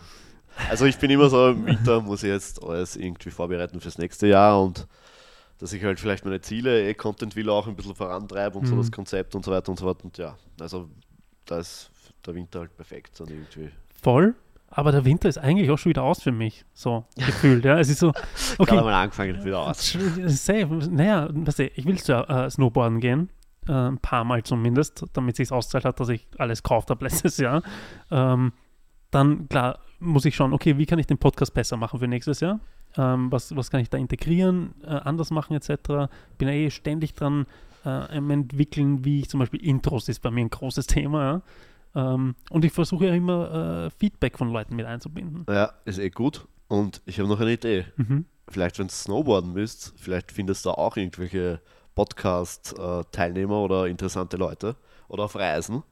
Also 0.68 0.84
ich 0.84 0.98
bin 0.98 1.10
immer 1.10 1.28
so, 1.28 1.48
im 1.50 1.66
Winter 1.66 2.00
muss 2.00 2.22
ich 2.22 2.28
jetzt 2.30 2.62
alles 2.62 2.96
irgendwie 2.96 3.30
vorbereiten 3.30 3.80
fürs 3.80 3.98
nächste 3.98 4.26
Jahr 4.26 4.60
und 4.62 4.86
dass 5.58 5.72
ich 5.72 5.84
halt 5.84 6.00
vielleicht 6.00 6.24
meine 6.24 6.40
Ziele, 6.40 6.88
eh 6.88 6.94
Content 6.94 7.36
will 7.36 7.50
auch 7.50 7.66
ein 7.66 7.76
bisschen 7.76 7.94
vorantreibe 7.94 8.58
und 8.58 8.66
so 8.66 8.74
Mhm. 8.74 8.78
das 8.78 8.92
Konzept 8.92 9.34
und 9.34 9.44
so 9.44 9.50
weiter 9.50 9.70
und 9.70 9.78
so 9.78 9.84
fort. 9.84 10.02
Und 10.04 10.16
ja, 10.18 10.36
also 10.60 10.88
da 11.46 11.58
ist 11.58 11.90
der 12.26 12.34
Winter 12.34 12.60
halt 12.60 12.74
perfekt 12.76 13.18
dann 13.20 13.28
irgendwie. 13.28 13.70
Voll, 14.02 14.34
aber 14.68 14.92
der 14.92 15.04
Winter 15.04 15.28
ist 15.28 15.38
eigentlich 15.38 15.70
auch 15.70 15.76
schon 15.78 15.90
wieder 15.90 16.02
aus 16.04 16.22
für 16.22 16.32
mich, 16.32 16.64
so 16.72 17.04
gefühlt, 17.16 17.64
ja. 17.64 17.78
Es 17.78 17.88
ist 17.90 17.98
so, 17.98 18.08
okay, 18.58 18.70
Gerade 18.74 18.82
mal 18.86 18.94
angefangen 18.94 19.44
wieder 19.44 19.58
aus. 19.60 19.96
Safe. 20.26 20.66
Naja, 20.90 21.28
weißt 21.30 21.58
du, 21.58 21.66
ich 21.66 21.84
will 21.84 21.98
zu 21.98 22.12
äh, 22.14 22.48
Snowboarden 22.48 23.00
gehen. 23.00 23.28
Äh, 23.68 23.72
ein 23.72 23.98
paar 23.98 24.24
Mal 24.24 24.42
zumindest, 24.42 25.04
damit 25.12 25.34
es 25.34 25.36
sich 25.48 25.52
auszahlt 25.52 25.84
hat, 25.84 26.00
dass 26.00 26.08
ich 26.08 26.26
alles 26.38 26.62
gekauft 26.62 26.88
habe 26.90 27.04
letztes 27.04 27.36
Jahr. 27.36 27.62
Ähm, 28.10 28.52
dann, 29.10 29.48
klar, 29.48 29.78
muss 29.98 30.24
ich 30.24 30.34
schauen, 30.34 30.52
okay, 30.52 30.78
wie 30.78 30.86
kann 30.86 30.98
ich 30.98 31.06
den 31.06 31.18
Podcast 31.18 31.52
besser 31.54 31.76
machen 31.76 32.00
für 32.00 32.08
nächstes 32.08 32.40
Jahr? 32.40 32.60
Ähm, 32.96 33.30
was, 33.30 33.54
was 33.54 33.70
kann 33.70 33.80
ich 33.80 33.90
da 33.90 33.98
integrieren, 33.98 34.74
äh, 34.82 34.88
anders 34.88 35.30
machen 35.30 35.54
etc. 35.54 36.10
Bin 36.38 36.48
ja 36.48 36.54
eh 36.54 36.70
ständig 36.70 37.14
dran 37.14 37.46
äh, 37.84 37.88
am 37.88 38.30
entwickeln, 38.30 39.04
wie 39.04 39.20
ich 39.20 39.28
zum 39.28 39.40
Beispiel 39.40 39.64
Intros 39.64 40.08
ist 40.08 40.20
bei 40.20 40.30
mir 40.30 40.42
ein 40.42 40.50
großes 40.50 40.86
Thema. 40.88 41.42
Ja? 41.94 42.12
Ähm, 42.14 42.34
und 42.50 42.64
ich 42.64 42.72
versuche 42.72 43.06
ja 43.06 43.14
immer 43.14 43.86
äh, 43.86 43.90
Feedback 43.90 44.38
von 44.38 44.52
Leuten 44.52 44.76
mit 44.76 44.86
einzubinden. 44.86 45.44
Ja, 45.48 45.72
ist 45.84 45.98
eh 45.98 46.10
gut. 46.10 46.46
Und 46.68 47.02
ich 47.04 47.18
habe 47.18 47.28
noch 47.28 47.40
eine 47.40 47.52
Idee. 47.52 47.86
Mhm. 47.96 48.24
Vielleicht, 48.48 48.78
wenn 48.78 48.88
du 48.88 48.92
Snowboarden 48.92 49.54
bist, 49.54 49.92
vielleicht 49.96 50.32
findest 50.32 50.64
du 50.66 50.70
auch 50.70 50.96
irgendwelche 50.96 51.60
Podcast-Teilnehmer 51.94 53.60
oder 53.60 53.86
interessante 53.86 54.36
Leute 54.36 54.76
oder 55.08 55.24
auf 55.24 55.36
Reisen. 55.36 55.82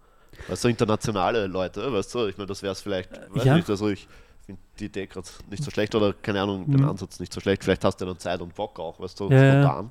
Weißt 0.49 0.65
du, 0.65 0.69
internationale 0.69 1.47
Leute, 1.47 1.93
weißt 1.93 2.15
du, 2.15 2.27
ich 2.27 2.37
meine, 2.37 2.47
das 2.49 2.63
wäre 2.63 2.73
es 2.73 2.81
vielleicht, 2.81 3.11
weiß 3.35 3.45
ja. 3.45 3.57
nicht, 3.57 3.69
also 3.69 3.89
ich 3.89 4.07
finde 4.45 4.61
die 4.81 4.87
Idee 4.87 5.07
gerade 5.07 5.29
nicht 5.51 5.63
so 5.63 5.71
schlecht 5.71 5.95
oder 5.95 6.15
keine 6.15 6.41
Ahnung, 6.41 6.65
den 6.71 6.81
Mhm. 6.81 6.89
Ansatz 6.89 7.21
nicht 7.21 7.33
so 7.33 7.41
schlecht. 7.41 7.65
Vielleicht 7.65 7.85
hast 7.85 8.01
du 8.01 8.07
dann 8.07 8.19
Zeit 8.19 8.41
und 8.41 8.55
Bock 8.55 8.79
auch, 8.81 8.99
weißt 8.99 9.21
du, 9.21 9.29
Ja, 9.31 9.39
spontan. 9.61 9.91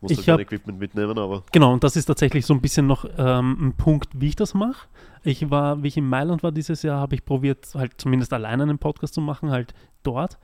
Musst 0.00 0.12
Ich 0.12 0.18
du 0.24 0.24
kein 0.24 0.40
Equipment 0.40 0.78
mitnehmen, 0.78 1.18
aber 1.18 1.42
Genau, 1.52 1.72
und 1.72 1.84
das 1.84 1.94
ist 1.96 2.06
tatsächlich 2.06 2.46
so 2.46 2.54
ein 2.54 2.60
bisschen 2.62 2.86
noch 2.86 3.04
ähm, 3.18 3.68
ein 3.68 3.72
Punkt, 3.74 4.08
wie 4.14 4.28
ich 4.28 4.36
das 4.36 4.54
mache. 4.54 4.88
Ich 5.24 5.50
war, 5.50 5.82
wie 5.82 5.88
ich 5.88 5.96
in 5.98 6.08
Mailand 6.08 6.42
war 6.42 6.52
dieses 6.52 6.82
Jahr, 6.82 7.00
habe 7.00 7.16
ich 7.16 7.24
probiert, 7.24 7.68
halt 7.74 8.00
zumindest 8.00 8.32
alleine 8.32 8.62
einen 8.62 8.78
Podcast 8.78 9.12
zu 9.14 9.20
machen, 9.20 9.50
halt 9.50 9.74
dort. 10.04 10.38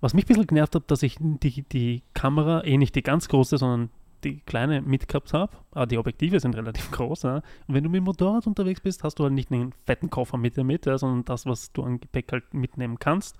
Was 0.00 0.14
mich 0.14 0.24
ein 0.24 0.28
bisschen 0.28 0.46
genervt 0.46 0.74
hat, 0.74 0.90
dass 0.90 1.02
ich 1.02 1.16
die, 1.20 1.62
die 1.62 2.02
Kamera, 2.14 2.64
eh 2.64 2.78
nicht 2.78 2.94
die 2.96 3.02
ganz 3.02 3.28
große, 3.28 3.58
sondern 3.58 3.90
die 4.20 4.40
kleine 4.40 4.80
mitgehabt 4.82 5.32
habe. 5.32 5.52
Aber 5.72 5.86
die 5.86 5.98
Objektive 5.98 6.40
sind 6.40 6.56
relativ 6.56 6.90
groß. 6.92 7.22
Ja. 7.22 7.36
Und 7.36 7.74
wenn 7.74 7.84
du 7.84 7.90
mit 7.90 7.98
dem 7.98 8.04
Motorrad 8.04 8.46
unterwegs 8.46 8.80
bist, 8.80 9.04
hast 9.04 9.18
du 9.18 9.24
halt 9.24 9.32
nicht 9.32 9.50
einen 9.50 9.72
fetten 9.86 10.10
Koffer 10.10 10.36
mit 10.38 10.56
dir 10.56 10.64
mit, 10.64 10.86
ja, 10.86 10.98
sondern 10.98 11.24
das, 11.24 11.46
was 11.46 11.72
du 11.72 11.82
an 11.82 12.00
Gepäck 12.00 12.32
halt 12.32 12.54
mitnehmen 12.54 12.98
kannst. 12.98 13.36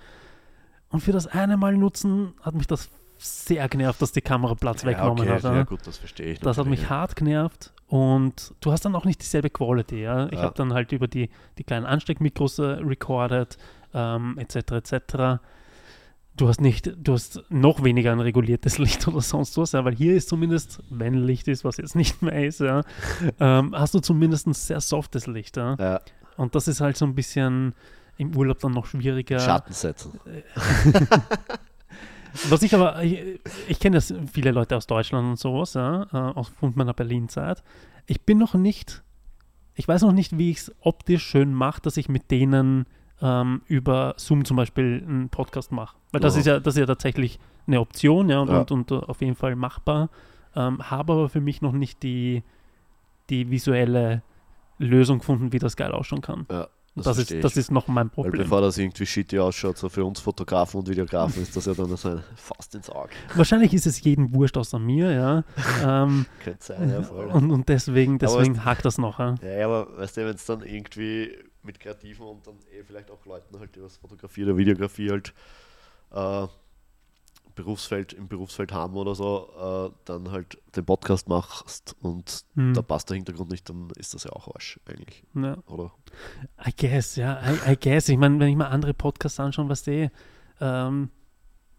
Und 0.89 1.01
für 1.01 1.13
das 1.13 1.27
eine 1.27 1.57
Mal 1.57 1.77
nutzen 1.77 2.35
hat 2.43 2.55
mich 2.55 2.67
das 2.67 2.91
sehr 3.19 3.69
genervt, 3.69 4.01
dass 4.01 4.13
die 4.13 4.23
Kamera 4.23 4.55
Platz 4.55 4.83
ja, 4.83 4.89
weggenommen 4.89 5.21
okay, 5.21 5.31
hat. 5.31 5.43
ja 5.45 5.63
gut, 5.65 5.87
das 5.87 5.99
verstehe 5.99 6.33
ich. 6.33 6.41
Das 6.41 6.57
hat 6.59 6.67
mich 6.67 6.89
hart 6.89 7.17
genervt 7.17 7.73
und 7.87 8.55
du 8.61 8.73
hast 8.73 8.85
dann 8.85 8.95
auch 8.95 9.05
nicht 9.05 9.21
dieselbe 9.21 9.51
Quality. 9.51 10.01
Ja? 10.03 10.27
Ich 10.27 10.33
Ja. 10.39 10.43
habe 10.45 10.55
dann 10.57 10.73
halt 10.73 10.91
über 10.93 11.07
die, 11.07 11.29
die 11.59 11.65
kleinen 11.65 11.85
Ansteckmikros 11.87 12.59
äh, 12.59 12.63
recorded, 12.63 13.59
ähm, 13.93 14.39
etc. 14.39 14.57
etc. 14.73 15.43
Du 16.41 16.49
hast 16.49 16.63
nicht, 16.63 16.91
du 16.97 17.13
hast 17.13 17.43
noch 17.51 17.85
weniger 17.85 18.13
ein 18.13 18.21
reguliertes 18.21 18.79
Licht 18.79 19.07
oder 19.09 19.21
sonst 19.21 19.59
was, 19.59 19.73
ja, 19.73 19.85
weil 19.85 19.95
hier 19.95 20.15
ist 20.15 20.31
zumindest, 20.31 20.83
wenn 20.89 21.13
Licht 21.13 21.49
ist, 21.49 21.67
was 21.67 21.77
jetzt 21.77 21.95
nicht 21.95 22.23
mehr 22.23 22.47
ist, 22.47 22.61
ja, 22.61 22.81
ähm, 23.41 23.75
hast 23.77 23.93
du 23.93 24.01
zumindest 24.01 24.47
ein 24.47 24.55
sehr 24.55 24.81
softes 24.81 25.27
Licht. 25.27 25.59
Ja? 25.59 25.77
Ja, 25.79 26.01
Und 26.39 26.55
das 26.55 26.67
ist 26.67 26.81
halt 26.81 26.97
so 26.97 27.05
ein 27.05 27.15
bisschen 27.15 27.75
im 28.17 28.35
Urlaub 28.35 28.59
dann 28.61 28.73
noch 28.73 28.87
schwieriger. 28.87 29.39
Schatten 29.39 29.75
setzen. 29.75 30.19
Was 32.49 32.63
ich 32.63 32.75
aber, 32.75 33.03
ich, 33.03 33.39
ich 33.69 33.79
kenne 33.79 33.99
das 33.99 34.15
viele 34.33 34.53
Leute 34.53 34.79
aus 34.79 34.87
Deutschland 34.87 35.29
und 35.29 35.39
sowas, 35.39 35.75
ja, 35.75 36.05
äh, 36.05 36.17
aufgrund 36.17 36.75
meiner 36.75 36.95
Berlin-Zeit. 36.95 37.63
Ich 38.07 38.23
bin 38.23 38.39
noch 38.39 38.55
nicht, 38.55 39.03
ich 39.75 39.87
weiß 39.87 40.01
noch 40.01 40.13
nicht, 40.13 40.39
wie 40.39 40.53
ich 40.53 40.59
es 40.59 40.75
optisch 40.81 41.23
schön 41.23 41.53
mache, 41.53 41.83
dass 41.83 41.99
ich 41.99 42.09
mit 42.09 42.31
denen 42.31 42.87
ähm, 43.23 43.63
über 43.67 44.15
Zoom 44.17 44.45
zum 44.45 44.57
Beispiel 44.57 45.03
einen 45.07 45.29
Podcast 45.29 45.73
mache. 45.73 45.97
Weil 46.13 46.21
das 46.21 46.35
Ja. 46.35 46.41
ist 46.41 46.47
ja, 46.47 46.61
das 46.61 46.75
ist 46.75 46.81
ja 46.81 46.87
tatsächlich 46.87 47.39
eine 47.67 47.81
Option, 47.81 48.29
ja, 48.29 48.41
und, 48.41 48.49
Ja. 48.49 48.59
und, 48.61 48.71
und 48.71 48.91
äh, 48.91 48.95
auf 48.97 49.21
jeden 49.21 49.35
Fall 49.37 49.57
machbar. 49.57 50.09
Ähm, 50.57 50.91
habe 50.91 51.13
aber 51.13 51.29
für 51.29 51.41
mich 51.41 51.63
noch 51.63 51.73
nicht 51.73 52.03
die, 52.03 52.43
die 53.29 53.51
visuelle 53.51 54.23
Lösung 54.79 55.19
gefunden, 55.19 55.53
wie 55.53 55.59
das 55.59 55.77
geil 55.77 55.93
ausschauen 55.93 56.23
kann. 56.23 56.47
Ja, 56.51 56.67
das 56.97 57.05
das, 57.05 57.19
ist, 57.31 57.45
das 57.45 57.57
ist 57.57 57.71
noch 57.71 57.87
mein 57.87 58.07
Weil 58.07 58.25
Problem. 58.25 58.43
bevor 58.43 58.61
das 58.63 58.77
irgendwie 58.79 59.07
shitty 59.07 59.39
ausschaut, 59.39 59.79
so 59.79 59.89
für 59.89 60.05
uns 60.05 60.19
Fotografen 60.19 60.81
und 60.81 60.89
Videografen, 60.89 61.41
ist 61.43 61.55
das 61.57 61.67
ja 61.67 61.75
dann 61.75 61.95
so 61.97 62.09
ein 62.09 62.25
Faust 62.35 62.75
ins 62.75 62.91
Auge. 62.91 63.11
Wahrscheinlich 63.37 63.73
ist 63.75 63.87
es 63.87 64.03
jedem 64.03 64.35
wurscht 64.35 64.57
außer 64.57 64.79
mir, 64.81 65.13
ja. 65.13 65.45
ähm, 66.05 66.27
Könnte 66.43 66.65
sein, 66.65 66.91
ja, 66.91 67.03
voll. 67.03 67.27
Und, 67.27 67.51
und 67.53 67.69
deswegen, 67.69 68.15
Aber 68.15 68.39
deswegen 68.39 68.65
hakt 68.65 68.85
das 68.85 68.99
noch. 68.99 69.21
Ja, 69.21 69.35
ja, 69.43 69.67
aber 69.67 69.97
weißt 69.99 70.17
du, 70.17 70.27
wenn 70.27 70.35
es 70.35 70.47
dann 70.47 70.63
irgendwie 70.63 71.37
mit 71.63 71.81
Kreativen 71.81 72.27
und 72.27 72.47
dann 72.47 72.57
eh 72.73 72.83
vielleicht 72.85 73.11
auch 73.11 73.25
Leuten 73.27 73.59
halt, 73.59 73.77
die 73.77 73.83
was 73.83 73.97
Fotografie 73.97 74.45
oder 74.45 74.57
Videografie 74.57 75.11
halt 75.11 75.35
äh, 76.13 76.47
Berufsfeld, 77.55 78.13
im 78.13 78.29
Berufsfeld 78.29 78.73
haben 78.73 78.97
oder 78.97 79.15
so, 79.15 79.91
äh, 79.93 79.97
dann 80.07 80.31
halt 80.31 80.59
den 80.77 80.85
Podcast 80.87 81.29
machst 81.29 81.97
und 82.01 82.45
Hm. 82.55 82.75
da 82.75 82.81
passt 82.83 83.11
der 83.11 83.17
Hintergrund 83.17 83.51
nicht, 83.51 83.69
dann 83.69 83.91
ist 83.97 84.15
das 84.15 84.25
ja 84.25 84.31
auch 84.33 84.49
Arsch 84.55 84.79
eigentlich, 84.87 85.25
Ja. 85.35 85.59
oder? 85.67 85.93
I 86.67 86.73
guess, 86.75 87.17
ja, 87.17 87.41
I, 87.43 87.73
I 87.73 87.77
guess. 87.77 88.09
Ich 88.09 88.17
meine, 88.17 88.39
wenn 88.39 88.49
ich 88.49 88.57
mal 88.57 88.69
andere 88.69 88.95
Podcasts 88.95 89.41
anschaue, 89.41 89.69
was 89.69 89.83
die, 89.83 90.11
ähm, 90.61 91.11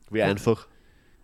Wie 0.10 0.22
einfach. 0.22 0.68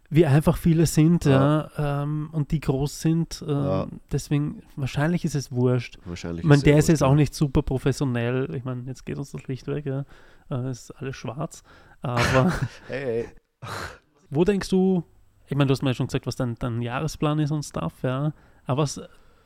Wie 0.10 0.26
einfach 0.26 0.58
viele 0.58 0.86
sind, 0.86 1.26
ja, 1.26 1.70
Ja. 1.78 2.04
ähm, 2.04 2.30
und 2.32 2.52
die 2.52 2.60
groß 2.62 3.02
sind. 3.02 3.44
Ähm, 3.48 3.54
Ja. 3.56 3.88
Deswegen, 4.12 4.62
wahrscheinlich 4.76 5.26
ist 5.26 5.36
es 5.36 5.52
wurscht. 5.52 5.98
Wahrscheinlich. 6.06 6.44
Ich 6.44 6.48
meine, 6.50 6.62
der 6.62 6.74
ja 6.74 6.80
ist 6.80 6.88
jetzt 6.90 7.04
auch 7.04 7.16
nicht 7.16 7.34
super 7.34 7.62
professionell. 7.62 8.54
Ich 8.56 8.64
meine, 8.64 8.84
jetzt 8.84 9.06
geht 9.06 9.18
uns 9.18 9.32
das 9.32 9.48
Licht 9.48 9.68
weg, 9.68 9.86
ja. 9.86 10.06
Äh, 10.50 10.70
Es 10.70 10.84
ist 10.84 10.92
alles 10.92 11.16
schwarz. 11.16 11.64
Aber 12.02 12.52
Hey, 12.88 13.26
hey. 13.26 13.26
wo 14.30 14.44
denkst 14.46 14.70
du, 14.70 15.04
ich 15.48 15.56
meine, 15.58 15.68
du 15.68 15.72
hast 15.74 15.82
mir 15.82 15.90
ja 15.90 15.94
schon 15.94 16.08
gesagt, 16.08 16.26
was 16.28 16.36
dein, 16.36 16.56
dein 16.56 16.82
Jahresplan 16.82 17.40
ist 17.40 17.52
und 17.52 17.64
Stuff, 17.64 17.94
ja. 18.04 18.34
Aber 18.66 18.84
was 18.84 19.02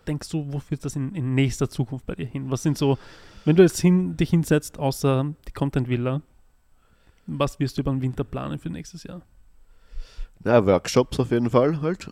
denkst 0.08 0.30
du, 0.30 0.46
wo 0.52 0.60
führt 0.60 0.84
das 0.86 0.96
in, 0.96 1.14
in 1.16 1.34
nächster 1.36 1.70
Zukunft 1.70 2.06
bei 2.06 2.16
dir 2.16 2.26
hin? 2.26 2.50
Was 2.52 2.64
sind 2.64 2.78
so, 2.78 2.98
wenn 3.46 3.56
du 3.56 3.64
jetzt 3.64 3.80
hin, 3.80 4.16
dich 4.18 4.30
hinsetzt, 4.32 4.78
außer 4.80 5.34
die 5.48 5.52
Content 5.54 5.88
Villa, 5.90 6.22
was 7.28 7.60
wirst 7.60 7.78
du 7.78 7.82
über 7.82 7.92
den 7.92 8.02
Winter 8.02 8.24
planen 8.24 8.60
für 8.60 8.70
nächstes 8.70 9.04
Jahr? 9.04 9.22
Ja, 10.44 10.66
Workshops 10.66 11.20
auf 11.20 11.32
jeden 11.32 11.50
Fall 11.50 11.82
halt. 11.82 12.10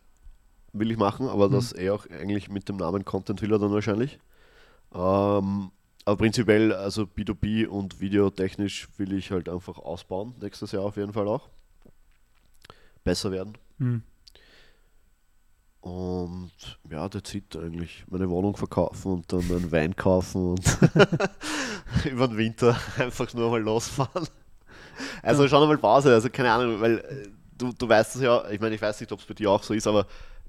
Will 0.74 0.92
ich 0.92 0.98
machen, 0.98 1.28
aber 1.28 1.48
Mhm. 1.50 1.54
das 1.54 1.74
eh 1.76 1.90
auch 1.90 2.06
eigentlich 2.10 2.50
mit 2.50 2.70
dem 2.70 2.78
Namen 2.78 3.04
Content 3.06 3.40
Hiller 3.40 3.58
dann 3.60 3.72
wahrscheinlich. 3.72 4.20
Ähm, 4.94 5.72
aber 6.06 6.18
prinzipiell, 6.18 6.74
also 6.74 7.04
B2B 7.04 7.68
und 7.68 8.00
videotechnisch 8.00 8.88
will 8.98 9.14
ich 9.14 9.32
halt 9.32 9.50
einfach 9.50 9.78
ausbauen, 9.80 10.36
nächstes 10.42 10.72
Jahr 10.72 10.84
auf 10.84 10.98
jeden 10.98 11.14
Fall 11.14 11.28
auch. 11.28 11.50
Besser 13.04 13.32
werden. 13.32 13.58
Hm. 13.80 14.04
Und 15.82 16.52
ja, 16.90 17.08
that's 17.08 17.34
it 17.34 17.56
eigentlich. 17.56 18.04
Meine 18.10 18.30
Wohnung 18.30 18.58
verkaufen 18.58 19.14
und 19.14 19.32
dann 19.32 19.40
einen 19.50 19.72
Wein 19.72 19.96
kaufen 19.96 20.52
und 20.52 20.66
über 22.06 22.28
den 22.28 22.38
Winter 22.38 22.78
einfach 22.98 23.34
nur 23.34 23.50
mal 23.50 23.62
losfahren. 23.62 24.28
Also 25.24 25.48
schon 25.48 25.62
einmal 25.62 25.78
Pause, 25.78 26.14
also 26.14 26.30
keine 26.30 26.52
Ahnung, 26.52 26.82
weil 26.82 26.98
äh, 27.00 27.30
du, 27.60 27.72
du 27.74 27.88
weißt 27.88 28.16
es 28.16 28.22
ja, 28.22 28.50
ich 28.50 28.60
meine, 28.60 28.74
ich 28.76 28.82
weiß 28.82 29.00
nicht, 29.00 29.12
ob 29.12 29.20
es 29.20 29.26
bei 29.26 29.34
dir 29.36 29.52
auch 29.52 29.62
so 29.62 29.74
ist, 29.74 29.86
aber 29.86 30.08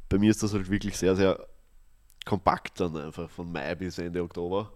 bei 0.09 0.19
mir 0.19 0.31
ist 0.31 0.43
das 0.43 0.55
halt 0.55 0.71
wirklich 0.71 0.97
sehr, 0.97 1.15
sehr 1.15 1.47
kompakt 2.25 2.81
dann 2.81 2.97
einfach 2.97 3.29
von 3.31 3.51
Mai 3.53 3.75
bis 3.75 3.99
Ende 3.99 4.23
Oktober 4.23 4.73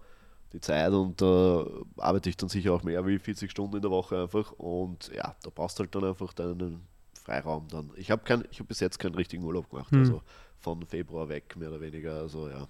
die 0.53 0.59
Zeit 0.61 0.91
und 0.91 1.21
da 1.21 1.65
arbeite 1.97 2.29
ich 2.29 2.37
dann 2.37 2.49
sicher 2.49 2.73
auch 2.73 2.83
mehr 2.83 3.05
wie 3.05 3.19
40 3.19 3.49
Stunden 3.51 3.75
in 3.77 3.81
der 3.81 3.91
Woche 3.91 4.21
einfach 4.21 4.51
und 4.53 5.11
ja, 5.13 5.35
da 5.43 5.49
brauchst 5.53 5.77
du 5.79 5.83
halt 5.83 5.95
dann 5.95 6.05
einfach 6.05 6.33
deinen 6.33 6.87
Freiraum 7.23 7.67
dann. 7.69 7.91
Ich 7.95 8.11
habe 8.11 8.23
kein, 8.23 8.43
ich 8.51 8.59
habe 8.59 8.67
bis 8.67 8.79
jetzt 8.79 8.99
keinen 8.99 9.15
richtigen 9.15 9.43
Urlaub 9.43 9.69
gemacht, 9.69 9.91
Hm. 9.91 9.99
also 9.99 10.21
von 10.59 10.85
Februar 10.85 11.27
weg 11.29 11.55
mehr 11.57 11.69
oder 11.69 11.81
weniger, 11.81 12.19
also 12.21 12.47
ja, 12.49 12.67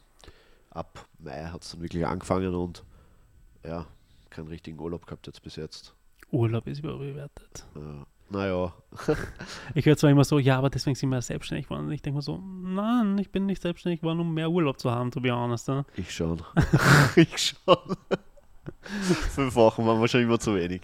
ab 0.72 1.06
Mai 1.20 1.46
hat 1.46 1.64
es 1.64 1.72
dann 1.72 1.82
wirklich 1.82 2.06
angefangen 2.06 2.56
und 2.56 2.84
ja, 3.64 3.86
keinen 4.30 4.48
richtigen 4.48 4.80
Urlaub 4.80 5.06
gehabt 5.06 5.28
jetzt 5.28 5.42
bis 5.44 5.56
jetzt. 5.56 5.94
Urlaub 6.32 6.68
ist 6.68 6.80
überbewertet. 6.80 7.66
Ja. 7.76 8.06
Naja, 8.30 8.74
Ich 9.76 9.86
höre 9.86 9.98
zwar 9.98 10.10
immer 10.10 10.24
so, 10.24 10.40
ja, 10.40 10.58
aber 10.58 10.70
deswegen 10.70 10.96
sind 10.96 11.10
wir 11.10 11.18
ja 11.18 11.22
selbstständig 11.22 11.68
geworden. 11.68 11.92
Ich 11.92 12.02
denke 12.02 12.18
mir 12.18 12.22
so, 12.22 12.42
nein, 12.64 13.18
ich 13.18 13.32
bin 13.32 13.46
nicht 13.46 13.62
selbstständig 13.62 14.02
geworden, 14.02 14.20
um 14.20 14.34
mehr 14.34 14.50
Urlaub 14.50 14.80
zu 14.80 14.92
haben, 14.92 15.12
to 15.12 15.22
be 15.22 15.32
honest. 15.32 15.68
Ja. 15.68 15.86
ich 15.96 16.14
schon. 16.14 16.42
ich 17.16 17.38
schon. 17.38 17.98
Fünf 19.30 19.56
Wochen 19.56 19.86
waren 19.86 20.00
wahrscheinlich 20.00 20.28
immer 20.28 20.40
zu 20.40 20.56
wenig. 20.56 20.82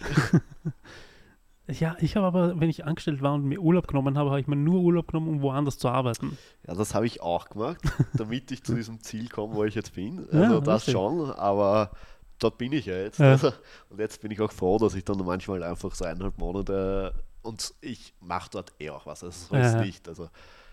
Ja, 1.68 1.96
ich 2.00 2.16
habe 2.16 2.26
aber, 2.26 2.60
wenn 2.60 2.68
ich 2.68 2.84
angestellt 2.84 3.22
war 3.22 3.34
und 3.34 3.44
mir 3.44 3.60
Urlaub 3.60 3.86
genommen 3.86 4.18
habe, 4.18 4.30
habe 4.30 4.40
ich 4.40 4.46
mir 4.46 4.56
nur 4.56 4.80
Urlaub 4.80 5.08
genommen, 5.08 5.28
um 5.28 5.42
woanders 5.42 5.78
zu 5.78 5.88
arbeiten. 5.88 6.36
Ja, 6.66 6.74
das 6.74 6.94
habe 6.94 7.06
ich 7.06 7.22
auch 7.22 7.48
gemacht, 7.48 7.80
damit 8.14 8.50
ich 8.50 8.62
zu 8.64 8.74
diesem 8.74 9.00
Ziel 9.00 9.28
komme, 9.28 9.54
wo 9.54 9.64
ich 9.64 9.74
jetzt 9.74 9.94
bin. 9.94 10.26
Ja, 10.32 10.42
Also 10.42 10.60
das 10.60 10.86
lustig. 10.86 10.92
schon, 10.92 11.30
aber 11.30 11.92
dort 12.38 12.58
bin 12.58 12.72
ich 12.72 12.86
ja 12.86 12.94
jetzt. 12.96 13.20
Ja. 13.20 13.30
Also, 13.30 13.52
und 13.88 14.00
jetzt 14.00 14.20
bin 14.20 14.30
ich 14.32 14.40
auch 14.40 14.52
froh, 14.52 14.78
dass 14.78 14.94
ich 14.94 15.04
dann 15.04 15.18
manchmal 15.24 15.62
einfach 15.62 15.94
so 15.94 16.04
eineinhalb 16.04 16.36
Monate 16.38 17.14
und 17.42 17.74
ich 17.80 18.14
mache 18.20 18.50
dort 18.50 18.72
eh 18.80 18.90
auch 18.90 19.06
was. 19.06 19.22
Also 19.24 19.48
so 19.48 19.54
ist 19.56 19.74
Ja. 19.74 19.80
nicht. 19.84 20.08
Also 20.08 20.28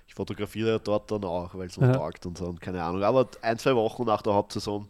ich 0.07 0.13
fotografiere 0.15 0.79
dort 0.79 1.11
dann 1.11 1.23
auch, 1.25 1.53
weil 1.55 1.67
es 1.67 1.77
mir 1.77 1.87
Ja. 1.87 1.93
taugt 1.93 2.25
und 2.25 2.37
so 2.37 2.45
und 2.45 2.61
keine 2.61 2.83
Ahnung. 2.83 3.03
Aber 3.03 3.27
ein, 3.41 3.57
zwei 3.59 3.75
Wochen 3.75 4.05
nach 4.05 4.21
der 4.21 4.33
Hauptsaison 4.33 4.87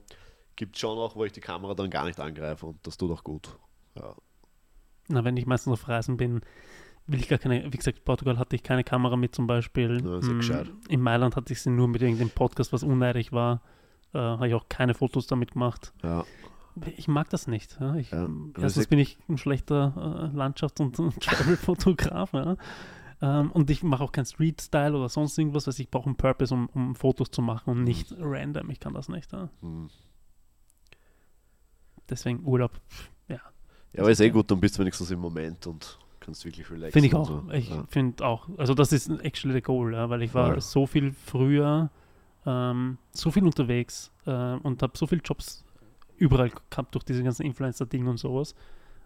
gibt 0.55 0.75
es 0.75 0.81
schon 0.81 0.97
auch, 0.97 1.15
wo 1.15 1.25
ich 1.25 1.31
die 1.31 1.41
Kamera 1.41 1.73
dann 1.73 1.89
gar 1.89 2.05
nicht 2.05 2.19
angreife 2.19 2.65
und 2.65 2.85
das 2.85 2.97
tut 2.97 3.11
auch 3.11 3.23
gut. 3.23 3.49
Ja. 3.95 4.15
Na, 5.07 5.23
wenn 5.23 5.37
ich 5.37 5.45
meistens 5.45 5.73
auf 5.73 5.87
Reisen 5.87 6.17
bin, 6.17 6.41
will 7.07 7.19
ich 7.19 7.27
gar 7.27 7.39
keine, 7.39 7.65
wie 7.73 7.77
gesagt, 7.77 8.05
Portugal 8.05 8.37
hatte 8.37 8.55
ich 8.55 8.63
keine 8.63 8.83
Kamera 8.83 9.15
mit 9.15 9.33
zum 9.33 9.47
Beispiel. 9.47 10.01
Ja, 10.05 10.19
ist 10.19 10.27
ja 10.27 10.33
gescheit. 10.33 10.67
In 10.89 11.01
Mailand 11.01 11.35
hatte 11.35 11.51
ich 11.53 11.61
sie 11.61 11.69
nur 11.71 11.87
mit 11.87 12.01
irgendeinem 12.01 12.29
Podcast, 12.29 12.71
was 12.71 12.83
unneidig 12.83 13.31
war. 13.31 13.61
Äh, 14.13 14.17
habe 14.19 14.47
ich 14.47 14.53
auch 14.53 14.67
keine 14.69 14.93
Fotos 14.93 15.27
damit 15.27 15.51
gemacht. 15.53 15.93
Ja. 16.03 16.23
Ich 16.97 17.07
mag 17.07 17.29
das 17.29 17.47
nicht. 17.47 17.77
Ja. 17.79 17.95
Ich, 17.95 18.11
Ja. 18.11 18.27
Erstens 18.59 18.87
bin 18.87 18.99
ich 18.99 19.17
ein 19.27 19.37
schlechter 19.37 20.31
äh, 20.33 20.37
Landschafts- 20.37 20.81
und 20.81 20.95
Travel-Fotograf. 21.21 22.33
Ja. 22.33 22.57
Ähm, 23.21 23.51
und 23.51 23.69
ich 23.69 23.83
mache 23.83 24.03
auch 24.03 24.11
kein 24.11 24.25
Street-Style 24.25 24.95
oder 24.95 25.09
sonst 25.09 25.37
irgendwas. 25.37 25.67
Also 25.67 25.81
ich 25.81 25.89
brauche 25.89 26.05
einen 26.07 26.15
Purpose, 26.15 26.53
um, 26.53 26.69
um 26.73 26.95
Fotos 26.95 27.31
zu 27.31 27.41
machen 27.41 27.69
und 27.71 27.83
nicht 27.83 28.13
random. 28.17 28.69
Ich 28.69 28.79
kann 28.79 28.93
das 28.93 29.09
nicht. 29.09 29.31
Ja. 29.31 29.49
Hm. 29.61 29.89
Deswegen 32.09 32.45
Urlaub. 32.45 32.71
Ja, 33.27 33.39
ja, 33.93 34.01
aber 34.01 34.11
ist 34.11 34.19
eh 34.19 34.29
gut, 34.29 34.49
dann 34.49 34.59
bist 34.59 34.75
du 34.77 34.81
wenigstens 34.81 35.11
im 35.11 35.19
Moment 35.19 35.67
und 35.67 35.99
kannst 36.19 36.43
wirklich 36.45 36.69
relaxen. 36.71 36.93
Finde 36.93 37.07
ich 37.07 37.13
und 37.13 37.21
auch. 37.21 37.27
So. 37.27 37.51
Ich 37.51 37.69
ja. 37.69 37.83
finde 37.87 38.25
auch. 38.25 38.47
Also 38.57 38.73
das 38.73 38.91
ist 38.91 39.09
actually 39.23 39.53
the 39.55 39.61
goal, 39.61 39.93
ja, 39.93 40.09
weil 40.09 40.21
ich 40.23 40.33
war 40.33 40.51
Voll. 40.51 40.61
so 40.61 40.87
viel 40.87 41.11
früher, 41.11 41.89
ähm, 42.45 42.97
so 43.11 43.31
viel 43.31 43.43
unterwegs 43.43 44.11
äh, 44.25 44.31
und 44.31 44.81
habe 44.81 44.97
so 44.97 45.05
viele 45.07 45.21
Jobs 45.21 45.65
überall 46.19 46.51
gehabt 46.69 46.93
durch 46.95 47.03
diese 47.03 47.23
ganzen 47.23 47.43
Influencer-Dinge 47.45 48.09
und 48.09 48.17
sowas. 48.17 48.53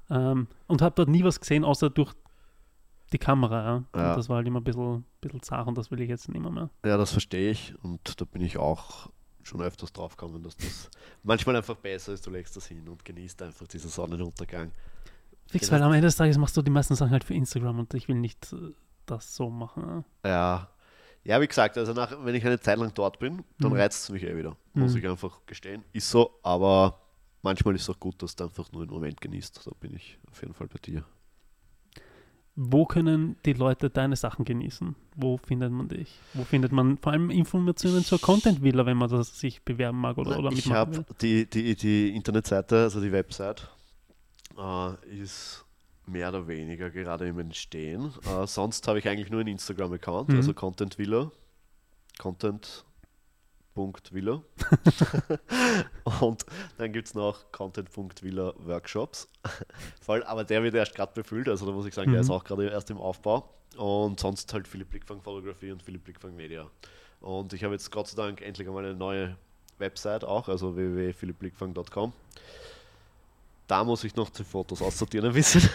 Ähm, 0.10 0.48
und 0.68 0.82
habe 0.82 0.96
dort 0.96 1.10
nie 1.10 1.24
was 1.24 1.40
gesehen, 1.40 1.64
außer 1.64 1.90
durch 1.90 2.14
die 3.12 3.18
Kamera. 3.18 3.84
Ja. 3.96 4.02
Ja. 4.02 4.10
Und 4.12 4.18
das 4.18 4.30
war 4.30 4.38
halt 4.38 4.48
immer 4.48 4.60
ein 4.60 4.64
bisschen, 4.64 5.06
bisschen 5.22 5.42
zart 5.42 5.68
und 5.68 5.78
das 5.78 5.92
will 5.92 6.02
ich 6.02 6.10
jetzt 6.10 6.28
nicht 6.30 6.42
mehr. 6.42 6.52
mehr. 6.52 6.70
Ja, 6.86 6.98
das 6.98 7.12
verstehe 7.12 7.52
ich 7.52 7.74
und 7.84 8.20
da 8.20 8.26
bin 8.26 8.42
ich 8.42 8.58
auch 8.58 9.10
schon 9.44 9.62
öfters 9.62 9.92
drauf 9.94 10.16
gekommen, 10.16 10.42
dass 10.44 10.56
das 10.58 10.90
manchmal 11.24 11.56
einfach 11.56 11.76
besser 11.76 12.14
ist, 12.14 12.26
du 12.26 12.32
legst 12.32 12.56
das 12.56 12.66
hin 12.68 12.88
und 12.88 13.04
genießt 13.06 13.42
einfach 13.42 13.68
diesen 13.68 13.90
Sonnenuntergang. 13.90 14.72
Fix, 15.48 15.68
Genau. 15.68 15.80
weil 15.82 15.88
am 15.88 15.94
Ende 15.94 16.08
des 16.08 16.16
Tages 16.16 16.38
machst 16.38 16.56
du 16.58 16.62
die 16.62 16.72
meisten 16.72 16.96
Sachen 16.96 17.12
halt 17.12 17.24
für 17.26 17.34
Instagram 17.34 17.80
und 17.80 17.94
ich 17.94 18.08
will 18.08 18.16
nicht 18.16 18.52
äh, 18.54 18.72
das 19.06 19.36
so 19.36 19.50
machen. 19.50 20.06
Ja. 20.26 20.70
Ja, 21.26 21.40
wie 21.40 21.48
gesagt, 21.48 21.78
also 21.78 21.94
nach, 21.94 22.14
wenn 22.26 22.36
ich 22.36 22.46
eine 22.46 22.60
Zeit 22.60 22.78
lang 22.78 22.94
dort 22.94 23.20
bin, 23.20 23.44
dann 23.60 23.72
Mhm. 23.72 23.78
reizt 23.78 24.04
es 24.04 24.10
mich 24.10 24.24
eh 24.24 24.36
wieder, 24.36 24.58
muss 24.74 24.92
Mhm. 24.94 24.98
ich 25.00 25.08
einfach 25.08 25.40
gestehen. 25.46 25.84
Ist 25.94 26.10
so, 26.10 26.38
aber 26.44 27.00
manchmal 27.42 27.76
ist 27.76 27.84
es 27.84 27.90
auch 27.90 28.00
gut, 28.00 28.22
dass 28.22 28.36
du 28.36 28.44
einfach 28.44 28.72
nur 28.74 28.82
einen 28.82 28.92
Moment 28.92 29.22
genießt. 29.22 29.66
Da 29.66 29.72
bin 29.80 29.96
ich 29.96 30.18
auf 30.30 30.42
jeden 30.42 30.54
Fall 30.54 30.68
bei 30.68 30.80
dir. 30.80 31.06
Wo 32.56 32.86
können 32.86 33.36
die 33.46 33.54
Leute 33.54 33.90
deine 33.90 34.16
Sachen 34.16 34.46
genießen? 34.46 34.96
Wo 35.16 35.38
findet 35.38 35.72
man 35.72 35.88
dich? 35.88 36.20
Wo 36.34 36.44
findet 36.44 36.72
man 36.72 36.98
vor 37.00 37.12
allem 37.14 37.32
Informationen 37.32 38.04
zur 38.06 38.22
Content 38.22 38.62
Villa, 38.62 38.86
wenn 38.86 38.98
man 38.98 39.10
das 39.10 39.40
sich 39.40 39.64
bewerben 39.64 40.00
mag 40.00 40.20
oder, 40.20 40.38
oder 40.38 40.52
ich 40.52 40.72
habe 40.72 41.04
die, 41.20 41.50
die, 41.50 41.76
die 41.76 42.16
Internetseite, 42.16 42.84
also 42.84 43.02
die 43.02 43.12
Website, 43.12 43.72
äh, 44.56 44.94
ist 45.20 45.63
mehr 46.06 46.30
oder 46.30 46.48
weniger 46.48 46.90
gerade 46.90 47.28
im 47.28 47.40
Entstehen. 47.40 48.14
Äh, 48.26 48.48
sonst 48.48 48.88
habe 48.88 49.00
ich 49.00 49.08
eigentlich 49.08 49.30
nur 49.30 49.42
einen 49.42 49.50
Instagram-Account, 49.50 50.30
Mhm. 50.30 50.36
also 50.38 50.54
Content 50.54 50.98
Villa. 50.98 51.32
Content.villa. 52.20 54.42
Und 56.22 56.46
dann 56.78 56.92
gibt 56.94 57.08
es 57.08 57.14
noch 57.16 57.52
Content.villa 57.52 58.54
Workshops. 58.58 59.28
Voll, 60.02 60.24
aber 60.24 60.44
der 60.44 60.64
wird 60.64 60.76
erst 60.76 60.96
gerade 60.96 61.14
befüllt, 61.14 61.48
also 61.50 61.66
da 61.66 61.72
muss 61.72 61.86
ich 61.86 61.94
sagen, 61.94 62.12
der 62.12 62.20
Mhm. 62.22 62.26
ist 62.26 62.30
auch 62.30 62.44
gerade 62.44 62.68
erst 62.70 62.90
im 62.92 62.98
Aufbau. 62.98 63.50
Und 63.78 64.20
sonst 64.20 64.54
halt 64.54 64.68
Philipp 64.68 64.92
Blickfang 64.92 65.22
Fotografie 65.22 65.72
und 65.72 65.82
Philipp 65.82 66.04
Blickfang 66.04 66.36
Media. 66.36 66.70
Und 67.22 67.54
ich 67.54 67.64
habe 67.64 67.74
jetzt 67.74 67.90
Gott 67.92 68.08
sei 68.08 68.22
Dank 68.22 68.42
endlich 68.42 68.68
einmal 68.68 68.86
eine 68.86 68.94
neue 68.94 69.36
Website 69.80 70.24
auch, 70.24 70.48
also 70.50 70.76
www.philippblickfang.com. 70.76 72.14
Da 73.68 73.84
muss 73.84 74.04
ich 74.04 74.16
noch 74.16 74.30
die 74.30 74.44
Fotos 74.44 74.82
aussortieren 74.82 75.28
ein 75.28 75.34
bisschen, 75.34 75.68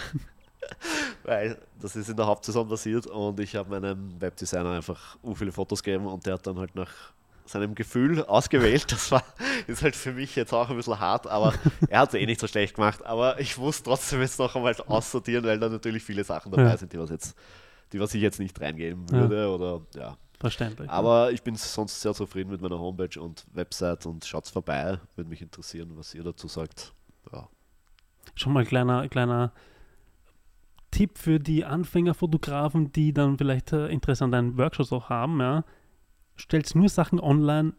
weil 1.25 1.59
das 1.81 1.97
ist 1.97 2.09
in 2.09 2.17
der 2.17 2.27
Hauptsaison 2.27 2.69
passiert 2.69 3.07
und 3.07 3.41
ich 3.41 3.57
habe 3.57 3.71
meinem 3.71 4.21
Webdesigner 4.21 4.73
einfach 4.73 5.17
u 5.23 5.35
viele 5.35 5.53
Fotos 5.53 5.83
gegeben 5.83 6.07
und 6.07 6.25
der 6.27 6.35
hat 6.35 6.47
dann 6.47 6.59
halt 6.59 6.75
nach 6.75 6.91
seinem 7.47 7.75
Gefühl 7.75 8.23
ausgewählt. 8.25 8.93
Das 8.93 9.11
war 9.11 9.23
ist 9.67 9.83
halt 9.83 9.97
für 9.97 10.13
mich 10.13 10.37
jetzt 10.37 10.53
auch 10.53 10.69
ein 10.69 10.77
bisschen 10.77 11.01
hart, 11.01 11.27
aber 11.27 11.55
er 11.89 12.01
hat 12.01 12.11
es 12.11 12.15
eh 12.15 12.27
nicht 12.27 12.41
so 12.41 12.47
schlecht 12.47 12.75
gemacht. 12.75 13.05
Aber 13.07 13.41
ich 13.41 13.57
muss 13.57 13.83
trotzdem 13.83 14.21
jetzt 14.21 14.39
noch 14.39 14.55
einmal 14.55 14.77
aussortieren, 14.87 15.45
weil 15.47 15.59
da 15.59 15.69
natürlich 15.71 16.03
viele 16.03 16.25
Sachen 16.25 16.53
dabei 16.53 16.65
Ja. 16.71 16.77
sind, 16.77 16.93
die 16.93 16.99
was 16.99 17.09
jetzt, 17.11 17.35
die 17.93 18.01
was 18.01 18.13
ich 18.13 18.21
jetzt 18.21 18.39
nicht 18.39 18.61
reingeben 18.61 19.07
Ja. 19.11 19.13
würde 19.31 19.49
oder 19.51 19.81
ja. 19.99 20.17
Verständlich. 20.41 20.89
Aber 20.91 21.33
ich 21.33 21.43
bin 21.43 21.57
sonst 21.57 22.01
sehr 22.01 22.15
zufrieden 22.15 22.51
mit 22.51 22.61
meiner 22.61 22.79
Homepage 22.79 23.19
und 23.21 23.45
Website 23.55 24.07
und 24.07 24.25
schaut's 24.25 24.51
vorbei. 24.51 25.01
Würde 25.17 25.29
mich 25.31 25.43
interessieren, 25.43 25.91
was 25.97 26.15
ihr 26.15 26.23
dazu 26.23 26.47
sagt. 26.47 26.93
Ja. 27.33 27.49
Schon 28.39 28.53
mal 28.53 28.65
kleiner, 28.65 29.09
kleiner 29.09 29.53
Tipp 30.91 31.19
für 31.19 31.39
die 31.39 31.65
Anfängerfotografen, 31.65 32.93
die 32.93 33.13
dann 33.13 33.37
vielleicht 33.37 33.73
äh, 33.73 33.89
Interesse 33.89 34.25
an 34.25 34.33
deinen 34.33 34.57
Workshops 34.57 34.93
auch 34.93 35.11
haben. 35.11 35.41
Ja. 35.41 35.65
Stellt 36.37 36.75
nur 36.75 36.89
Sachen 36.89 37.21
online, 37.21 37.75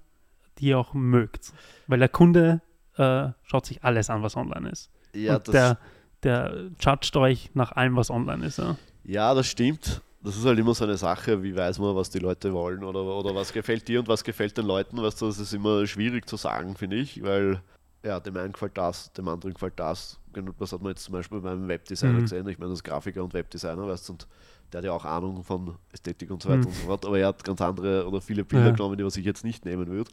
die 0.57 0.67
ihr 0.67 0.79
auch 0.79 0.93
mögt. 0.93 1.53
Weil 1.87 1.99
der 1.99 2.09
Kunde 2.09 2.61
äh, 2.97 3.29
schaut 3.43 3.65
sich 3.65 3.83
alles 3.83 4.09
an, 4.09 4.21
was 4.21 4.35
online 4.35 4.69
ist. 4.69 4.91
Ja, 5.13 5.37
und 5.37 5.47
das, 5.47 5.53
der, 5.53 5.77
der 6.23 6.69
judgt 6.79 7.15
euch 7.15 7.51
nach 7.53 7.71
allem, 7.71 7.95
was 7.95 8.09
online 8.09 8.45
ist. 8.45 8.59
Ja. 8.59 8.75
ja, 9.05 9.33
das 9.33 9.47
stimmt. 9.47 10.01
Das 10.21 10.35
ist 10.35 10.45
halt 10.45 10.59
immer 10.59 10.73
so 10.73 10.83
eine 10.83 10.97
Sache, 10.97 11.41
wie 11.41 11.55
weiß 11.55 11.79
man, 11.79 11.95
was 11.95 12.09
die 12.09 12.19
Leute 12.19 12.51
wollen 12.51 12.83
oder, 12.83 13.01
oder 13.01 13.33
was 13.33 13.53
gefällt 13.53 13.87
dir 13.87 14.01
und 14.01 14.09
was 14.09 14.23
gefällt 14.23 14.57
den 14.57 14.65
Leuten. 14.65 15.01
Weißt 15.01 15.21
du, 15.21 15.27
das 15.27 15.39
ist 15.39 15.53
immer 15.53 15.87
schwierig 15.87 16.27
zu 16.27 16.35
sagen, 16.35 16.75
finde 16.75 16.97
ich, 16.97 17.23
weil 17.23 17.61
ja, 18.03 18.19
dem 18.19 18.35
einen 18.35 18.51
gefällt 18.51 18.77
das, 18.77 19.13
dem 19.13 19.27
anderen 19.29 19.53
gefällt 19.53 19.79
das. 19.79 20.18
Genau, 20.33 20.51
Das 20.59 20.71
hat 20.71 20.81
man 20.81 20.91
jetzt 20.91 21.03
zum 21.03 21.13
Beispiel 21.13 21.39
beim 21.41 21.67
Webdesigner 21.67 22.19
Mhm. 22.19 22.21
gesehen. 22.21 22.47
Ich 22.47 22.59
meine, 22.59 22.71
das 22.71 22.83
Grafiker 22.83 23.23
und 23.23 23.33
Webdesigner, 23.33 23.87
weißt 23.87 24.07
du, 24.09 24.13
und 24.13 24.27
der 24.71 24.77
hat 24.79 24.85
ja 24.85 24.91
auch 24.91 25.05
Ahnung 25.05 25.43
von 25.43 25.75
Ästhetik 25.91 26.29
und 26.29 26.43
so 26.43 26.49
weiter 26.49 26.59
Mhm. 26.61 26.67
und 26.67 26.73
so 26.75 26.85
fort, 26.85 27.05
aber 27.05 27.17
er 27.19 27.27
hat 27.27 27.43
ganz 27.43 27.59
andere 27.61 28.07
oder 28.07 28.21
viele 28.21 28.43
Bilder 28.45 28.67
Ja. 28.67 28.71
genommen, 28.71 28.97
die 28.97 29.03
was 29.05 29.17
ich 29.17 29.25
jetzt 29.25 29.43
nicht 29.43 29.65
nehmen 29.65 29.87
würde. 29.87 30.11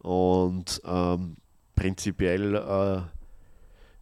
Und 0.00 0.82
ähm, 0.84 1.36
prinzipiell, 1.76 2.56
äh, 2.56 3.02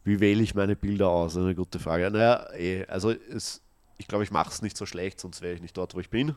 wie 0.04 0.20
wähle 0.20 0.42
ich 0.42 0.54
meine 0.54 0.76
Bilder 0.76 1.10
aus? 1.10 1.36
Eine 1.36 1.54
gute 1.54 1.78
Frage. 1.78 2.10
Naja, 2.10 2.46
eh, 2.54 2.86
also 2.86 3.10
es, 3.10 3.62
ich 4.00 4.08
glaube, 4.08 4.24
ich 4.24 4.30
mache 4.30 4.48
es 4.48 4.62
nicht 4.62 4.78
so 4.78 4.86
schlecht, 4.86 5.20
sonst 5.20 5.42
wäre 5.42 5.54
ich 5.54 5.60
nicht 5.60 5.76
dort, 5.76 5.94
wo 5.94 6.00
ich 6.00 6.08
bin. 6.08 6.34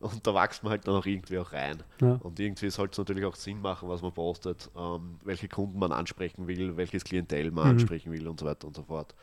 Und 0.00 0.26
da 0.26 0.34
wächst 0.34 0.64
man 0.64 0.72
halt 0.72 0.88
dann 0.88 0.96
auch 0.96 1.06
irgendwie 1.06 1.38
auch 1.38 1.52
rein. 1.52 1.82
Ja. 2.00 2.16
Und 2.16 2.40
irgendwie 2.40 2.68
sollte 2.70 2.92
es 2.92 2.98
natürlich 2.98 3.24
auch 3.24 3.36
Sinn 3.36 3.60
machen, 3.60 3.88
was 3.88 4.02
man 4.02 4.12
postet, 4.12 4.68
ähm, 4.76 5.20
welche 5.22 5.48
Kunden 5.48 5.78
man 5.78 5.92
ansprechen 5.92 6.48
will, 6.48 6.76
welches 6.76 7.04
Klientel 7.04 7.52
man 7.52 7.64
Mhm. 7.64 7.70
ansprechen 7.70 8.12
will 8.12 8.26
und 8.26 8.40
so 8.40 8.46
weiter 8.46 8.66
und 8.66 8.74
so 8.74 8.82
fort. 8.82 9.14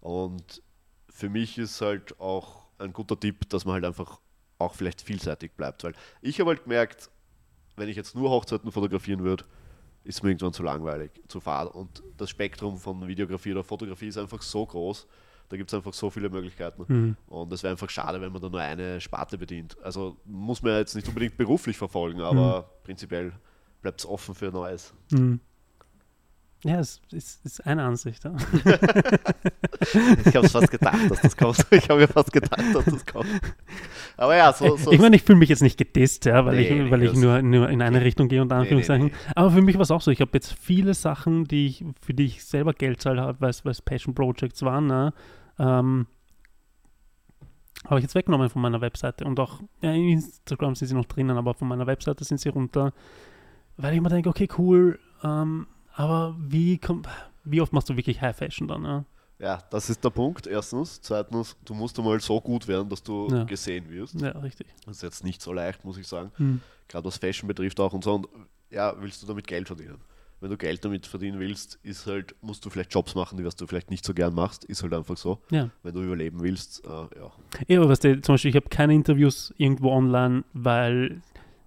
Und 0.00 0.62
für 1.08 1.30
mich 1.30 1.56
ist 1.56 1.80
halt 1.80 2.20
auch 2.20 2.66
ein 2.78 2.92
guter 2.92 3.18
Tipp, 3.18 3.48
dass 3.48 3.64
man 3.64 3.74
halt 3.74 3.84
einfach 3.86 4.20
auch 4.58 4.74
vielleicht 4.74 5.00
vielseitig 5.00 5.52
bleibt. 5.52 5.82
Weil 5.82 5.94
ich 6.20 6.38
habe 6.40 6.50
halt 6.50 6.64
gemerkt, 6.64 7.10
wenn 7.76 7.88
ich 7.88 7.96
jetzt 7.96 8.14
nur 8.14 8.28
Hochzeiten 8.28 8.70
fotografieren 8.70 9.24
würde, 9.24 9.44
ist 10.04 10.22
mir 10.22 10.28
irgendwann 10.30 10.52
zu 10.52 10.62
langweilig, 10.62 11.10
zu 11.28 11.40
fad. 11.40 11.74
Und 11.74 12.02
das 12.18 12.28
Spektrum 12.28 12.76
von 12.76 13.08
Videografie 13.08 13.52
oder 13.52 13.64
Fotografie 13.64 14.08
ist 14.08 14.18
einfach 14.18 14.42
so 14.42 14.66
groß, 14.66 15.06
da 15.50 15.56
gibt 15.56 15.70
es 15.70 15.74
einfach 15.74 15.92
so 15.92 16.10
viele 16.10 16.30
Möglichkeiten. 16.30 16.84
Mhm. 16.86 17.16
Und 17.26 17.52
es 17.52 17.62
wäre 17.62 17.72
einfach 17.72 17.90
schade, 17.90 18.20
wenn 18.20 18.32
man 18.32 18.40
da 18.40 18.48
nur 18.48 18.60
eine 18.60 19.00
Sparte 19.00 19.36
bedient. 19.36 19.76
Also 19.82 20.16
muss 20.24 20.62
man 20.62 20.76
jetzt 20.76 20.94
nicht 20.94 21.08
unbedingt 21.08 21.36
beruflich 21.36 21.76
verfolgen, 21.76 22.20
aber 22.20 22.70
prinzipiell 22.84 23.32
bleibt 23.82 24.00
es 24.00 24.06
offen 24.06 24.34
für 24.34 24.50
Neues. 24.52 24.94
Mhm. 25.10 25.40
Ja, 26.62 26.78
es 26.78 27.00
ist, 27.10 27.44
ist 27.44 27.66
eine 27.66 27.82
Ansicht. 27.82 28.24
Ja. 28.24 28.34
Ich 30.26 30.36
habe 30.36 30.46
es 30.46 30.52
fast 30.52 30.70
gedacht, 30.70 31.10
dass 31.10 31.20
das 31.22 31.36
kommt. 31.36 31.66
Ich 31.70 31.88
habe 31.88 32.00
mir 32.00 32.08
fast 32.08 32.32
gedacht, 32.32 32.62
dass 32.74 32.84
das 32.84 33.06
kommt. 33.06 33.26
Aber 34.16 34.36
ja, 34.36 34.52
so. 34.52 34.76
so 34.76 34.92
ich 34.92 35.00
meine, 35.00 35.16
ich 35.16 35.22
fühle 35.22 35.38
mich 35.38 35.48
jetzt 35.48 35.62
nicht 35.62 35.78
gedisst, 35.78 36.26
ja, 36.26 36.44
weil 36.44 36.56
Nee, 36.56 36.62
ich, 36.62 36.70
nee, 36.70 36.90
weil 36.90 37.02
ich 37.02 37.14
nur, 37.14 37.40
nur 37.40 37.68
in 37.70 37.80
eine 37.80 38.02
Richtung 38.02 38.28
gehe, 38.28 38.42
unter 38.42 38.56
Nee, 38.56 38.62
Anführungszeichen. 38.62 39.06
nee, 39.06 39.12
Aber 39.34 39.50
für 39.50 39.62
mich 39.62 39.76
war 39.76 39.82
es 39.82 39.90
auch 39.90 40.02
so. 40.02 40.10
Ich 40.10 40.20
habe 40.20 40.30
jetzt 40.34 40.52
viele 40.52 40.92
Sachen, 40.94 41.46
die 41.46 41.66
ich, 41.66 41.84
für 42.02 42.12
die 42.12 42.26
ich 42.26 42.44
selber 42.44 42.74
Geld 42.74 43.00
zahle, 43.00 43.22
habe, 43.22 43.40
weil 43.40 43.50
es 43.50 43.64
weil 43.64 43.72
es 43.72 43.80
Passion 43.80 44.14
Projects 44.14 44.62
waren, 44.62 44.86
ne, 44.86 45.14
ähm, 45.60 46.06
habe 47.86 47.98
ich 47.98 48.02
jetzt 48.04 48.14
weggenommen 48.14 48.50
von 48.50 48.62
meiner 48.62 48.80
Webseite. 48.80 49.24
Und 49.24 49.38
auch 49.40 49.60
ja, 49.80 49.92
in 49.92 50.08
Instagram 50.10 50.74
sind 50.74 50.88
sie 50.88 50.94
noch 50.94 51.06
drinnen, 51.06 51.36
aber 51.36 51.54
von 51.54 51.68
meiner 51.68 51.86
Webseite 51.86 52.24
sind 52.24 52.38
sie 52.40 52.48
runter. 52.50 52.92
Weil 53.76 53.94
ich 53.94 54.00
mir 54.00 54.08
denke, 54.10 54.28
okay, 54.28 54.48
cool, 54.58 54.98
ähm, 55.22 55.66
aber 55.94 56.36
wie 56.38 56.78
kommt. 56.78 57.08
wie 57.44 57.60
oft 57.60 57.72
machst 57.72 57.88
du 57.88 57.96
wirklich 57.96 58.20
High 58.20 58.36
Fashion 58.36 58.68
dann? 58.68 58.84
Ja? 58.84 59.04
Ja, 59.38 59.58
das 59.70 59.88
ist 59.88 60.04
der 60.04 60.10
Punkt. 60.10 60.46
Erstens. 60.46 61.00
Zweitens, 61.00 61.56
du 61.64 61.72
musst 61.72 61.98
einmal 61.98 62.20
so 62.20 62.38
gut 62.40 62.68
werden, 62.68 62.88
dass 62.90 63.02
du 63.02 63.28
Ja. 63.30 63.44
gesehen 63.44 63.88
wirst. 63.88 64.20
Ja, 64.20 64.32
richtig. 64.32 64.66
Das 64.84 64.96
ist 64.96 65.02
jetzt 65.02 65.24
nicht 65.24 65.40
so 65.40 65.52
leicht, 65.54 65.82
muss 65.84 65.96
ich 65.96 66.06
sagen. 66.06 66.30
Hm. 66.36 66.60
Gerade 66.88 67.06
was 67.06 67.16
Fashion 67.16 67.48
betrifft 67.48 67.80
auch 67.80 67.92
und 67.94 68.04
so. 68.04 68.14
Und 68.16 68.28
ja, 68.68 68.94
willst 69.00 69.22
du 69.22 69.26
damit 69.26 69.46
Geld 69.46 69.66
verdienen? 69.66 69.98
Wenn 70.40 70.50
du 70.50 70.56
Geld 70.56 70.84
damit 70.84 71.06
verdienen 71.06 71.38
willst, 71.38 71.78
ist 71.82 72.06
halt, 72.06 72.34
musst 72.40 72.64
du 72.64 72.70
vielleicht 72.70 72.94
Jobs 72.94 73.14
machen, 73.14 73.36
die 73.36 73.44
was 73.44 73.56
du 73.56 73.66
vielleicht 73.66 73.90
nicht 73.90 74.04
so 74.06 74.14
gern 74.14 74.34
machst. 74.34 74.64
Ist 74.64 74.82
halt 74.82 74.94
einfach 74.94 75.16
so. 75.16 75.38
Ja. 75.50 75.68
Wenn 75.82 75.94
du 75.94 76.02
überleben 76.02 76.40
willst, 76.42 76.82
äh, 76.84 76.88
ja. 76.88 77.32
Ja, 77.68 77.80
aber 77.80 77.90
weißt 77.90 78.04
du, 78.04 78.20
zum 78.22 78.34
Beispiel, 78.34 78.48
ich 78.50 78.56
habe 78.56 78.68
keine 78.70 78.94
Interviews 78.94 79.52
irgendwo 79.58 79.90
online, 79.90 80.44
weil 80.54 81.20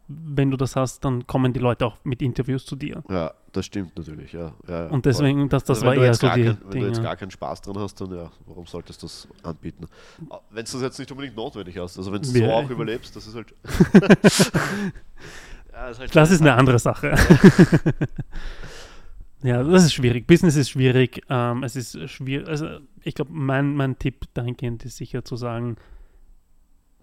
wenn 0.08 0.52
du 0.52 0.58
das 0.58 0.76
hast, 0.76 1.06
dann 1.06 1.26
kommen 1.28 1.54
die 1.54 1.60
Leute 1.60 1.86
auch 1.86 1.98
mit 2.04 2.22
Interviews 2.22 2.66
zu 2.66 2.76
dir. 2.76 3.04
Ja, 3.10 3.34
das 3.52 3.66
stimmt 3.68 3.96
natürlich, 3.96 4.34
ja. 4.34 4.54
ja, 4.68 4.84
Und 4.86 4.90
voll. 4.90 5.02
deswegen, 5.04 5.50
das, 5.50 5.64
das 5.64 5.78
Also 5.78 5.86
war 5.88 5.96
eher 5.96 6.14
so 6.14 6.28
die 6.28 6.44
kein, 6.44 6.58
Wenn 6.66 6.80
du 6.82 6.88
jetzt 6.88 6.96
Dinge. 6.98 7.08
gar 7.08 7.16
keinen 7.16 7.32
Spaß 7.32 7.62
dran 7.62 7.78
hast, 7.78 8.02
dann 8.02 8.12
ja, 8.12 8.32
warum 8.46 8.66
solltest 8.66 9.02
du 9.02 9.08
das 9.08 9.28
anbieten? 9.44 9.86
Wenn 10.50 10.66
du 10.66 10.72
das 10.72 10.82
jetzt 10.82 11.00
nicht 11.00 11.12
unbedingt 11.12 11.36
notwendig 11.36 11.78
hast, 11.78 11.98
also 11.98 12.12
wenn 12.12 12.22
du 12.22 12.28
so 12.28 12.46
auch 12.46 12.70
überlebst, 12.70 13.16
das 13.16 13.28
ist 13.28 13.36
halt. 13.36 13.54
ja, 15.74 15.90
ist 15.90 16.00
halt 16.00 16.16
Das 16.16 16.32
ist 16.32 16.42
eine 16.42 16.54
andere 16.54 16.80
Sache. 16.80 17.16
ja, 19.44 19.64
das 19.64 19.86
ist 19.86 19.94
schwierig. 19.94 20.28
Business 20.28 20.56
ist 20.56 20.70
schwierig. 20.70 21.24
Ähm, 21.30 21.64
es 21.64 21.76
ist 21.76 22.10
schwierig. 22.10 22.48
Also 22.48 22.80
ich 23.02 23.16
glaube, 23.16 23.32
mein, 23.34 23.76
mein 23.76 23.98
Tipp 23.98 24.26
dahingehend 24.34 24.86
ist 24.86 24.98
sicher 24.98 25.26
zu 25.26 25.36
sagen, 25.36 25.78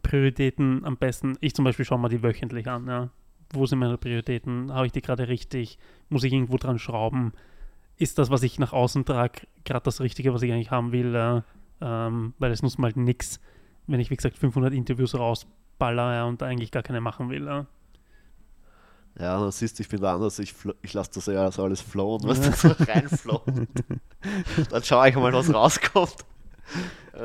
Prioritäten 0.03 0.85
am 0.85 0.97
besten. 0.97 1.37
Ich 1.41 1.55
zum 1.55 1.65
Beispiel 1.65 1.85
schaue 1.85 1.99
mal 1.99 2.09
die 2.09 2.23
wöchentlich 2.23 2.69
an. 2.69 2.87
Ja. 2.87 3.11
Wo 3.53 3.67
sind 3.67 3.81
meine 3.81 3.99
Prioritäten? 3.99 4.73
Habe 4.73 4.87
ich 4.87 4.93
die 4.93 5.03
gerade 5.03 5.29
richtig? 5.29 5.79
Muss 6.09 6.25
ich 6.25 6.33
irgendwo 6.33 6.57
dran 6.57 6.79
schrauben? 6.79 7.33
Ist 7.97 8.19
das, 8.19 8.31
was 8.31 8.43
ich 8.43 8.59
nach 8.59 8.73
außen 8.73 9.05
trage, 9.05 9.43
gerade 9.65 9.85
das 9.85 10.01
Richtige, 10.01 10.33
was 10.33 10.43
ich 10.43 10.53
eigentlich 10.53 10.71
haben 10.71 10.93
will? 10.93 11.13
Ja? 11.13 11.45
Ähm, 11.81 12.35
weil 12.39 12.53
es 12.53 12.63
nutzt 12.63 12.79
mal 12.79 12.93
nichts, 12.95 13.41
wenn 13.87 14.01
ich, 14.01 14.11
wie 14.11 14.17
gesagt, 14.17 14.39
500 14.39 14.73
Interviews 14.73 15.15
rausballer 15.15 16.15
ja, 16.15 16.25
und 16.25 16.43
eigentlich 16.43 16.71
gar 16.71 16.83
keine 16.83 17.01
machen 17.01 17.29
will. 17.29 17.47
Ja. 17.47 17.67
Ja, 19.21 19.39
dann 19.39 19.51
siehst 19.51 19.79
du, 19.79 19.83
ich 19.83 19.89
bin 19.89 20.01
da 20.01 20.15
anders, 20.15 20.39
ich, 20.39 20.55
ich 20.83 20.95
lasse 20.95 21.11
das 21.15 21.27
ja 21.27 21.51
so 21.51 21.63
alles 21.65 21.81
flowen, 21.81 22.23
was 22.25 22.41
da 22.41 22.53
so 22.53 22.69
reinflowen. 22.85 23.69
dann 24.71 24.83
schaue 24.83 25.09
ich 25.09 25.15
mal, 25.17 25.33
was 25.33 25.53
rauskommt. 25.53 26.17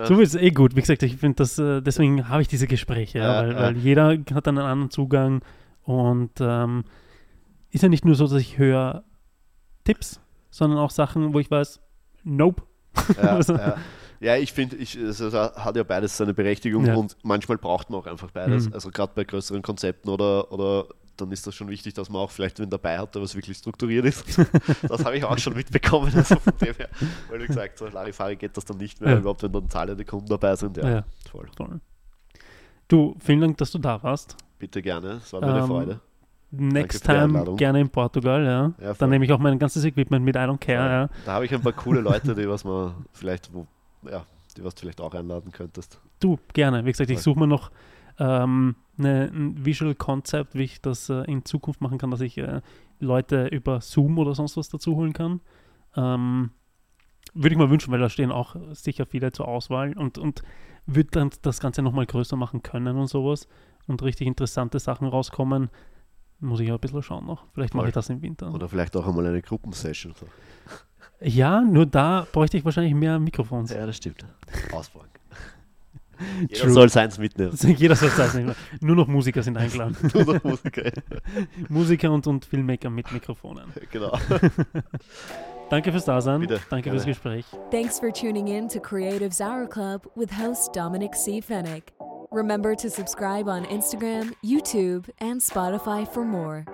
So 0.07 0.19
ist 0.19 0.35
es 0.35 0.41
eh 0.41 0.49
gut. 0.49 0.75
Wie 0.75 0.81
gesagt, 0.81 1.03
ich 1.03 1.17
finde 1.17 1.35
das, 1.37 1.57
äh, 1.59 1.81
deswegen 1.81 2.27
habe 2.27 2.41
ich 2.41 2.47
diese 2.47 2.67
Gespräche, 2.67 3.19
ja, 3.19 3.41
weil, 3.43 3.51
ja. 3.53 3.59
weil 3.59 3.77
jeder 3.77 4.09
hat 4.33 4.47
dann 4.47 4.57
einen 4.57 4.67
anderen 4.67 4.91
Zugang 4.91 5.41
und 5.83 6.31
ähm, 6.41 6.83
ist 7.69 7.83
ja 7.83 7.89
nicht 7.89 8.03
nur 8.03 8.15
so, 8.15 8.25
dass 8.27 8.41
ich 8.41 8.57
höre 8.57 9.03
Tipps, 9.83 10.19
sondern 10.49 10.79
auch 10.79 10.89
Sachen, 10.89 11.33
wo 11.33 11.39
ich 11.39 11.49
weiß, 11.51 11.79
nope. 12.23 12.63
ja, 13.15 13.29
Also- 13.35 13.53
ja. 13.55 13.77
ja, 14.19 14.35
ich 14.37 14.51
finde, 14.51 14.75
ich, 14.77 14.95
es 14.95 15.19
es 15.19 15.33
hat 15.33 15.75
ja 15.75 15.83
beides 15.83 16.17
seine 16.17 16.33
Berechtigung 16.33 16.85
Ja. 16.87 16.95
und 16.95 17.15
manchmal 17.23 17.57
braucht 17.57 17.89
man 17.89 17.99
auch 18.01 18.07
einfach 18.07 18.31
beides. 18.31 18.67
Mhm. 18.67 18.73
Also 18.73 18.89
gerade 18.89 19.13
bei 19.15 19.23
größeren 19.23 19.61
Konzepten 19.61 20.09
oder, 20.09 20.51
oder 20.51 20.87
dann 21.17 21.31
ist 21.31 21.45
das 21.47 21.55
schon 21.55 21.67
wichtig, 21.69 21.93
dass 21.93 22.09
man 22.09 22.21
auch 22.21 22.31
vielleicht 22.31 22.59
wen 22.59 22.69
dabei 22.69 22.97
hat, 22.97 23.13
der 23.15 23.21
was 23.21 23.35
wirklich 23.35 23.57
strukturiert 23.57 24.05
ist. 24.05 24.37
das 24.87 25.03
habe 25.05 25.17
ich 25.17 25.23
auch 25.23 25.37
schon 25.37 25.53
mitbekommen. 25.53 26.11
Also 26.15 26.35
von 26.37 26.53
dem 26.61 26.73
her, 26.75 26.89
weil 27.29 27.41
wie 27.41 27.47
gesagt, 27.47 27.77
so 27.77 27.87
Larifari 27.87 28.35
geht 28.35 28.55
das 28.57 28.65
dann 28.65 28.77
nicht 28.77 28.99
mehr, 29.01 29.11
Ja. 29.13 29.17
überhaupt 29.19 29.43
wenn 29.43 29.51
dann 29.51 29.69
zahlende 29.69 30.03
Kunden 30.05 30.27
dabei 30.27 30.55
sind. 30.55 30.77
Ja, 30.77 30.89
Ja. 30.89 31.03
voll. 31.31 31.47
Toll. 31.55 31.79
Du, 32.87 33.15
vielen 33.19 33.41
Dank, 33.41 33.57
dass 33.57 33.71
du 33.71 33.79
da 33.79 34.01
warst. 34.03 34.35
Bitte 34.59 34.81
gerne, 34.81 35.19
es 35.23 35.33
war 35.33 35.41
mir 35.41 35.47
eine 35.47 35.59
Ähm, 35.61 35.67
Freude. 35.67 35.99
Next 36.51 37.03
time 37.03 37.55
gerne 37.57 37.81
in 37.81 37.89
Portugal, 37.89 38.45
ja. 38.45 38.73
Ja. 38.85 38.93
Dann 38.93 39.09
nehme 39.09 39.25
ich 39.25 39.31
auch 39.33 39.39
mein 39.39 39.57
ganzes 39.59 39.83
Equipment 39.83 40.23
mit 40.23 40.35
I 40.35 40.39
don't 40.39 40.59
care, 40.59 40.89
ja. 40.89 41.09
Da 41.25 41.33
habe 41.33 41.45
ich 41.45 41.53
ein 41.53 41.61
paar 41.61 41.73
coole 41.73 41.99
Leute, 42.01 42.33
die 42.35 42.47
was 42.47 42.63
man 42.63 42.93
vielleicht, 43.11 43.53
wo, 43.53 43.67
ja, 44.09 44.25
die 44.55 44.63
was 44.63 44.73
du 44.75 44.81
vielleicht 44.81 45.01
auch 45.01 45.13
einladen 45.13 45.51
könntest. 45.51 45.99
Du, 46.19 46.37
gerne. 46.53 46.85
Wie 46.85 46.91
gesagt, 46.91 47.09
ich 47.09 47.19
suche 47.19 47.39
mir 47.39 47.47
noch 47.47 47.71
ähm, 48.19 48.75
eine, 48.97 49.31
ein 49.31 49.65
Visual 49.65 49.95
Concept, 49.95 50.55
wie 50.55 50.63
ich 50.63 50.81
das 50.81 51.09
äh, 51.09 51.23
in 51.23 51.45
Zukunft 51.45 51.81
machen 51.81 51.97
kann, 51.97 52.11
dass 52.11 52.21
ich 52.21 52.37
äh, 52.37 52.61
Leute 52.99 53.47
über 53.47 53.81
Zoom 53.81 54.17
oder 54.17 54.35
sonst 54.35 54.57
was 54.57 54.69
dazu 54.69 54.95
holen 54.95 55.13
kann. 55.13 55.41
Ähm, 55.95 56.51
würde 57.33 57.53
ich 57.53 57.57
mir 57.57 57.69
wünschen, 57.69 57.91
weil 57.91 57.99
da 57.99 58.09
stehen 58.09 58.31
auch 58.31 58.55
sicher 58.71 59.05
viele 59.05 59.31
zur 59.31 59.47
Auswahl 59.47 59.97
und, 59.97 60.17
und 60.17 60.43
würde 60.85 61.09
dann 61.11 61.31
das 61.41 61.59
Ganze 61.59 61.81
nochmal 61.81 62.05
größer 62.05 62.35
machen 62.35 62.63
können 62.63 62.97
und 62.97 63.07
sowas 63.07 63.47
und 63.87 64.01
richtig 64.03 64.27
interessante 64.27 64.79
Sachen 64.79 65.07
rauskommen. 65.07 65.69
Muss 66.39 66.59
ich 66.59 66.67
ja 66.67 66.75
ein 66.75 66.79
bisschen 66.79 67.01
schauen 67.01 67.25
noch. 67.25 67.45
Vielleicht 67.53 67.73
mache 67.73 67.87
ich 67.87 67.93
das 67.93 68.09
im 68.09 68.21
Winter. 68.21 68.53
Oder 68.53 68.69
vielleicht 68.69 68.95
auch 68.95 69.07
einmal 69.07 69.25
eine 69.25 69.41
Gruppensession. 69.41 70.13
Ja, 71.21 71.61
nur 71.61 71.85
da 71.85 72.27
bräuchte 72.31 72.57
ich 72.57 72.65
wahrscheinlich 72.65 72.93
mehr 72.93 73.19
Mikrofons. 73.19 73.71
Ja, 73.71 73.85
das 73.85 73.97
stimmt. 73.97 74.25
True. 76.15 76.47
Jeder 76.49 76.69
soll 76.69 76.89
seins 76.89 77.17
mitnehmen. 77.17 77.57
Jeder 77.77 77.95
soll 77.95 78.11
das 78.15 78.33
nicht 78.33 78.45
mehr. 78.45 78.55
Nur 78.81 78.95
noch 78.95 79.07
Musiker 79.07 79.43
sind 79.43 79.57
eingeladen. 79.57 79.95
Nur 80.13 80.25
noch 80.25 80.43
Musiker. 80.43 80.91
Musiker 81.69 82.11
und, 82.11 82.27
und 82.27 82.45
Filmmaker 82.45 82.89
mit 82.89 83.11
Mikrofonen. 83.11 83.65
genau. 83.91 84.17
Danke 85.69 85.91
fürs 85.91 86.05
Dasein. 86.05 86.41
Bitte, 86.41 86.59
Danke 86.69 86.85
gerne. 86.85 86.99
fürs 86.99 87.05
Gespräch. 87.05 87.45
Thanks 87.71 87.99
for 87.99 88.11
tuning 88.11 88.47
in 88.47 88.69
to 88.69 88.79
Creatives 88.79 89.41
Hour 89.41 89.67
Club 89.67 90.09
with 90.15 90.29
host 90.31 90.75
Dominic 90.75 91.15
C. 91.15 91.41
Fennick. 91.41 91.93
Remember 92.31 92.75
to 92.75 92.89
subscribe 92.89 93.47
on 93.47 93.65
Instagram, 93.65 94.33
YouTube, 94.43 95.09
and 95.19 95.41
Spotify 95.41 96.07
for 96.07 96.25
more. 96.25 96.65